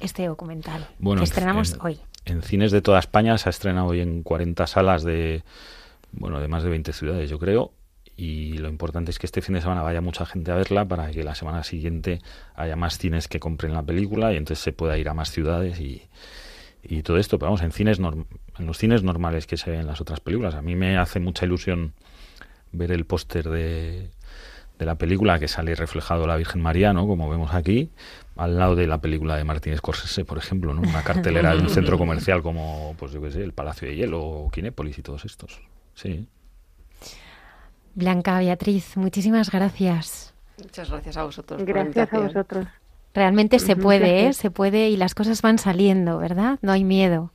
este 0.00 0.26
documental 0.26 0.86
Bueno, 0.98 1.20
que 1.20 1.24
en- 1.26 1.30
estrenamos 1.32 1.72
en- 1.74 1.80
hoy? 1.82 2.00
En 2.24 2.42
cines 2.42 2.72
de 2.72 2.82
toda 2.82 2.98
España 2.98 3.38
se 3.38 3.48
ha 3.48 3.50
estrenado 3.50 3.86
hoy 3.86 4.00
en 4.00 4.22
40 4.24 4.66
salas 4.66 5.04
de, 5.04 5.44
bueno, 6.12 6.40
de 6.40 6.48
más 6.48 6.64
de 6.64 6.70
20 6.70 6.92
ciudades, 6.92 7.30
yo 7.30 7.38
creo. 7.38 7.72
Y 8.16 8.54
lo 8.58 8.68
importante 8.68 9.10
es 9.10 9.18
que 9.18 9.26
este 9.26 9.42
fin 9.42 9.54
de 9.54 9.60
semana 9.60 9.82
vaya 9.82 10.00
mucha 10.00 10.24
gente 10.24 10.50
a 10.50 10.54
verla 10.54 10.86
para 10.86 11.10
que 11.10 11.22
la 11.22 11.34
semana 11.34 11.62
siguiente 11.64 12.20
haya 12.54 12.74
más 12.74 12.98
cines 12.98 13.28
que 13.28 13.38
compren 13.40 13.74
la 13.74 13.82
película 13.82 14.32
y 14.32 14.36
entonces 14.36 14.62
se 14.64 14.72
pueda 14.72 14.96
ir 14.96 15.08
a 15.08 15.14
más 15.14 15.30
ciudades 15.30 15.78
y, 15.80 16.02
y 16.82 17.02
todo 17.02 17.18
esto. 17.18 17.38
Pero 17.38 17.48
vamos, 17.48 17.62
en, 17.62 17.72
cines 17.72 17.98
en 17.98 18.66
los 18.66 18.78
cines 18.78 19.02
normales 19.02 19.46
que 19.46 19.58
se 19.58 19.70
ven 19.70 19.80
en 19.80 19.86
las 19.86 20.00
otras 20.00 20.20
películas. 20.20 20.54
A 20.54 20.62
mí 20.62 20.76
me 20.76 20.96
hace 20.96 21.20
mucha 21.20 21.44
ilusión 21.44 21.92
ver 22.72 22.90
el 22.90 23.04
póster 23.04 23.50
de, 23.50 24.10
de 24.78 24.86
la 24.86 24.96
película 24.96 25.38
que 25.38 25.48
sale 25.48 25.74
reflejado 25.74 26.26
la 26.26 26.36
Virgen 26.36 26.60
María, 26.60 26.92
¿no? 26.92 27.06
Como 27.06 27.28
vemos 27.28 27.54
aquí, 27.54 27.90
al 28.36 28.58
lado 28.58 28.76
de 28.76 28.86
la 28.86 29.00
película 29.00 29.36
de 29.36 29.44
Martin 29.44 29.76
Scorsese, 29.76 30.24
por 30.24 30.38
ejemplo, 30.38 30.74
¿no? 30.74 30.82
Una 30.82 31.02
cartelera 31.02 31.54
de 31.54 31.62
un 31.62 31.70
centro 31.70 31.98
comercial 31.98 32.42
como, 32.42 32.94
pues 32.98 33.12
yo 33.12 33.22
qué 33.22 33.30
sé, 33.30 33.42
el 33.42 33.52
Palacio 33.52 33.88
de 33.88 33.96
Hielo 33.96 34.22
o 34.22 34.50
Kinépolis 34.50 34.98
y 34.98 35.02
todos 35.02 35.24
estos. 35.24 35.60
Sí. 35.94 36.26
Blanca 37.96 38.38
Beatriz, 38.38 38.96
muchísimas 38.96 39.50
gracias. 39.50 40.34
Muchas 40.62 40.90
gracias 40.90 41.16
a 41.16 41.24
vosotros. 41.24 41.64
Gracias 41.64 42.12
a 42.12 42.18
vosotros. 42.20 42.66
Realmente 43.14 43.58
se 43.58 43.74
puede, 43.74 44.26
¿eh? 44.26 44.32
Se 44.34 44.50
puede 44.50 44.90
y 44.90 44.98
las 44.98 45.14
cosas 45.14 45.40
van 45.40 45.58
saliendo, 45.58 46.18
¿verdad? 46.18 46.58
No 46.60 46.72
hay 46.72 46.84
miedo. 46.84 47.30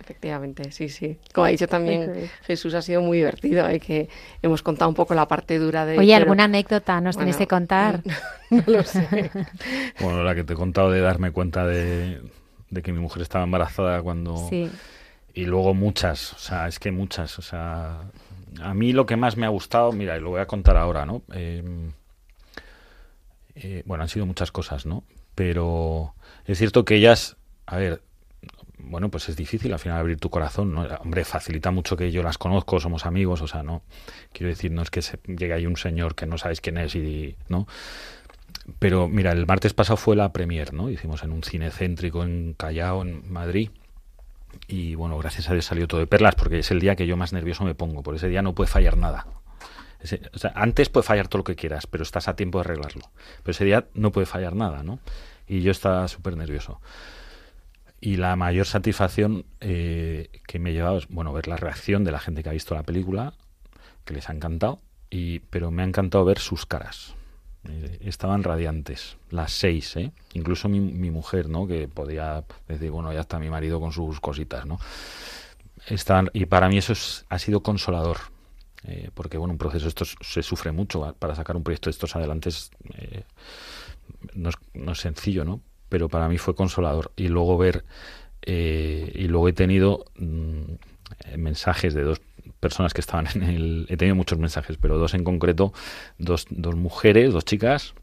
Efectivamente, 0.00 0.70
sí, 0.70 0.88
sí. 0.88 1.18
Como 1.34 1.46
ha 1.46 1.48
dicho 1.48 1.66
también 1.66 2.02
es. 2.14 2.30
Jesús, 2.42 2.74
ha 2.74 2.82
sido 2.82 3.02
muy 3.02 3.18
divertido. 3.18 3.66
Hay 3.66 3.80
que 3.80 4.08
hemos 4.40 4.62
contado 4.62 4.88
un 4.88 4.94
poco 4.94 5.14
la 5.14 5.26
parte 5.26 5.58
dura 5.58 5.84
de. 5.84 5.98
Oye, 5.98 6.12
pero- 6.12 6.22
¿alguna 6.22 6.44
anécdota 6.44 7.00
nos 7.00 7.16
Bueno, 7.16 7.24
tenéis 7.32 7.36
que 7.38 7.48
contar? 7.48 8.02
No 8.50 8.62
lo 8.64 8.84
sé. 8.84 9.30
Bueno, 10.00 10.22
la 10.22 10.36
que 10.36 10.44
te 10.44 10.52
he 10.52 10.56
contado 10.56 10.92
de 10.92 11.00
darme 11.00 11.32
cuenta 11.32 11.66
de, 11.66 12.22
de 12.70 12.82
que 12.82 12.92
mi 12.92 13.00
mujer 13.00 13.22
estaba 13.22 13.42
embarazada 13.42 14.00
cuando... 14.02 14.36
Sí. 14.48 14.70
Y 15.34 15.44
luego 15.46 15.74
muchas, 15.74 16.32
o 16.34 16.38
sea, 16.38 16.68
es 16.68 16.78
que 16.78 16.92
muchas, 16.92 17.36
o 17.40 17.42
sea, 17.42 18.02
a 18.62 18.74
mí 18.74 18.92
lo 18.92 19.06
que 19.06 19.16
más 19.16 19.36
me 19.36 19.46
ha 19.46 19.50
gustado, 19.50 19.92
mira, 19.92 20.16
y 20.16 20.20
lo 20.20 20.30
voy 20.30 20.40
a 20.40 20.46
contar 20.46 20.76
ahora, 20.76 21.06
¿no? 21.06 21.22
Eh, 21.32 21.62
eh, 23.54 23.82
bueno, 23.86 24.02
han 24.02 24.08
sido 24.08 24.26
muchas 24.26 24.52
cosas, 24.52 24.86
¿no? 24.86 25.04
Pero 25.34 26.14
es 26.44 26.58
cierto 26.58 26.84
que 26.84 26.96
ellas, 26.96 27.36
a 27.66 27.76
ver, 27.76 28.02
bueno, 28.78 29.10
pues 29.10 29.28
es 29.28 29.36
difícil 29.36 29.72
al 29.72 29.78
final 29.78 29.98
abrir 29.98 30.18
tu 30.18 30.30
corazón, 30.30 30.74
¿no? 30.74 30.82
Hombre, 31.00 31.24
facilita 31.24 31.70
mucho 31.70 31.96
que 31.96 32.12
yo 32.12 32.22
las 32.22 32.38
conozco, 32.38 32.80
somos 32.80 33.06
amigos, 33.06 33.42
o 33.42 33.48
sea, 33.48 33.62
no, 33.62 33.82
quiero 34.32 34.48
decir, 34.48 34.70
no 34.70 34.82
es 34.82 34.90
que 34.90 35.02
se, 35.02 35.18
llegue 35.26 35.54
ahí 35.54 35.66
un 35.66 35.76
señor 35.76 36.14
que 36.14 36.26
no 36.26 36.38
sabes 36.38 36.60
quién 36.60 36.78
es 36.78 36.94
y, 36.94 37.36
¿no? 37.48 37.66
Pero 38.78 39.08
mira, 39.08 39.32
el 39.32 39.46
martes 39.46 39.74
pasado 39.74 39.96
fue 39.96 40.16
la 40.16 40.32
premier, 40.32 40.72
¿no? 40.72 40.90
Hicimos 40.90 41.22
en 41.22 41.32
un 41.32 41.42
cine 41.42 41.70
céntrico 41.70 42.22
en 42.24 42.54
Callao, 42.54 43.02
en 43.02 43.30
Madrid. 43.32 43.70
Y 44.68 44.94
bueno, 44.94 45.18
gracias 45.18 45.48
a 45.48 45.52
Dios 45.52 45.64
salió 45.64 45.88
todo 45.88 46.00
de 46.00 46.06
perlas 46.06 46.34
porque 46.34 46.58
es 46.60 46.70
el 46.70 46.80
día 46.80 46.96
que 46.96 47.06
yo 47.06 47.16
más 47.16 47.32
nervioso 47.32 47.64
me 47.64 47.74
pongo. 47.74 48.02
Por 48.02 48.14
ese 48.14 48.28
día 48.28 48.42
no 48.42 48.54
puede 48.54 48.68
fallar 48.68 48.96
nada. 48.96 49.26
Antes 50.54 50.88
puede 50.88 51.04
fallar 51.04 51.28
todo 51.28 51.38
lo 51.38 51.44
que 51.44 51.56
quieras, 51.56 51.86
pero 51.86 52.02
estás 52.02 52.28
a 52.28 52.36
tiempo 52.36 52.58
de 52.58 52.64
arreglarlo. 52.64 53.10
Pero 53.42 53.50
ese 53.50 53.64
día 53.64 53.86
no 53.94 54.12
puede 54.12 54.26
fallar 54.26 54.54
nada, 54.54 54.82
¿no? 54.82 54.98
Y 55.48 55.62
yo 55.62 55.70
estaba 55.70 56.06
súper 56.08 56.36
nervioso. 56.36 56.80
Y 58.00 58.16
la 58.16 58.36
mayor 58.36 58.66
satisfacción 58.66 59.46
eh, 59.60 60.28
que 60.46 60.58
me 60.58 60.70
he 60.70 60.72
llevado 60.74 60.98
es, 60.98 61.08
bueno, 61.08 61.32
ver 61.32 61.48
la 61.48 61.56
reacción 61.56 62.04
de 62.04 62.12
la 62.12 62.18
gente 62.18 62.42
que 62.42 62.50
ha 62.50 62.52
visto 62.52 62.74
la 62.74 62.82
película, 62.82 63.34
que 64.04 64.14
les 64.14 64.28
ha 64.28 64.32
encantado, 64.32 64.80
y, 65.10 65.40
pero 65.40 65.70
me 65.70 65.82
ha 65.82 65.86
encantado 65.86 66.24
ver 66.24 66.38
sus 66.38 66.66
caras. 66.66 67.14
Eh, 67.68 67.98
estaban 68.02 68.42
radiantes, 68.44 69.16
las 69.30 69.52
seis, 69.52 69.96
¿eh? 69.96 70.12
Incluso 70.34 70.68
mi, 70.68 70.80
mi 70.80 71.10
mujer, 71.10 71.48
¿no? 71.48 71.66
Que 71.66 71.88
podía 71.88 72.44
decir, 72.68 72.90
bueno, 72.90 73.12
ya 73.12 73.20
está 73.20 73.38
mi 73.38 73.50
marido 73.50 73.80
con 73.80 73.92
sus 73.92 74.20
cositas, 74.20 74.66
¿no? 74.66 74.78
Estaban, 75.88 76.30
y 76.32 76.46
para 76.46 76.68
mí 76.68 76.78
eso 76.78 76.92
es- 76.92 77.24
ha 77.28 77.38
sido 77.38 77.62
consolador. 77.62 78.18
eh, 78.88 79.10
porque, 79.14 79.36
bueno, 79.36 79.50
un 79.52 79.58
proceso 79.58 79.84
de 79.86 79.88
estos 79.88 80.16
se 80.20 80.44
sufre 80.44 80.70
mucho. 80.70 81.12
Para 81.18 81.34
sacar 81.34 81.56
un 81.56 81.64
proyecto 81.64 81.88
de 81.90 81.92
estos 81.92 82.14
adelante 82.14 82.50
eh, 82.94 83.24
no, 84.34 84.50
es, 84.50 84.54
no 84.74 84.92
es 84.92 85.00
sencillo, 85.00 85.44
¿no? 85.44 85.60
Pero 85.88 86.08
para 86.08 86.28
mí 86.28 86.38
fue 86.38 86.54
consolador. 86.54 87.10
Y 87.16 87.28
luego 87.28 87.58
ver, 87.58 87.84
y 88.46 89.26
luego 89.28 89.48
he 89.48 89.52
tenido 89.52 90.04
mm, 90.18 91.36
mensajes 91.38 91.94
de 91.94 92.02
dos 92.02 92.20
personas 92.60 92.94
que 92.94 93.00
estaban 93.00 93.26
en 93.34 93.42
el... 93.42 93.86
He 93.88 93.96
tenido 93.96 94.14
muchos 94.14 94.38
mensajes, 94.38 94.76
pero 94.76 94.98
dos 94.98 95.14
en 95.14 95.24
concreto, 95.24 95.72
dos, 96.18 96.46
dos 96.50 96.74
mujeres, 96.76 97.32
dos 97.32 97.44
chicas 97.44 97.94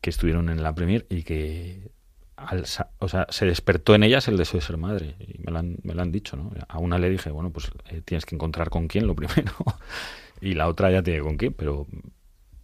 que 0.00 0.10
estuvieron 0.10 0.50
en 0.50 0.62
la 0.62 0.74
premier 0.74 1.06
y 1.08 1.22
que 1.22 1.90
al 2.36 2.64
o 2.98 3.08
sea, 3.08 3.26
se 3.30 3.46
despertó 3.46 3.94
en 3.94 4.02
ellas 4.02 4.28
el 4.28 4.36
deseo 4.36 4.60
de 4.60 4.66
ser 4.66 4.76
madre 4.76 5.16
y 5.18 5.38
me 5.38 5.52
lo 5.52 5.58
han, 5.58 5.76
me 5.82 5.94
lo 5.94 6.02
han 6.02 6.12
dicho, 6.12 6.36
¿no? 6.36 6.52
A 6.68 6.78
una 6.78 6.98
le 6.98 7.08
dije, 7.08 7.30
bueno, 7.30 7.50
pues 7.50 7.70
eh, 7.88 8.02
tienes 8.04 8.26
que 8.26 8.34
encontrar 8.34 8.70
con 8.70 8.88
quién 8.88 9.06
lo 9.06 9.14
primero 9.14 9.52
y 10.40 10.54
la 10.54 10.68
otra 10.68 10.90
ya 10.90 11.02
tiene 11.02 11.20
con 11.20 11.36
quién, 11.36 11.54
pero 11.54 11.86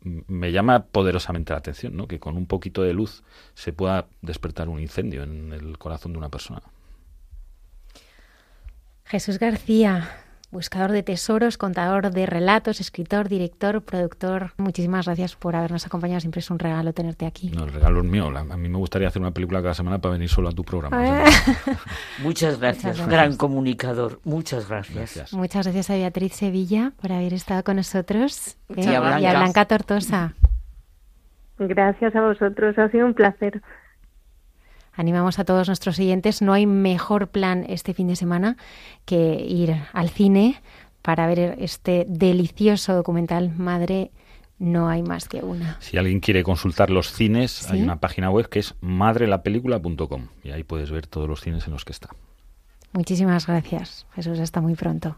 me 0.03 0.51
llama 0.51 0.87
poderosamente 0.87 1.53
la 1.53 1.59
atención, 1.59 1.97
¿no? 1.97 2.09
Que 2.09 2.19
con 2.19 2.37
un 2.37 2.47
poquito 2.47 2.83
de 2.83 2.93
luz 2.93 3.23
se 3.55 3.73
pueda 3.73 4.07
despertar 4.23 4.69
un 4.69 4.81
incendio 4.81 5.23
en 5.23 5.53
el 5.53 5.79
corazón 5.79 6.13
de 6.13 6.19
una 6.19 6.31
persona. 6.31 6.63
Jesús 9.05 9.39
García, 9.39 10.09
buscador 10.51 10.91
de 10.93 11.03
tesoros, 11.03 11.57
contador 11.57 12.11
de 12.11 12.27
relatos, 12.27 12.81
escritor, 12.81 13.29
director, 13.29 13.83
productor. 13.83 14.53
Muchísimas 14.57 15.07
gracias 15.07 15.37
por 15.37 15.55
habernos 15.57 15.87
acompañado. 15.87 16.21
Siempre 16.21 16.41
es 16.41 16.51
un 16.51 16.59
regalo 16.59 16.93
tenerte 16.93 17.27
aquí. 17.27 17.51
No, 17.51 17.65
el 17.65 17.73
regalo 17.73 18.01
es 18.01 18.07
mío. 18.07 18.29
A 18.37 18.57
mí 18.57 18.69
me 18.69 18.79
gustaría 18.79 19.09
hacer 19.09 19.23
una 19.23 19.31
película 19.31 19.63
cada 19.63 19.75
semana 19.75 19.99
para 19.99 20.13
venir 20.13 20.29
solo 20.29 20.49
a 20.49 20.53
tu 20.53 20.65
programa. 20.65 21.25
Muchas 22.23 22.59
gracias, 22.59 22.85
Muchas 22.85 22.97
gracias. 22.97 23.09
gran 23.09 23.37
comunicador. 23.37 24.21
Muchas 24.25 24.69
gracias. 24.69 25.33
Muchas 25.33 25.67
gracias 25.67 25.91
a 25.91 25.95
Beatriz 25.95 26.35
Sevilla 26.35 26.93
por 27.01 27.13
haber 27.13 27.33
estado 27.35 27.63
con 27.63 27.77
nosotros. 27.77 28.57
¿eh? 28.77 28.85
Y 28.85 28.95
a 28.95 29.01
Blanca 29.39 29.67
Tortosa. 29.67 30.35
Gracias 31.59 32.17
a 32.17 32.23
vosotros, 32.23 32.79
ha 32.79 32.89
sido 32.89 33.07
un 33.07 33.15
placer. 33.15 33.61
Animamos 34.93 35.39
a 35.39 35.45
todos 35.45 35.69
nuestros 35.69 35.99
oyentes. 35.99 36.43
No 36.43 36.53
hay 36.53 36.67
mejor 36.67 37.29
plan 37.29 37.65
este 37.69 37.95
fin 37.95 38.09
de 38.09 38.17
semana 38.17 38.57
que 39.05 39.45
ir 39.49 39.77
al 39.93 40.11
cine 40.11 40.61
para 41.03 41.27
ver 41.27 41.57
este 41.59 42.05
delicioso 42.09 42.95
documental 42.95 43.51
Madre 43.57 44.11
no 44.61 44.89
hay 44.89 45.03
más 45.03 45.27
que 45.27 45.39
una. 45.43 45.79
Si 45.81 45.97
alguien 45.97 46.21
quiere 46.21 46.45
consultar 46.45 46.91
los 46.91 47.13
cines, 47.13 47.69
hay 47.71 47.81
una 47.81 47.99
página 47.99 48.31
web 48.31 48.49
que 48.49 48.59
es 48.59 48.75
madrelapelícula.com 48.83 50.29
y 50.45 50.51
ahí 50.51 50.65
puedes 50.65 50.91
ver 50.91 51.07
todos 51.07 51.27
los 51.27 51.41
cines 51.41 51.67
en 51.67 51.73
los 51.73 51.87
que 51.87 51.93
está. 51.93 52.11
Muchísimas 52.93 53.47
gracias, 53.47 54.07
Jesús. 54.15 54.39
Hasta 54.39 54.61
muy 54.61 54.75
pronto. 54.75 55.17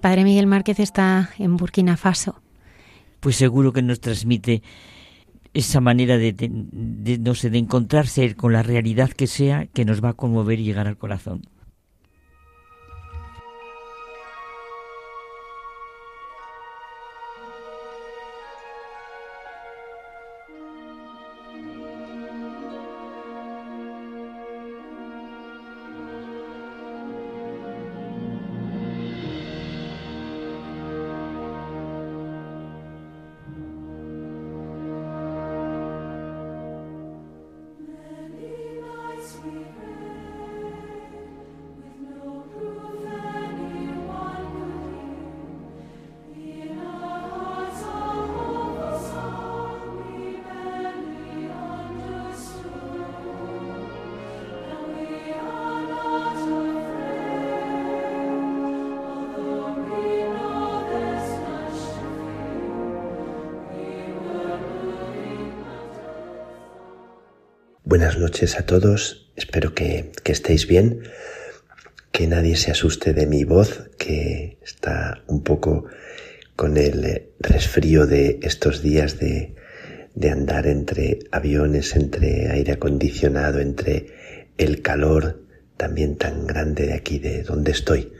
Padre 0.00 0.24
Miguel 0.24 0.46
Márquez 0.46 0.80
está 0.80 1.30
en 1.38 1.56
Burkina 1.56 1.96
Faso. 1.96 2.40
Pues 3.20 3.36
seguro 3.36 3.72
que 3.72 3.82
nos 3.82 4.00
transmite 4.00 4.62
esa 5.52 5.80
manera 5.80 6.16
de, 6.16 6.32
de- 6.32 6.50
de, 6.50 7.18
no 7.18 7.34
sé, 7.34 7.50
de 7.50 7.58
encontrarse 7.58 8.34
con 8.34 8.52
la 8.52 8.62
realidad 8.62 9.10
que 9.10 9.26
sea 9.26 9.66
que 9.66 9.84
nos 9.84 10.02
va 10.02 10.10
a 10.10 10.14
conmover 10.14 10.58
y 10.60 10.64
llegar 10.64 10.86
al 10.86 10.96
corazón. 10.96 11.42
Buenas 67.90 68.18
noches 68.18 68.56
a 68.56 68.66
todos, 68.66 69.32
espero 69.34 69.74
que, 69.74 70.12
que 70.22 70.30
estéis 70.30 70.68
bien, 70.68 71.00
que 72.12 72.28
nadie 72.28 72.54
se 72.54 72.70
asuste 72.70 73.14
de 73.14 73.26
mi 73.26 73.42
voz, 73.42 73.90
que 73.98 74.58
está 74.62 75.24
un 75.26 75.42
poco 75.42 75.86
con 76.54 76.76
el 76.76 77.24
resfrío 77.40 78.06
de 78.06 78.38
estos 78.42 78.80
días 78.80 79.18
de, 79.18 79.56
de 80.14 80.30
andar 80.30 80.68
entre 80.68 81.18
aviones, 81.32 81.96
entre 81.96 82.48
aire 82.52 82.74
acondicionado, 82.74 83.58
entre 83.58 84.06
el 84.56 84.82
calor 84.82 85.42
también 85.76 86.14
tan 86.14 86.46
grande 86.46 86.86
de 86.86 86.94
aquí, 86.94 87.18
de 87.18 87.42
donde 87.42 87.72
estoy. 87.72 88.12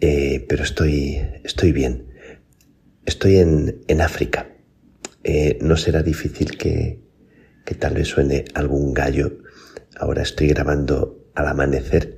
Eh, 0.00 0.44
pero 0.48 0.64
estoy, 0.64 1.24
estoy 1.44 1.70
bien. 1.70 2.08
Estoy 3.04 3.36
en, 3.36 3.84
en 3.86 4.00
África. 4.00 4.48
Eh, 5.22 5.56
no 5.60 5.76
será 5.76 6.02
difícil 6.02 6.58
que, 6.58 7.05
que 7.66 7.74
tal 7.74 7.94
vez 7.94 8.08
suene 8.08 8.46
algún 8.54 8.94
gallo. 8.94 9.38
Ahora 9.98 10.22
estoy 10.22 10.46
grabando 10.48 11.26
al 11.34 11.48
amanecer. 11.48 12.16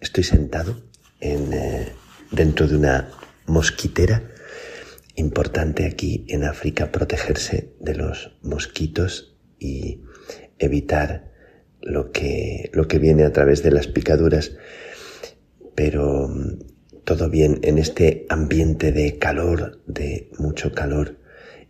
Estoy 0.00 0.24
sentado 0.24 0.82
en, 1.20 1.52
eh, 1.52 1.92
dentro 2.32 2.66
de 2.66 2.76
una 2.76 3.10
mosquitera. 3.46 4.24
Importante 5.14 5.86
aquí 5.86 6.24
en 6.28 6.44
África 6.44 6.90
protegerse 6.90 7.74
de 7.78 7.94
los 7.94 8.38
mosquitos 8.42 9.36
y 9.58 10.00
evitar 10.58 11.30
lo 11.82 12.10
que, 12.10 12.70
lo 12.72 12.88
que 12.88 12.98
viene 12.98 13.24
a 13.24 13.32
través 13.32 13.62
de 13.62 13.72
las 13.72 13.86
picaduras. 13.86 14.56
Pero 15.74 16.26
mm, 16.28 17.04
todo 17.04 17.28
bien 17.28 17.60
en 17.62 17.76
este 17.76 18.24
ambiente 18.30 18.92
de 18.92 19.18
calor, 19.18 19.82
de 19.86 20.30
mucho 20.38 20.72
calor 20.72 21.18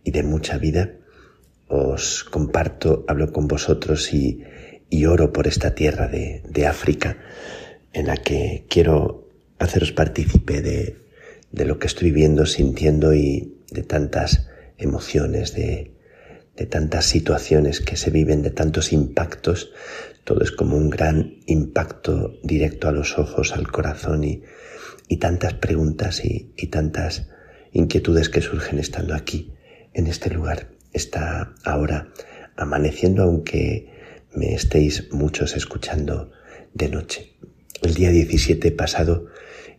y 0.05 0.11
de 0.11 0.23
mucha 0.23 0.57
vida 0.57 1.00
os 1.71 2.25
comparto, 2.25 3.05
hablo 3.07 3.31
con 3.31 3.47
vosotros 3.47 4.13
y, 4.13 4.43
oro 5.07 5.31
por 5.31 5.47
esta 5.47 5.73
tierra 5.73 6.09
de, 6.09 6.43
de, 6.47 6.67
África 6.67 7.17
en 7.93 8.07
la 8.07 8.17
que 8.17 8.65
quiero 8.69 9.29
haceros 9.57 9.93
partícipe 9.93 10.61
de, 10.61 10.97
de, 11.51 11.65
lo 11.65 11.79
que 11.79 11.87
estoy 11.87 12.11
viendo, 12.11 12.45
sintiendo 12.45 13.13
y 13.13 13.57
de 13.71 13.83
tantas 13.83 14.49
emociones, 14.77 15.55
de, 15.55 15.93
de, 16.57 16.65
tantas 16.65 17.05
situaciones 17.05 17.79
que 17.79 17.95
se 17.95 18.11
viven, 18.11 18.41
de 18.41 18.51
tantos 18.51 18.91
impactos. 18.91 19.71
Todo 20.25 20.43
es 20.43 20.51
como 20.51 20.75
un 20.75 20.89
gran 20.89 21.37
impacto 21.45 22.37
directo 22.43 22.89
a 22.89 22.91
los 22.91 23.17
ojos, 23.17 23.53
al 23.53 23.71
corazón 23.71 24.25
y, 24.25 24.43
y 25.07 25.17
tantas 25.17 25.53
preguntas 25.53 26.25
y, 26.25 26.51
y 26.57 26.67
tantas 26.67 27.29
inquietudes 27.71 28.27
que 28.27 28.41
surgen 28.41 28.77
estando 28.77 29.15
aquí, 29.15 29.53
en 29.93 30.07
este 30.07 30.29
lugar 30.29 30.80
está 30.93 31.53
ahora 31.63 32.11
amaneciendo 32.55 33.23
aunque 33.23 33.89
me 34.33 34.53
estéis 34.53 35.11
muchos 35.11 35.55
escuchando 35.55 36.31
de 36.73 36.89
noche. 36.89 37.33
El 37.81 37.93
día 37.93 38.11
17 38.11 38.71
pasado, 38.71 39.27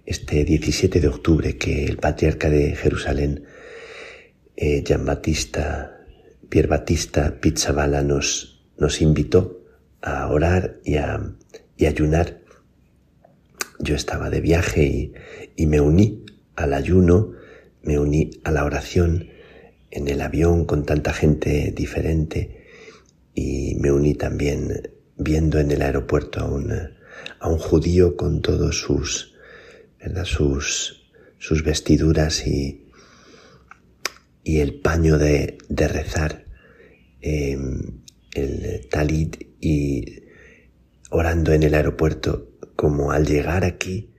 este 0.04 0.44
17 0.44 1.00
de 1.00 1.08
octubre, 1.08 1.56
que 1.56 1.84
el 1.84 1.96
patriarca 1.96 2.50
de 2.50 2.74
Jerusalén, 2.74 3.44
eh, 4.56 4.82
Jean 4.84 5.04
Batista, 5.04 6.00
Pierre 6.48 6.68
Batista 6.68 7.40
Pizzabala 7.40 8.02
nos, 8.02 8.66
nos 8.76 9.00
invitó 9.00 9.64
a 10.02 10.28
orar 10.28 10.80
y 10.84 10.96
a, 10.96 11.20
ayunar. 11.86 12.40
Yo 13.80 13.96
estaba 13.96 14.30
de 14.30 14.40
viaje 14.40 14.84
y, 14.84 15.12
y 15.56 15.66
me 15.66 15.80
uní 15.80 16.24
al 16.54 16.74
ayuno, 16.74 17.32
me 17.82 17.98
uní 17.98 18.30
a 18.44 18.52
la 18.52 18.64
oración, 18.64 19.31
en 19.92 20.08
el 20.08 20.22
avión 20.22 20.64
con 20.64 20.84
tanta 20.86 21.12
gente 21.12 21.70
diferente 21.76 22.64
y 23.34 23.76
me 23.76 23.92
uní 23.92 24.14
también 24.14 24.90
viendo 25.16 25.58
en 25.58 25.70
el 25.70 25.82
aeropuerto 25.82 26.40
a 26.40 26.44
un, 26.46 26.72
a 26.72 27.48
un 27.48 27.58
judío 27.58 28.16
con 28.16 28.40
todos 28.40 28.80
sus, 28.80 29.34
¿verdad? 30.00 30.24
sus, 30.24 31.10
sus 31.38 31.62
vestiduras 31.62 32.46
y, 32.46 32.88
y 34.42 34.60
el 34.60 34.80
paño 34.80 35.18
de, 35.18 35.58
de 35.68 35.88
rezar, 35.88 36.46
eh, 37.20 37.58
el 38.34 38.88
talit 38.88 39.46
y 39.60 40.22
orando 41.10 41.52
en 41.52 41.64
el 41.64 41.74
aeropuerto, 41.74 42.48
como 42.76 43.12
al 43.12 43.26
llegar 43.26 43.64
aquí 43.64 44.14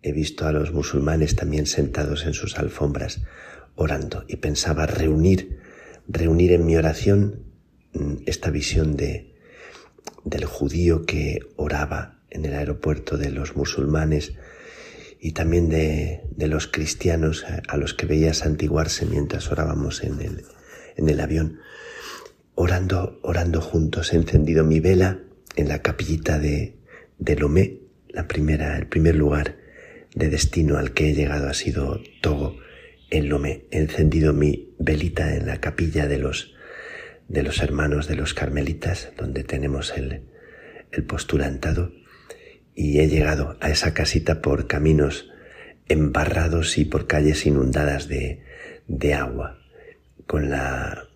he 0.00 0.12
visto 0.12 0.46
a 0.46 0.52
los 0.52 0.72
musulmanes 0.72 1.34
también 1.34 1.66
sentados 1.66 2.24
en 2.24 2.34
sus 2.34 2.56
alfombras, 2.56 3.20
orando 3.78 4.24
y 4.26 4.36
pensaba 4.36 4.86
reunir, 4.86 5.60
reunir 6.08 6.52
en 6.52 6.66
mi 6.66 6.76
oración 6.76 7.44
esta 8.26 8.50
visión 8.50 8.96
de, 8.96 9.34
del 10.24 10.44
judío 10.44 11.06
que 11.06 11.38
oraba 11.56 12.20
en 12.28 12.44
el 12.44 12.54
aeropuerto, 12.54 13.16
de 13.16 13.30
los 13.30 13.56
musulmanes 13.56 14.34
y 15.20 15.32
también 15.32 15.68
de, 15.68 16.22
de 16.36 16.48
los 16.48 16.66
cristianos 16.66 17.46
a 17.68 17.76
los 17.76 17.94
que 17.94 18.06
veía 18.06 18.34
santiguarse 18.34 19.06
mientras 19.06 19.50
orábamos 19.50 20.02
en 20.02 20.20
el, 20.20 20.44
en 20.96 21.08
el 21.08 21.20
avión, 21.20 21.60
orando, 22.56 23.20
orando 23.22 23.60
juntos. 23.60 24.12
He 24.12 24.16
encendido 24.16 24.64
mi 24.64 24.80
vela 24.80 25.20
en 25.54 25.68
la 25.68 25.82
capillita 25.82 26.38
de, 26.38 26.76
de 27.18 27.36
Lomé, 27.36 27.80
la 28.08 28.26
primera, 28.26 28.76
el 28.76 28.88
primer 28.88 29.14
lugar 29.14 29.56
de 30.14 30.28
destino 30.28 30.78
al 30.78 30.94
que 30.94 31.10
he 31.10 31.14
llegado 31.14 31.48
ha 31.48 31.54
sido 31.54 32.00
Togo 32.20 32.56
en. 33.10 33.66
He 33.70 33.78
encendido 33.78 34.32
mi 34.32 34.74
velita 34.78 35.34
en 35.34 35.46
la 35.46 35.60
capilla 35.60 36.06
de 36.06 36.18
los, 36.18 36.54
de 37.28 37.42
los 37.42 37.62
hermanos 37.62 38.06
de 38.08 38.16
los 38.16 38.34
carmelitas, 38.34 39.12
donde 39.16 39.44
tenemos 39.44 39.96
el, 39.96 40.22
el 40.92 41.04
posturantado 41.04 41.92
y 42.74 43.00
he 43.00 43.08
llegado 43.08 43.56
a 43.60 43.70
esa 43.70 43.92
casita 43.92 44.40
por 44.40 44.66
caminos 44.66 45.30
embarrados 45.88 46.78
y 46.78 46.84
por 46.84 47.06
calles 47.06 47.46
inundadas 47.46 48.08
de, 48.08 48.42
de 48.86 49.14
agua, 49.14 49.58
con 50.26 50.50
la, 50.50 51.08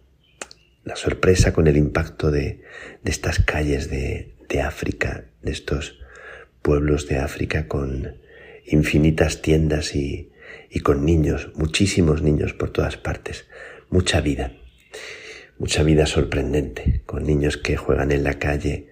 la, 0.84 0.96
sorpresa, 0.96 1.52
con 1.52 1.68
el 1.68 1.76
impacto 1.76 2.30
de, 2.30 2.62
de 3.02 3.10
estas 3.10 3.38
calles 3.38 3.90
de, 3.90 4.34
de 4.48 4.60
África, 4.60 5.26
de 5.42 5.52
estos 5.52 6.00
pueblos 6.62 7.06
de 7.06 7.18
África 7.18 7.68
con 7.68 8.16
infinitas 8.66 9.42
tiendas 9.42 9.94
y, 9.94 10.31
y 10.70 10.80
con 10.80 11.04
niños, 11.04 11.52
muchísimos 11.54 12.22
niños 12.22 12.54
por 12.54 12.70
todas 12.70 12.96
partes, 12.96 13.46
mucha 13.90 14.20
vida, 14.20 14.52
mucha 15.58 15.82
vida 15.82 16.06
sorprendente, 16.06 17.02
con 17.06 17.24
niños 17.24 17.56
que 17.56 17.76
juegan 17.76 18.12
en 18.12 18.24
la 18.24 18.38
calle 18.38 18.88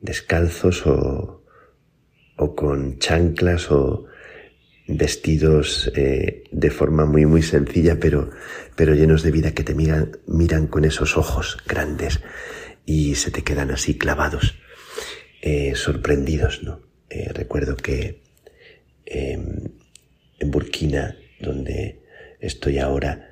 descalzos 0.00 0.86
o, 0.86 1.44
o 2.36 2.54
con 2.56 2.98
chanclas 2.98 3.70
o 3.70 4.06
vestidos 4.88 5.90
eh, 5.94 6.44
de 6.50 6.70
forma 6.70 7.06
muy 7.06 7.24
muy 7.24 7.42
sencilla 7.42 7.98
pero, 8.00 8.30
pero 8.76 8.94
llenos 8.94 9.22
de 9.22 9.30
vida 9.30 9.52
que 9.52 9.64
te 9.64 9.74
miran, 9.74 10.18
miran 10.26 10.66
con 10.66 10.84
esos 10.84 11.16
ojos 11.16 11.56
grandes 11.66 12.20
y 12.84 13.14
se 13.14 13.30
te 13.30 13.42
quedan 13.42 13.70
así 13.70 13.96
clavados, 13.96 14.56
eh, 15.40 15.74
sorprendidos, 15.76 16.64
¿no? 16.64 16.80
Eh, 17.08 17.30
recuerdo 17.32 17.76
que 17.76 18.22
em, 19.06 19.68
en 20.42 20.50
Burkina, 20.50 21.16
donde 21.40 22.00
estoy 22.40 22.78
ahora, 22.78 23.30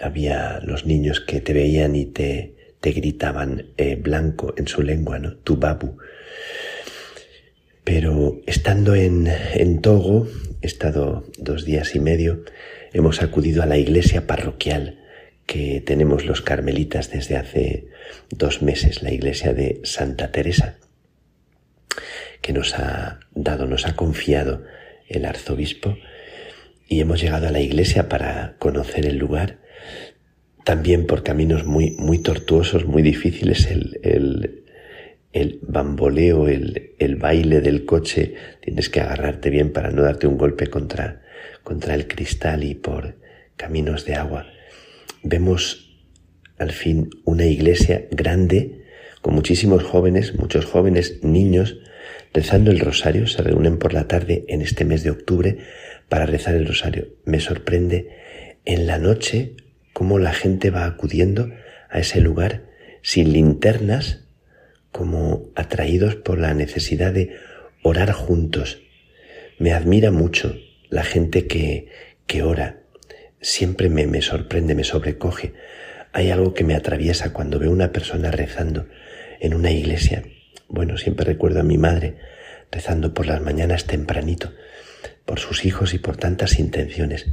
había 0.00 0.60
los 0.62 0.86
niños 0.86 1.20
que 1.20 1.40
te 1.40 1.52
veían 1.52 1.96
y 1.96 2.06
te, 2.06 2.54
te 2.80 2.92
gritaban 2.92 3.72
eh, 3.76 3.96
blanco 3.96 4.54
en 4.56 4.68
su 4.68 4.82
lengua, 4.82 5.18
¿no? 5.18 5.36
Tu 5.38 5.56
babu. 5.56 5.98
Pero 7.82 8.40
estando 8.46 8.94
en, 8.94 9.28
en 9.54 9.80
Togo, 9.80 10.28
he 10.62 10.66
estado 10.66 11.24
dos 11.36 11.64
días 11.64 11.96
y 11.96 12.00
medio, 12.00 12.44
hemos 12.92 13.20
acudido 13.20 13.62
a 13.62 13.66
la 13.66 13.78
iglesia 13.78 14.26
parroquial 14.26 15.00
que 15.46 15.82
tenemos 15.84 16.26
los 16.26 16.42
carmelitas 16.42 17.10
desde 17.10 17.36
hace 17.36 17.88
dos 18.30 18.62
meses, 18.62 19.02
la 19.02 19.12
iglesia 19.12 19.52
de 19.52 19.80
Santa 19.82 20.30
Teresa, 20.30 20.76
que 22.40 22.52
nos 22.52 22.78
ha 22.78 23.18
dado, 23.34 23.66
nos 23.66 23.86
ha 23.86 23.96
confiado 23.96 24.62
el 25.08 25.24
arzobispo, 25.24 25.96
y 26.88 27.00
hemos 27.00 27.20
llegado 27.20 27.48
a 27.48 27.50
la 27.50 27.60
iglesia 27.60 28.08
para 28.08 28.56
conocer 28.58 29.06
el 29.06 29.18
lugar, 29.18 29.58
también 30.64 31.06
por 31.06 31.22
caminos 31.22 31.64
muy, 31.64 31.92
muy 31.92 32.18
tortuosos, 32.18 32.86
muy 32.86 33.02
difíciles, 33.02 33.66
el, 33.66 34.64
el, 35.32 35.58
bamboleo, 35.62 36.48
el, 36.48 36.94
el, 36.98 37.16
baile 37.16 37.60
del 37.60 37.84
coche, 37.84 38.34
tienes 38.60 38.88
que 38.88 39.00
agarrarte 39.00 39.50
bien 39.50 39.72
para 39.72 39.90
no 39.90 40.02
darte 40.02 40.26
un 40.26 40.36
golpe 40.36 40.66
contra, 40.66 41.22
contra 41.62 41.94
el 41.94 42.06
cristal 42.06 42.64
y 42.64 42.74
por 42.74 43.16
caminos 43.56 44.04
de 44.04 44.14
agua. 44.14 44.46
Vemos 45.22 45.88
al 46.58 46.72
fin 46.72 47.10
una 47.24 47.46
iglesia 47.46 48.06
grande, 48.10 48.84
con 49.22 49.34
muchísimos 49.34 49.84
jóvenes, 49.84 50.34
muchos 50.34 50.64
jóvenes, 50.64 51.22
niños, 51.22 51.78
rezando 52.38 52.70
el 52.70 52.78
rosario, 52.78 53.26
se 53.26 53.42
reúnen 53.42 53.78
por 53.78 53.92
la 53.92 54.06
tarde 54.06 54.44
en 54.46 54.62
este 54.62 54.84
mes 54.84 55.02
de 55.02 55.10
octubre 55.10 55.58
para 56.08 56.24
rezar 56.24 56.54
el 56.54 56.68
rosario. 56.68 57.08
Me 57.24 57.40
sorprende 57.40 58.10
en 58.64 58.86
la 58.86 58.98
noche 58.98 59.56
cómo 59.92 60.20
la 60.20 60.32
gente 60.32 60.70
va 60.70 60.84
acudiendo 60.84 61.50
a 61.90 61.98
ese 61.98 62.20
lugar 62.20 62.62
sin 63.02 63.32
linternas, 63.32 64.20
como 64.92 65.50
atraídos 65.56 66.14
por 66.14 66.38
la 66.38 66.54
necesidad 66.54 67.12
de 67.12 67.34
orar 67.82 68.12
juntos. 68.12 68.82
Me 69.58 69.72
admira 69.72 70.12
mucho 70.12 70.54
la 70.90 71.02
gente 71.02 71.48
que, 71.48 71.88
que 72.28 72.44
ora. 72.44 72.82
Siempre 73.40 73.88
me, 73.88 74.06
me 74.06 74.22
sorprende, 74.22 74.76
me 74.76 74.84
sobrecoge. 74.84 75.54
Hay 76.12 76.30
algo 76.30 76.54
que 76.54 76.62
me 76.62 76.76
atraviesa 76.76 77.32
cuando 77.32 77.58
veo 77.58 77.72
una 77.72 77.90
persona 77.90 78.30
rezando 78.30 78.86
en 79.40 79.54
una 79.54 79.72
iglesia. 79.72 80.22
Bueno, 80.68 80.98
siempre 80.98 81.24
recuerdo 81.24 81.60
a 81.60 81.64
mi 81.64 81.78
madre 81.78 82.16
rezando 82.70 83.14
por 83.14 83.26
las 83.26 83.40
mañanas 83.40 83.86
tempranito, 83.86 84.52
por 85.24 85.40
sus 85.40 85.64
hijos 85.64 85.94
y 85.94 85.98
por 85.98 86.16
tantas 86.16 86.58
intenciones. 86.58 87.26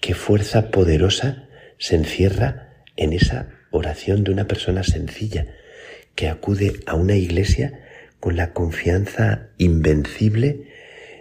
Qué 0.00 0.14
fuerza 0.14 0.70
poderosa 0.70 1.48
se 1.78 1.96
encierra 1.96 2.84
en 2.96 3.12
esa 3.12 3.48
oración 3.70 4.24
de 4.24 4.30
una 4.30 4.46
persona 4.46 4.84
sencilla 4.84 5.46
que 6.14 6.28
acude 6.28 6.74
a 6.86 6.94
una 6.94 7.16
iglesia 7.16 7.80
con 8.20 8.36
la 8.36 8.52
confianza 8.52 9.48
invencible 9.58 10.68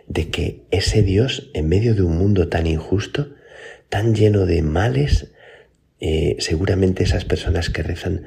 de 0.08 0.30
que 0.30 0.64
ese 0.72 1.02
Dios, 1.02 1.50
en 1.54 1.70
medio 1.70 1.96
de 1.96 2.02
un 2.02 2.18
mundo 2.18 2.48
tan 2.50 2.68
injusto, 2.68 3.36
tan 3.90 4.14
lleno 4.14 4.46
de 4.46 4.62
males, 4.62 5.32
eh, 6.00 6.36
seguramente 6.40 7.04
esas 7.04 7.26
personas 7.26 7.70
que 7.70 7.84
rezan 7.84 8.26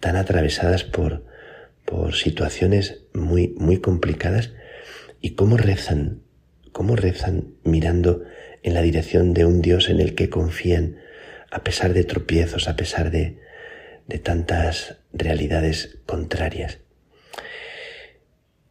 tan 0.00 0.16
atravesadas 0.16 0.84
por, 0.84 1.24
por 1.84 2.14
situaciones 2.14 3.02
muy, 3.12 3.54
muy 3.58 3.78
complicadas, 3.78 4.52
y 5.20 5.30
cómo 5.30 5.56
rezan, 5.56 6.22
cómo 6.72 6.96
rezan 6.96 7.54
mirando 7.64 8.22
en 8.62 8.74
la 8.74 8.82
dirección 8.82 9.34
de 9.34 9.44
un 9.44 9.62
Dios 9.62 9.88
en 9.88 10.00
el 10.00 10.14
que 10.14 10.28
confían 10.28 10.96
a 11.50 11.62
pesar 11.62 11.94
de 11.94 12.04
tropiezos, 12.04 12.68
a 12.68 12.76
pesar 12.76 13.10
de, 13.10 13.38
de 14.06 14.18
tantas 14.18 14.96
realidades 15.12 15.98
contrarias. 16.06 16.78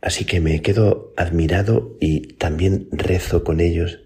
Así 0.01 0.25
que 0.25 0.39
me 0.39 0.61
quedo 0.61 1.13
admirado 1.15 1.95
y 1.99 2.33
también 2.33 2.87
rezo 2.91 3.43
con 3.43 3.59
ellos, 3.59 3.99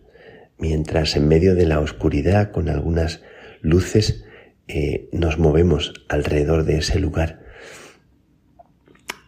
mientras 0.58 1.16
en 1.16 1.28
medio 1.28 1.56
de 1.56 1.66
la 1.66 1.80
oscuridad, 1.80 2.52
con 2.52 2.70
algunas 2.70 3.22
luces, 3.62 4.26
eh, 4.68 5.10
nos 5.14 5.38
movemos 5.38 5.94
alrededor 6.10 6.66
de 6.66 6.78
ese 6.78 7.00
lugar. 7.00 7.45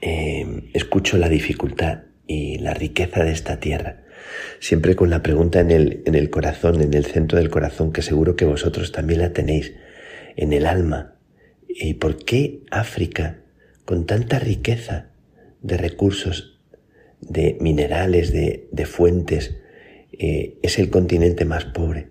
Eh, 0.01 0.69
escucho 0.73 1.17
la 1.17 1.29
dificultad 1.29 2.03
y 2.27 2.59
la 2.59 2.73
riqueza 2.73 3.23
de 3.23 3.31
esta 3.31 3.59
tierra 3.59 4.03
siempre 4.59 4.95
con 4.95 5.09
la 5.09 5.23
pregunta 5.23 5.59
en 5.59 5.71
el, 5.71 6.03
en 6.05 6.15
el 6.15 6.29
corazón, 6.29 6.81
en 6.81 6.93
el 6.93 7.05
centro 7.05 7.37
del 7.37 7.49
corazón, 7.49 7.91
que 7.91 8.01
seguro 8.01 8.35
que 8.35 8.45
vosotros 8.45 8.91
también 8.91 9.21
la 9.21 9.33
tenéis, 9.33 9.73
en 10.35 10.53
el 10.53 10.65
alma. 10.65 11.15
¿Y 11.67 11.95
por 11.95 12.17
qué 12.17 12.61
África, 12.71 13.41
con 13.85 14.05
tanta 14.05 14.39
riqueza 14.39 15.11
de 15.61 15.77
recursos, 15.77 16.59
de 17.21 17.57
minerales, 17.59 18.31
de, 18.31 18.67
de 18.71 18.85
fuentes, 18.85 19.55
eh, 20.11 20.57
es 20.61 20.79
el 20.79 20.89
continente 20.89 21.45
más 21.45 21.65
pobre? 21.65 22.09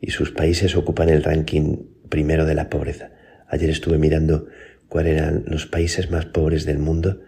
Y 0.00 0.10
sus 0.10 0.30
países 0.30 0.76
ocupan 0.76 1.08
el 1.08 1.22
ranking 1.22 1.78
primero 2.08 2.44
de 2.44 2.54
la 2.54 2.68
pobreza. 2.68 3.10
Ayer 3.48 3.70
estuve 3.70 3.98
mirando 3.98 4.46
cuáles 4.88 5.18
eran 5.18 5.44
los 5.46 5.66
países 5.66 6.10
más 6.10 6.26
pobres 6.26 6.64
del 6.64 6.78
mundo 6.78 7.20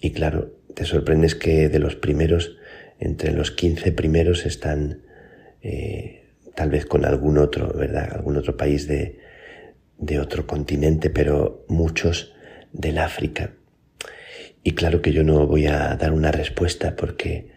y 0.00 0.12
claro, 0.12 0.56
te 0.74 0.84
sorprendes 0.84 1.34
que 1.34 1.68
de 1.68 1.78
los 1.78 1.96
primeros 1.96 2.56
entre 3.00 3.32
los 3.32 3.50
15 3.50 3.92
primeros 3.92 4.46
están 4.46 5.02
eh, 5.62 6.24
tal 6.54 6.70
vez 6.70 6.86
con 6.86 7.04
algún 7.04 7.38
otro, 7.38 7.72
¿verdad? 7.72 8.10
Algún 8.12 8.36
otro 8.36 8.56
país 8.56 8.88
de, 8.88 9.20
de 9.98 10.18
otro 10.18 10.46
continente, 10.46 11.10
pero 11.10 11.64
muchos 11.68 12.34
del 12.72 12.98
África. 12.98 13.52
Y 14.62 14.72
claro 14.72 15.02
que 15.02 15.12
yo 15.12 15.22
no 15.22 15.46
voy 15.46 15.66
a 15.66 15.96
dar 15.96 16.12
una 16.12 16.32
respuesta 16.32 16.96
porque, 16.96 17.52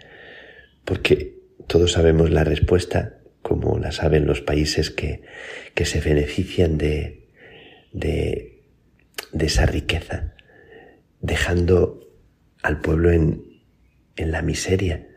porque 0.86 1.40
todos 1.68 1.94
sabemos 1.94 2.30
la 2.30 2.44
respuesta, 2.44 3.18
como 3.42 3.80
la 3.80 3.92
saben 3.92 4.26
los 4.26 4.42
países 4.42 4.92
que, 4.92 5.24
que 5.74 5.86
se 5.86 6.00
benefician 6.00 6.78
de, 6.78 7.28
de, 7.92 8.51
de 9.34 9.46
esa 9.46 9.66
riqueza, 9.66 10.34
dejando 11.20 12.08
al 12.62 12.80
pueblo 12.80 13.12
en, 13.12 13.44
en 14.16 14.32
la 14.32 14.42
miseria, 14.42 15.08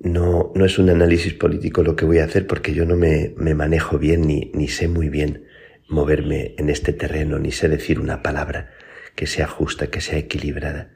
no, 0.00 0.50
no 0.54 0.64
es 0.64 0.78
un 0.78 0.88
análisis 0.88 1.34
político 1.34 1.82
lo 1.82 1.94
que 1.94 2.06
voy 2.06 2.18
a 2.18 2.24
hacer 2.24 2.46
porque 2.46 2.72
yo 2.72 2.86
no 2.86 2.96
me, 2.96 3.34
me 3.36 3.54
manejo 3.54 3.98
bien 3.98 4.22
ni, 4.26 4.50
ni 4.54 4.68
sé 4.68 4.88
muy 4.88 5.08
bien 5.10 5.44
moverme 5.88 6.54
en 6.56 6.70
este 6.70 6.92
terreno, 6.92 7.38
ni 7.38 7.52
sé 7.52 7.68
decir 7.68 8.00
una 8.00 8.22
palabra 8.22 8.70
que 9.14 9.26
sea 9.26 9.46
justa, 9.46 9.88
que 9.88 10.00
sea 10.00 10.18
equilibrada. 10.18 10.90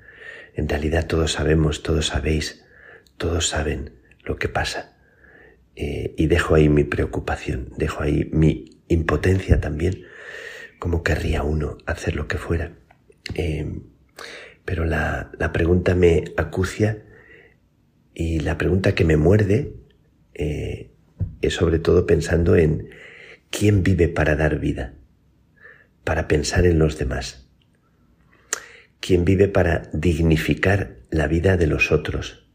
En 0.55 0.69
realidad 0.69 1.07
todos 1.07 1.33
sabemos, 1.33 1.83
todos 1.83 2.07
sabéis, 2.07 2.65
todos 3.19 3.49
saben 3.49 3.93
lo 4.25 4.37
que 4.37 4.49
pasa. 4.49 4.97
Eh, 5.77 6.15
y 6.17 6.29
dejo 6.29 6.55
ahí 6.55 6.69
mi 6.69 6.85
preocupación, 6.85 7.71
dejo 7.77 8.03
ahí 8.03 8.31
mi 8.33 8.81
impotencia 8.89 9.61
también, 9.61 10.05
como 10.79 11.03
querría 11.03 11.43
uno 11.43 11.79
hacer 11.87 12.17
lo 12.17 12.29
que 12.29 12.39
fuera. 12.39 12.73
Eh, 13.35 13.81
pero 14.65 14.85
la, 14.85 15.31
la 15.39 15.53
pregunta 15.53 15.95
me 15.95 16.25
acucia 16.37 17.05
y 18.15 18.41
la 18.41 18.59
pregunta 18.59 18.95
que 18.95 19.05
me 19.05 19.17
muerde 19.17 19.75
eh, 20.35 20.91
es 21.43 21.55
sobre 21.55 21.79
todo 21.79 22.07
pensando 22.07 22.57
en 22.57 22.89
quién 23.51 23.83
vive 23.83 24.09
para 24.09 24.37
dar 24.37 24.59
vida, 24.59 24.95
para 26.05 26.29
pensar 26.29 26.67
en 26.67 26.79
los 26.79 26.99
demás. 26.99 27.45
quien 29.05 29.27
vive 29.27 29.49
para 29.49 29.91
dignificar 29.93 30.97
la 31.11 31.27
vida 31.27 31.59
de 31.59 31.67
los 31.67 31.93
otros 31.93 32.49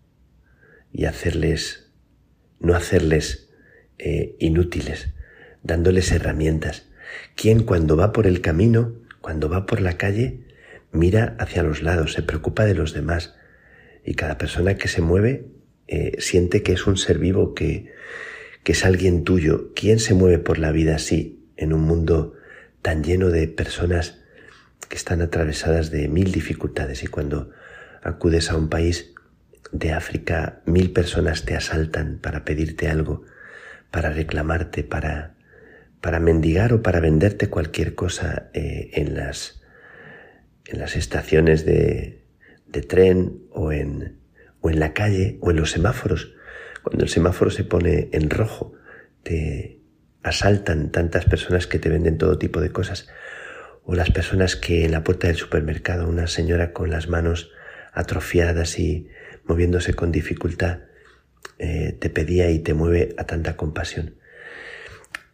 y 0.92 1.06
hacerles, 1.06 1.94
no 2.60 2.74
hacerles 2.74 3.52
eh, 4.00 4.36
inútiles, 4.40 5.14
dándoles 5.62 6.12
herramientas. 6.12 6.89
Quien 7.36 7.64
cuando 7.64 7.96
va 7.98 8.12
por 8.12 8.28
el 8.28 8.42
camino, 8.42 8.94
cuando 9.22 9.50
va 9.50 9.66
por 9.66 9.82
la 9.82 9.98
calle, 9.98 10.42
mira 10.92 11.36
hacia 11.40 11.64
los 11.64 11.82
lados, 11.82 12.14
se 12.14 12.24
preocupa 12.24 12.66
de 12.66 12.76
los 12.76 12.94
demás 12.94 13.36
y 14.06 14.16
cada 14.16 14.38
persona 14.38 14.76
que 14.76 14.88
se 14.88 15.02
mueve 15.02 15.46
eh, 15.88 16.16
siente 16.20 16.64
que 16.64 16.74
es 16.74 16.88
un 16.88 16.98
ser 16.98 17.20
vivo, 17.20 17.54
que, 17.54 17.92
que 18.64 18.72
es 18.74 18.86
alguien 18.86 19.24
tuyo. 19.24 19.74
¿Quién 19.76 20.00
se 20.00 20.14
mueve 20.14 20.40
por 20.40 20.58
la 20.58 20.72
vida 20.72 20.96
así 20.96 21.46
en 21.58 21.74
un 21.74 21.82
mundo 21.82 22.34
tan 22.82 23.04
lleno 23.04 23.30
de 23.30 23.48
personas 23.48 24.22
que 24.88 24.96
están 24.96 25.22
atravesadas 25.22 25.92
de 25.92 26.08
mil 26.08 26.32
dificultades 26.32 27.04
y 27.04 27.08
cuando 27.08 27.52
acudes 28.02 28.50
a 28.50 28.56
un 28.56 28.70
país 28.70 29.14
de 29.72 29.92
África, 29.92 30.62
mil 30.66 30.92
personas 30.92 31.46
te 31.46 31.56
asaltan 31.56 32.20
para 32.20 32.46
pedirte 32.46 32.88
algo, 32.88 33.24
para 33.92 34.10
reclamarte, 34.10 34.84
para, 34.84 35.36
para 36.02 36.20
mendigar 36.20 36.74
o 36.74 36.82
para 36.82 37.00
venderte 37.00 37.50
cualquier 37.50 37.96
cosa 37.96 38.50
eh, 38.54 38.92
en, 38.94 39.16
las, 39.16 39.62
en 40.66 40.80
las 40.80 40.96
estaciones 40.96 41.66
de, 41.66 42.24
de 42.68 42.82
tren 42.82 43.44
o 43.52 43.72
en, 43.72 44.20
o 44.62 44.70
en 44.70 44.80
la 44.80 44.94
calle 44.94 45.38
o 45.42 45.52
en 45.52 45.58
los 45.58 45.72
semáforos. 45.72 46.34
Cuando 46.84 47.04
el 47.04 47.10
semáforo 47.10 47.52
se 47.52 47.64
pone 47.64 48.10
en 48.14 48.30
rojo, 48.30 48.74
te 49.24 49.80
asaltan 50.24 50.92
tantas 50.92 51.26
personas 51.26 51.68
que 51.68 51.80
te 51.80 51.90
venden 51.90 52.18
todo 52.18 52.38
tipo 52.38 52.62
de 52.62 52.72
cosas. 52.72 53.08
O 53.84 53.96
las 53.96 54.12
personas 54.12 54.56
que 54.56 54.86
en 54.86 54.92
la 54.92 55.04
puerta 55.04 55.28
del 55.28 55.36
supermercado, 55.36 56.08
una 56.08 56.28
señora 56.28 56.74
con 56.74 56.90
las 56.90 57.10
manos 57.10 57.52
atrofiadas 57.92 58.80
y 58.80 59.10
moviéndose 59.46 59.94
con 59.94 60.12
dificultad, 60.12 60.80
eh, 61.58 61.98
te 62.00 62.10
pedía 62.10 62.50
y 62.52 62.60
te 62.60 62.74
mueve 62.74 63.16
a 63.18 63.26
tanta 63.26 63.58
compasión. 63.58 64.19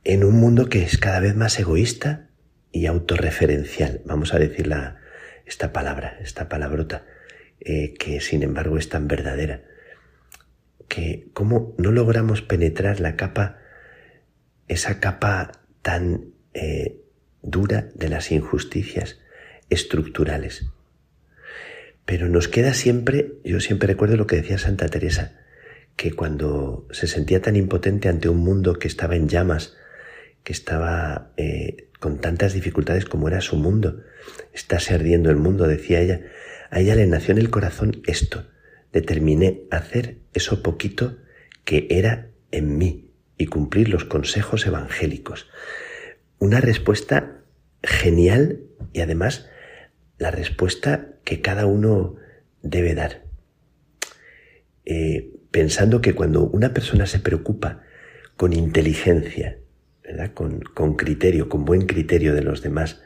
En 0.06 0.24
un 0.24 0.36
mundo 0.36 0.70
que 0.70 0.84
es 0.84 1.00
cada 1.00 1.20
vez 1.20 1.36
más 1.36 1.60
egoísta 1.60 2.30
y 2.72 2.86
autorreferencial, 2.86 4.02
vamos 4.06 4.36
a 4.36 4.40
decir 4.40 4.68
la, 4.68 5.00
esta 5.48 5.74
palabra, 5.74 6.20
esta 6.22 6.48
palabrota, 6.48 7.08
eh, 7.60 7.96
que 7.96 8.22
sin 8.22 8.44
embargo 8.44 8.78
es 8.78 8.88
tan 8.88 9.08
verdadera, 9.08 9.64
que 10.88 11.30
cómo 11.34 11.74
no 11.80 11.92
logramos 11.92 12.44
penetrar 12.44 13.00
la 13.00 13.16
capa, 13.16 13.58
esa 14.68 15.00
capa 15.00 15.54
tan 15.82 16.34
eh, 16.54 17.02
dura 17.42 17.90
de 17.96 18.10
las 18.10 18.32
injusticias 18.32 19.20
estructurales. 19.72 20.68
Pero 22.06 22.30
nos 22.30 22.48
queda 22.48 22.76
siempre, 22.76 23.40
yo 23.44 23.60
siempre 23.60 23.88
recuerdo 23.88 24.18
lo 24.18 24.28
que 24.28 24.36
decía 24.36 24.60
Santa 24.60 24.88
Teresa, 24.88 25.40
que 25.96 26.12
cuando 26.12 26.88
se 26.92 27.08
sentía 27.08 27.42
tan 27.42 27.56
impotente 27.56 28.08
ante 28.08 28.30
un 28.30 28.38
mundo 28.38 28.78
que 28.78 28.88
estaba 28.88 29.16
en 29.16 29.28
llamas, 29.28 29.76
que 30.46 30.54
estaba 30.54 31.32
eh, 31.36 31.90
con 32.00 32.22
tantas 32.22 32.54
dificultades 32.54 33.04
como 33.04 33.28
era 33.28 33.42
su 33.42 33.58
mundo, 33.58 34.04
estase 34.54 34.94
ardiendo 34.94 35.30
el 35.32 35.36
mundo, 35.36 35.68
decía 35.68 36.00
ella, 36.00 36.22
a 36.70 36.80
ella 36.80 36.96
le 36.96 37.08
nació 37.08 37.34
en 37.34 37.40
el 37.40 37.50
corazón 37.50 38.02
esto, 38.06 38.48
determiné 38.94 39.64
hacer 39.72 40.20
eso 40.34 40.64
poquito 40.64 41.18
que 41.66 41.88
era 41.90 42.30
en 42.52 42.78
mí 42.78 43.12
y 43.38 43.48
cumplir 43.48 43.90
los 43.90 44.06
consejos 44.06 44.66
evangélicos. 44.68 45.50
Una 46.38 46.62
respuesta 46.62 47.42
genial 47.84 48.62
y 48.94 49.02
además 49.02 49.50
la 50.20 50.30
respuesta 50.30 51.16
que 51.24 51.42
cada 51.42 51.66
uno 51.66 52.18
debe 52.62 52.94
dar. 52.94 53.26
Eh, 54.86 55.32
pensando 55.50 56.02
que 56.02 56.14
cuando 56.14 56.44
una 56.44 56.72
persona 56.72 57.08
se 57.08 57.20
preocupa 57.20 57.82
con 58.38 58.54
inteligencia, 58.54 59.58
Con, 60.34 60.60
con 60.62 60.96
criterio, 60.96 61.50
con 61.50 61.66
buen 61.66 61.88
criterio 61.88 62.36
de 62.36 62.44
los 62.44 62.62
demás, 62.62 63.02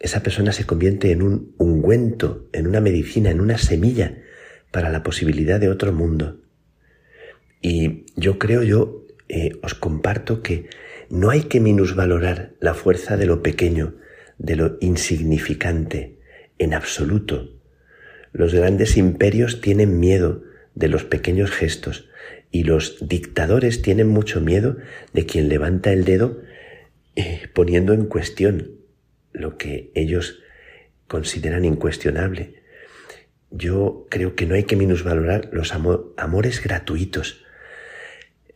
esa 0.00 0.22
persona 0.22 0.52
se 0.52 0.64
convierte 0.64 1.12
en 1.12 1.22
un 1.22 1.54
ungüento, 1.58 2.48
en 2.52 2.66
una 2.66 2.80
medicina, 2.80 3.30
en 3.30 3.40
una 3.40 3.58
semilla 3.58 4.18
para 4.70 4.90
la 4.90 5.02
posibilidad 5.02 5.60
de 5.60 5.68
otro 5.68 5.92
mundo. 5.92 6.40
Y 7.60 8.06
yo 8.16 8.38
creo, 8.38 8.62
yo 8.62 9.06
eh, 9.28 9.52
os 9.62 9.74
comparto 9.74 10.42
que 10.42 10.68
no 11.10 11.30
hay 11.30 11.42
que 11.42 11.60
minusvalorar 11.60 12.54
la 12.60 12.74
fuerza 12.74 13.16
de 13.16 13.26
lo 13.26 13.42
pequeño, 13.42 13.94
de 14.38 14.56
lo 14.56 14.78
insignificante, 14.80 16.18
en 16.58 16.72
absoluto. 16.72 17.60
Los 18.32 18.54
grandes 18.54 18.96
imperios 18.96 19.60
tienen 19.60 20.00
miedo 20.00 20.42
de 20.74 20.88
los 20.88 21.04
pequeños 21.04 21.50
gestos 21.50 22.08
y 22.50 22.64
los 22.64 22.96
dictadores 23.00 23.82
tienen 23.82 24.08
mucho 24.08 24.40
miedo 24.40 24.76
de 25.12 25.26
quien 25.26 25.48
levanta 25.48 25.92
el 25.92 26.04
dedo 26.04 26.42
eh, 27.16 27.48
poniendo 27.54 27.92
en 27.92 28.06
cuestión 28.06 28.72
lo 29.32 29.56
que 29.56 29.90
ellos 29.94 30.40
consideran 31.06 31.64
incuestionable. 31.64 32.62
Yo 33.50 34.06
creo 34.10 34.36
que 34.36 34.46
no 34.46 34.54
hay 34.54 34.64
que 34.64 34.76
minusvalorar 34.76 35.50
los 35.52 35.72
amores 35.72 36.62
gratuitos 36.62 37.44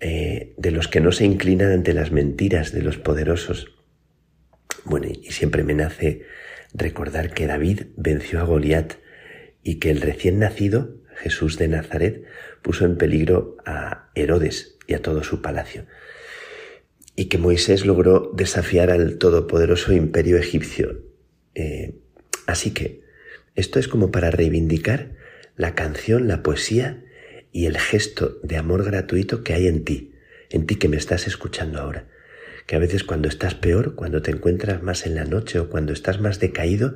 eh, 0.00 0.54
de 0.56 0.70
los 0.70 0.86
que 0.88 1.00
no 1.00 1.12
se 1.12 1.24
inclinan 1.24 1.72
ante 1.72 1.94
las 1.94 2.12
mentiras 2.12 2.72
de 2.72 2.82
los 2.82 2.98
poderosos. 2.98 3.74
Bueno, 4.84 5.08
y 5.08 5.32
siempre 5.32 5.64
me 5.64 5.74
nace 5.74 6.22
recordar 6.72 7.32
que 7.32 7.46
David 7.46 7.82
venció 7.96 8.40
a 8.40 8.44
Goliat 8.44 8.94
y 9.62 9.76
que 9.76 9.90
el 9.90 10.00
recién 10.00 10.38
nacido, 10.38 10.96
Jesús 11.16 11.58
de 11.58 11.68
Nazaret, 11.68 12.24
puso 12.62 12.84
en 12.84 12.96
peligro 12.96 13.56
a 13.64 14.10
Herodes 14.14 14.76
y 14.86 14.94
a 14.94 15.02
todo 15.02 15.22
su 15.22 15.42
palacio, 15.42 15.86
y 17.16 17.26
que 17.26 17.38
Moisés 17.38 17.86
logró 17.86 18.30
desafiar 18.34 18.90
al 18.90 19.18
todopoderoso 19.18 19.92
imperio 19.92 20.36
egipcio. 20.36 21.02
Eh, 21.54 21.94
así 22.46 22.72
que 22.72 23.02
esto 23.54 23.78
es 23.78 23.88
como 23.88 24.10
para 24.10 24.30
reivindicar 24.30 25.12
la 25.56 25.74
canción, 25.74 26.26
la 26.26 26.42
poesía 26.42 27.04
y 27.52 27.66
el 27.66 27.78
gesto 27.78 28.38
de 28.42 28.56
amor 28.56 28.84
gratuito 28.84 29.44
que 29.44 29.54
hay 29.54 29.68
en 29.68 29.84
ti, 29.84 30.14
en 30.50 30.66
ti 30.66 30.76
que 30.76 30.88
me 30.88 30.96
estás 30.96 31.26
escuchando 31.26 31.80
ahora 31.80 32.08
que 32.66 32.76
a 32.76 32.78
veces 32.78 33.04
cuando 33.04 33.28
estás 33.28 33.54
peor, 33.54 33.94
cuando 33.94 34.22
te 34.22 34.30
encuentras 34.30 34.82
más 34.82 35.06
en 35.06 35.14
la 35.14 35.24
noche 35.24 35.58
o 35.58 35.68
cuando 35.68 35.92
estás 35.92 36.20
más 36.20 36.40
decaído, 36.40 36.94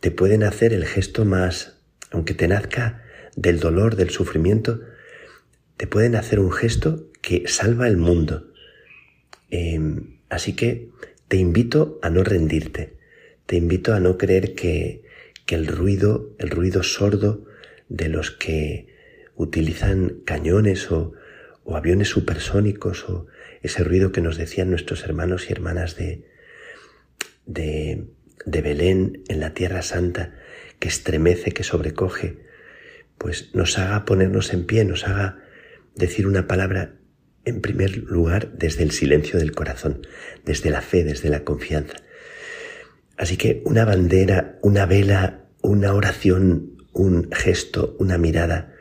te 0.00 0.10
pueden 0.10 0.44
hacer 0.44 0.72
el 0.72 0.84
gesto 0.84 1.24
más, 1.24 1.78
aunque 2.10 2.34
te 2.34 2.46
nazca 2.46 3.02
del 3.38 3.60
dolor, 3.60 3.94
del 3.94 4.10
sufrimiento, 4.10 4.80
te 5.76 5.86
pueden 5.86 6.16
hacer 6.16 6.40
un 6.40 6.50
gesto 6.50 7.06
que 7.22 7.46
salva 7.46 7.86
el 7.86 7.96
mundo. 7.96 8.52
Em, 9.48 10.18
así 10.28 10.54
que 10.54 10.88
te 11.28 11.36
invito 11.36 12.00
a 12.02 12.10
no 12.10 12.24
rendirte, 12.24 12.96
te 13.46 13.56
invito 13.56 13.94
a 13.94 14.00
no 14.00 14.18
creer 14.18 14.56
que, 14.56 15.04
que 15.46 15.54
el 15.54 15.68
ruido, 15.68 16.34
el 16.38 16.50
ruido 16.50 16.82
sordo 16.82 17.44
de 17.88 18.08
los 18.08 18.32
que 18.32 18.88
utilizan 19.36 20.20
cañones 20.24 20.90
o, 20.90 21.12
o 21.62 21.76
aviones 21.76 22.08
supersónicos 22.08 23.08
o 23.08 23.26
ese 23.62 23.84
ruido 23.84 24.10
que 24.10 24.20
nos 24.20 24.36
decían 24.36 24.70
nuestros 24.70 25.04
hermanos 25.04 25.48
y 25.48 25.52
hermanas 25.52 25.94
de, 25.94 26.24
de, 27.46 28.04
de 28.44 28.60
Belén 28.62 29.22
en 29.28 29.38
la 29.38 29.54
Tierra 29.54 29.82
Santa, 29.82 30.34
que 30.80 30.88
estremece, 30.88 31.52
que 31.52 31.62
sobrecoge, 31.62 32.47
pues 33.18 33.50
nos 33.54 33.78
haga 33.78 34.04
ponernos 34.04 34.52
en 34.52 34.64
pie, 34.64 34.84
nos 34.84 35.06
haga 35.06 35.38
decir 35.94 36.26
una 36.26 36.46
palabra 36.46 36.94
en 37.44 37.60
primer 37.60 37.96
lugar 37.96 38.52
desde 38.52 38.82
el 38.84 38.92
silencio 38.92 39.38
del 39.38 39.52
corazón, 39.52 40.06
desde 40.44 40.70
la 40.70 40.80
fe, 40.80 41.04
desde 41.04 41.28
la 41.28 41.44
confianza. 41.44 41.96
Así 43.16 43.36
que 43.36 43.62
una 43.64 43.84
bandera, 43.84 44.58
una 44.62 44.86
vela, 44.86 45.46
una 45.60 45.92
oración, 45.92 46.76
un 46.92 47.30
gesto, 47.32 47.96
una 47.98 48.18
mirada 48.18 48.74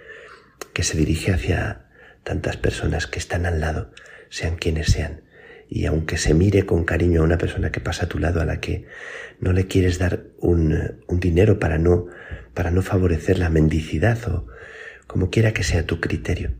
que 0.74 0.84
se 0.84 0.98
dirige 0.98 1.34
hacia 1.34 1.88
tantas 2.24 2.58
personas 2.58 3.08
que 3.08 3.20
están 3.20 3.46
al 3.46 3.60
lado, 3.60 3.92
sean 4.30 4.58
quienes 4.58 4.88
sean. 4.88 5.22
Y 5.70 5.86
aunque 5.86 6.18
se 6.18 6.34
mire 6.34 6.66
con 6.66 6.86
cariño 6.86 7.22
a 7.22 7.26
una 7.26 7.38
persona 7.38 7.72
que 7.72 7.80
pasa 7.80 8.06
a 8.06 8.10
tu 8.10 8.20
lado 8.20 8.42
a 8.42 8.46
la 8.46 8.60
que 8.60 8.86
no 9.40 9.54
le 9.54 9.68
quieres 9.68 9.98
dar 9.98 10.26
un, 10.38 11.02
un 11.08 11.20
dinero 11.20 11.60
para 11.60 11.78
no, 11.78 12.08
para 12.58 12.72
no 12.72 12.82
favorecer 12.82 13.38
la 13.38 13.52
mendicidad 13.52 14.18
o 14.28 14.48
como 15.06 15.30
quiera 15.30 15.54
que 15.54 15.64
sea 15.64 15.86
tu 15.86 16.02
criterio, 16.02 16.56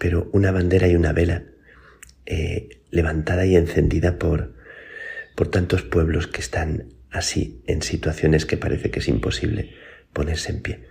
pero 0.00 0.28
una 0.32 0.50
bandera 0.50 0.88
y 0.88 0.96
una 0.96 1.12
vela 1.12 1.44
eh, 2.26 2.80
levantada 2.90 3.46
y 3.46 3.54
encendida 3.54 4.18
por, 4.18 4.56
por 5.36 5.46
tantos 5.46 5.82
pueblos 5.82 6.26
que 6.26 6.40
están 6.40 6.86
así 7.12 7.62
en 7.68 7.80
situaciones 7.82 8.44
que 8.44 8.56
parece 8.56 8.90
que 8.90 8.98
es 8.98 9.06
imposible 9.06 9.72
ponerse 10.12 10.50
en 10.50 10.62
pie. 10.62 10.88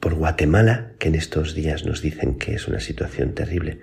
Por 0.00 0.14
Guatemala, 0.14 0.94
que 0.98 1.06
en 1.06 1.14
estos 1.14 1.54
días 1.54 1.86
nos 1.86 2.02
dicen 2.02 2.38
que 2.38 2.54
es 2.54 2.66
una 2.66 2.80
situación 2.80 3.34
terrible, 3.34 3.82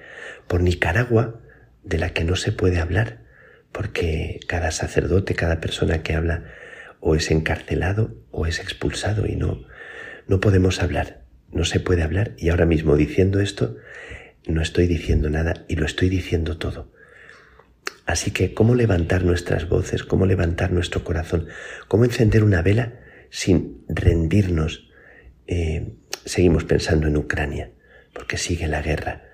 por 0.49 0.63
Nicaragua, 0.63 1.39
de 1.81 1.97
la 1.97 2.09
que 2.09 2.25
no 2.25 2.35
se 2.35 2.51
puede 2.51 2.79
hablar, 2.81 3.19
porque 3.71 4.41
cada 4.49 4.71
sacerdote, 4.71 5.33
cada 5.33 5.61
persona 5.61 6.03
que 6.03 6.13
habla 6.13 6.43
o 7.07 7.13
es 7.13 7.29
encarcelado 7.29 8.15
o 8.31 8.47
es 8.47 8.59
expulsado 8.59 9.27
y 9.27 9.35
no, 9.35 9.63
no 10.27 10.39
podemos 10.39 10.81
hablar, 10.81 11.21
no 11.51 11.63
se 11.63 11.79
puede 11.79 12.01
hablar 12.01 12.33
y 12.35 12.49
ahora 12.49 12.65
mismo 12.65 12.97
diciendo 12.97 13.41
esto 13.41 13.77
no 14.47 14.59
estoy 14.63 14.87
diciendo 14.87 15.29
nada 15.29 15.65
y 15.67 15.75
lo 15.75 15.85
estoy 15.85 16.09
diciendo 16.09 16.57
todo. 16.57 16.91
Así 18.07 18.31
que, 18.31 18.55
¿cómo 18.55 18.73
levantar 18.73 19.23
nuestras 19.23 19.69
voces? 19.69 20.03
¿Cómo 20.03 20.25
levantar 20.25 20.71
nuestro 20.71 21.03
corazón? 21.03 21.47
¿Cómo 21.87 22.05
encender 22.05 22.43
una 22.43 22.63
vela 22.63 22.93
sin 23.29 23.83
rendirnos? 23.87 24.89
Eh, 25.45 25.93
seguimos 26.25 26.63
pensando 26.63 27.07
en 27.07 27.17
Ucrania, 27.17 27.69
porque 28.13 28.37
sigue 28.37 28.67
la 28.67 28.81
guerra. 28.81 29.25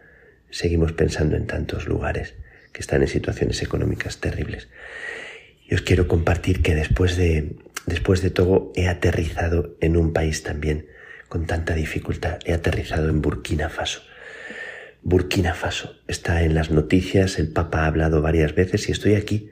Seguimos 0.49 0.91
pensando 0.91 1.37
en 1.37 1.47
tantos 1.47 1.87
lugares 1.87 2.35
que 2.73 2.81
están 2.81 3.01
en 3.01 3.07
situaciones 3.07 3.61
económicas 3.61 4.19
terribles. 4.19 4.67
Y 5.71 5.75
os 5.75 5.83
quiero 5.83 6.09
compartir 6.09 6.61
que 6.61 6.75
después 6.75 7.15
de, 7.15 7.55
después 7.85 8.21
de 8.21 8.29
todo 8.29 8.73
he 8.75 8.89
aterrizado 8.89 9.77
en 9.79 9.95
un 9.95 10.11
país 10.11 10.43
también 10.43 10.87
con 11.29 11.45
tanta 11.45 11.75
dificultad. 11.75 12.39
He 12.43 12.51
aterrizado 12.51 13.07
en 13.07 13.21
Burkina 13.21 13.69
Faso. 13.69 14.01
Burkina 15.01 15.53
Faso. 15.53 15.95
Está 16.09 16.43
en 16.43 16.55
las 16.55 16.71
noticias, 16.71 17.39
el 17.39 17.53
Papa 17.53 17.83
ha 17.83 17.85
hablado 17.85 18.21
varias 18.21 18.53
veces 18.53 18.89
y 18.89 18.91
estoy 18.91 19.15
aquí. 19.15 19.49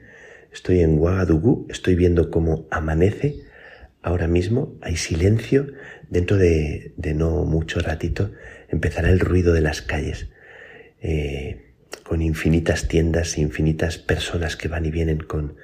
Estoy 0.52 0.82
en 0.82 0.98
Ouagadougou, 0.98 1.68
estoy 1.70 1.96
viendo 1.96 2.30
cómo 2.30 2.68
amanece. 2.70 3.38
Ahora 4.02 4.28
mismo 4.28 4.78
hay 4.82 4.98
silencio. 4.98 5.72
Dentro 6.10 6.36
de, 6.36 6.92
de 6.98 7.14
no 7.14 7.46
mucho 7.46 7.80
ratito 7.80 8.34
empezará 8.68 9.10
el 9.10 9.22
ruido 9.22 9.54
de 9.54 9.62
las 9.62 9.82
calles. 9.82 10.28
Eh, 11.02 11.62
con 12.04 12.22
infinitas 12.22 12.90
tiendas, 12.90 13.38
infinitas 13.38 13.98
personas 13.98 14.58
que 14.58 14.68
van 14.68 14.86
y 14.86 14.92
vienen 14.92 15.20
con, 15.20 15.56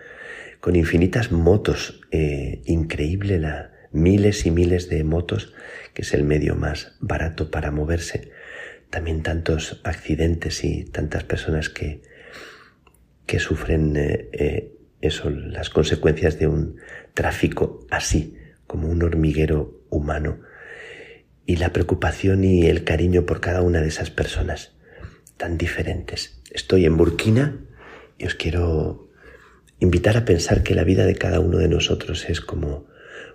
con 0.65 0.75
infinitas 0.75 1.31
motos. 1.31 2.01
Eh, 2.09 2.63
increíble 2.65 3.37
la 3.37 3.71
miles 3.91 4.47
y 4.47 4.51
miles 4.51 4.89
de 4.89 5.03
motos, 5.03 5.53
que 5.93 6.01
es 6.01 6.11
el 6.15 6.23
medio 6.23 6.55
más 6.55 6.95
barato 6.99 7.51
para 7.51 7.69
moverse 7.69 8.31
también 8.89 9.21
tantos 9.21 9.79
accidentes 9.83 10.63
y 10.63 10.85
tantas 10.85 11.23
personas 11.23 11.69
que, 11.69 12.01
que 13.27 13.37
sufren 13.37 13.95
eh, 13.95 14.29
eh, 14.33 14.73
eso, 15.01 15.29
las 15.29 15.69
consecuencias 15.69 16.39
de 16.39 16.47
un 16.47 16.77
tráfico 17.13 17.85
así, 17.91 18.35
como 18.65 18.89
un 18.89 19.03
hormiguero 19.03 19.83
humano, 19.91 20.39
y 21.45 21.57
la 21.57 21.73
preocupación 21.73 22.43
y 22.43 22.65
el 22.65 22.83
cariño 22.83 23.27
por 23.27 23.39
cada 23.39 23.61
una 23.61 23.81
de 23.81 23.89
esas 23.89 24.09
personas 24.09 24.73
tan 25.37 25.59
diferentes. 25.59 26.41
Estoy 26.49 26.85
en 26.85 26.97
Burkina 26.97 27.59
y 28.17 28.25
os 28.25 28.33
quiero 28.33 29.04
invitar 29.85 30.17
a 30.17 30.25
pensar 30.25 30.63
que 30.63 30.75
la 30.75 30.83
vida 30.83 31.05
de 31.05 31.15
cada 31.15 31.39
uno 31.39 31.59
de 31.59 31.67
nosotros 31.67 32.27
es 32.27 32.41
como 32.41 32.87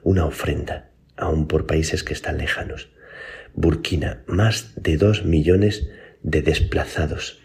una 0.03 0.27
ofrenda, 0.27 0.91
aun 1.17 1.47
por 1.47 1.67
países 1.67 2.03
que 2.03 2.13
están 2.13 2.39
lejanos. 2.39 2.91
Burkina, 3.55 4.23
más 4.27 4.73
de 4.77 4.97
dos 4.97 5.25
millones 5.25 5.89
de 6.23 6.43
desplazados 6.43 7.41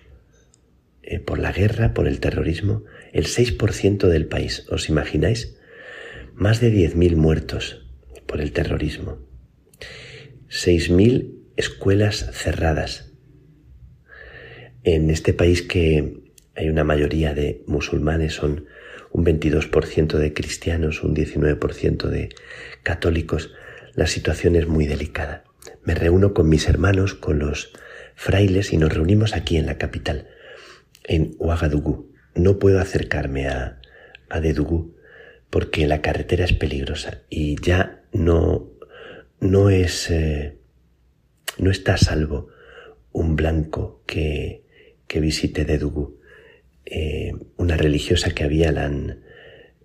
eh, 1.03 1.19
por 1.19 1.37
la 1.37 1.51
guerra, 1.51 1.93
por 1.93 2.07
el 2.07 2.19
terrorismo, 2.19 2.83
el 3.13 3.25
6% 3.25 4.07
del 4.07 4.25
país, 4.25 4.65
¿os 4.69 4.89
imagináis? 4.89 5.55
Más 6.33 6.59
de 6.59 6.73
10.000 6.73 7.15
muertos 7.15 7.87
por 8.25 8.41
el 8.41 8.51
terrorismo, 8.51 9.19
6.000 10.49 11.31
escuelas 11.55 12.29
cerradas. 12.33 13.13
En 14.83 15.09
este 15.09 15.33
país 15.33 15.61
que 15.61 16.23
hay 16.55 16.69
una 16.69 16.83
mayoría 16.83 17.33
de 17.33 17.63
musulmanes, 17.67 18.33
son 18.33 18.65
un 19.15 19.25
22% 19.25 20.17
de 20.17 20.33
cristianos, 20.33 21.03
un 21.03 21.15
19% 21.15 22.07
de 22.07 22.29
católicos, 22.83 23.53
la 23.93 24.07
situación 24.07 24.55
es 24.55 24.67
muy 24.67 24.87
delicada 24.87 25.45
me 25.85 25.95
reúno 25.95 26.33
con 26.33 26.49
mis 26.49 26.67
hermanos, 26.67 27.13
con 27.13 27.39
los 27.39 27.71
frailes 28.15 28.73
y 28.73 28.77
nos 28.77 28.93
reunimos 28.93 29.33
aquí 29.33 29.57
en 29.57 29.67
la 29.67 29.77
capital, 29.77 30.27
en 31.03 31.35
Ouagadougou. 31.39 32.11
No 32.33 32.59
puedo 32.59 32.79
acercarme 32.79 33.47
a, 33.47 33.79
a 34.29 34.39
Dedougou 34.41 34.95
porque 35.49 35.87
la 35.87 36.01
carretera 36.01 36.43
es 36.43 36.53
peligrosa 36.53 37.21
y 37.29 37.61
ya 37.61 38.03
no, 38.11 38.71
no 39.39 39.69
es, 39.69 40.09
eh, 40.09 40.57
no 41.57 41.71
está 41.71 41.93
a 41.93 41.97
salvo 41.97 42.49
un 43.11 43.35
blanco 43.35 44.03
que, 44.05 44.65
que 45.07 45.19
visite 45.19 45.65
Dedougou. 45.65 46.19
Eh, 46.85 47.33
una 47.57 47.77
religiosa 47.77 48.31
que 48.31 48.43
había 48.43 48.71
la, 48.71 48.91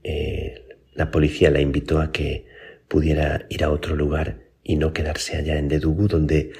eh, 0.02 0.66
la 0.94 1.10
policía 1.10 1.50
la 1.50 1.60
invitó 1.60 2.00
a 2.00 2.12
que 2.12 2.46
pudiera 2.88 3.46
ir 3.48 3.64
a 3.64 3.70
otro 3.70 3.96
lugar 3.96 4.40
y 4.62 4.76
no 4.76 4.92
quedarse 4.92 5.36
allá 5.36 5.58
en 5.58 5.68
Dedugu, 5.68 6.08
donde 6.08 6.52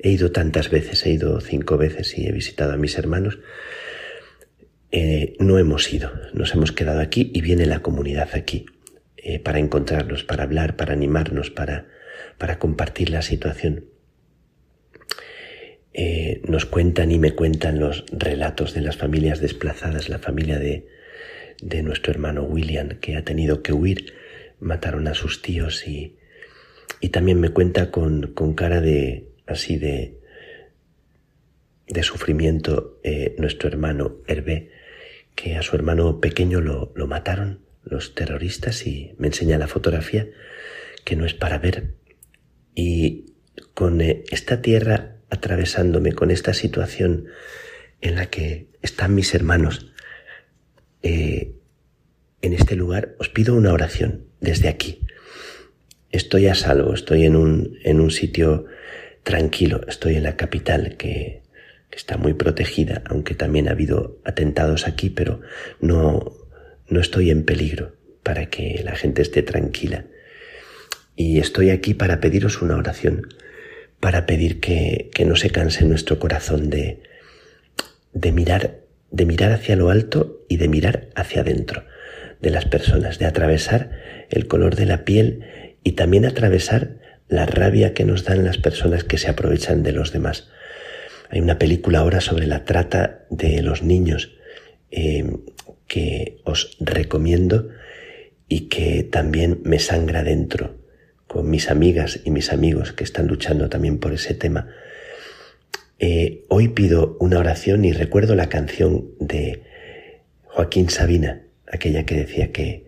he 0.00 0.10
ido 0.10 0.32
tantas 0.32 0.70
veces, 0.70 1.04
he 1.06 1.10
ido 1.10 1.40
cinco 1.40 1.76
veces 1.78 2.18
y 2.18 2.26
he 2.26 2.32
visitado 2.32 2.72
a 2.72 2.76
mis 2.76 2.98
hermanos. 2.98 3.38
Eh, 4.90 5.34
no 5.38 5.58
hemos 5.58 5.92
ido, 5.92 6.12
nos 6.32 6.54
hemos 6.54 6.72
quedado 6.72 7.00
aquí 7.00 7.30
y 7.34 7.40
viene 7.40 7.66
la 7.66 7.80
comunidad 7.80 8.30
aquí 8.34 8.66
para 9.42 9.58
encontrarnos, 9.58 10.22
para 10.22 10.42
hablar, 10.42 10.76
para 10.76 10.92
animarnos, 10.92 11.50
para, 11.50 11.86
para 12.36 12.58
compartir 12.58 13.08
la 13.08 13.22
situación. 13.22 13.93
Eh, 15.96 16.42
nos 16.48 16.66
cuentan 16.66 17.12
y 17.12 17.18
me 17.20 17.32
cuentan 17.32 17.78
los 17.78 18.04
relatos 18.10 18.74
de 18.74 18.80
las 18.80 18.96
familias 18.96 19.40
desplazadas, 19.40 20.08
la 20.08 20.18
familia 20.18 20.58
de, 20.58 20.88
de 21.62 21.82
nuestro 21.84 22.12
hermano 22.12 22.42
William, 22.42 22.88
que 23.00 23.16
ha 23.16 23.24
tenido 23.24 23.62
que 23.62 23.72
huir, 23.72 24.12
mataron 24.58 25.06
a 25.06 25.14
sus 25.14 25.40
tíos 25.40 25.86
y, 25.86 26.16
y 27.00 27.10
también 27.10 27.38
me 27.40 27.50
cuenta 27.50 27.92
con, 27.92 28.32
con 28.34 28.54
cara 28.54 28.80
de 28.80 29.28
así 29.46 29.76
de, 29.76 30.18
de 31.86 32.02
sufrimiento 32.02 32.98
eh, 33.04 33.36
nuestro 33.38 33.68
hermano 33.68 34.16
Hervé, 34.26 34.70
que 35.36 35.56
a 35.56 35.62
su 35.62 35.76
hermano 35.76 36.20
pequeño 36.20 36.60
lo, 36.60 36.92
lo 36.96 37.06
mataron 37.06 37.60
los 37.84 38.14
terroristas 38.14 38.86
y 38.86 39.14
me 39.18 39.28
enseña 39.28 39.58
la 39.58 39.68
fotografía 39.68 40.26
que 41.04 41.16
no 41.16 41.26
es 41.26 41.34
para 41.34 41.58
ver. 41.58 41.94
Y 42.74 43.26
con 43.74 44.00
eh, 44.00 44.24
esta 44.30 44.62
tierra 44.62 45.13
atravesándome, 45.34 46.12
con 46.12 46.30
esta 46.30 46.54
situación 46.54 47.26
en 48.00 48.14
la 48.16 48.26
que 48.26 48.68
están 48.82 49.14
mis 49.14 49.34
hermanos, 49.34 49.92
eh, 51.02 51.52
en 52.42 52.52
este 52.52 52.76
lugar, 52.76 53.14
os 53.18 53.28
pido 53.28 53.54
una 53.54 53.72
oración 53.72 54.26
desde 54.40 54.68
aquí 54.68 55.04
estoy 56.14 56.46
a 56.46 56.54
salvo, 56.54 56.94
estoy 56.94 57.24
en 57.24 57.34
un, 57.34 57.78
en 57.82 58.00
un 58.00 58.12
sitio 58.12 58.66
tranquilo, 59.24 59.80
estoy 59.88 60.14
en 60.14 60.22
la 60.22 60.36
capital 60.36 60.96
que, 60.96 61.42
que, 61.90 61.96
está 61.96 62.16
muy 62.16 62.34
protegida, 62.34 63.02
aunque 63.06 63.34
también 63.34 63.68
ha 63.68 63.72
habido 63.72 64.20
atentados 64.24 64.86
aquí, 64.86 65.10
pero 65.10 65.40
no, 65.80 66.32
no 66.88 67.00
estoy 67.00 67.30
en 67.30 67.44
peligro 67.44 67.96
para 68.22 68.46
que 68.46 68.80
la 68.84 68.94
gente 68.94 69.22
esté 69.22 69.42
tranquila. 69.42 70.04
Y 71.16 71.38
estoy 71.38 71.70
aquí 71.70 71.94
para 71.94 72.20
pediros 72.20 72.62
una 72.62 72.76
oración, 72.76 73.26
para 74.04 74.26
pedir 74.26 74.60
que, 74.60 75.08
que 75.14 75.24
no 75.24 75.34
se 75.34 75.48
canse 75.48 75.82
nuestro 75.86 76.18
corazón 76.18 76.68
de, 76.68 77.00
de 78.12 78.32
mirar, 78.32 78.80
de 79.10 79.24
mirar 79.24 79.50
hacia 79.50 79.76
lo 79.76 79.88
alto 79.88 80.44
y 80.46 80.58
de 80.58 80.68
mirar 80.68 81.08
hacia 81.14 81.40
adentro 81.40 81.84
de 82.42 82.50
las 82.50 82.66
personas, 82.66 83.18
de 83.18 83.24
atravesar 83.24 83.92
el 84.28 84.46
color 84.46 84.76
de 84.76 84.84
la 84.84 85.06
piel 85.06 85.46
y 85.84 85.92
también 85.92 86.26
atravesar 86.26 86.98
la 87.28 87.46
rabia 87.46 87.94
que 87.94 88.04
nos 88.04 88.24
dan 88.24 88.44
las 88.44 88.58
personas 88.58 89.04
que 89.04 89.16
se 89.16 89.30
aprovechan 89.30 89.82
de 89.82 89.92
los 89.92 90.12
demás. 90.12 90.50
Hay 91.30 91.40
una 91.40 91.58
película 91.58 92.00
ahora 92.00 92.20
sobre 92.20 92.46
la 92.46 92.66
trata 92.66 93.24
de 93.30 93.62
los 93.62 93.82
niños 93.82 94.32
eh, 94.90 95.24
que 95.86 96.42
os 96.44 96.76
recomiendo 96.78 97.70
y 98.48 98.68
que 98.68 99.02
también 99.02 99.62
me 99.64 99.78
sangra 99.78 100.22
dentro 100.22 100.83
con 101.34 101.50
mis 101.50 101.68
amigas 101.68 102.20
y 102.22 102.30
mis 102.30 102.52
amigos 102.52 102.92
que 102.92 103.02
están 103.02 103.26
luchando 103.26 103.68
también 103.68 103.98
por 103.98 104.12
ese 104.12 104.34
tema. 104.34 104.68
Eh, 105.98 106.44
hoy 106.48 106.68
pido 106.68 107.16
una 107.18 107.40
oración 107.40 107.84
y 107.84 107.90
recuerdo 107.90 108.36
la 108.36 108.48
canción 108.48 109.10
de 109.18 109.64
Joaquín 110.44 110.90
Sabina, 110.90 111.42
aquella 111.66 112.06
que 112.06 112.14
decía 112.14 112.52
que 112.52 112.86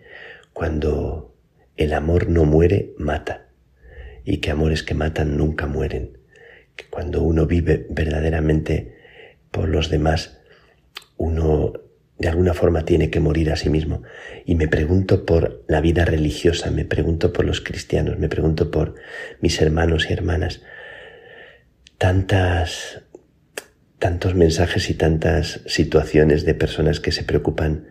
cuando 0.53 1.35
el 1.75 1.91
amor 1.91 2.29
no 2.29 2.45
muere, 2.45 2.93
mata, 2.97 3.49
y 4.23 4.37
que 4.37 4.49
amores 4.49 4.81
que 4.81 4.93
matan 4.93 5.35
nunca 5.35 5.67
mueren, 5.67 6.17
que 6.77 6.85
cuando 6.89 7.23
uno 7.23 7.47
vive 7.47 7.85
verdaderamente 7.89 8.95
por 9.51 9.67
los 9.67 9.89
demás, 9.89 10.39
uno 11.17 11.73
alguna 12.37 12.53
forma 12.53 12.85
tiene 12.85 13.09
que 13.09 13.19
morir 13.19 13.51
a 13.51 13.55
sí 13.55 13.71
mismo. 13.71 14.03
Y 14.45 14.53
me 14.53 14.67
pregunto 14.67 15.25
por 15.25 15.63
la 15.67 15.81
vida 15.81 16.05
religiosa, 16.05 16.69
me 16.69 16.85
pregunto 16.85 17.33
por 17.33 17.45
los 17.45 17.61
cristianos, 17.61 18.19
me 18.19 18.29
pregunto 18.29 18.69
por 18.69 18.93
mis 19.41 19.59
hermanos 19.59 20.05
y 20.07 20.13
hermanas. 20.13 20.61
Tantas, 21.97 23.01
tantos 23.97 24.35
mensajes 24.35 24.91
y 24.91 24.93
tantas 24.93 25.61
situaciones 25.65 26.45
de 26.45 26.53
personas 26.53 26.99
que 26.99 27.11
se 27.11 27.23
preocupan 27.23 27.87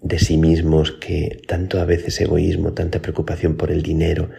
de 0.00 0.18
sí 0.18 0.38
mismos, 0.38 0.92
que 0.92 1.42
tanto 1.46 1.78
a 1.78 1.84
veces 1.84 2.18
egoísmo, 2.18 2.72
tanta 2.72 3.02
preocupación 3.02 3.58
por 3.58 3.70
el 3.70 3.82
dinero, 3.82 4.30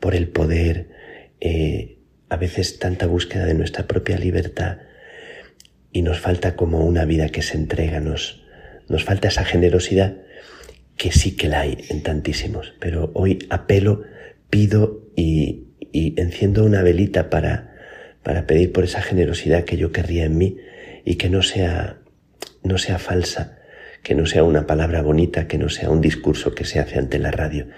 por 0.00 0.16
el 0.16 0.26
poder, 0.26 0.88
eh, 1.40 2.00
a 2.28 2.36
veces 2.36 2.80
tanta 2.80 3.06
búsqueda 3.06 3.44
de 3.44 3.54
nuestra 3.54 3.86
propia 3.86 4.18
libertad 4.18 4.78
y 5.92 6.02
nos 6.02 6.18
falta 6.18 6.56
como 6.56 6.84
una 6.84 7.04
vida 7.04 7.28
que 7.28 7.42
se 7.42 7.56
entrega, 7.56 8.00
nos 8.88 9.04
falta 9.04 9.28
esa 9.28 9.44
generosidad 9.44 10.16
que 10.96 11.12
sí 11.12 11.36
que 11.36 11.48
la 11.48 11.60
hay 11.60 11.84
en 11.90 12.02
tantísimos, 12.02 12.74
pero 12.80 13.10
hoy 13.14 13.46
apelo, 13.50 14.02
pido 14.48 15.02
y, 15.14 15.66
y 15.92 16.18
enciendo 16.20 16.64
una 16.64 16.82
velita 16.82 17.30
para, 17.30 17.74
para 18.22 18.46
pedir 18.46 18.72
por 18.72 18.84
esa 18.84 19.02
generosidad 19.02 19.64
que 19.64 19.76
yo 19.76 19.92
querría 19.92 20.24
en 20.24 20.36
mí 20.36 20.56
y 21.04 21.16
que 21.16 21.28
no 21.28 21.42
sea, 21.42 21.98
no 22.62 22.78
sea 22.78 22.98
falsa, 22.98 23.58
que 24.02 24.14
no 24.14 24.26
sea 24.26 24.44
una 24.44 24.66
palabra 24.66 25.02
bonita, 25.02 25.46
que 25.46 25.58
no 25.58 25.68
sea 25.68 25.90
un 25.90 26.00
discurso 26.00 26.54
que 26.54 26.64
se 26.64 26.78
hace 26.78 26.98
ante 26.98 27.18
la 27.18 27.30
radio, 27.30 27.68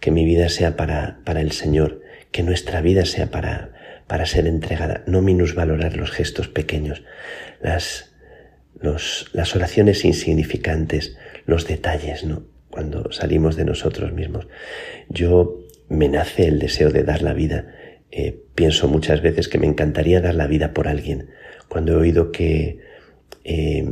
que 0.00 0.10
mi 0.10 0.24
vida 0.24 0.48
sea 0.48 0.76
para, 0.76 1.20
para 1.24 1.40
el 1.40 1.52
Señor, 1.52 2.02
que 2.30 2.42
nuestra 2.42 2.80
vida 2.80 3.04
sea 3.04 3.30
para, 3.30 3.72
para 4.06 4.26
ser 4.26 4.46
entregada, 4.46 5.02
no 5.06 5.22
minusvalorar 5.22 5.96
los 5.96 6.10
gestos 6.10 6.48
pequeños, 6.48 7.02
las, 7.60 8.05
las 8.80 9.56
oraciones 9.56 10.04
insignificantes, 10.04 11.16
los 11.46 11.66
detalles, 11.66 12.24
¿no? 12.24 12.44
Cuando 12.70 13.10
salimos 13.12 13.56
de 13.56 13.64
nosotros 13.64 14.12
mismos. 14.12 14.48
Yo 15.08 15.60
me 15.88 16.08
nace 16.08 16.46
el 16.46 16.58
deseo 16.58 16.90
de 16.90 17.04
dar 17.04 17.22
la 17.22 17.32
vida. 17.32 17.74
Eh, 18.10 18.38
pienso 18.54 18.88
muchas 18.88 19.22
veces 19.22 19.48
que 19.48 19.58
me 19.58 19.66
encantaría 19.66 20.20
dar 20.20 20.34
la 20.34 20.46
vida 20.46 20.74
por 20.74 20.88
alguien. 20.88 21.30
Cuando 21.68 21.92
he 21.92 21.96
oído 21.96 22.32
que 22.32 22.80
eh, 23.44 23.86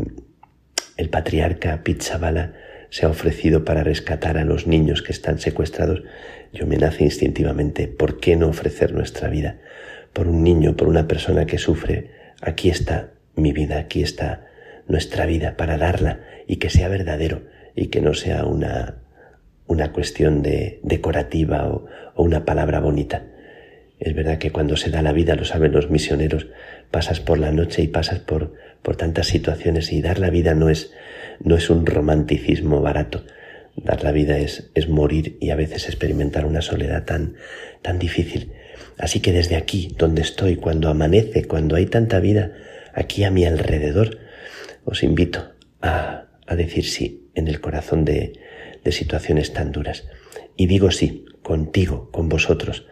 el 0.96 1.08
patriarca 1.08 1.82
Pizzabala 1.82 2.54
se 2.90 3.06
ha 3.06 3.08
ofrecido 3.08 3.64
para 3.64 3.82
rescatar 3.82 4.38
a 4.38 4.44
los 4.44 4.66
niños 4.66 5.02
que 5.02 5.12
están 5.12 5.38
secuestrados, 5.38 6.02
yo 6.52 6.66
me 6.66 6.76
nace 6.76 7.02
instintivamente, 7.04 7.88
¿por 7.88 8.20
qué 8.20 8.36
no 8.36 8.48
ofrecer 8.48 8.92
nuestra 8.92 9.28
vida? 9.28 9.58
Por 10.12 10.28
un 10.28 10.44
niño, 10.44 10.76
por 10.76 10.86
una 10.88 11.08
persona 11.08 11.46
que 11.46 11.58
sufre, 11.58 12.10
aquí 12.40 12.70
está 12.70 13.10
mi 13.34 13.52
vida, 13.52 13.78
aquí 13.78 14.02
está 14.02 14.43
nuestra 14.88 15.26
vida 15.26 15.56
para 15.56 15.78
darla 15.78 16.20
y 16.46 16.56
que 16.56 16.70
sea 16.70 16.88
verdadero 16.88 17.42
y 17.74 17.86
que 17.86 18.00
no 18.00 18.14
sea 18.14 18.44
una, 18.44 18.96
una 19.66 19.92
cuestión 19.92 20.42
de 20.42 20.80
decorativa 20.82 21.68
o, 21.68 21.86
o 22.14 22.22
una 22.22 22.44
palabra 22.44 22.80
bonita. 22.80 23.24
Es 24.00 24.14
verdad 24.14 24.38
que 24.38 24.50
cuando 24.50 24.76
se 24.76 24.90
da 24.90 25.02
la 25.02 25.12
vida, 25.12 25.34
lo 25.34 25.44
saben 25.44 25.72
los 25.72 25.90
misioneros, 25.90 26.48
pasas 26.90 27.20
por 27.20 27.38
la 27.38 27.52
noche 27.52 27.82
y 27.82 27.88
pasas 27.88 28.18
por, 28.18 28.54
por 28.82 28.96
tantas 28.96 29.28
situaciones 29.28 29.92
y 29.92 30.02
dar 30.02 30.18
la 30.18 30.30
vida 30.30 30.54
no 30.54 30.68
es, 30.68 30.92
no 31.42 31.56
es 31.56 31.70
un 31.70 31.86
romanticismo 31.86 32.80
barato. 32.80 33.24
Dar 33.76 34.04
la 34.04 34.12
vida 34.12 34.38
es, 34.38 34.70
es 34.74 34.88
morir 34.88 35.36
y 35.40 35.50
a 35.50 35.56
veces 35.56 35.86
experimentar 35.86 36.44
una 36.46 36.60
soledad 36.60 37.04
tan, 37.04 37.34
tan 37.82 37.98
difícil. 37.98 38.52
Así 38.98 39.20
que 39.20 39.32
desde 39.32 39.56
aquí, 39.56 39.94
donde 39.98 40.22
estoy, 40.22 40.56
cuando 40.56 40.88
amanece, 40.88 41.46
cuando 41.46 41.74
hay 41.74 41.86
tanta 41.86 42.20
vida 42.20 42.52
aquí 42.92 43.24
a 43.24 43.30
mi 43.30 43.44
alrededor, 43.44 44.18
os 44.84 45.02
invito 45.02 45.52
a, 45.80 46.26
a 46.46 46.56
decir 46.56 46.84
sí 46.84 47.28
en 47.34 47.48
el 47.48 47.60
corazón 47.60 48.04
de, 48.04 48.32
de 48.84 48.92
situaciones 48.92 49.52
tan 49.52 49.72
duras. 49.72 50.06
Y 50.56 50.66
digo 50.66 50.90
sí, 50.90 51.24
contigo, 51.42 52.10
con 52.12 52.28
vosotros. 52.28 52.86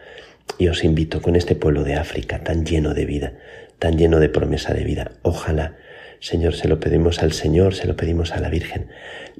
Y 0.57 0.67
os 0.67 0.83
invito 0.83 1.21
con 1.21 1.35
este 1.35 1.55
pueblo 1.55 1.83
de 1.83 1.95
África 1.95 2.43
tan 2.43 2.65
lleno 2.65 2.93
de 2.93 3.05
vida, 3.05 3.33
tan 3.79 3.97
lleno 3.97 4.19
de 4.19 4.29
promesa 4.29 4.73
de 4.73 4.83
vida. 4.83 5.11
Ojalá, 5.21 5.77
Señor, 6.19 6.55
se 6.55 6.67
lo 6.67 6.79
pedimos 6.79 7.21
al 7.21 7.31
Señor, 7.31 7.75
se 7.75 7.87
lo 7.87 7.95
pedimos 7.95 8.31
a 8.31 8.39
la 8.39 8.49
Virgen. 8.49 8.89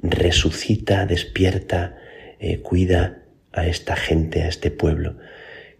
Resucita, 0.02 1.06
despierta, 1.06 1.96
eh, 2.38 2.60
cuida 2.60 3.22
a 3.52 3.66
esta 3.66 3.96
gente, 3.96 4.42
a 4.42 4.48
este 4.48 4.70
pueblo, 4.70 5.16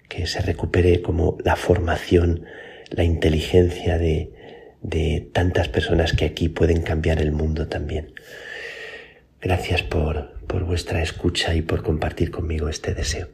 que 0.09 0.27
se 0.27 0.41
recupere 0.41 1.03
como 1.03 1.39
la 1.43 1.57
formación, 1.57 2.45
la 2.91 3.05
inteligencia 3.05 3.99
de, 3.99 4.34
de 4.85 5.29
tantas 5.33 5.69
personas 5.69 6.13
que 6.13 6.27
aquí 6.27 6.49
pueden 6.49 6.83
cambiar 6.83 7.21
el 7.21 7.33
mundo 7.33 7.67
también. 7.67 8.13
Gracias 9.41 9.83
por, 9.83 10.39
por 10.47 10.65
vuestra 10.65 11.03
escucha 11.03 11.55
y 11.55 11.63
por 11.63 11.83
compartir 11.83 12.31
conmigo 12.31 12.69
este 12.69 12.95
deseo. 12.95 13.29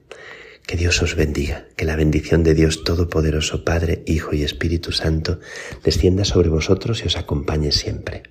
Que 0.66 0.76
Dios 0.76 1.02
os 1.02 1.16
bendiga, 1.16 1.66
que 1.76 1.84
la 1.84 1.96
bendición 1.96 2.44
de 2.44 2.54
Dios 2.54 2.84
Todopoderoso, 2.84 3.64
Padre, 3.64 4.04
Hijo 4.06 4.34
y 4.34 4.44
Espíritu 4.44 4.92
Santo, 4.92 5.40
descienda 5.82 6.24
sobre 6.24 6.48
vosotros 6.48 7.02
y 7.02 7.08
os 7.08 7.16
acompañe 7.16 7.72
siempre. 7.72 8.22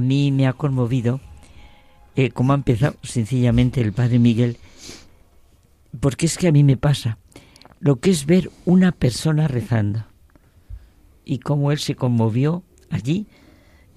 A 0.00 0.02
mí 0.02 0.32
me 0.32 0.46
ha 0.46 0.54
conmovido 0.54 1.20
eh, 2.16 2.30
cómo 2.30 2.54
ha 2.54 2.56
empezado 2.56 2.96
sencillamente 3.02 3.82
el 3.82 3.92
padre 3.92 4.18
Miguel, 4.18 4.56
porque 6.00 6.24
es 6.24 6.38
que 6.38 6.48
a 6.48 6.52
mí 6.52 6.64
me 6.64 6.78
pasa 6.78 7.18
lo 7.80 7.96
que 7.96 8.08
es 8.08 8.24
ver 8.24 8.50
una 8.64 8.92
persona 8.92 9.46
rezando 9.46 10.06
y 11.26 11.40
cómo 11.40 11.70
él 11.70 11.78
se 11.78 11.96
conmovió 11.96 12.62
allí 12.88 13.26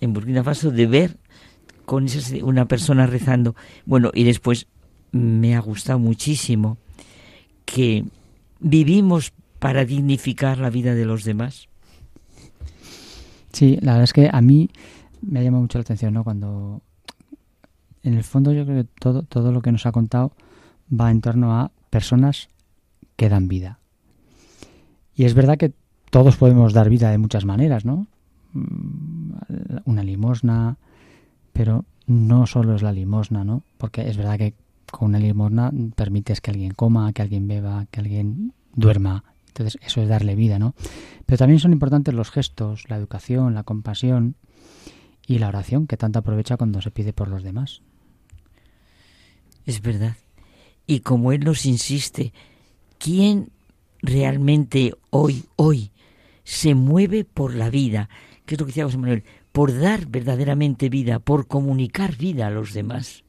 en 0.01 0.11
Burkina 0.11 0.43
Faso 0.43 0.71
de 0.71 0.87
ver 0.87 1.17
con 1.85 2.03
esa, 2.05 2.35
una 2.43 2.65
persona 2.65 3.07
rezando. 3.07 3.55
Bueno, 3.85 4.11
y 4.13 4.25
después 4.25 4.67
me 5.13 5.55
ha 5.55 5.59
gustado 5.61 5.99
muchísimo 5.99 6.77
que 7.63 8.03
vivimos 8.59 9.31
para 9.59 9.85
dignificar 9.85 10.57
la 10.57 10.69
vida 10.69 10.95
de 10.95 11.05
los 11.05 11.23
demás. 11.23 11.69
Sí, 13.53 13.77
la 13.81 13.93
verdad 13.93 14.03
es 14.03 14.13
que 14.13 14.29
a 14.29 14.41
mí 14.41 14.69
me 15.25 15.39
ha 15.39 15.43
llamado 15.43 15.61
mucho 15.61 15.77
la 15.77 15.83
atención, 15.83 16.13
¿no? 16.13 16.23
Cuando 16.23 16.81
en 18.03 18.15
el 18.15 18.23
fondo 18.23 18.51
yo 18.51 18.65
creo 18.65 18.83
que 18.83 18.89
todo, 18.99 19.23
todo 19.23 19.51
lo 19.51 19.61
que 19.61 19.71
nos 19.71 19.85
ha 19.85 19.91
contado 19.91 20.33
va 20.91 21.09
en 21.11 21.21
torno 21.21 21.59
a 21.59 21.71
personas 21.89 22.49
que 23.15 23.29
dan 23.29 23.47
vida. 23.47 23.79
Y 25.15 25.25
es 25.25 25.33
verdad 25.33 25.57
que 25.57 25.73
todos 26.09 26.37
podemos 26.37 26.73
dar 26.73 26.89
vida 26.89 27.09
de 27.09 27.17
muchas 27.17 27.45
maneras, 27.45 27.85
¿no? 27.85 28.07
Mm, 28.53 29.31
Una 29.85 30.03
limosna, 30.03 30.77
pero 31.53 31.85
no 32.05 32.45
solo 32.45 32.75
es 32.75 32.81
la 32.81 32.91
limosna, 32.91 33.43
¿no? 33.43 33.63
Porque 33.77 34.09
es 34.09 34.17
verdad 34.17 34.37
que 34.37 34.53
con 34.91 35.09
una 35.09 35.19
limosna 35.19 35.71
permites 35.95 36.41
que 36.41 36.51
alguien 36.51 36.73
coma, 36.73 37.13
que 37.13 37.21
alguien 37.21 37.47
beba, 37.47 37.87
que 37.89 37.99
alguien 37.99 38.53
duerma. 38.75 39.23
Entonces 39.47 39.79
eso 39.83 40.01
es 40.01 40.09
darle 40.09 40.35
vida, 40.35 40.59
¿no? 40.59 40.75
Pero 41.25 41.37
también 41.37 41.59
son 41.59 41.73
importantes 41.73 42.13
los 42.13 42.31
gestos, 42.31 42.89
la 42.89 42.97
educación, 42.97 43.53
la 43.53 43.63
compasión 43.63 44.35
y 45.27 45.39
la 45.39 45.47
oración 45.47 45.87
que 45.87 45.97
tanto 45.97 46.19
aprovecha 46.19 46.57
cuando 46.57 46.81
se 46.81 46.91
pide 46.91 47.13
por 47.13 47.27
los 47.27 47.43
demás. 47.43 47.81
Es 49.65 49.81
verdad. 49.81 50.15
Y 50.85 50.99
como 50.99 51.31
Él 51.31 51.45
nos 51.45 51.65
insiste, 51.65 52.33
¿quién 52.97 53.49
realmente 54.01 54.93
hoy, 55.09 55.45
hoy, 55.55 55.91
se 56.43 56.75
mueve 56.75 57.23
por 57.23 57.55
la 57.55 57.69
vida? 57.69 58.09
¿Qué 58.45 58.55
es 58.55 58.59
lo 58.59 58.65
que 58.65 58.71
decía 58.71 58.85
José 58.85 58.97
Manuel? 58.97 59.23
Por 59.53 59.79
dar 59.79 60.07
verdaderamente 60.07 60.89
vida, 60.89 61.19
por 61.19 61.47
comunicar 61.47 62.17
vida 62.17 62.47
a 62.47 62.51
los 62.51 62.73
demás. 62.73 63.23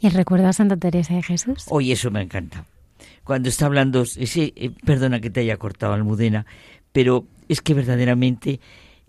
¿Y 0.00 0.08
el 0.08 0.12
recuerdo 0.12 0.48
a 0.48 0.52
Santa 0.52 0.76
Teresa 0.76 1.14
de 1.14 1.22
Jesús? 1.22 1.66
Hoy 1.68 1.92
eso 1.92 2.10
me 2.10 2.22
encanta. 2.22 2.66
Cuando 3.22 3.48
está 3.48 3.66
hablando, 3.66 4.02
ese, 4.02 4.52
eh, 4.56 4.70
perdona 4.84 5.20
que 5.20 5.30
te 5.30 5.40
haya 5.40 5.56
cortado, 5.56 5.92
Almudena, 5.92 6.46
pero 6.92 7.26
es 7.48 7.60
que 7.60 7.74
verdaderamente 7.74 8.60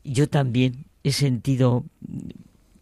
yo 0.03 0.29
también 0.29 0.85
he 1.05 1.11
sentido, 1.11 1.85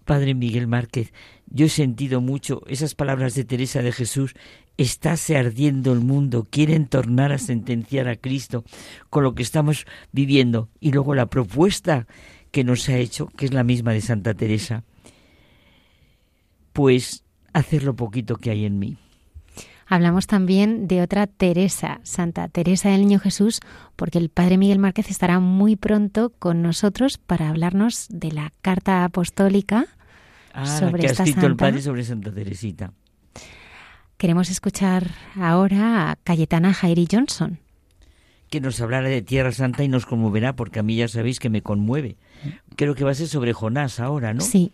Padre 0.05 0.33
Miguel 0.33 0.65
Márquez, 0.65 1.11
yo 1.47 1.65
he 1.65 1.69
sentido 1.69 2.21
mucho 2.21 2.61
esas 2.67 2.95
palabras 2.95 3.35
de 3.35 3.43
Teresa 3.43 3.81
de 3.81 3.91
Jesús, 3.91 4.33
estáse 4.77 5.35
ardiendo 5.35 5.91
el 5.91 5.99
mundo, 5.99 6.47
quieren 6.49 6.87
tornar 6.87 7.33
a 7.33 7.37
sentenciar 7.37 8.07
a 8.07 8.15
Cristo 8.15 8.63
con 9.09 9.23
lo 9.23 9.35
que 9.35 9.43
estamos 9.43 9.85
viviendo. 10.13 10.69
Y 10.79 10.93
luego 10.93 11.15
la 11.15 11.25
propuesta 11.25 12.07
que 12.51 12.63
nos 12.63 12.87
ha 12.87 12.97
hecho, 12.97 13.27
que 13.27 13.43
es 13.43 13.53
la 13.53 13.65
misma 13.65 13.91
de 13.91 13.99
Santa 13.99 14.33
Teresa, 14.33 14.85
pues 16.71 17.25
hacer 17.51 17.83
lo 17.83 17.93
poquito 17.93 18.37
que 18.37 18.51
hay 18.51 18.63
en 18.63 18.79
mí. 18.79 18.97
Hablamos 19.93 20.27
también 20.27 20.87
de 20.87 21.01
otra 21.01 21.27
Teresa, 21.27 21.99
Santa 22.03 22.47
Teresa 22.47 22.89
del 22.89 23.01
Niño 23.01 23.19
Jesús, 23.19 23.59
porque 23.95 24.17
el 24.17 24.29
Padre 24.29 24.57
Miguel 24.57 24.79
Márquez 24.79 25.09
estará 25.09 25.39
muy 25.39 25.75
pronto 25.75 26.31
con 26.39 26.61
nosotros 26.61 27.17
para 27.17 27.49
hablarnos 27.49 28.07
de 28.09 28.31
la 28.31 28.51
carta 28.61 29.03
apostólica 29.03 29.85
Ah, 30.55 30.67
sobre 30.67 31.01
que 31.01 31.07
esta 31.07 31.23
escrito 31.23 31.47
el 31.47 31.53
santa. 31.53 31.65
padre 31.65 31.81
sobre 31.81 32.03
Santa 32.03 32.31
Teresita. 32.31 32.93
Queremos 34.17 34.51
escuchar 34.51 35.09
ahora 35.35 36.11
a 36.11 36.15
Cayetana 36.23 36.73
Jairi 36.73 37.07
Johnson. 37.11 37.59
Que 38.51 38.61
nos 38.61 38.79
hablará 38.79 39.09
de 39.09 39.23
Tierra 39.23 39.51
Santa 39.51 39.83
y 39.83 39.87
nos 39.87 40.05
conmoverá, 40.05 40.55
porque 40.55 40.79
a 40.79 40.83
mí 40.83 40.95
ya 40.95 41.07
sabéis 41.07 41.39
que 41.39 41.49
me 41.49 41.63
conmueve. 41.63 42.17
Creo 42.75 42.93
que 42.93 43.03
va 43.03 43.09
a 43.11 43.15
ser 43.15 43.27
sobre 43.27 43.51
Jonás 43.53 43.99
ahora, 43.99 44.33
¿no? 44.35 44.41
Sí. 44.41 44.71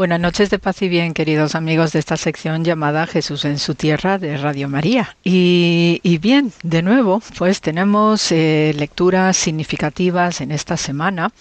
Buenas 0.00 0.18
noches 0.18 0.48
de 0.48 0.58
paz 0.58 0.80
y 0.80 0.88
bien, 0.88 1.12
queridos 1.12 1.54
amigos 1.54 1.92
de 1.92 1.98
esta 1.98 2.16
sección 2.16 2.64
llamada 2.64 3.06
Jesús 3.06 3.44
en 3.44 3.58
su 3.58 3.74
tierra 3.74 4.16
de 4.16 4.38
Radio 4.38 4.66
María. 4.66 5.14
Y, 5.22 6.18
bien, 6.22 6.54
de 6.62 6.80
nuevo, 6.80 7.20
pues 7.36 7.60
tenemos 7.60 8.32
eh, 8.32 8.72
lecturas 8.78 9.36
significativas 9.36 10.40
en 10.40 10.52
esta 10.52 10.78
semana 10.78 11.32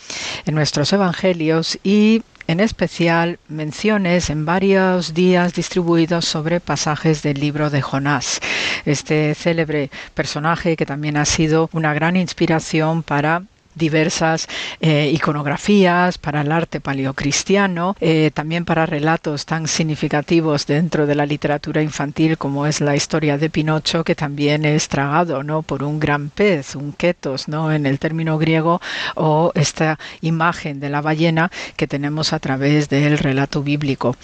en 0.46 0.56
nuestros 0.56 0.92
evangelios 0.92 1.80
y 1.86 2.22
en 2.48 2.60
especial 2.60 3.40
menciones 3.48 4.30
en 4.30 4.44
varios 4.46 5.14
días 5.14 5.54
distribuidos 5.54 6.26
sobre 6.26 6.60
pasajes 6.60 7.22
del 7.22 7.40
libro 7.40 7.70
de 7.70 7.82
Jonás, 7.82 8.42
este 8.84 9.36
célebre 9.36 9.90
personaje 10.14 10.76
que 10.76 10.86
también 10.86 11.16
ha 11.16 11.24
sido 11.24 11.70
una 11.72 11.94
gran 11.94 12.18
inspiración 12.18 13.04
para 13.04 13.44
diversas 13.80 14.48
eh, 14.82 15.10
iconografías 15.12 16.20
para 16.20 16.42
el 16.42 16.52
arte 16.52 16.80
paleocristiano, 16.80 17.96
eh, 18.00 18.30
también 18.32 18.66
para 18.66 18.86
relatos 18.86 19.46
tan 19.48 19.68
significativos 19.68 20.68
dentro 20.68 21.08
de 21.08 21.16
la 21.16 21.26
literatura 21.26 21.82
infantil 21.82 22.38
como 22.38 22.68
es 22.68 22.82
la 22.82 22.96
historia 22.96 23.40
de 23.40 23.50
Pinocho, 23.50 24.04
que 24.04 24.14
también 24.14 24.66
es 24.66 24.88
tragado 24.90 25.42
¿no? 25.42 25.64
por 25.64 25.82
un 25.82 26.00
gran 26.00 26.30
pez, 26.30 26.76
un 26.76 26.92
ketos 26.92 27.48
¿no? 27.48 27.72
en 27.72 27.86
el 27.88 27.98
término 27.98 28.38
griego, 28.38 28.82
o 29.16 29.52
esta 29.56 29.98
imagen 30.22 30.80
de 30.80 30.90
la 30.90 31.02
ballena 31.02 31.50
que 31.78 31.88
tenemos 31.88 32.34
a 32.34 32.40
través 32.40 32.90
del 32.90 33.18
relato 33.18 33.64
bíblico. 33.64 34.16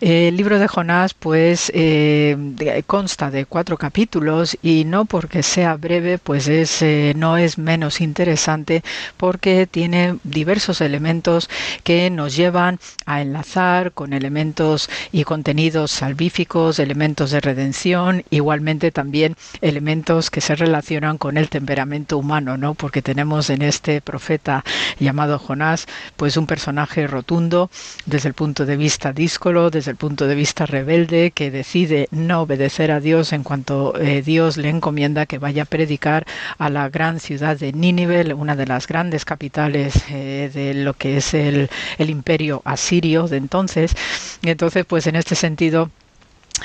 El 0.00 0.36
libro 0.36 0.58
de 0.58 0.66
Jonás 0.66 1.14
pues 1.14 1.70
eh, 1.74 2.82
consta 2.86 3.30
de 3.30 3.46
cuatro 3.46 3.78
capítulos 3.78 4.58
y 4.62 4.84
no 4.84 5.04
porque 5.04 5.42
sea 5.44 5.76
breve 5.76 6.18
pues 6.18 6.48
es, 6.48 6.84
no 7.14 7.36
es 7.36 7.56
menos 7.56 8.00
interesante 8.00 8.82
porque 9.16 9.66
tiene 9.66 10.18
diversos 10.24 10.80
elementos 10.80 11.48
que 11.84 12.10
nos 12.10 12.36
llevan 12.36 12.78
a 13.04 13.20
enlazar 13.20 13.92
con 13.92 14.12
elementos 14.12 14.88
y 15.12 15.24
contenidos 15.24 15.90
salvíficos, 15.90 16.78
elementos 16.78 17.30
de 17.30 17.40
redención, 17.40 18.24
igualmente 18.30 18.90
también 18.90 19.36
elementos 19.60 20.30
que 20.30 20.40
se 20.40 20.54
relacionan 20.54 21.18
con 21.18 21.36
el 21.36 21.48
temperamento 21.48 22.18
humano, 22.18 22.56
¿no? 22.56 22.74
Porque 22.74 23.02
tenemos 23.02 23.50
en 23.50 23.62
este 23.62 24.00
profeta 24.00 24.64
llamado 24.98 25.38
Jonás, 25.38 25.86
pues 26.16 26.36
un 26.36 26.46
personaje 26.46 27.06
rotundo 27.06 27.70
desde 28.04 28.28
el 28.28 28.34
punto 28.34 28.66
de 28.66 28.76
vista 28.76 29.12
díscolo, 29.12 29.70
desde 29.70 29.90
el 29.90 29.96
punto 29.96 30.26
de 30.26 30.34
vista 30.34 30.66
rebelde, 30.66 31.30
que 31.30 31.50
decide 31.50 32.08
no 32.10 32.42
obedecer 32.42 32.90
a 32.90 33.00
Dios 33.00 33.32
en 33.32 33.42
cuanto 33.42 33.98
eh, 33.98 34.22
Dios 34.22 34.56
le 34.56 34.68
encomienda 34.68 35.26
que 35.26 35.38
vaya 35.38 35.62
a 35.62 35.66
predicar 35.66 36.26
a 36.58 36.70
la 36.70 36.88
gran 36.88 37.20
ciudad 37.20 37.58
de 37.58 37.72
Nínive, 37.72 38.34
una 38.34 38.56
de 38.56 38.66
las 38.66 38.85
grandes 38.86 39.24
capitales 39.24 40.04
eh, 40.10 40.50
de 40.52 40.74
lo 40.74 40.94
que 40.94 41.18
es 41.18 41.34
el, 41.34 41.68
imperio 41.98 42.62
asirio 42.64 43.28
de 43.28 43.36
entonces. 43.36 43.94
Y 44.42 44.50
entonces, 44.50 44.84
pues 44.86 45.06
en 45.06 45.16
este 45.16 45.34
sentido, 45.34 45.90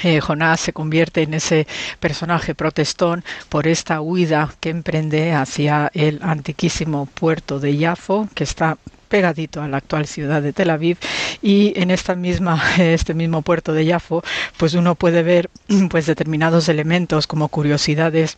eh, 0.03 0.21
Jonás 0.21 0.61
se 0.61 0.73
convierte 0.73 1.23
en 1.23 1.33
ese 1.33 1.67
personaje 1.99 2.55
protestón 2.55 3.23
por 3.49 3.67
esta 3.67 4.01
huida 4.01 4.53
que 4.59 4.69
emprende 4.69 5.33
hacia 5.33 5.91
el 5.93 6.19
antiquísimo 6.21 7.07
puerto 7.07 7.59
de 7.59 7.77
Yafo, 7.77 8.29
que 8.33 8.43
está 8.43 8.77
pegadito 9.11 9.61
a 9.61 9.67
la 9.67 9.77
actual 9.77 10.07
ciudad 10.07 10.41
de 10.41 10.53
Tel 10.53 10.69
Aviv 10.69 10.97
y 11.41 11.73
en 11.75 11.91
esta 11.91 12.15
misma 12.15 12.63
este 12.79 13.13
mismo 13.13 13.41
puerto 13.41 13.73
de 13.73 13.85
Yafo 13.85 14.23
pues 14.55 14.73
uno 14.73 14.95
puede 14.95 15.21
ver 15.21 15.49
pues 15.91 16.05
determinados 16.05 16.69
elementos 16.69 17.27
como 17.27 17.49
curiosidades 17.49 18.37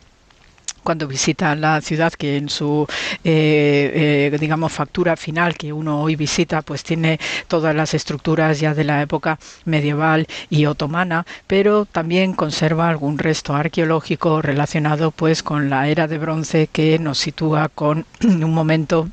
cuando 0.83 1.07
visita 1.07 1.55
la 1.55 1.81
ciudad 1.81 2.13
que 2.13 2.37
en 2.37 2.49
su 2.49 2.85
eh, 3.23 4.29
eh, 4.33 4.37
digamos 4.39 4.71
factura 4.71 5.15
final 5.15 5.55
que 5.55 5.73
uno 5.73 6.01
hoy 6.01 6.15
visita 6.15 6.61
pues 6.61 6.83
tiene 6.83 7.19
todas 7.47 7.75
las 7.75 7.93
estructuras 7.93 8.59
ya 8.59 8.73
de 8.73 8.83
la 8.83 9.01
época 9.01 9.39
medieval 9.65 10.27
y 10.49 10.65
otomana 10.65 11.25
pero 11.47 11.85
también 11.85 12.33
conserva 12.33 12.89
algún 12.89 13.17
resto 13.17 13.55
arqueológico 13.55 14.41
relacionado 14.41 15.11
pues 15.11 15.43
con 15.43 15.69
la 15.69 15.87
era 15.87 16.07
de 16.07 16.17
bronce 16.17 16.67
que 16.67 16.99
nos 16.99 17.17
sitúa 17.17 17.69
con 17.69 18.05
un 18.23 18.53
momento 18.53 19.07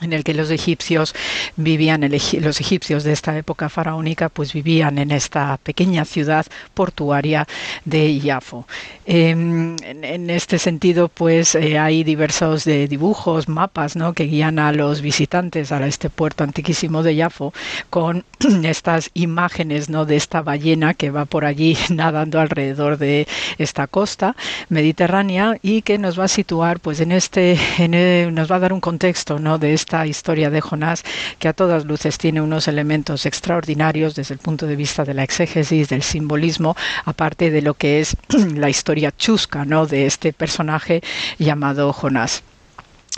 en 0.00 0.12
el 0.12 0.24
que 0.24 0.34
los 0.34 0.50
egipcios 0.50 1.14
vivían, 1.56 2.08
los 2.40 2.60
egipcios 2.60 3.04
de 3.04 3.12
esta 3.12 3.36
época 3.36 3.68
faraónica, 3.68 4.28
pues 4.28 4.52
vivían 4.52 4.98
en 4.98 5.10
esta 5.10 5.58
pequeña 5.62 6.04
ciudad 6.04 6.46
portuaria 6.74 7.46
de 7.84 8.18
Yafo. 8.18 8.66
Eh, 9.06 9.30
en, 9.30 10.30
este 10.30 10.58
sentido, 10.58 11.08
pues 11.08 11.54
eh, 11.54 11.78
hay 11.78 12.04
diversos 12.04 12.64
dibujos, 12.64 13.48
mapas, 13.48 13.96
¿no? 13.96 14.12
que 14.12 14.24
guían 14.24 14.58
a 14.58 14.72
los 14.72 15.00
visitantes 15.00 15.72
a 15.72 15.86
este 15.86 16.10
puerto 16.10 16.44
antiquísimo 16.44 17.02
de 17.02 17.16
Yafo 17.16 17.52
con 17.90 18.24
estas 18.64 19.10
imágenes, 19.14 19.88
¿no? 19.88 20.04
de 20.04 20.16
esta 20.16 20.42
ballena 20.42 20.94
que 20.94 21.10
va 21.10 21.24
por 21.24 21.44
allí 21.44 21.76
nadando 21.90 22.40
alrededor 22.40 22.98
de 22.98 23.26
esta 23.58 23.86
costa 23.86 24.36
mediterránea 24.68 25.58
y 25.62 25.82
que 25.82 25.98
nos 25.98 26.18
va 26.18 26.24
a 26.24 26.28
situar, 26.28 26.80
pues 26.80 27.00
en 27.00 27.12
este, 27.12 27.58
en 27.78 27.94
el, 27.94 28.34
nos 28.34 28.50
va 28.50 28.56
a 28.56 28.60
dar 28.60 28.72
un 28.72 28.80
contexto, 28.80 29.38
¿no? 29.38 29.58
de 29.58 29.74
esta 29.90 30.06
historia 30.06 30.50
de 30.50 30.60
Jonás, 30.60 31.02
que 31.40 31.48
a 31.48 31.52
todas 31.52 31.84
luces 31.84 32.16
tiene 32.16 32.40
unos 32.40 32.68
elementos 32.68 33.26
extraordinarios 33.26 34.14
desde 34.14 34.34
el 34.34 34.38
punto 34.38 34.68
de 34.68 34.76
vista 34.76 35.04
de 35.04 35.14
la 35.14 35.24
exégesis, 35.24 35.88
del 35.88 36.04
simbolismo, 36.04 36.76
aparte 37.04 37.50
de 37.50 37.60
lo 37.60 37.74
que 37.74 37.98
es 37.98 38.16
la 38.54 38.70
historia 38.70 39.10
chusca 39.10 39.64
¿no? 39.64 39.88
de 39.88 40.06
este 40.06 40.32
personaje 40.32 41.02
llamado 41.40 41.92
Jonás. 41.92 42.44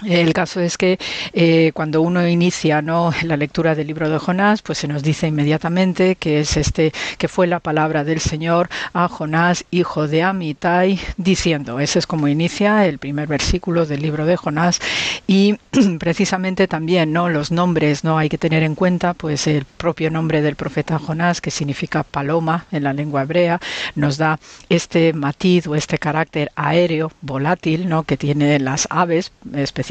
El 0.05 0.33
caso 0.33 0.61
es 0.61 0.79
que 0.79 0.99
eh, 1.33 1.71
cuando 1.75 2.01
uno 2.01 2.27
inicia 2.27 2.83
¿no? 2.83 3.13
la 3.23 3.37
lectura 3.37 3.75
del 3.75 3.87
libro 3.87 4.09
de 4.09 4.19
Jonás, 4.19 4.63
pues 4.63 4.79
se 4.79 4.89
nos 4.89 5.03
dice 5.03 5.29
inmediatamente 5.29 6.17
que 6.17 6.41
es 6.41 6.57
este 6.57 6.93
que 7.19 7.29
fue 7.29 7.47
la 7.47 7.61
palabra 7.61 8.03
del 8.03 8.19
Señor 8.19 8.69
a 8.95 9.07
Jonás, 9.07 9.65
hijo 9.71 10.09
de 10.09 10.23
Amitai, 10.23 10.99
diciendo. 11.19 11.79
Ese 11.79 11.99
es 12.01 12.07
como 12.07 12.27
inicia 12.27 12.87
el 12.87 12.99
primer 12.99 13.29
versículo 13.29 13.87
del 13.87 14.03
libro 14.03 14.25
de 14.27 14.37
Jonás 14.37 14.81
y 15.29 15.59
precisamente 16.01 16.67
también 16.67 17.13
no 17.13 17.29
los 17.29 17.53
nombres 17.53 18.03
no 18.03 18.19
hay 18.19 18.29
que 18.29 18.39
tener 18.39 18.63
en 18.65 18.75
cuenta, 18.75 19.15
pues 19.15 19.47
el 19.47 19.67
propio 19.67 20.11
nombre 20.11 20.41
del 20.43 20.57
profeta 20.57 20.99
Jonás 20.99 21.41
que 21.41 21.51
significa 21.51 22.03
paloma 22.03 22.67
en 22.73 22.85
la 22.85 22.93
lengua 22.93 23.23
hebrea 23.23 23.61
nos 23.95 24.17
da 24.17 24.41
este 24.69 25.13
matiz 25.13 25.67
o 25.67 25.77
este 25.77 25.99
carácter 25.99 26.51
aéreo 26.57 27.13
volátil, 27.21 27.89
no 27.89 28.03
que 28.03 28.17
tiene 28.17 28.59
las 28.59 28.89
aves 28.91 29.31
especialmente. 29.55 29.82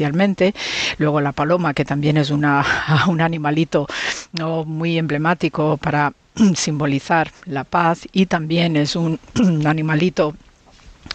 Luego 0.98 1.20
la 1.20 1.32
paloma, 1.32 1.74
que 1.74 1.84
también 1.84 2.16
es 2.16 2.30
una, 2.30 2.64
un 3.08 3.20
animalito 3.20 3.86
¿no? 4.32 4.64
muy 4.64 4.98
emblemático 4.98 5.76
para 5.76 6.12
simbolizar 6.54 7.30
la 7.46 7.64
paz 7.64 8.06
y 8.12 8.26
también 8.26 8.76
es 8.76 8.96
un 8.96 9.18
animalito 9.66 10.34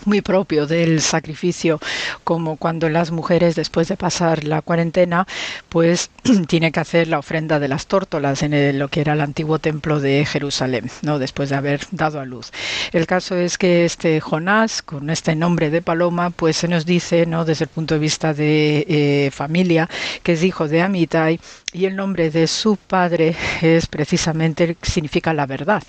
muy 0.06 0.22
propio 0.22 0.68
del 0.68 1.02
sacrificio, 1.02 1.80
como 2.24 2.58
cuando 2.58 2.90
las 2.90 3.12
mujeres 3.12 3.56
después 3.56 3.88
de 3.88 3.98
pasar 3.98 4.44
la 4.44 4.62
cuarentena, 4.62 5.28
pues 5.70 6.10
tiene 6.48 6.72
que 6.72 6.80
hacer 6.80 7.08
la 7.08 7.20
ofrenda 7.20 7.60
de 7.60 7.68
las 7.68 7.88
tórtolas 7.88 8.44
en 8.44 8.80
lo 8.80 8.88
que 8.90 9.02
era 9.02 9.14
el 9.14 9.22
antiguo 9.22 9.60
templo 9.60 10.00
de 10.00 10.26
Jerusalén, 10.26 10.90
no 11.02 11.20
después 11.20 11.50
de 11.50 11.56
haber 11.56 11.82
dado 11.92 12.20
a 12.20 12.26
luz. 12.26 12.52
El 12.92 13.08
caso 13.08 13.36
es 13.36 13.58
que 13.58 13.86
este 13.86 14.20
Jonás, 14.22 14.82
con 14.82 15.10
este 15.10 15.36
nombre 15.36 15.70
de 15.70 15.82
paloma, 15.82 16.30
pues 16.30 16.58
se 16.58 16.68
nos 16.68 16.86
dice, 16.86 17.26
no 17.26 17.46
desde 17.46 17.66
el 17.66 17.70
punto 17.70 17.96
de 17.96 18.00
vista 18.00 18.34
de 18.34 18.86
eh, 18.88 19.32
familia, 19.32 19.90
que 20.24 20.34
es 20.34 20.44
hijo 20.44 20.68
de 20.68 20.82
Amitai 20.82 21.40
y 21.74 21.86
el 21.86 21.96
nombre 21.96 22.30
de 22.32 22.48
su 22.48 22.78
padre 22.78 23.36
es 23.62 23.88
precisamente 23.88 24.78
significa 24.82 25.34
la 25.34 25.46
verdad. 25.46 25.84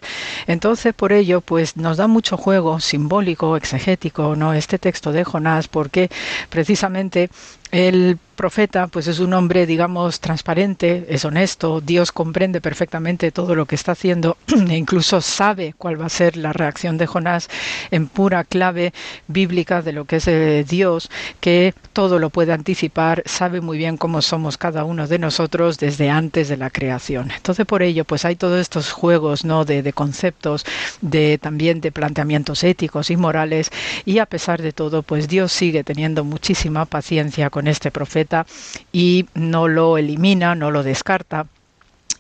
Entonces, 0.47 0.93
por 0.93 1.13
ello, 1.13 1.41
pues 1.41 1.77
nos 1.77 1.97
da 1.97 2.09
mucho 2.09 2.37
juego 2.37 2.81
simbólico, 2.81 3.57
exegético, 3.57 4.35
no 4.35 4.53
este 4.55 4.79
texto 4.79 5.13
de 5.13 5.25
Jonás, 5.25 5.69
porque 5.69 6.11
precisamente 6.51 7.31
el 7.71 8.19
profeta 8.39 8.87
pues 8.87 9.09
es 9.09 9.19
un 9.19 9.35
hombre 9.35 9.67
digamos 9.67 10.21
transparente, 10.21 11.07
es 11.09 11.25
honesto, 11.25 11.81
Dios 11.81 12.13
comprende 12.13 12.61
perfectamente 12.61 13.33
todo 13.33 13.57
lo 13.57 13.67
que 13.67 13.75
está 13.75 13.93
haciendo 13.93 14.37
e 14.71 14.77
incluso 14.77 15.21
sabe 15.21 15.75
cuál 15.77 16.01
va 16.01 16.07
a 16.07 16.09
ser 16.09 16.37
la 16.37 16.53
reacción 16.53 16.99
de 16.99 17.09
Jonás 17.09 17.51
en 17.91 18.07
pura 18.07 18.45
clave 18.45 18.93
bíblica 19.27 19.83
de 19.83 19.93
lo 19.93 20.05
que 20.05 20.17
es 20.17 20.29
eh, 20.29 20.65
Dios, 20.69 21.11
que 21.41 21.75
todo 21.93 22.21
lo 22.21 22.31
puede 22.31 22.53
anticipar, 22.53 23.25
sabe 23.27 23.61
muy 23.61 23.77
bien 23.77 23.97
cómo 23.97 24.23
somos 24.23 24.57
cada 24.57 24.85
uno 24.85 25.09
de 25.09 25.19
nosotros 25.19 25.79
desde 25.79 26.09
antes 26.09 26.49
de 26.49 26.57
la 26.57 26.71
creación. 26.71 27.33
Entonces 27.33 27.67
por 27.67 27.83
ello 27.83 28.05
pues 28.05 28.25
hay 28.25 28.37
todos 28.37 28.61
estos 28.61 28.93
juegos 28.93 29.45
no 29.45 29.65
de, 29.65 29.93
conceptos, 29.93 30.65
de 31.01 31.39
también 31.39 31.81
de 31.81 31.91
planteamientos 31.91 32.63
éticos 32.63 33.11
y 33.11 33.17
morales 33.17 33.73
y 34.05 34.21
a 34.21 34.27
pesar 34.27 34.63
de 34.63 34.71
todo 34.71 35.03
pues 35.03 35.27
Dios 35.27 35.51
sigue 35.51 35.83
teniendo 35.83 36.23
muchísima 36.23 36.85
paciencia 36.85 37.51
con 37.51 37.58
este 37.67 37.91
profeta 37.91 38.47
y 38.93 39.27
no 39.35 39.67
lo 39.69 39.99
elimina, 39.99 40.55
no 40.55 40.71
lo 40.71 40.83
descarta 40.83 41.47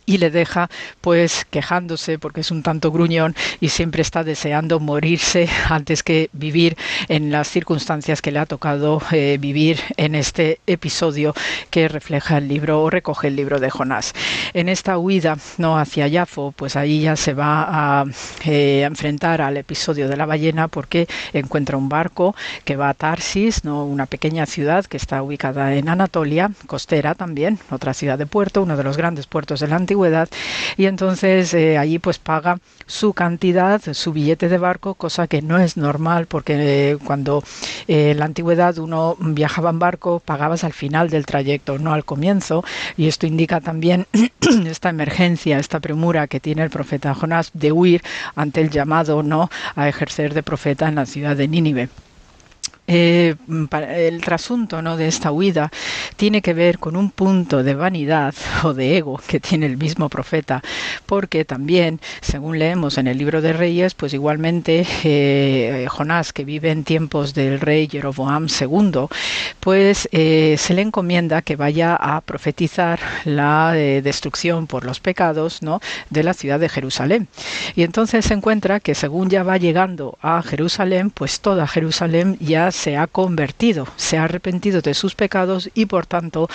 y 0.08 0.16
le 0.16 0.30
deja 0.30 0.70
pues 1.02 1.46
quejándose 1.50 2.18
porque 2.18 2.40
es 2.40 2.50
un 2.50 2.62
tanto 2.62 2.90
gruñón 2.90 3.36
y 3.60 3.68
siempre 3.68 4.00
está 4.00 4.24
deseando 4.24 4.80
morirse 4.80 5.48
antes 5.68 6.02
que 6.02 6.30
vivir 6.32 6.76
en 7.08 7.30
las 7.30 7.48
circunstancias 7.48 8.22
que 8.22 8.32
le 8.32 8.38
ha 8.38 8.46
tocado 8.46 9.02
eh, 9.12 9.36
vivir 9.38 9.80
en 9.98 10.14
este 10.14 10.60
episodio 10.66 11.34
que 11.70 11.88
refleja 11.88 12.38
el 12.38 12.48
libro 12.48 12.82
o 12.82 12.88
recoge 12.88 13.28
el 13.28 13.36
libro 13.36 13.60
de 13.60 13.68
Jonás. 13.68 14.14
En 14.54 14.70
esta 14.70 14.96
huida 14.96 15.36
no 15.58 15.78
hacia 15.78 16.08
Yafo, 16.08 16.52
pues 16.52 16.74
ahí 16.76 17.02
ya 17.02 17.14
se 17.14 17.34
va 17.34 17.66
a 17.68 18.04
eh, 18.46 18.84
enfrentar 18.86 19.42
al 19.42 19.58
episodio 19.58 20.08
de 20.08 20.16
la 20.16 20.24
ballena 20.24 20.68
porque 20.68 21.06
encuentra 21.34 21.76
un 21.76 21.90
barco 21.90 22.34
que 22.64 22.76
va 22.76 22.88
a 22.88 22.94
Tarsis, 22.94 23.62
no 23.64 23.84
una 23.84 24.06
pequeña 24.06 24.46
ciudad 24.46 24.86
que 24.86 24.96
está 24.96 25.22
ubicada 25.22 25.74
en 25.74 25.90
Anatolia, 25.90 26.50
costera 26.66 27.14
también, 27.14 27.58
otra 27.70 27.92
ciudad 27.92 28.16
de 28.16 28.24
puerto, 28.24 28.62
uno 28.62 28.78
de 28.78 28.84
los 28.84 28.96
grandes 28.96 29.26
puertos 29.26 29.60
de 29.60 29.68
la 29.68 29.76
antigüedad 29.76 29.97
y 30.76 30.86
entonces 30.86 31.52
eh, 31.54 31.76
allí 31.76 31.98
pues 31.98 32.18
paga 32.18 32.58
su 32.86 33.12
cantidad, 33.12 33.80
su 33.92 34.12
billete 34.12 34.48
de 34.48 34.56
barco, 34.58 34.94
cosa 34.94 35.26
que 35.26 35.42
no 35.42 35.58
es 35.58 35.76
normal 35.76 36.26
porque 36.26 36.92
eh, 36.92 36.98
cuando 37.04 37.42
eh, 37.88 38.12
en 38.12 38.18
la 38.18 38.26
antigüedad 38.26 38.78
uno 38.78 39.16
viajaba 39.18 39.70
en 39.70 39.80
barco 39.80 40.20
pagabas 40.20 40.62
al 40.62 40.72
final 40.72 41.10
del 41.10 41.26
trayecto, 41.26 41.78
no 41.78 41.92
al 41.92 42.04
comienzo 42.04 42.64
y 42.96 43.08
esto 43.08 43.26
indica 43.26 43.60
también 43.60 44.06
esta 44.66 44.90
emergencia, 44.90 45.58
esta 45.58 45.80
premura 45.80 46.28
que 46.28 46.38
tiene 46.38 46.62
el 46.62 46.70
profeta 46.70 47.14
Jonás 47.14 47.50
de 47.54 47.72
huir 47.72 48.02
ante 48.36 48.60
el 48.60 48.70
llamado 48.70 49.22
no 49.24 49.50
a 49.74 49.88
ejercer 49.88 50.32
de 50.32 50.44
profeta 50.44 50.88
en 50.88 50.94
la 50.94 51.06
ciudad 51.06 51.36
de 51.36 51.48
Nínive. 51.48 51.88
Eh, 52.90 53.36
el 53.70 54.22
trasunto 54.22 54.80
¿no? 54.80 54.96
de 54.96 55.08
esta 55.08 55.30
huida 55.30 55.70
tiene 56.16 56.40
que 56.40 56.54
ver 56.54 56.78
con 56.78 56.96
un 56.96 57.10
punto 57.10 57.62
de 57.62 57.74
vanidad 57.74 58.34
o 58.64 58.72
de 58.72 58.96
ego 58.96 59.20
que 59.26 59.40
tiene 59.40 59.66
el 59.66 59.76
mismo 59.76 60.08
profeta, 60.08 60.62
porque 61.04 61.44
también, 61.44 62.00
según 62.22 62.58
leemos 62.58 62.96
en 62.96 63.06
el 63.06 63.18
libro 63.18 63.42
de 63.42 63.52
Reyes, 63.52 63.92
pues 63.92 64.14
igualmente 64.14 64.86
eh, 65.04 65.86
Jonás, 65.90 66.32
que 66.32 66.46
vive 66.46 66.70
en 66.70 66.84
tiempos 66.84 67.34
del 67.34 67.60
rey 67.60 67.88
Jeroboam 67.88 68.46
II, 68.48 69.06
pues 69.60 70.08
eh, 70.12 70.56
se 70.58 70.72
le 70.72 70.80
encomienda 70.80 71.42
que 71.42 71.56
vaya 71.56 71.94
a 71.94 72.22
profetizar 72.22 72.98
la 73.26 73.72
destrucción 73.72 74.66
por 74.66 74.86
los 74.86 75.00
pecados 75.00 75.62
¿no? 75.62 75.80
de 76.08 76.22
la 76.22 76.32
ciudad 76.32 76.58
de 76.58 76.70
Jerusalén. 76.70 77.28
Y 77.76 77.82
entonces 77.82 78.24
se 78.24 78.32
encuentra 78.32 78.80
que 78.80 78.94
según 78.94 79.28
ya 79.28 79.42
va 79.42 79.58
llegando 79.58 80.16
a 80.22 80.42
Jerusalén, 80.42 81.10
pues 81.10 81.40
toda 81.40 81.66
Jerusalén 81.66 82.38
ya 82.40 82.70
se 82.78 82.96
ha 82.96 83.08
convertido, 83.08 83.88
se 83.96 84.18
ha 84.18 84.24
arrepentido 84.24 84.80
de 84.80 84.94
sus 84.94 85.16
pecados 85.16 85.68
y 85.74 85.86
por 85.86 86.06
tanto 86.06 86.48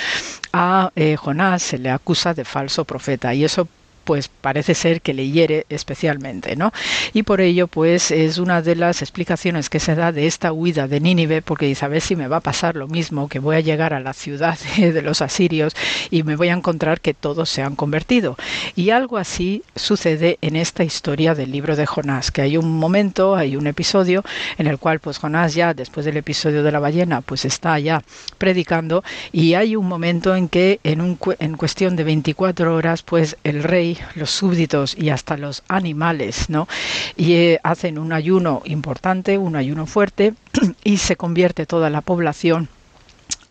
a 0.53 0.91
eh, 0.95 1.17
Jonás 1.17 1.61
se 1.61 1.77
le 1.77 1.89
acusa 1.89 2.33
de 2.33 2.45
falso 2.45 2.85
profeta. 2.85 3.33
Y 3.33 3.43
eso 3.43 3.67
pues 4.03 4.27
parece 4.27 4.75
ser 4.75 5.01
que 5.01 5.13
le 5.13 5.29
hiere 5.29 5.65
especialmente, 5.69 6.55
¿no? 6.55 6.71
Y 7.13 7.23
por 7.23 7.41
ello, 7.41 7.67
pues 7.67 8.11
es 8.11 8.37
una 8.37 8.61
de 8.61 8.75
las 8.75 9.01
explicaciones 9.01 9.69
que 9.69 9.79
se 9.79 9.95
da 9.95 10.11
de 10.11 10.27
esta 10.27 10.51
huida 10.51 10.87
de 10.87 10.99
Nínive, 10.99 11.41
porque 11.41 11.65
dice, 11.65 11.85
a 11.85 11.89
ver 11.89 12.01
si 12.01 12.15
me 12.15 12.27
va 12.27 12.37
a 12.37 12.41
pasar 12.41 12.75
lo 12.75 12.87
mismo, 12.87 13.27
que 13.27 13.39
voy 13.39 13.55
a 13.55 13.61
llegar 13.61 13.93
a 13.93 13.99
la 13.99 14.13
ciudad 14.13 14.57
de 14.77 15.01
los 15.01 15.21
asirios 15.21 15.75
y 16.09 16.23
me 16.23 16.35
voy 16.35 16.49
a 16.49 16.53
encontrar 16.53 17.01
que 17.01 17.13
todos 17.13 17.49
se 17.49 17.61
han 17.61 17.75
convertido. 17.75 18.37
Y 18.75 18.89
algo 18.89 19.17
así 19.17 19.63
sucede 19.75 20.37
en 20.41 20.55
esta 20.55 20.83
historia 20.83 21.35
del 21.35 21.51
libro 21.51 21.75
de 21.75 21.85
Jonás, 21.85 22.31
que 22.31 22.41
hay 22.41 22.57
un 22.57 22.77
momento, 22.77 23.35
hay 23.35 23.55
un 23.55 23.67
episodio 23.67 24.23
en 24.57 24.67
el 24.67 24.77
cual 24.77 24.99
pues 24.99 25.17
Jonás 25.17 25.53
ya, 25.53 25.73
después 25.73 26.05
del 26.05 26.17
episodio 26.17 26.63
de 26.63 26.71
la 26.71 26.79
ballena, 26.79 27.21
pues 27.21 27.45
está 27.45 27.77
ya 27.79 28.03
predicando 28.37 29.03
y 29.31 29.53
hay 29.53 29.75
un 29.75 29.87
momento 29.87 30.35
en 30.35 30.49
que 30.49 30.79
en, 30.83 31.01
un, 31.01 31.17
en 31.39 31.57
cuestión 31.57 31.95
de 31.95 32.03
24 32.03 32.75
horas, 32.75 33.03
pues 33.03 33.37
el 33.43 33.63
rey, 33.63 33.92
los 34.15 34.31
súbditos 34.31 34.95
y 34.97 35.09
hasta 35.09 35.37
los 35.37 35.63
animales, 35.67 36.49
¿no? 36.49 36.67
Y 37.15 37.33
eh, 37.33 37.59
hacen 37.63 37.97
un 37.97 38.13
ayuno 38.13 38.61
importante, 38.65 39.37
un 39.37 39.55
ayuno 39.55 39.85
fuerte 39.85 40.33
y 40.83 40.97
se 40.97 41.15
convierte 41.15 41.65
toda 41.65 41.89
la 41.89 42.01
población 42.01 42.69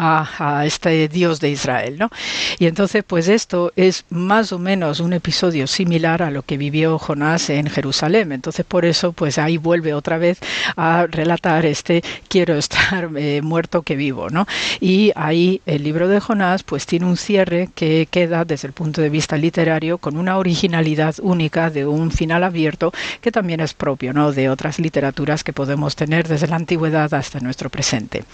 a, 0.03 0.65
este 0.67 1.09
Dios 1.09 1.41
de 1.41 1.51
Israel, 1.51 1.97
¿no? 1.99 2.11
Y 2.59 2.67
entonces, 2.67 3.05
pues 3.07 3.29
esto 3.29 3.73
es 3.77 4.05
más 4.11 4.53
o 4.53 4.59
menos 4.59 5.01
un 5.01 5.13
episodio 5.13 5.67
similar 5.67 6.23
a 6.23 6.31
lo 6.31 6.43
que 6.43 6.57
vivió 6.57 6.99
Jonás 6.99 7.51
en 7.51 7.69
Jerusalén. 7.69 8.33
Entonces, 8.33 8.65
por 8.67 8.85
eso, 8.85 9.13
pues 9.13 9.39
ahí 9.39 9.57
vuelve 9.59 9.95
otra 9.95 10.19
vez 10.19 10.39
a 10.77 11.07
relatar 11.07 11.67
este 11.67 12.03
quiero 12.29 12.57
estar 12.57 13.11
eh, 13.17 13.41
muerto 13.43 13.83
que 13.83 13.97
vivo, 13.97 14.31
¿no? 14.31 14.47
Y 14.81 15.13
ahí 15.15 15.61
el 15.67 15.83
libro 15.85 16.09
de 16.09 16.21
Jonás, 16.21 16.63
pues 16.63 16.87
tiene 16.87 17.07
un 17.07 17.17
cierre 17.17 17.69
que 17.75 18.09
queda 18.11 18.45
desde 18.45 18.69
el 18.69 18.75
punto 18.75 19.01
de 19.01 19.11
vista 19.11 19.37
literario 19.37 19.99
con 19.99 20.17
una 20.17 20.39
originalidad 20.39 21.15
única 21.21 21.71
de 21.71 21.87
un 21.87 22.11
final 22.11 22.43
abierto 22.45 22.93
que 23.21 23.31
también 23.31 23.61
es 23.61 23.75
propio, 23.75 24.13
¿no? 24.13 24.33
De 24.33 24.49
otras 24.49 24.79
literaturas 24.79 25.45
que 25.45 25.53
podemos 25.53 25.95
tener 25.95 26.27
desde 26.27 26.49
la 26.49 26.57
antigüedad 26.57 27.13
hasta 27.15 27.41
nuestro 27.41 27.71
presente. 27.71 28.25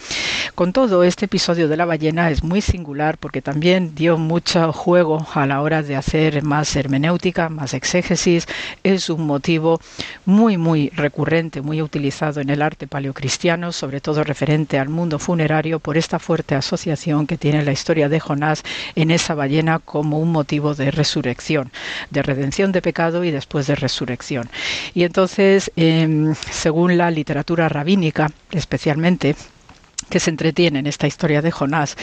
Con 0.54 0.72
todo, 0.72 1.02
este 1.02 1.26
episodio 1.26 1.57
de 1.66 1.76
la 1.76 1.84
ballena 1.84 2.30
es 2.30 2.44
muy 2.44 2.60
singular 2.60 3.18
porque 3.18 3.42
también 3.42 3.94
dio 3.94 4.16
mucho 4.16 4.72
juego 4.72 5.26
a 5.34 5.46
la 5.46 5.60
hora 5.62 5.82
de 5.82 5.96
hacer 5.96 6.42
más 6.44 6.76
hermenéutica, 6.76 7.48
más 7.48 7.74
exégesis. 7.74 8.46
Es 8.84 9.10
un 9.10 9.26
motivo 9.26 9.80
muy, 10.26 10.56
muy 10.56 10.90
recurrente, 10.90 11.60
muy 11.62 11.82
utilizado 11.82 12.40
en 12.40 12.50
el 12.50 12.62
arte 12.62 12.86
paleocristiano, 12.86 13.72
sobre 13.72 14.00
todo 14.00 14.22
referente 14.22 14.78
al 14.78 14.88
mundo 14.88 15.18
funerario, 15.18 15.80
por 15.80 15.96
esta 15.96 16.18
fuerte 16.18 16.54
asociación 16.54 17.26
que 17.26 17.38
tiene 17.38 17.64
la 17.64 17.72
historia 17.72 18.08
de 18.08 18.20
Jonás 18.20 18.62
en 18.94 19.10
esa 19.10 19.34
ballena 19.34 19.80
como 19.80 20.20
un 20.20 20.30
motivo 20.30 20.74
de 20.74 20.90
resurrección, 20.90 21.72
de 22.10 22.22
redención 22.22 22.70
de 22.70 22.82
pecado 22.82 23.24
y 23.24 23.30
después 23.30 23.66
de 23.66 23.74
resurrección. 23.74 24.48
Y 24.94 25.04
entonces, 25.04 25.72
em, 25.76 26.34
según 26.50 26.98
la 26.98 27.10
literatura 27.10 27.68
rabínica, 27.68 28.30
especialmente, 28.52 29.34
que 30.08 30.20
se 30.20 30.30
entretiene 30.30 30.78
en 30.80 30.86
esta 30.86 31.06
historia 31.06 31.42
de 31.42 31.50
Jonás, 31.50 31.96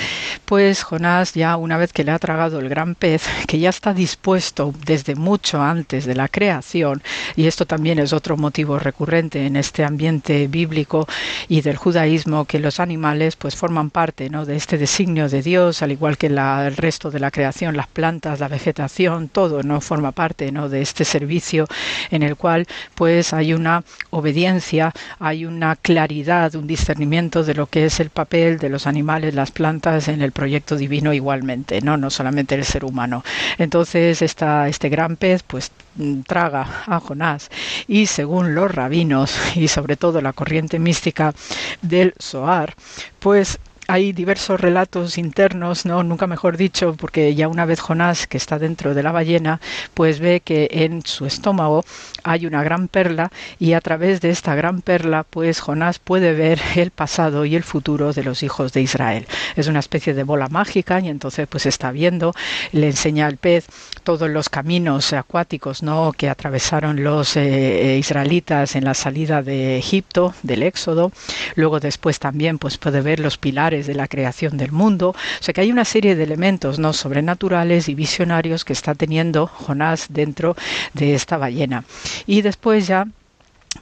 pues 0.46 0.84
Jonás 0.84 1.34
ya 1.34 1.58
una 1.58 1.78
vez 1.78 1.92
que 1.94 2.04
le 2.04 2.12
ha 2.12 2.20
tragado 2.20 2.60
el 2.60 2.70
gran 2.70 2.96
pez, 2.96 3.24
que 3.48 3.60
ya 3.60 3.70
está 3.70 3.94
dispuesto 3.94 4.74
desde 4.86 5.16
mucho 5.16 5.62
antes 5.62 6.06
de 6.06 6.16
la 6.16 6.28
creación, 6.28 7.02
y 7.36 7.48
esto 7.48 7.66
también 7.66 8.00
es 8.00 8.14
otro 8.14 8.38
motivo 8.38 8.80
recurrente 8.80 9.46
en 9.46 9.56
este 9.56 9.84
ambiente 9.84 10.48
bíblico 10.48 11.08
y 11.48 11.62
del 11.62 11.78
judaísmo, 11.78 12.46
que 12.46 12.60
los 12.60 12.80
animales 12.80 13.36
pues 13.36 13.56
forman 13.56 13.90
parte 13.90 14.30
¿no? 14.30 14.46
de 14.46 14.56
este 14.56 14.78
designio 14.78 15.30
de 15.30 15.42
Dios, 15.42 15.82
al 15.82 15.92
igual 15.92 16.18
que 16.18 16.28
el 16.28 16.76
resto 16.76 17.12
de 17.12 17.20
la 17.20 17.32
creación, 17.32 17.78
las 17.78 17.88
plantas, 17.88 18.40
la 18.40 18.48
vegetación, 18.48 19.30
todo 19.30 19.64
no 19.64 19.82
forma 19.82 20.12
parte 20.12 20.52
¿no? 20.52 20.70
de 20.70 20.82
este 20.82 21.06
servicio 21.06 21.68
en 22.12 22.24
el 22.24 22.36
cual 22.36 22.68
pues 22.96 23.34
hay 23.34 23.54
una 23.54 23.84
obediencia, 24.10 24.94
hay 25.20 25.46
una 25.46 25.76
claridad, 25.76 26.56
un 26.56 26.68
discernimiento 26.68 27.44
de 27.44 27.54
lo 27.54 27.68
que 27.68 27.86
es 27.86 27.95
el 28.00 28.10
papel 28.10 28.58
de 28.58 28.70
los 28.70 28.88
animales, 28.88 29.34
las 29.34 29.52
plantas 29.52 30.08
en 30.08 30.22
el 30.22 30.32
proyecto 30.32 30.76
divino 30.76 31.14
igualmente, 31.14 31.82
no, 31.82 31.98
no 31.98 32.10
solamente 32.10 32.56
el 32.56 32.66
ser 32.66 32.86
humano. 32.86 33.24
Entonces 33.58 34.22
esta, 34.22 34.68
este 34.68 34.90
gran 34.90 35.16
pez 35.16 35.44
pues 35.44 35.72
mm, 35.96 36.22
traga 36.22 36.84
a 36.86 37.00
Jonás 37.00 37.50
y 37.88 38.08
según 38.08 38.56
los 38.56 38.74
rabinos 38.74 39.36
y 39.56 39.68
sobre 39.68 39.98
todo 39.98 40.22
la 40.22 40.34
corriente 40.34 40.80
mística 40.80 41.34
del 41.82 42.14
Zohar, 42.22 42.76
pues 43.20 43.60
hay 43.88 44.14
diversos 44.14 44.60
relatos 44.60 45.18
internos, 45.18 45.86
no, 45.86 46.04
nunca 46.04 46.28
mejor 46.28 46.58
dicho, 46.58 46.96
porque 46.96 47.36
ya 47.36 47.48
una 47.48 47.66
vez 47.66 47.80
Jonás, 47.80 48.28
que 48.28 48.38
está 48.38 48.58
dentro 48.58 48.94
de 48.94 49.04
la 49.04 49.12
ballena, 49.12 49.62
pues 49.94 50.20
ve 50.20 50.42
que 50.42 50.68
en 50.72 51.06
su 51.06 51.26
estómago 51.26 51.86
hay 52.24 52.46
una 52.46 52.64
gran 52.64 52.88
perla 52.88 53.32
y 53.60 53.74
a 53.74 53.82
través 53.82 54.22
de 54.22 54.32
esta 54.32 54.56
gran 54.56 54.82
perla, 54.82 55.24
pues 55.24 55.60
Jonás 55.60 56.00
puede 56.00 56.34
ver 56.34 56.60
el 56.76 56.92
pasado 56.92 57.46
y 57.46 57.56
el 57.56 57.64
futuro 57.64 58.14
de 58.14 58.24
los 58.24 58.44
hijos 58.44 58.74
de 58.74 58.82
Israel. 58.82 59.28
Es 59.56 59.68
una 59.68 59.80
especie 59.80 60.14
de 60.14 60.24
bola 60.24 60.48
mágica 60.48 61.00
y 61.00 61.10
entonces 61.10 61.48
pues 61.48 61.66
está 61.66 61.92
viendo, 61.92 62.34
le 62.72 62.88
enseña 62.88 63.28
al 63.28 63.38
pez 63.38 63.68
todos 64.04 64.30
los 64.30 64.50
caminos 64.50 65.14
acuáticos, 65.14 65.84
¿no? 65.84 66.12
que 66.12 66.30
atravesaron 66.30 67.04
los 67.04 67.38
eh, 67.38 67.98
israelitas 68.00 68.76
en 68.76 68.86
la 68.86 68.94
salida 68.94 69.42
de 69.42 69.78
Egipto, 69.78 70.34
del 70.44 70.64
Éxodo. 70.64 71.12
Luego 71.56 71.80
después 71.80 72.20
también 72.20 72.58
pues 72.58 72.78
puede 72.78 73.02
ver 73.02 73.20
los 73.20 73.38
pilares 73.38 73.75
de 73.84 73.96
la 73.96 74.08
creación 74.08 74.58
del 74.58 74.72
mundo. 74.72 75.10
O 75.10 75.44
sea 75.44 75.54
que 75.54 75.62
hay 75.62 75.72
una 75.72 75.86
serie 75.86 76.16
de 76.16 76.24
elementos 76.24 76.80
no 76.80 76.94
sobrenaturales 76.94 77.90
y 77.90 77.96
visionarios 77.96 78.64
que 78.66 78.74
está 78.74 78.96
teniendo 78.96 79.48
Jonás 79.48 80.08
dentro 80.10 80.56
de 80.94 81.16
esta 81.16 81.38
ballena. 81.38 81.84
Y 82.26 82.42
después 82.42 82.88
ya 82.88 83.08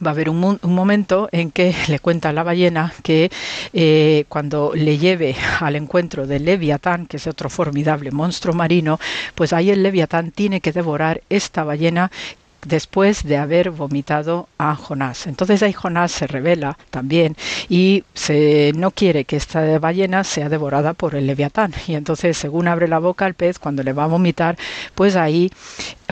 va 0.06 0.12
a 0.12 0.14
haber 0.14 0.30
un, 0.30 0.60
momento 0.64 1.30
en 1.32 1.52
que 1.52 1.76
le 1.88 2.00
cuenta 2.00 2.30
a 2.30 2.34
la 2.34 2.44
ballena 2.44 2.94
que 3.04 3.32
eh, 3.74 4.26
cuando 4.30 4.72
le 4.76 4.98
lleve 4.98 5.36
al 5.60 5.76
encuentro 5.76 6.26
del 6.26 6.46
leviatán, 6.46 7.06
que 7.06 7.18
es 7.18 7.28
otro 7.28 7.50
formidable 7.50 8.12
monstruo 8.12 8.54
marino, 8.56 9.00
pues 9.36 9.54
ahí 9.54 9.70
el 9.70 9.84
leviatán 9.84 10.32
tiene 10.32 10.62
que 10.62 10.72
devorar 10.72 11.22
esta 11.30 11.64
ballena 11.64 12.12
después 12.66 13.24
de 13.24 13.38
haber 13.38 13.72
vomitado 13.72 14.48
a 14.58 14.76
Jonás. 14.76 15.28
Entonces 15.28 15.64
ahí 15.64 15.74
Jonás 15.74 16.12
se 16.12 16.28
revela 16.28 16.78
también 16.90 17.36
y 17.70 18.04
se, 18.14 18.72
no 18.76 18.92
quiere 18.92 19.26
que 19.26 19.36
esta 19.36 19.80
ballena 19.80 20.24
sea 20.24 20.50
devorada 20.50 20.94
por 20.94 21.16
el 21.16 21.28
leviatán. 21.28 21.74
Y 21.88 21.96
entonces 21.96 22.38
según 22.38 22.68
abre 22.68 22.88
la 22.88 23.00
boca 23.00 23.26
el 23.26 23.34
pez 23.34 23.60
cuando 23.60 23.84
le 23.84 23.94
va 23.94 24.06
a 24.06 24.08
vomitar, 24.08 24.58
pues 24.96 25.16
ahí 25.16 25.52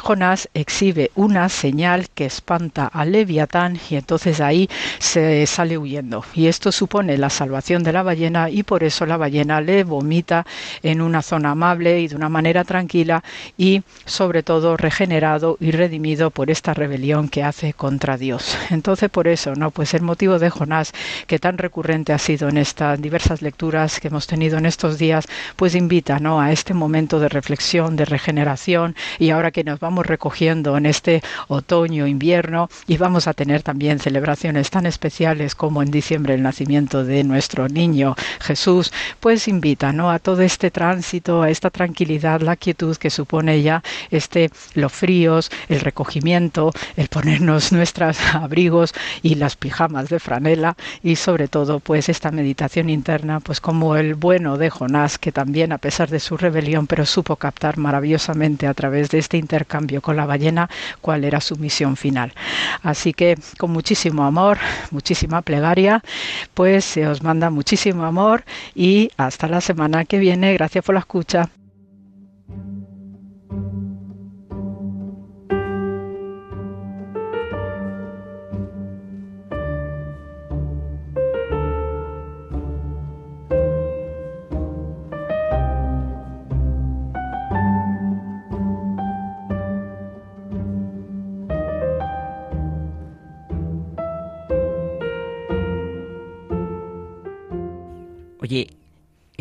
Jonás 0.01 0.49
exhibe 0.53 1.11
una 1.15 1.49
señal 1.49 2.09
que 2.09 2.25
espanta 2.25 2.87
al 2.87 3.11
leviatán 3.11 3.79
y 3.89 3.95
entonces 3.95 4.41
ahí 4.41 4.69
se 4.99 5.45
sale 5.45 5.77
huyendo. 5.77 6.23
Y 6.33 6.47
esto 6.47 6.71
supone 6.71 7.17
la 7.17 7.29
salvación 7.29 7.83
de 7.83 7.93
la 7.93 8.03
ballena 8.03 8.49
y 8.49 8.63
por 8.63 8.83
eso 8.83 9.05
la 9.05 9.17
ballena 9.17 9.61
le 9.61 9.83
vomita 9.83 10.45
en 10.81 11.01
una 11.01 11.21
zona 11.21 11.51
amable 11.51 11.99
y 11.99 12.07
de 12.07 12.15
una 12.15 12.29
manera 12.29 12.63
tranquila 12.63 13.23
y 13.57 13.83
sobre 14.05 14.43
todo 14.43 14.77
regenerado 14.77 15.57
y 15.59 15.71
redimido 15.71 16.31
esta 16.49 16.73
rebelión 16.73 17.29
que 17.29 17.43
hace 17.43 17.73
contra 17.73 18.17
Dios. 18.17 18.57
Entonces 18.69 19.09
por 19.09 19.27
eso, 19.27 19.53
¿no? 19.55 19.71
Pues 19.71 19.93
el 19.93 20.01
motivo 20.01 20.39
de 20.39 20.49
Jonás 20.49 20.93
que 21.27 21.39
tan 21.39 21.57
recurrente 21.57 22.13
ha 22.13 22.17
sido 22.17 22.49
en 22.49 22.57
estas 22.57 23.01
diversas 23.01 23.41
lecturas 23.41 23.99
que 23.99 24.07
hemos 24.07 24.27
tenido 24.27 24.57
en 24.57 24.65
estos 24.65 24.97
días, 24.97 25.27
pues 25.55 25.75
invita, 25.75 26.19
¿no? 26.19 26.41
a 26.41 26.51
este 26.51 26.73
momento 26.73 27.19
de 27.19 27.29
reflexión, 27.29 27.95
de 27.95 28.05
regeneración 28.05 28.95
y 29.19 29.29
ahora 29.29 29.51
que 29.51 29.63
nos 29.63 29.79
vamos 29.79 30.05
recogiendo 30.05 30.77
en 30.77 30.85
este 30.85 31.21
otoño, 31.47 32.07
invierno 32.07 32.69
y 32.87 32.97
vamos 32.97 33.27
a 33.27 33.33
tener 33.33 33.63
también 33.63 33.99
celebraciones 33.99 34.69
tan 34.69 34.85
especiales 34.85 35.55
como 35.55 35.83
en 35.83 35.91
diciembre 35.91 36.33
el 36.33 36.41
nacimiento 36.41 37.03
de 37.03 37.23
nuestro 37.23 37.67
niño 37.67 38.15
Jesús, 38.39 38.91
pues 39.19 39.47
invita 39.47 39.91
¿no? 39.91 40.11
a 40.11 40.19
todo 40.19 40.41
este 40.41 40.71
tránsito, 40.71 41.41
a 41.41 41.49
esta 41.49 41.69
tranquilidad, 41.69 42.41
la 42.41 42.55
quietud 42.55 42.95
que 42.97 43.09
supone 43.09 43.61
ya 43.61 43.83
este 44.09 44.49
los 44.73 44.91
fríos, 44.91 45.51
el 45.69 45.81
recogimiento, 45.81 46.30
el 46.35 47.07
ponernos 47.09 47.71
nuestros 47.73 48.17
abrigos 48.33 48.93
y 49.21 49.35
las 49.35 49.55
pijamas 49.55 50.09
de 50.09 50.19
franela 50.19 50.75
y 51.03 51.15
sobre 51.15 51.47
todo 51.47 51.79
pues 51.79 52.09
esta 52.09 52.31
meditación 52.31 52.89
interna 52.89 53.39
pues 53.39 53.59
como 53.59 53.95
el 53.95 54.15
bueno 54.15 54.57
de 54.57 54.69
Jonás 54.69 55.17
que 55.17 55.31
también 55.31 55.71
a 55.71 55.77
pesar 55.77 56.09
de 56.09 56.19
su 56.19 56.37
rebelión 56.37 56.87
pero 56.87 57.05
supo 57.05 57.35
captar 57.35 57.77
maravillosamente 57.77 58.67
a 58.67 58.73
través 58.73 59.09
de 59.09 59.19
este 59.19 59.37
intercambio 59.37 60.01
con 60.01 60.15
la 60.15 60.25
ballena 60.25 60.69
cuál 61.01 61.23
era 61.23 61.41
su 61.41 61.55
misión 61.57 61.95
final. 61.97 62.33
Así 62.83 63.13
que 63.13 63.37
con 63.57 63.71
muchísimo 63.71 64.23
amor, 64.23 64.57
muchísima 64.91 65.41
plegaria, 65.41 66.01
pues 66.53 66.85
se 66.85 67.07
os 67.07 67.21
manda 67.23 67.49
muchísimo 67.49 68.05
amor 68.05 68.43
y 68.75 69.11
hasta 69.17 69.47
la 69.47 69.61
semana 69.61 70.05
que 70.05 70.19
viene. 70.19 70.53
Gracias 70.53 70.83
por 70.83 70.95
la 70.95 70.99
escucha. 70.99 71.49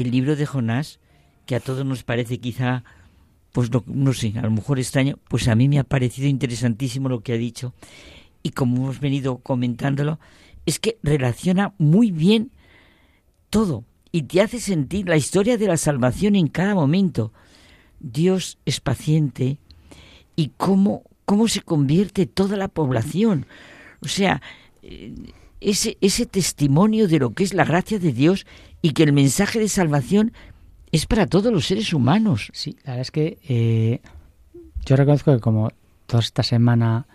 El 0.02 0.10
libro 0.10 0.36
de 0.36 0.46
Jonás, 0.46 1.00
que 1.46 1.54
a 1.54 1.60
todos 1.60 1.84
nos 1.84 2.02
parece 2.02 2.38
quizá, 2.38 2.84
pues 3.52 3.70
no, 3.70 3.82
no, 3.86 4.12
sé, 4.12 4.34
a 4.36 4.42
lo 4.42 4.50
mejor 4.50 4.78
extraño, 4.78 5.18
pues 5.28 5.48
a 5.48 5.54
mí 5.54 5.68
me 5.68 5.78
ha 5.78 5.84
parecido 5.84 6.28
interesantísimo 6.28 7.08
lo 7.08 7.20
que 7.20 7.32
ha 7.32 7.36
dicho. 7.36 7.74
Y 8.42 8.50
como 8.50 8.76
hemos 8.76 9.00
venido 9.00 9.38
comentándolo, 9.38 10.18
es 10.66 10.78
que 10.78 10.98
relaciona 11.02 11.74
muy 11.78 12.10
bien 12.10 12.50
todo 13.50 13.84
y 14.12 14.22
te 14.22 14.40
hace 14.40 14.60
sentir 14.60 15.08
la 15.08 15.16
historia 15.16 15.56
de 15.56 15.66
la 15.66 15.76
salvación 15.76 16.36
en 16.36 16.48
cada 16.48 16.74
momento. 16.74 17.32
Dios 18.00 18.58
es 18.64 18.80
paciente 18.80 19.58
y 20.36 20.52
cómo, 20.56 21.02
cómo 21.24 21.48
se 21.48 21.60
convierte 21.60 22.26
toda 22.26 22.56
la 22.56 22.68
población. 22.68 23.46
O 24.00 24.08
sea, 24.08 24.40
ese, 25.60 25.98
ese 26.00 26.26
testimonio 26.26 27.08
de 27.08 27.18
lo 27.18 27.34
que 27.34 27.44
es 27.44 27.54
la 27.54 27.64
gracia 27.64 27.98
de 27.98 28.12
Dios 28.12 28.46
y 28.82 28.92
que 28.92 29.02
el 29.02 29.12
mensaje 29.12 29.58
de 29.58 29.68
salvación 29.68 30.32
es 30.92 31.06
para 31.06 31.26
todos 31.26 31.52
los 31.52 31.66
seres 31.66 31.92
humanos. 31.92 32.50
Sí, 32.52 32.76
la 32.84 32.92
verdad 32.92 33.00
es 33.00 33.10
que 33.10 33.38
eh, 33.48 34.00
yo 34.84 34.96
reconozco 34.96 35.32
que 35.32 35.40
como 35.40 35.70
toda 36.06 36.20
esta 36.20 36.42
semana 36.42 37.06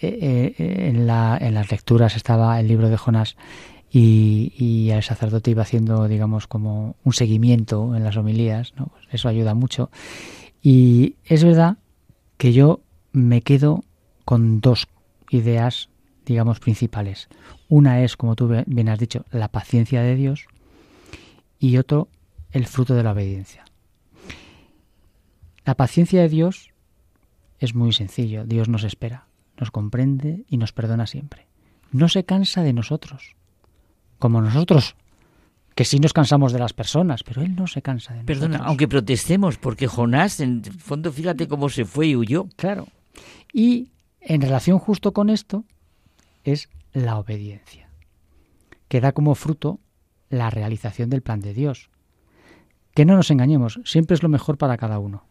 eh, 0.00 0.54
eh, 0.58 0.88
en, 0.88 1.06
la, 1.06 1.38
en 1.40 1.54
las 1.54 1.70
lecturas 1.70 2.16
estaba 2.16 2.58
el 2.60 2.68
libro 2.68 2.88
de 2.88 2.96
Jonás 2.96 3.36
y, 3.90 4.52
y, 4.56 4.90
el 4.90 5.02
sacerdote 5.02 5.52
iba 5.52 5.62
haciendo, 5.62 6.08
digamos, 6.08 6.46
como 6.46 6.96
un 7.04 7.12
seguimiento 7.12 7.94
en 7.94 8.04
las 8.04 8.16
homilías, 8.16 8.74
¿no? 8.76 8.86
Pues 8.86 9.06
eso 9.12 9.28
ayuda 9.28 9.54
mucho. 9.54 9.90
Y 10.60 11.14
es 11.24 11.44
verdad 11.44 11.78
que 12.36 12.52
yo 12.52 12.80
me 13.12 13.40
quedo 13.40 13.84
con 14.24 14.60
dos 14.60 14.88
ideas, 15.30 15.88
digamos, 16.26 16.60
principales. 16.60 17.28
Una 17.68 18.02
es, 18.02 18.16
como 18.16 18.34
tú 18.34 18.52
bien 18.66 18.88
has 18.88 18.98
dicho, 18.98 19.24
la 19.30 19.48
paciencia 19.48 20.02
de 20.02 20.16
Dios 20.16 20.46
y 21.58 21.76
otro, 21.78 22.08
el 22.50 22.66
fruto 22.66 22.94
de 22.94 23.02
la 23.02 23.12
obediencia. 23.12 23.64
La 25.64 25.74
paciencia 25.74 26.20
de 26.20 26.28
Dios 26.28 26.70
es 27.58 27.74
muy 27.74 27.92
sencillo. 27.92 28.44
Dios 28.44 28.68
nos 28.68 28.84
espera, 28.84 29.26
nos 29.58 29.70
comprende 29.70 30.44
y 30.48 30.58
nos 30.58 30.72
perdona 30.72 31.06
siempre. 31.06 31.46
No 31.92 32.08
se 32.08 32.24
cansa 32.24 32.62
de 32.62 32.72
nosotros, 32.72 33.34
como 34.18 34.40
nosotros, 34.40 34.96
que 35.74 35.84
sí 35.84 35.98
nos 35.98 36.12
cansamos 36.12 36.52
de 36.52 36.58
las 36.58 36.72
personas, 36.72 37.22
pero 37.22 37.42
Él 37.42 37.54
no 37.54 37.66
se 37.66 37.82
cansa 37.82 38.14
de 38.14 38.20
nosotros. 38.20 38.38
Perdona, 38.38 38.64
aunque 38.64 38.88
protestemos, 38.88 39.58
porque 39.58 39.86
Jonás, 39.86 40.40
en 40.40 40.62
el 40.64 40.72
fondo, 40.72 41.12
fíjate 41.12 41.48
cómo 41.48 41.68
se 41.68 41.84
fue 41.84 42.08
y 42.08 42.16
huyó. 42.16 42.48
Claro. 42.56 42.88
Y 43.52 43.90
en 44.20 44.40
relación 44.40 44.78
justo 44.78 45.12
con 45.12 45.30
esto 45.30 45.64
es 46.44 46.68
la 46.92 47.18
obediencia, 47.18 47.88
que 48.88 49.00
da 49.00 49.12
como 49.12 49.34
fruto 49.34 49.80
la 50.30 50.50
realización 50.50 51.10
del 51.10 51.22
plan 51.22 51.40
de 51.40 51.54
Dios. 51.54 51.90
Que 52.94 53.04
no 53.04 53.16
nos 53.16 53.30
engañemos, 53.30 53.80
siempre 53.84 54.14
es 54.14 54.22
lo 54.22 54.28
mejor 54.28 54.58
para 54.58 54.76
cada 54.76 54.98
uno. 54.98 55.24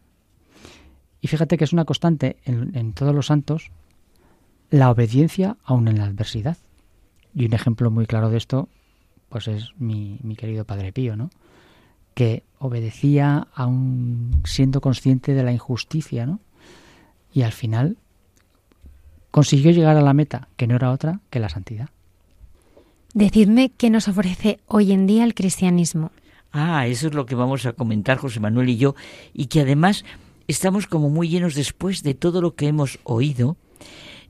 Y 1.22 1.28
fíjate 1.28 1.58
que 1.58 1.64
es 1.64 1.74
una 1.74 1.86
constante 1.86 2.38
en, 2.46 2.94
todos 2.94 3.16
los 3.16 3.28
santos 3.28 3.72
la 4.70 4.92
obediencia 4.92 5.58
aun 5.64 5.88
en 5.88 5.98
la 5.98 6.06
adversidad. 6.06 6.58
Y 7.34 7.46
un 7.46 7.54
ejemplo 7.54 7.90
muy 7.90 8.06
claro 8.06 8.30
de 8.30 8.38
esto, 8.38 8.70
pues 9.30 9.48
es 9.48 9.72
mi, 9.78 10.20
mi 10.22 10.36
querido 10.36 10.66
Padre 10.66 10.94
Pío, 10.94 11.16
¿no? 11.16 11.30
Que 12.14 12.44
obedecía 12.60 13.48
aun 13.56 14.42
siendo 14.46 14.82
consciente 14.82 15.34
de 15.34 15.44
la 15.44 15.52
injusticia, 15.52 16.26
¿no? 16.26 16.40
Y 17.34 17.42
al 17.42 17.52
final 17.52 17.98
consiguió 19.32 19.72
llegar 19.72 19.98
a 19.98 20.02
la 20.02 20.14
meta, 20.14 20.48
que 20.56 20.68
no 20.68 20.76
era 20.76 20.92
otra 20.92 21.20
que 21.30 21.40
la 21.40 21.50
santidad. 21.50 21.90
Decidme 23.16 23.72
qué 23.72 23.90
nos 23.90 24.10
ofrece 24.10 24.60
hoy 24.68 24.92
en 24.92 25.08
día 25.08 25.24
el 25.24 25.34
cristianismo. 25.34 26.12
Ah, 26.52 26.86
eso 26.86 27.08
es 27.08 27.14
lo 27.14 27.26
que 27.26 27.34
vamos 27.34 27.66
a 27.66 27.72
comentar 27.72 28.18
José 28.18 28.42
Manuel 28.42 28.68
y 28.68 28.76
yo, 28.76 28.94
y 29.34 29.46
que 29.46 29.62
además 29.62 30.04
estamos 30.48 30.86
como 30.86 31.10
muy 31.10 31.30
llenos 31.30 31.56
después 31.56 32.04
de 32.04 32.14
todo 32.14 32.42
lo 32.42 32.56
que 32.56 32.68
hemos 32.68 33.00
oído, 33.06 33.56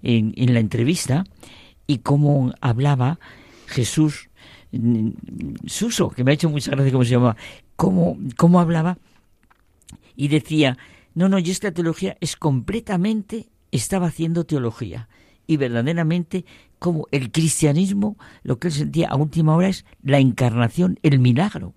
en, 0.03 0.33
en 0.37 0.53
la 0.53 0.59
entrevista 0.59 1.25
y 1.87 1.97
cómo 1.97 2.53
hablaba 2.61 3.19
Jesús 3.65 4.29
mm, 4.71 5.09
Suso, 5.65 6.09
que 6.11 6.23
me 6.23 6.29
ha 6.29 6.35
hecho 6.35 6.51
mucha 6.51 6.69
gracia 6.69 6.91
cómo 6.91 7.03
se 7.03 7.09
llamaba, 7.09 7.37
cómo, 7.75 8.19
cómo 8.37 8.59
hablaba 8.59 8.99
y 10.15 10.27
decía, 10.27 10.77
no, 11.15 11.27
no, 11.27 11.39
yo 11.39 11.51
esta 11.51 11.71
teología 11.71 12.17
es 12.21 12.35
completamente, 12.35 13.47
estaba 13.71 14.07
haciendo 14.07 14.45
teología. 14.45 15.09
Y 15.47 15.57
verdaderamente, 15.57 16.45
como 16.79 17.07
el 17.11 17.31
cristianismo, 17.31 18.17
lo 18.43 18.59
que 18.59 18.67
él 18.67 18.73
sentía 18.73 19.09
a 19.09 19.15
última 19.15 19.55
hora 19.55 19.69
es 19.69 19.85
la 20.03 20.19
encarnación, 20.19 20.99
el 21.03 21.19
milagro. 21.19 21.73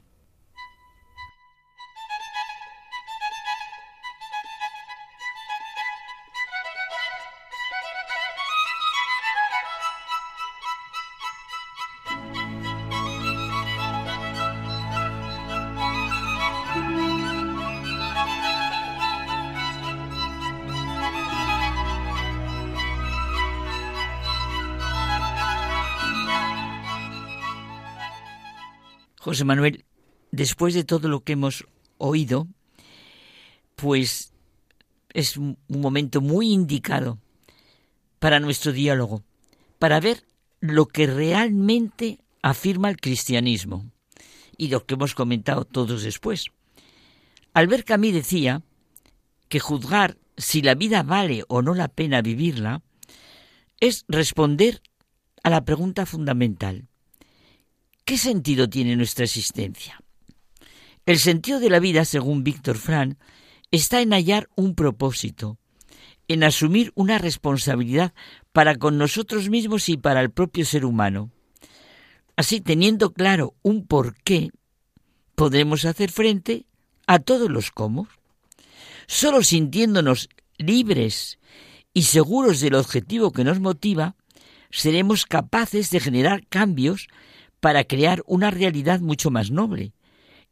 José 29.28 29.44
Manuel, 29.44 29.84
después 30.30 30.72
de 30.72 30.84
todo 30.84 31.06
lo 31.06 31.20
que 31.20 31.34
hemos 31.34 31.66
oído, 31.98 32.48
pues 33.76 34.32
es 35.12 35.36
un 35.36 35.58
momento 35.68 36.22
muy 36.22 36.50
indicado 36.50 37.18
para 38.20 38.40
nuestro 38.40 38.72
diálogo, 38.72 39.22
para 39.78 40.00
ver 40.00 40.24
lo 40.60 40.86
que 40.86 41.06
realmente 41.06 42.20
afirma 42.40 42.88
el 42.88 42.96
cristianismo 42.96 43.90
y 44.56 44.68
lo 44.68 44.86
que 44.86 44.94
hemos 44.94 45.14
comentado 45.14 45.66
todos 45.66 46.04
después. 46.04 46.46
Albert 47.52 47.86
Camus 47.86 48.14
decía 48.14 48.62
que 49.50 49.60
juzgar 49.60 50.16
si 50.38 50.62
la 50.62 50.74
vida 50.74 51.02
vale 51.02 51.44
o 51.48 51.60
no 51.60 51.74
la 51.74 51.88
pena 51.88 52.22
vivirla 52.22 52.80
es 53.78 54.06
responder 54.08 54.80
a 55.42 55.50
la 55.50 55.66
pregunta 55.66 56.06
fundamental. 56.06 56.88
¿Qué 58.08 58.16
sentido 58.16 58.70
tiene 58.70 58.96
nuestra 58.96 59.26
existencia? 59.26 60.00
El 61.04 61.18
sentido 61.18 61.60
de 61.60 61.68
la 61.68 61.78
vida, 61.78 62.06
según 62.06 62.42
Víctor 62.42 62.78
Frank, 62.78 63.18
está 63.70 64.00
en 64.00 64.14
hallar 64.14 64.48
un 64.56 64.74
propósito, 64.74 65.58
en 66.26 66.42
asumir 66.42 66.90
una 66.94 67.18
responsabilidad 67.18 68.14
para 68.54 68.76
con 68.76 68.96
nosotros 68.96 69.50
mismos 69.50 69.90
y 69.90 69.98
para 69.98 70.22
el 70.22 70.30
propio 70.30 70.64
ser 70.64 70.86
humano. 70.86 71.30
Así, 72.34 72.62
teniendo 72.62 73.12
claro 73.12 73.52
un 73.60 73.86
porqué, 73.86 74.52
podremos 75.34 75.84
hacer 75.84 76.10
frente 76.10 76.64
a 77.06 77.18
todos 77.18 77.50
los 77.50 77.70
cómo. 77.70 78.08
Solo 79.06 79.42
sintiéndonos 79.42 80.30
libres 80.56 81.38
y 81.92 82.04
seguros 82.04 82.60
del 82.60 82.76
objetivo 82.76 83.32
que 83.32 83.44
nos 83.44 83.60
motiva, 83.60 84.16
seremos 84.70 85.26
capaces 85.26 85.90
de 85.90 86.00
generar 86.00 86.46
cambios 86.46 87.08
para 87.60 87.84
crear 87.84 88.22
una 88.26 88.50
realidad 88.50 89.00
mucho 89.00 89.30
más 89.30 89.50
noble. 89.50 89.92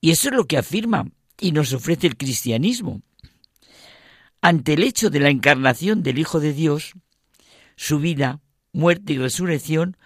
Y 0.00 0.10
eso 0.10 0.28
es 0.28 0.34
lo 0.34 0.46
que 0.46 0.58
afirma 0.58 1.10
y 1.38 1.52
nos 1.52 1.72
ofrece 1.72 2.06
el 2.06 2.16
cristianismo. 2.16 3.02
Ante 4.40 4.74
el 4.74 4.82
hecho 4.82 5.10
de 5.10 5.20
la 5.20 5.30
encarnación 5.30 6.02
del 6.02 6.18
Hijo 6.18 6.40
de 6.40 6.52
Dios, 6.52 6.94
su 7.76 7.98
vida, 7.98 8.40
muerte 8.72 9.14
y 9.14 9.18
resurrección, 9.18 9.96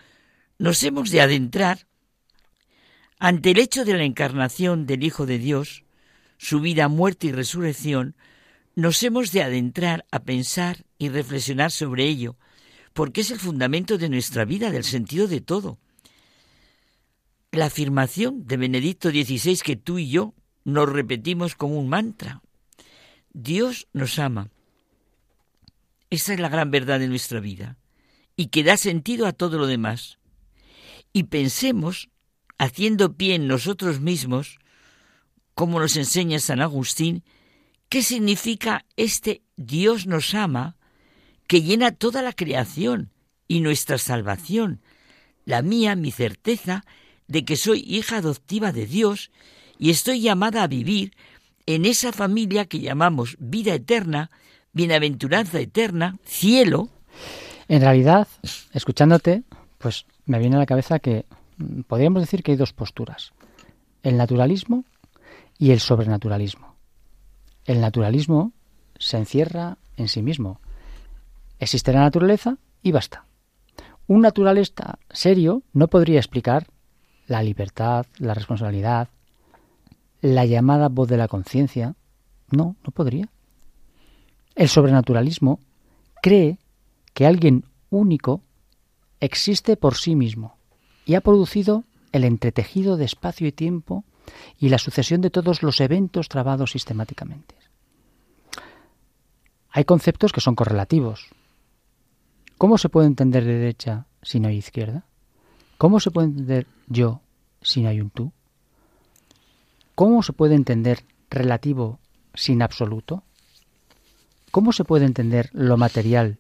nos 0.59 0.83
hemos 0.83 1.11
de 1.11 1.21
adentrar. 1.21 1.87
Ante 3.19 3.51
el 3.51 3.59
hecho 3.59 3.85
de 3.85 3.95
la 3.95 4.05
encarnación 4.05 4.87
del 4.87 5.05
Hijo 5.05 5.27
de 5.27 5.39
Dios, 5.39 5.85
su 6.39 6.61
vida, 6.61 6.89
muerte 6.89 7.27
y 7.27 7.33
resurrección, 7.33 8.17
nos 8.77 9.03
hemos 9.03 9.33
de 9.33 9.43
adentrar 9.43 10.07
a 10.11 10.21
pensar 10.21 10.85
y 10.97 11.09
reflexionar 11.11 11.71
sobre 11.71 12.05
ello, 12.05 12.37
porque 12.95 13.21
es 13.21 13.31
el 13.31 13.39
fundamento 13.39 13.99
de 13.99 14.09
nuestra 14.09 14.45
vida, 14.45 14.71
del 14.71 14.85
sentido 14.85 15.27
de 15.27 15.41
todo 15.41 15.79
la 17.53 17.67
afirmación 17.67 18.47
de 18.47 18.57
Benedicto 18.57 19.11
XVI 19.11 19.59
que 19.59 19.77
tú 19.77 19.99
y 19.99 20.09
yo 20.09 20.35
nos 20.65 20.89
repetimos 20.89 21.55
como 21.57 21.79
un 21.79 21.89
mantra. 21.89 22.43
Dios 23.33 23.89
nos 23.93 24.19
ama. 24.19 24.51
Esa 26.11 26.35
es 26.35 26.41
la 26.41 26.49
gran 26.49 26.71
verdad 26.71 27.01
de 27.01 27.09
nuestra 27.09 27.41
vida 27.41 27.77
y 28.37 28.47
que 28.47 28.65
da 28.65 28.77
sentido 28.77 29.27
a 29.27 29.33
todo 29.33 29.59
lo 29.59 29.67
demás. 29.67 30.19
Y 31.13 31.25
pensemos, 31.25 32.09
haciendo 32.59 33.15
pie 33.15 33.35
en 33.35 33.49
nosotros 33.49 34.01
mismos, 34.01 34.59
como 35.55 35.81
nos 35.81 35.97
enseña 35.97 36.39
San 36.39 36.61
Agustín, 36.61 37.25
qué 37.89 38.03
significa 38.03 38.87
este 38.97 39.43
Dios 39.57 40.07
nos 40.07 40.35
ama 40.35 40.77
que 41.47 41.63
llena 41.63 41.91
toda 41.91 42.23
la 42.23 42.33
creación 42.33 43.13
y 43.49 43.61
nuestra 43.61 43.99
salvación, 43.99 44.81
la 45.45 45.63
mía, 45.63 45.97
mi 45.97 46.13
certeza 46.13 46.85
de 47.31 47.44
que 47.44 47.57
soy 47.57 47.85
hija 47.86 48.16
adoptiva 48.16 48.73
de 48.73 48.86
Dios 48.86 49.31
y 49.78 49.90
estoy 49.90 50.20
llamada 50.20 50.65
a 50.65 50.66
vivir 50.66 51.15
en 51.65 51.86
esa 51.86 52.12
familia 52.12 52.66
que 52.66 52.81
llamamos 52.81 53.36
vida 53.39 53.73
eterna, 53.73 54.31
bienaventuranza 54.73 55.61
eterna, 55.61 56.19
cielo. 56.24 56.89
En 57.69 57.82
realidad, 57.82 58.27
escuchándote, 58.73 59.44
pues 59.78 60.07
me 60.27 60.40
viene 60.40 60.57
a 60.57 60.59
la 60.59 60.66
cabeza 60.66 60.98
que 60.98 61.24
mm, 61.57 61.82
podríamos 61.82 62.20
decir 62.20 62.43
que 62.43 62.51
hay 62.51 62.59
dos 62.59 62.73
posturas, 62.73 63.32
el 64.02 64.16
naturalismo 64.16 64.85
y 65.57 65.70
el 65.70 65.78
sobrenaturalismo. 65.78 66.74
El 67.65 67.81
naturalismo 67.81 68.52
se 68.98 69.19
encierra 69.19 69.78
en 69.97 70.09
sí 70.09 70.20
mismo. 70.20 70.61
Existe 71.61 71.93
la 71.93 72.01
naturaleza 72.01 72.57
y 72.82 72.90
basta. 72.90 73.24
Un 74.09 74.23
naturalista 74.23 74.98
serio 75.11 75.62
no 75.73 75.86
podría 75.86 76.19
explicar 76.19 76.66
la 77.31 77.44
libertad, 77.44 78.07
la 78.19 78.35
responsabilidad, 78.35 79.09
la 80.20 80.44
llamada 80.47 80.89
voz 80.89 81.09
de 81.09 81.16
la 81.16 81.28
conciencia. 81.28 81.94
No, 82.51 82.74
no 82.85 82.90
podría. 82.90 83.28
El 84.57 84.69
sobrenaturalismo 84.69 85.61
cree 86.20 86.59
que 87.15 87.27
alguien 87.27 87.65
único 87.89 88.43
existe 89.20 89.77
por 89.77 89.94
sí 89.94 90.16
mismo 90.16 90.57
y 91.07 91.15
ha 91.15 91.20
producido 91.20 91.85
el 92.11 92.24
entretejido 92.24 92.97
de 92.97 93.05
espacio 93.05 93.47
y 93.47 93.52
tiempo 93.52 94.05
y 94.59 94.69
la 94.69 94.78
sucesión 94.78 95.20
de 95.20 95.31
todos 95.31 95.62
los 95.62 95.81
eventos 95.81 96.28
trabados 96.28 96.73
sistemáticamente. 96.73 97.55
Hay 99.70 99.85
conceptos 99.85 100.32
que 100.32 100.40
son 100.40 100.57
correlativos. 100.57 101.28
¿Cómo 102.59 102.77
se 102.77 102.89
puede 102.89 103.07
entender 103.07 103.44
derecha 103.44 104.07
si 104.20 104.40
no 104.40 104.48
hay 104.48 104.57
izquierda? 104.57 105.05
¿Cómo 105.81 105.98
se 105.98 106.11
puede 106.11 106.27
entender 106.27 106.66
yo 106.89 107.23
si 107.62 107.81
no 107.81 107.89
hay 107.89 108.02
un 108.02 108.11
tú? 108.11 108.35
¿Cómo 109.94 110.23
se 110.23 110.35
puede 110.35 110.55
entender 110.55 111.07
relativo 111.31 112.01
sin 112.35 112.61
absoluto? 112.61 113.24
¿Cómo 114.51 114.74
se 114.74 114.85
puede 114.85 115.07
entender 115.07 115.48
lo 115.55 115.78
material 115.78 116.36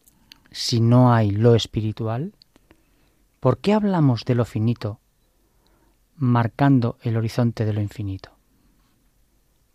si 0.50 0.82
no 0.82 1.14
hay 1.14 1.30
lo 1.30 1.54
espiritual? 1.54 2.34
¿Por 3.40 3.56
qué 3.60 3.72
hablamos 3.72 4.26
de 4.26 4.34
lo 4.34 4.44
finito 4.44 5.00
marcando 6.16 6.98
el 7.00 7.16
horizonte 7.16 7.64
de 7.64 7.72
lo 7.72 7.80
infinito? 7.80 8.32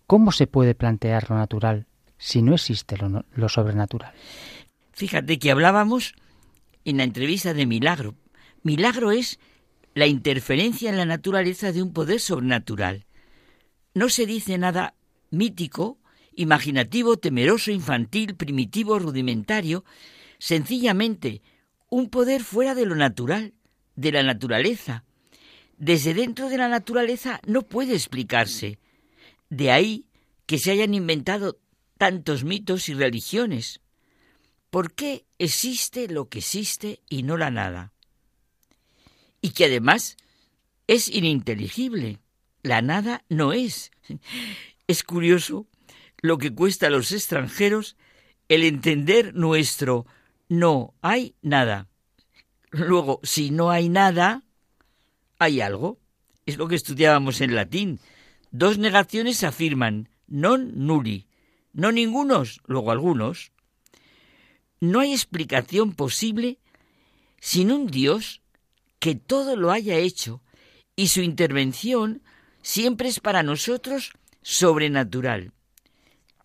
¿Cómo 0.05 0.31
se 0.31 0.45
puede 0.45 0.75
plantear 0.75 1.27
lo 1.31 1.37
natural 1.37 1.87
si 2.19 2.43
no 2.43 2.53
existe 2.53 2.97
lo, 2.97 3.25
lo 3.33 3.49
sobrenatural? 3.49 4.13
Fíjate 4.91 5.39
que 5.39 5.49
hablábamos 5.49 6.13
en 6.83 6.97
la 6.97 7.03
entrevista 7.03 7.55
de 7.55 7.65
milagro. 7.65 8.13
Milagro 8.61 9.11
es 9.11 9.39
la 9.95 10.07
interferencia 10.07 10.89
en 10.89 10.97
la 10.97 11.05
naturaleza 11.05 11.71
de 11.71 11.81
un 11.81 11.93
poder 11.93 12.19
sobrenatural. 12.19 13.05
No 13.93 14.09
se 14.09 14.25
dice 14.25 14.57
nada 14.57 14.93
mítico, 15.31 15.97
imaginativo, 16.35 17.17
temeroso, 17.17 17.71
infantil, 17.71 18.35
primitivo, 18.35 18.99
rudimentario, 18.99 19.85
sencillamente 20.37 21.41
un 21.89 22.09
poder 22.09 22.43
fuera 22.43 22.75
de 22.75 22.85
lo 22.85 22.95
natural, 22.95 23.53
de 23.95 24.11
la 24.11 24.21
naturaleza. 24.21 25.05
Desde 25.77 26.13
dentro 26.13 26.49
de 26.49 26.57
la 26.57 26.67
naturaleza 26.67 27.39
no 27.47 27.61
puede 27.61 27.93
explicarse. 27.93 28.79
De 29.49 29.71
ahí 29.71 30.07
que 30.45 30.59
se 30.59 30.71
hayan 30.71 30.93
inventado 30.93 31.57
tantos 31.97 32.43
mitos 32.43 32.89
y 32.89 32.93
religiones. 32.95 33.79
¿Por 34.69 34.93
qué 34.93 35.25
existe 35.39 36.09
lo 36.09 36.27
que 36.27 36.39
existe 36.39 36.99
y 37.09 37.23
no 37.23 37.37
la 37.37 37.49
nada? 37.49 37.94
Y 39.45 39.51
que 39.51 39.65
además 39.65 40.17
es 40.87 41.07
ininteligible. 41.07 42.17
La 42.63 42.81
nada 42.81 43.23
no 43.29 43.53
es. 43.53 43.91
Es 44.87 45.03
curioso 45.03 45.67
lo 46.21 46.39
que 46.39 46.53
cuesta 46.53 46.87
a 46.87 46.89
los 46.89 47.11
extranjeros 47.11 47.95
el 48.49 48.63
entender 48.63 49.35
nuestro 49.35 50.07
no 50.49 50.95
hay 51.03 51.35
nada. 51.43 51.89
Luego, 52.71 53.19
si 53.21 53.51
no 53.51 53.69
hay 53.69 53.87
nada, 53.87 54.41
hay 55.37 55.61
algo. 55.61 55.99
Es 56.47 56.57
lo 56.57 56.67
que 56.67 56.75
estudiábamos 56.75 57.39
en 57.41 57.53
latín. 57.53 57.99
Dos 58.49 58.79
negaciones 58.79 59.43
afirman 59.43 60.09
non 60.27 60.73
nulli, 60.73 61.27
no 61.71 61.91
ningunos, 61.91 62.61
luego 62.65 62.91
algunos. 62.91 63.51
No 64.79 65.01
hay 65.01 65.13
explicación 65.13 65.93
posible 65.93 66.57
sin 67.39 67.71
un 67.71 67.85
Dios 67.85 68.41
que 68.99 69.15
todo 69.15 69.55
lo 69.55 69.71
haya 69.71 69.97
hecho 69.97 70.41
y 70.95 71.07
su 71.07 71.21
intervención 71.21 72.21
siempre 72.61 73.09
es 73.09 73.19
para 73.19 73.43
nosotros 73.43 74.13
sobrenatural. 74.41 75.51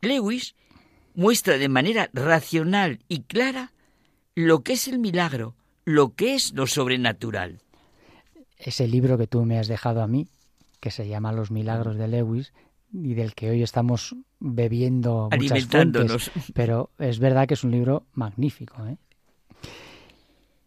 Lewis 0.02 0.54
muestra 1.14 1.58
de 1.58 1.68
manera 1.68 2.10
racional 2.12 3.00
y 3.08 3.22
clara 3.22 3.72
lo 4.34 4.62
que 4.62 4.74
es 4.74 4.88
el 4.88 4.98
milagro, 4.98 5.54
lo 5.84 6.14
que 6.14 6.34
es 6.34 6.52
lo 6.54 6.66
sobrenatural. 6.66 7.60
Ese 8.56 8.86
libro 8.86 9.18
que 9.18 9.26
tú 9.26 9.44
me 9.44 9.58
has 9.58 9.68
dejado 9.68 10.02
a 10.02 10.06
mí, 10.06 10.28
que 10.80 10.90
se 10.90 11.08
llama 11.08 11.32
Los 11.32 11.50
Milagros 11.50 11.96
de 11.96 12.08
Lewis, 12.08 12.52
y 12.92 13.14
del 13.14 13.34
que 13.34 13.50
hoy 13.50 13.62
estamos 13.62 14.16
bebiendo 14.38 15.28
muchas 15.30 15.52
Alimentándonos. 15.52 16.30
fuentes, 16.30 16.52
pero 16.54 16.90
es 16.98 17.18
verdad 17.18 17.46
que 17.46 17.54
es 17.54 17.64
un 17.64 17.70
libro 17.70 18.06
magnífico. 18.14 18.84
¿eh? 18.86 18.96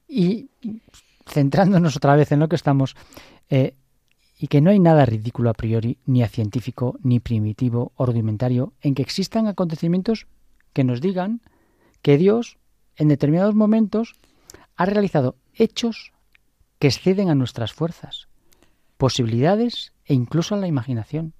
Y 0.08 0.50
centrándonos 1.26 1.96
otra 1.96 2.16
vez 2.16 2.32
en 2.32 2.40
lo 2.40 2.50
que 2.50 2.56
estamos, 2.56 2.96
eh, 3.50 3.76
y 4.38 4.48
que 4.48 4.62
no 4.62 4.72
hay 4.72 4.80
nada 4.80 5.06
ridículo 5.06 5.50
a 5.50 5.54
priori, 5.54 5.98
ni 6.06 6.24
a 6.24 6.28
científico, 6.28 6.98
ni 7.02 7.20
primitivo 7.20 7.94
o 7.96 8.06
rudimentario, 8.06 8.74
en 8.82 8.96
que 8.96 9.02
existan 9.02 9.48
acontecimientos 9.48 10.28
que 10.74 10.84
nos 10.84 11.00
digan 11.00 11.42
que 12.02 12.18
Dios, 12.18 12.58
en 12.98 13.08
determinados 13.08 13.56
momentos, 13.56 14.16
ha 14.76 14.86
realizado 14.86 15.38
hechos 15.54 16.12
que 16.80 16.88
exceden 16.88 17.30
a 17.30 17.36
nuestras 17.36 17.72
fuerzas, 17.72 18.28
posibilidades 18.98 19.94
e 20.06 20.14
incluso 20.14 20.56
a 20.56 20.58
la 20.58 20.68
imaginación. 20.68 21.34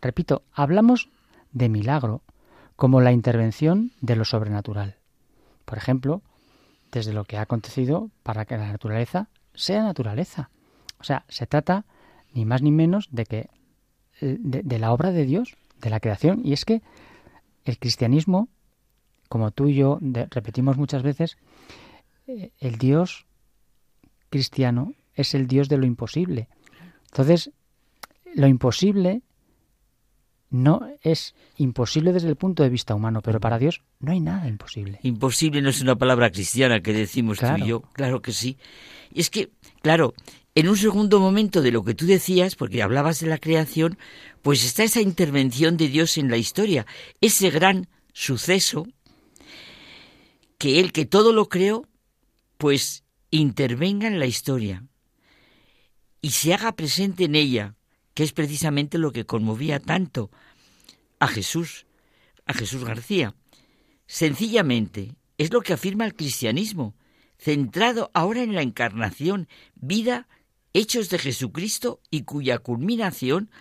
Repito, 0.00 0.42
hablamos 0.52 1.10
de 1.52 1.68
milagro 1.68 2.22
como 2.76 3.00
la 3.00 3.10
intervención 3.10 3.90
de 4.00 4.14
lo 4.14 4.24
sobrenatural. 4.24 4.96
Por 5.64 5.78
ejemplo, 5.78 6.22
desde 6.92 7.12
lo 7.12 7.24
que 7.24 7.36
ha 7.36 7.42
acontecido 7.42 8.10
para 8.22 8.44
que 8.44 8.56
la 8.56 8.70
naturaleza 8.70 9.28
sea 9.54 9.82
naturaleza. 9.82 10.50
O 11.00 11.04
sea, 11.04 11.24
se 11.28 11.46
trata 11.46 11.84
ni 12.32 12.44
más 12.44 12.62
ni 12.62 12.70
menos 12.70 13.08
de 13.10 13.26
que 13.26 13.50
eh, 14.20 14.36
de, 14.38 14.78
la 14.78 14.92
obra 14.92 15.12
de 15.12 15.24
Dios, 15.24 15.56
de 15.80 15.90
la 15.90 16.00
creación, 16.00 16.42
y 16.44 16.52
es 16.52 16.64
que 16.64 16.82
el 17.64 17.78
cristianismo, 17.78 18.48
como 19.28 19.50
tú 19.50 19.68
y 19.68 19.74
yo 19.74 19.98
repetimos 20.30 20.76
muchas 20.76 21.02
veces, 21.02 21.36
eh, 22.26 22.50
el 22.58 22.78
Dios 22.78 23.26
cristiano 24.30 24.94
es 25.14 25.34
el 25.34 25.46
Dios 25.46 25.68
de 25.68 25.78
lo 25.78 25.86
imposible. 25.86 26.48
Entonces, 27.10 27.50
lo 28.34 28.46
imposible 28.46 29.22
no 30.50 30.88
es 31.02 31.34
imposible 31.56 32.12
desde 32.12 32.28
el 32.28 32.36
punto 32.36 32.62
de 32.62 32.70
vista 32.70 32.94
humano, 32.94 33.20
pero 33.22 33.40
para 33.40 33.58
Dios 33.58 33.82
no 34.00 34.12
hay 34.12 34.20
nada 34.20 34.48
imposible. 34.48 34.98
Imposible 35.02 35.60
no 35.60 35.70
es 35.70 35.80
una 35.80 35.96
palabra 35.96 36.30
cristiana 36.30 36.80
que 36.80 36.92
decimos 36.92 37.38
tú 37.38 37.46
y 37.58 37.66
yo. 37.66 37.82
Claro 37.92 38.22
que 38.22 38.32
sí. 38.32 38.56
Y 39.12 39.20
es 39.20 39.30
que, 39.30 39.50
claro, 39.82 40.14
en 40.54 40.68
un 40.68 40.76
segundo 40.76 41.20
momento 41.20 41.62
de 41.62 41.70
lo 41.70 41.84
que 41.84 41.94
tú 41.94 42.06
decías, 42.06 42.56
porque 42.56 42.82
hablabas 42.82 43.20
de 43.20 43.26
la 43.26 43.38
creación, 43.38 43.98
pues 44.42 44.64
está 44.64 44.84
esa 44.84 45.00
intervención 45.00 45.76
de 45.76 45.88
Dios 45.88 46.18
en 46.18 46.30
la 46.30 46.36
historia, 46.36 46.86
ese 47.20 47.50
gran 47.50 47.88
suceso 48.12 48.86
que 50.56 50.80
Él, 50.80 50.92
que 50.92 51.06
todo 51.06 51.32
lo 51.32 51.48
creó, 51.48 51.86
pues 52.56 53.04
intervenga 53.30 54.08
en 54.08 54.18
la 54.18 54.26
historia 54.26 54.84
y 56.20 56.30
se 56.30 56.54
haga 56.54 56.72
presente 56.72 57.24
en 57.24 57.34
ella, 57.36 57.74
que 58.18 58.24
es 58.24 58.32
precisamente 58.32 58.98
lo 58.98 59.12
que 59.12 59.26
conmovía 59.26 59.78
tanto 59.78 60.32
a 61.20 61.28
Jesús, 61.28 61.86
a 62.46 62.52
Jesús 62.52 62.82
García. 62.84 63.36
Sencillamente, 64.08 65.14
es 65.36 65.52
lo 65.52 65.60
que 65.60 65.72
afirma 65.72 66.04
el 66.04 66.16
cristianismo, 66.16 66.96
centrado 67.38 68.10
ahora 68.14 68.42
en 68.42 68.56
la 68.56 68.62
encarnación, 68.62 69.46
vida, 69.76 70.26
hechos 70.72 71.10
de 71.10 71.20
Jesucristo 71.20 72.00
y 72.10 72.22
cuya 72.22 72.58
culminación 72.58 73.52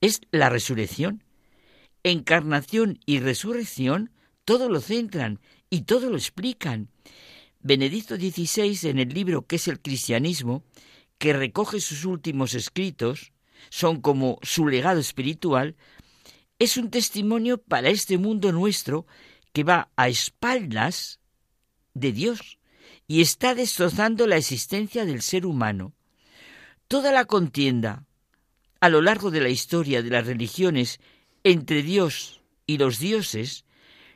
es 0.00 0.20
la 0.30 0.48
resurrección. 0.48 1.24
Encarnación 2.04 3.00
y 3.06 3.18
resurrección 3.18 4.12
todo 4.44 4.68
lo 4.68 4.80
centran 4.80 5.40
y 5.70 5.86
todo 5.86 6.08
lo 6.08 6.16
explican. 6.16 6.88
Benedicto 7.58 8.14
XVI, 8.14 8.90
en 8.90 9.00
el 9.00 9.08
libro 9.08 9.44
que 9.48 9.56
es 9.56 9.66
el 9.66 9.80
cristianismo, 9.80 10.62
que 11.18 11.32
recoge 11.32 11.80
sus 11.80 12.04
últimos 12.04 12.54
escritos, 12.54 13.33
son 13.70 14.00
como 14.00 14.38
su 14.42 14.68
legado 14.68 15.00
espiritual, 15.00 15.76
es 16.58 16.76
un 16.76 16.90
testimonio 16.90 17.58
para 17.58 17.88
este 17.88 18.18
mundo 18.18 18.52
nuestro 18.52 19.06
que 19.52 19.64
va 19.64 19.90
a 19.96 20.08
espaldas 20.08 21.20
de 21.94 22.12
Dios 22.12 22.58
y 23.06 23.20
está 23.20 23.54
destrozando 23.54 24.26
la 24.26 24.36
existencia 24.36 25.04
del 25.04 25.22
ser 25.22 25.46
humano. 25.46 25.92
Toda 26.88 27.12
la 27.12 27.24
contienda 27.24 28.04
a 28.80 28.88
lo 28.88 29.00
largo 29.00 29.30
de 29.30 29.40
la 29.40 29.48
historia 29.48 30.02
de 30.02 30.10
las 30.10 30.26
religiones 30.26 31.00
entre 31.42 31.82
Dios 31.82 32.42
y 32.66 32.78
los 32.78 32.98
dioses 32.98 33.64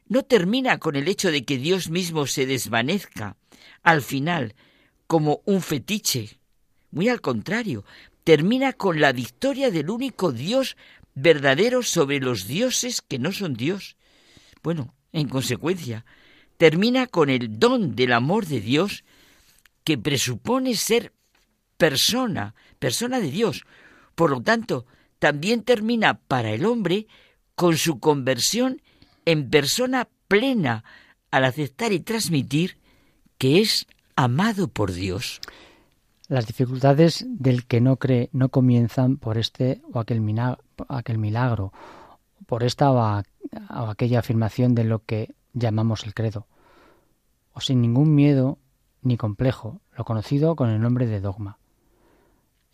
no 0.07 0.23
termina 0.23 0.79
con 0.79 0.97
el 0.97 1.09
hecho 1.09 1.31
de 1.31 1.45
que 1.45 1.59
Dios 1.59 1.91
mismo 1.91 2.27
se 2.27 2.47
desvanezca 2.47 3.37
al 3.83 4.03
final 4.03 4.55
como 5.07 5.43
un 5.45 5.63
fetiche. 5.63 6.39
Muy 6.91 7.09
al 7.09 7.21
contrario, 7.21 7.85
termina 8.29 8.75
con 8.75 9.01
la 9.01 9.13
victoria 9.13 9.71
del 9.71 9.89
único 9.89 10.33
Dios 10.33 10.77
verdadero 11.15 11.83
sobre 11.83 12.21
los 12.21 12.47
dioses 12.47 13.01
que 13.01 13.19
no 13.19 13.33
son 13.33 13.55
Dios. 13.55 13.97
Bueno, 14.63 14.95
en 15.13 15.31
consecuencia, 15.31 16.05
termina 16.59 17.07
con 17.07 17.31
el 17.31 17.59
don 17.59 17.97
del 17.97 18.13
amor 18.13 18.45
de 18.45 18.61
Dios 18.61 19.03
que 19.83 19.97
presupone 19.97 20.75
ser 20.75 21.15
persona, 21.79 22.55
persona 22.79 23.19
de 23.19 23.31
Dios. 23.31 23.65
Por 24.15 24.29
lo 24.29 24.43
tanto, 24.43 24.85
también 25.19 25.63
termina 25.63 26.21
para 26.21 26.51
el 26.51 26.67
hombre 26.67 27.07
con 27.55 27.79
su 27.79 27.99
conversión 27.99 28.83
en 29.25 29.49
persona 29.49 30.07
plena 30.29 30.85
al 31.31 31.47
aceptar 31.47 31.95
y 31.95 32.01
transmitir 32.01 32.77
que 33.39 33.63
es 33.63 33.87
amado 34.17 34.69
por 34.69 34.93
Dios. 34.93 35.41
Las 36.29 36.47
dificultades 36.47 37.25
del 37.27 37.67
que 37.67 37.81
no 37.81 37.97
cree 37.97 38.29
no 38.33 38.51
comienzan 38.51 39.17
por 39.17 39.39
este 39.39 39.81
o 39.93 39.99
aquel, 39.99 40.21
mina- 40.21 40.59
aquel 40.89 41.19
milagro, 41.19 41.73
por 42.47 42.63
esta 42.63 42.93
o, 42.93 42.97
o 42.99 43.91
aquella 43.91 44.19
afirmación 44.21 44.75
de 44.75 44.85
lo 44.85 45.05
que 45.05 45.35
llamamos 45.55 46.05
el 46.05 46.13
credo, 46.13 46.47
o 47.55 47.61
sin 47.61 47.81
ningún 47.81 48.15
miedo 48.15 48.59
ni 49.01 49.17
complejo, 49.17 49.81
lo 49.97 50.05
conocido 50.05 50.55
con 50.55 50.69
el 50.69 50.81
nombre 50.81 51.07
de 51.07 51.21
dogma. 51.21 51.59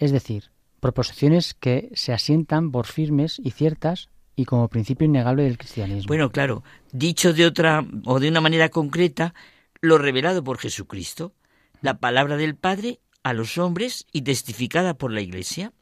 Es 0.00 0.10
decir, 0.10 0.50
proposiciones 0.80 1.54
que 1.54 1.90
se 1.94 2.12
asientan 2.12 2.72
por 2.72 2.86
firmes 2.86 3.38
y 3.38 3.52
ciertas 3.52 4.08
y 4.34 4.46
como 4.46 4.68
principio 4.68 5.06
innegable 5.06 5.44
del 5.44 5.58
cristianismo. 5.58 6.08
Bueno, 6.08 6.30
claro, 6.30 6.64
dicho 6.90 7.32
de 7.32 7.46
otra 7.46 7.86
o 8.04 8.18
de 8.18 8.28
una 8.28 8.40
manera 8.40 8.68
concreta, 8.68 9.32
lo 9.80 9.96
revelado 9.96 10.42
por 10.42 10.58
Jesucristo, 10.58 11.32
la 11.80 11.98
palabra 11.98 12.36
del 12.36 12.56
Padre 12.56 12.98
a 13.24 13.32
los 13.32 13.58
hombres 13.58 14.06
y 14.12 14.22
testificada 14.22 14.94
por 14.94 15.10
la 15.10 15.22
Iglesia. 15.22 15.72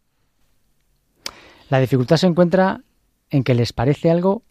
La 1.68 1.80
dificultad 1.80 2.16
se 2.16 2.28
encuentra 2.28 2.82
en 3.30 3.44
que 3.44 3.54
les 3.54 3.72
parece 3.72 4.10
algo 4.10 4.42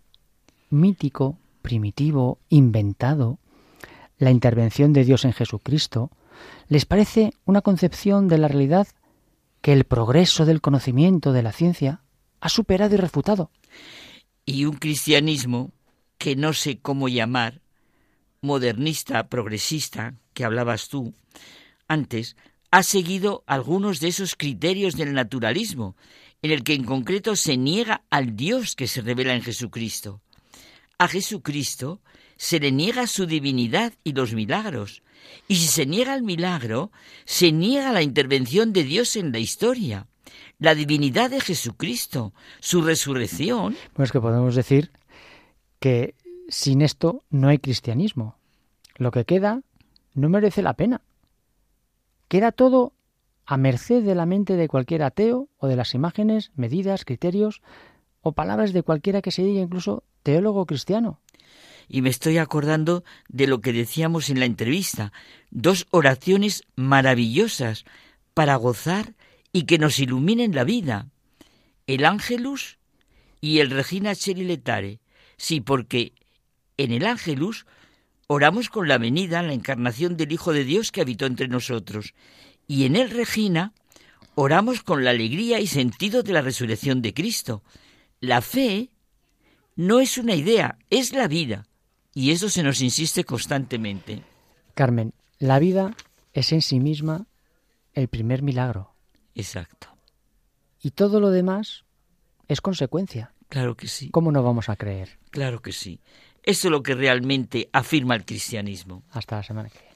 mítico, 0.70 1.40
primitivo, 1.62 2.40
inventado. 2.50 3.40
La 4.18 4.30
intervención 4.30 4.94
de 4.94 5.06
Dios 5.06 5.26
en 5.26 5.34
Jesucristo 5.34 6.12
les 6.68 6.86
parece 6.86 7.34
una 7.46 7.62
concepción 7.62 8.28
de 8.28 8.38
la 8.38 8.48
realidad 8.48 8.88
que 9.62 9.74
el 9.74 9.86
progreso 9.86 10.46
del 10.46 10.62
conocimiento 10.62 11.34
de 11.34 11.44
la 11.44 11.52
ciencia 11.52 12.02
ha 12.40 12.50
superado 12.50 12.96
y 12.96 12.98
refutado. 12.98 13.52
Y 14.46 14.66
un 14.66 14.74
cristianismo 14.74 15.72
que 16.18 16.36
no 16.36 16.54
sé 16.54 16.80
cómo 16.80 17.08
llamar, 17.08 17.62
modernista, 18.42 19.28
progresista, 19.28 20.16
que 20.34 20.44
hablabas 20.44 20.90
tú 20.90 21.14
antes, 21.88 22.36
ha 22.72 22.84
seguido 22.84 23.44
algunos 23.48 24.00
de 24.00 24.08
esos 24.08 24.36
criterios 24.36 24.96
del 24.96 25.14
naturalismo, 25.14 25.96
en 26.42 26.52
el 26.52 26.64
que 26.64 26.74
en 26.74 26.86
concreto 26.86 27.36
se 27.36 27.58
niega 27.58 28.04
al 28.10 28.36
Dios 28.36 28.76
que 28.76 28.88
se 28.88 29.02
revela 29.02 29.36
en 29.36 29.44
Jesucristo. 29.44 30.22
A 30.98 31.08
Jesucristo 31.08 32.02
se 32.38 32.60
le 32.60 32.72
niega 32.72 33.06
su 33.08 33.26
divinidad 33.26 33.94
y 34.04 34.14
los 34.14 34.34
milagros, 34.34 35.04
y 35.48 35.56
si 35.56 35.68
se 35.68 35.86
niega 35.86 36.16
el 36.16 36.24
milagro, 36.24 36.92
se 37.26 37.52
niega 37.52 37.92
la 37.92 38.02
intervención 38.02 38.74
de 38.74 38.84
Dios 38.84 39.16
en 39.16 39.32
la 39.32 39.40
historia, 39.40 40.08
la 40.58 40.74
divinidad 40.74 41.30
de 41.30 41.42
Jesucristo, 41.42 42.34
su 42.60 42.82
resurrección. 42.82 43.76
Bueno, 43.94 44.06
es 44.06 44.12
que 44.12 44.22
podemos 44.22 44.56
decir 44.56 44.92
que 45.80 46.16
sin 46.48 46.82
esto 46.82 47.24
no 47.30 47.50
hay 47.50 47.60
cristianismo. 47.60 48.36
Lo 48.96 49.12
que 49.12 49.26
queda 49.26 49.62
no 50.14 50.30
merece 50.30 50.62
la 50.62 50.74
pena. 50.74 51.02
Queda 52.32 52.54
todo 52.54 52.94
a 53.46 53.58
merced 53.58 54.04
de 54.04 54.16
la 54.16 54.26
mente 54.26 54.56
de 54.56 54.70
cualquier 54.70 55.04
ateo 55.04 55.50
o 55.58 55.68
de 55.68 55.76
las 55.76 55.94
imágenes, 55.94 56.54
medidas, 56.56 57.04
criterios 57.04 57.62
o 58.22 58.32
palabras 58.32 58.72
de 58.72 58.84
cualquiera 58.84 59.22
que 59.22 59.32
se 59.32 59.44
diga 59.44 59.60
incluso 59.60 60.06
teólogo 60.24 60.66
cristiano. 60.66 61.20
Y 61.90 62.02
me 62.02 62.10
estoy 62.10 62.38
acordando 62.38 63.04
de 63.28 63.48
lo 63.48 63.60
que 63.60 63.74
decíamos 63.74 64.30
en 64.30 64.40
la 64.40 64.46
entrevista, 64.46 65.12
dos 65.50 65.88
oraciones 65.92 66.64
maravillosas 66.78 67.84
para 68.34 68.56
gozar 68.56 69.14
y 69.52 69.64
que 69.64 69.78
nos 69.78 70.00
iluminen 70.00 70.56
la 70.56 70.64
vida. 70.64 71.10
El 71.86 72.06
Ángelus 72.06 72.78
y 73.42 73.60
el 73.60 73.72
Regina 73.72 74.16
Cheriletare. 74.16 75.02
Sí, 75.36 75.60
porque 75.60 76.14
en 76.78 76.94
el 76.94 77.06
Ángelus 77.06 77.66
oramos 78.34 78.70
con 78.70 78.88
la 78.88 78.98
venida, 78.98 79.44
la 79.44 79.52
encarnación 79.52 80.16
del 80.16 80.32
Hijo 80.32 80.54
de 80.54 80.64
Dios 80.64 80.94
que 80.94 81.02
habitó 81.02 81.26
entre 81.26 81.50
nosotros. 81.50 82.14
Y 82.66 82.86
en 82.86 82.96
el 82.96 83.10
Regina 83.10 83.74
oramos 84.36 84.84
con 84.84 85.04
la 85.04 85.10
alegría 85.10 85.60
y 85.60 85.68
sentido 85.68 86.24
de 86.24 86.32
la 86.32 86.42
resurrección 86.42 87.02
de 87.02 87.14
Cristo. 87.14 87.62
La 88.22 88.40
fe 88.40 88.90
no 89.76 90.00
es 90.00 90.18
una 90.18 90.34
idea, 90.34 90.78
es 90.90 91.12
la 91.12 91.28
vida. 91.28 91.68
Y 92.14 92.32
eso 92.32 92.50
se 92.50 92.64
nos 92.64 92.80
insiste 92.80 93.26
constantemente. 93.26 94.24
Carmen, 94.76 95.14
la 95.38 95.60
vida 95.60 95.94
es 96.32 96.54
en 96.54 96.62
sí 96.62 96.80
misma 96.80 97.28
el 97.94 98.08
primer 98.08 98.44
milagro. 98.44 98.96
Exacto. 99.36 99.88
Y 100.82 100.92
todo 100.92 101.20
lo 101.20 101.32
demás 101.32 101.84
es 102.48 102.62
consecuencia. 102.62 103.34
Claro 103.50 103.76
que 103.76 103.90
sí. 103.90 104.10
¿Cómo 104.12 104.32
no 104.32 104.42
vamos 104.42 104.70
a 104.70 104.78
creer? 104.78 105.20
Claro 105.32 105.62
que 105.62 105.74
sí. 105.74 106.00
Eso 106.44 106.68
es 106.68 106.72
lo 106.72 106.82
que 106.82 106.96
realmente 106.96 107.70
afirma 107.72 108.16
el 108.16 108.26
cristianismo. 108.26 109.04
Hasta 109.12 109.38
la 109.38 109.44
semana 109.44 109.70
que 109.70 109.80
viene. 109.80 109.92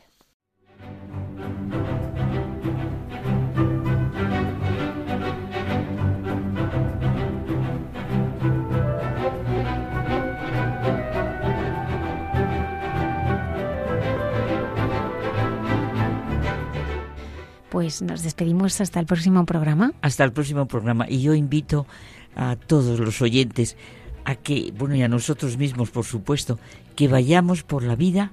Pues 17.72 18.02
nos 18.02 18.24
despedimos 18.24 18.80
hasta 18.80 19.00
el 19.00 19.06
próximo 19.06 19.46
programa. 19.46 19.94
Hasta 20.02 20.24
el 20.24 20.32
próximo 20.32 20.68
programa. 20.68 21.08
Y 21.10 21.22
yo 21.22 21.34
invito 21.34 21.88
a 22.36 22.56
todos 22.56 23.00
los 23.00 23.22
oyentes 23.22 23.76
a 24.26 24.36
que, 24.36 24.74
bueno, 24.78 24.96
y 24.96 25.04
a 25.04 25.08
nosotros 25.08 25.58
mismos, 25.58 25.92
por 25.92 26.06
supuesto, 26.06 26.60
que 26.96 27.08
vayamos 27.08 27.64
por 27.64 27.84
la 27.84 27.96
vida 27.96 28.32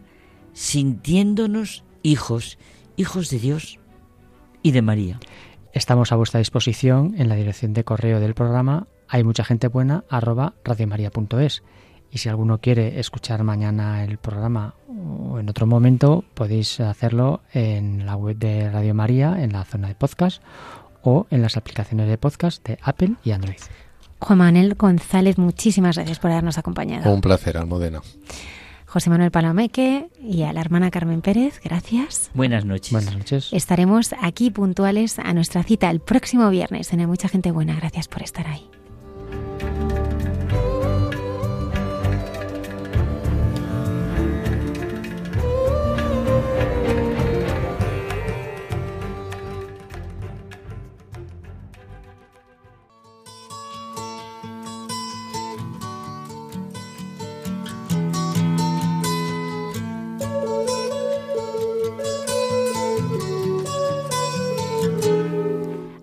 sintiéndonos 0.52 1.84
hijos, 2.02 2.58
hijos 2.96 3.30
de 3.30 3.38
Dios 3.38 3.78
y 4.62 4.72
de 4.72 4.82
María. 4.82 5.20
Estamos 5.72 6.12
a 6.12 6.16
vuestra 6.16 6.38
disposición 6.38 7.14
en 7.16 7.28
la 7.28 7.34
dirección 7.34 7.72
de 7.72 7.84
correo 7.84 8.20
del 8.20 8.34
programa 8.34 8.86
hay 9.12 9.24
mucha 9.24 9.44
gente 9.44 9.68
buena 9.68 10.04
arroba 10.08 10.54
radiomaria.es 10.64 11.62
y 12.10 12.16
si 12.16 12.30
alguno 12.30 12.62
quiere 12.62 12.98
escuchar 12.98 13.44
mañana 13.44 14.04
el 14.04 14.16
programa 14.16 14.74
o 14.88 15.38
en 15.38 15.50
otro 15.50 15.66
momento 15.66 16.24
podéis 16.32 16.80
hacerlo 16.80 17.42
en 17.52 18.06
la 18.06 18.16
web 18.16 18.38
de 18.38 18.70
Radio 18.70 18.94
María 18.94 19.42
en 19.42 19.52
la 19.52 19.66
zona 19.66 19.88
de 19.88 19.96
podcast 19.96 20.42
o 21.02 21.26
en 21.28 21.42
las 21.42 21.58
aplicaciones 21.58 22.08
de 22.08 22.16
podcast 22.16 22.66
de 22.66 22.78
Apple 22.82 23.16
y 23.22 23.32
Android. 23.32 23.60
Juan 24.22 24.38
Manuel 24.38 24.74
González, 24.76 25.36
muchísimas 25.36 25.96
gracias 25.96 26.20
por 26.20 26.30
habernos 26.30 26.56
acompañado. 26.56 27.12
Un 27.12 27.20
placer, 27.20 27.56
Almudena. 27.56 28.02
José 28.86 29.10
Manuel 29.10 29.32
Palomeque 29.32 30.10
y 30.22 30.42
a 30.42 30.52
la 30.52 30.60
hermana 30.60 30.92
Carmen 30.92 31.22
Pérez, 31.22 31.60
gracias. 31.64 32.30
Buenas 32.32 32.64
noches. 32.64 32.92
Buenas 32.92 33.16
noches. 33.16 33.48
Estaremos 33.52 34.14
aquí 34.20 34.50
puntuales 34.50 35.18
a 35.18 35.32
nuestra 35.32 35.64
cita 35.64 35.90
el 35.90 35.98
próximo 35.98 36.50
viernes. 36.50 36.92
En 36.92 37.04
mucha 37.08 37.28
gente 37.28 37.50
buena. 37.50 37.74
Gracias 37.74 38.06
por 38.06 38.22
estar 38.22 38.46
ahí. 38.46 38.68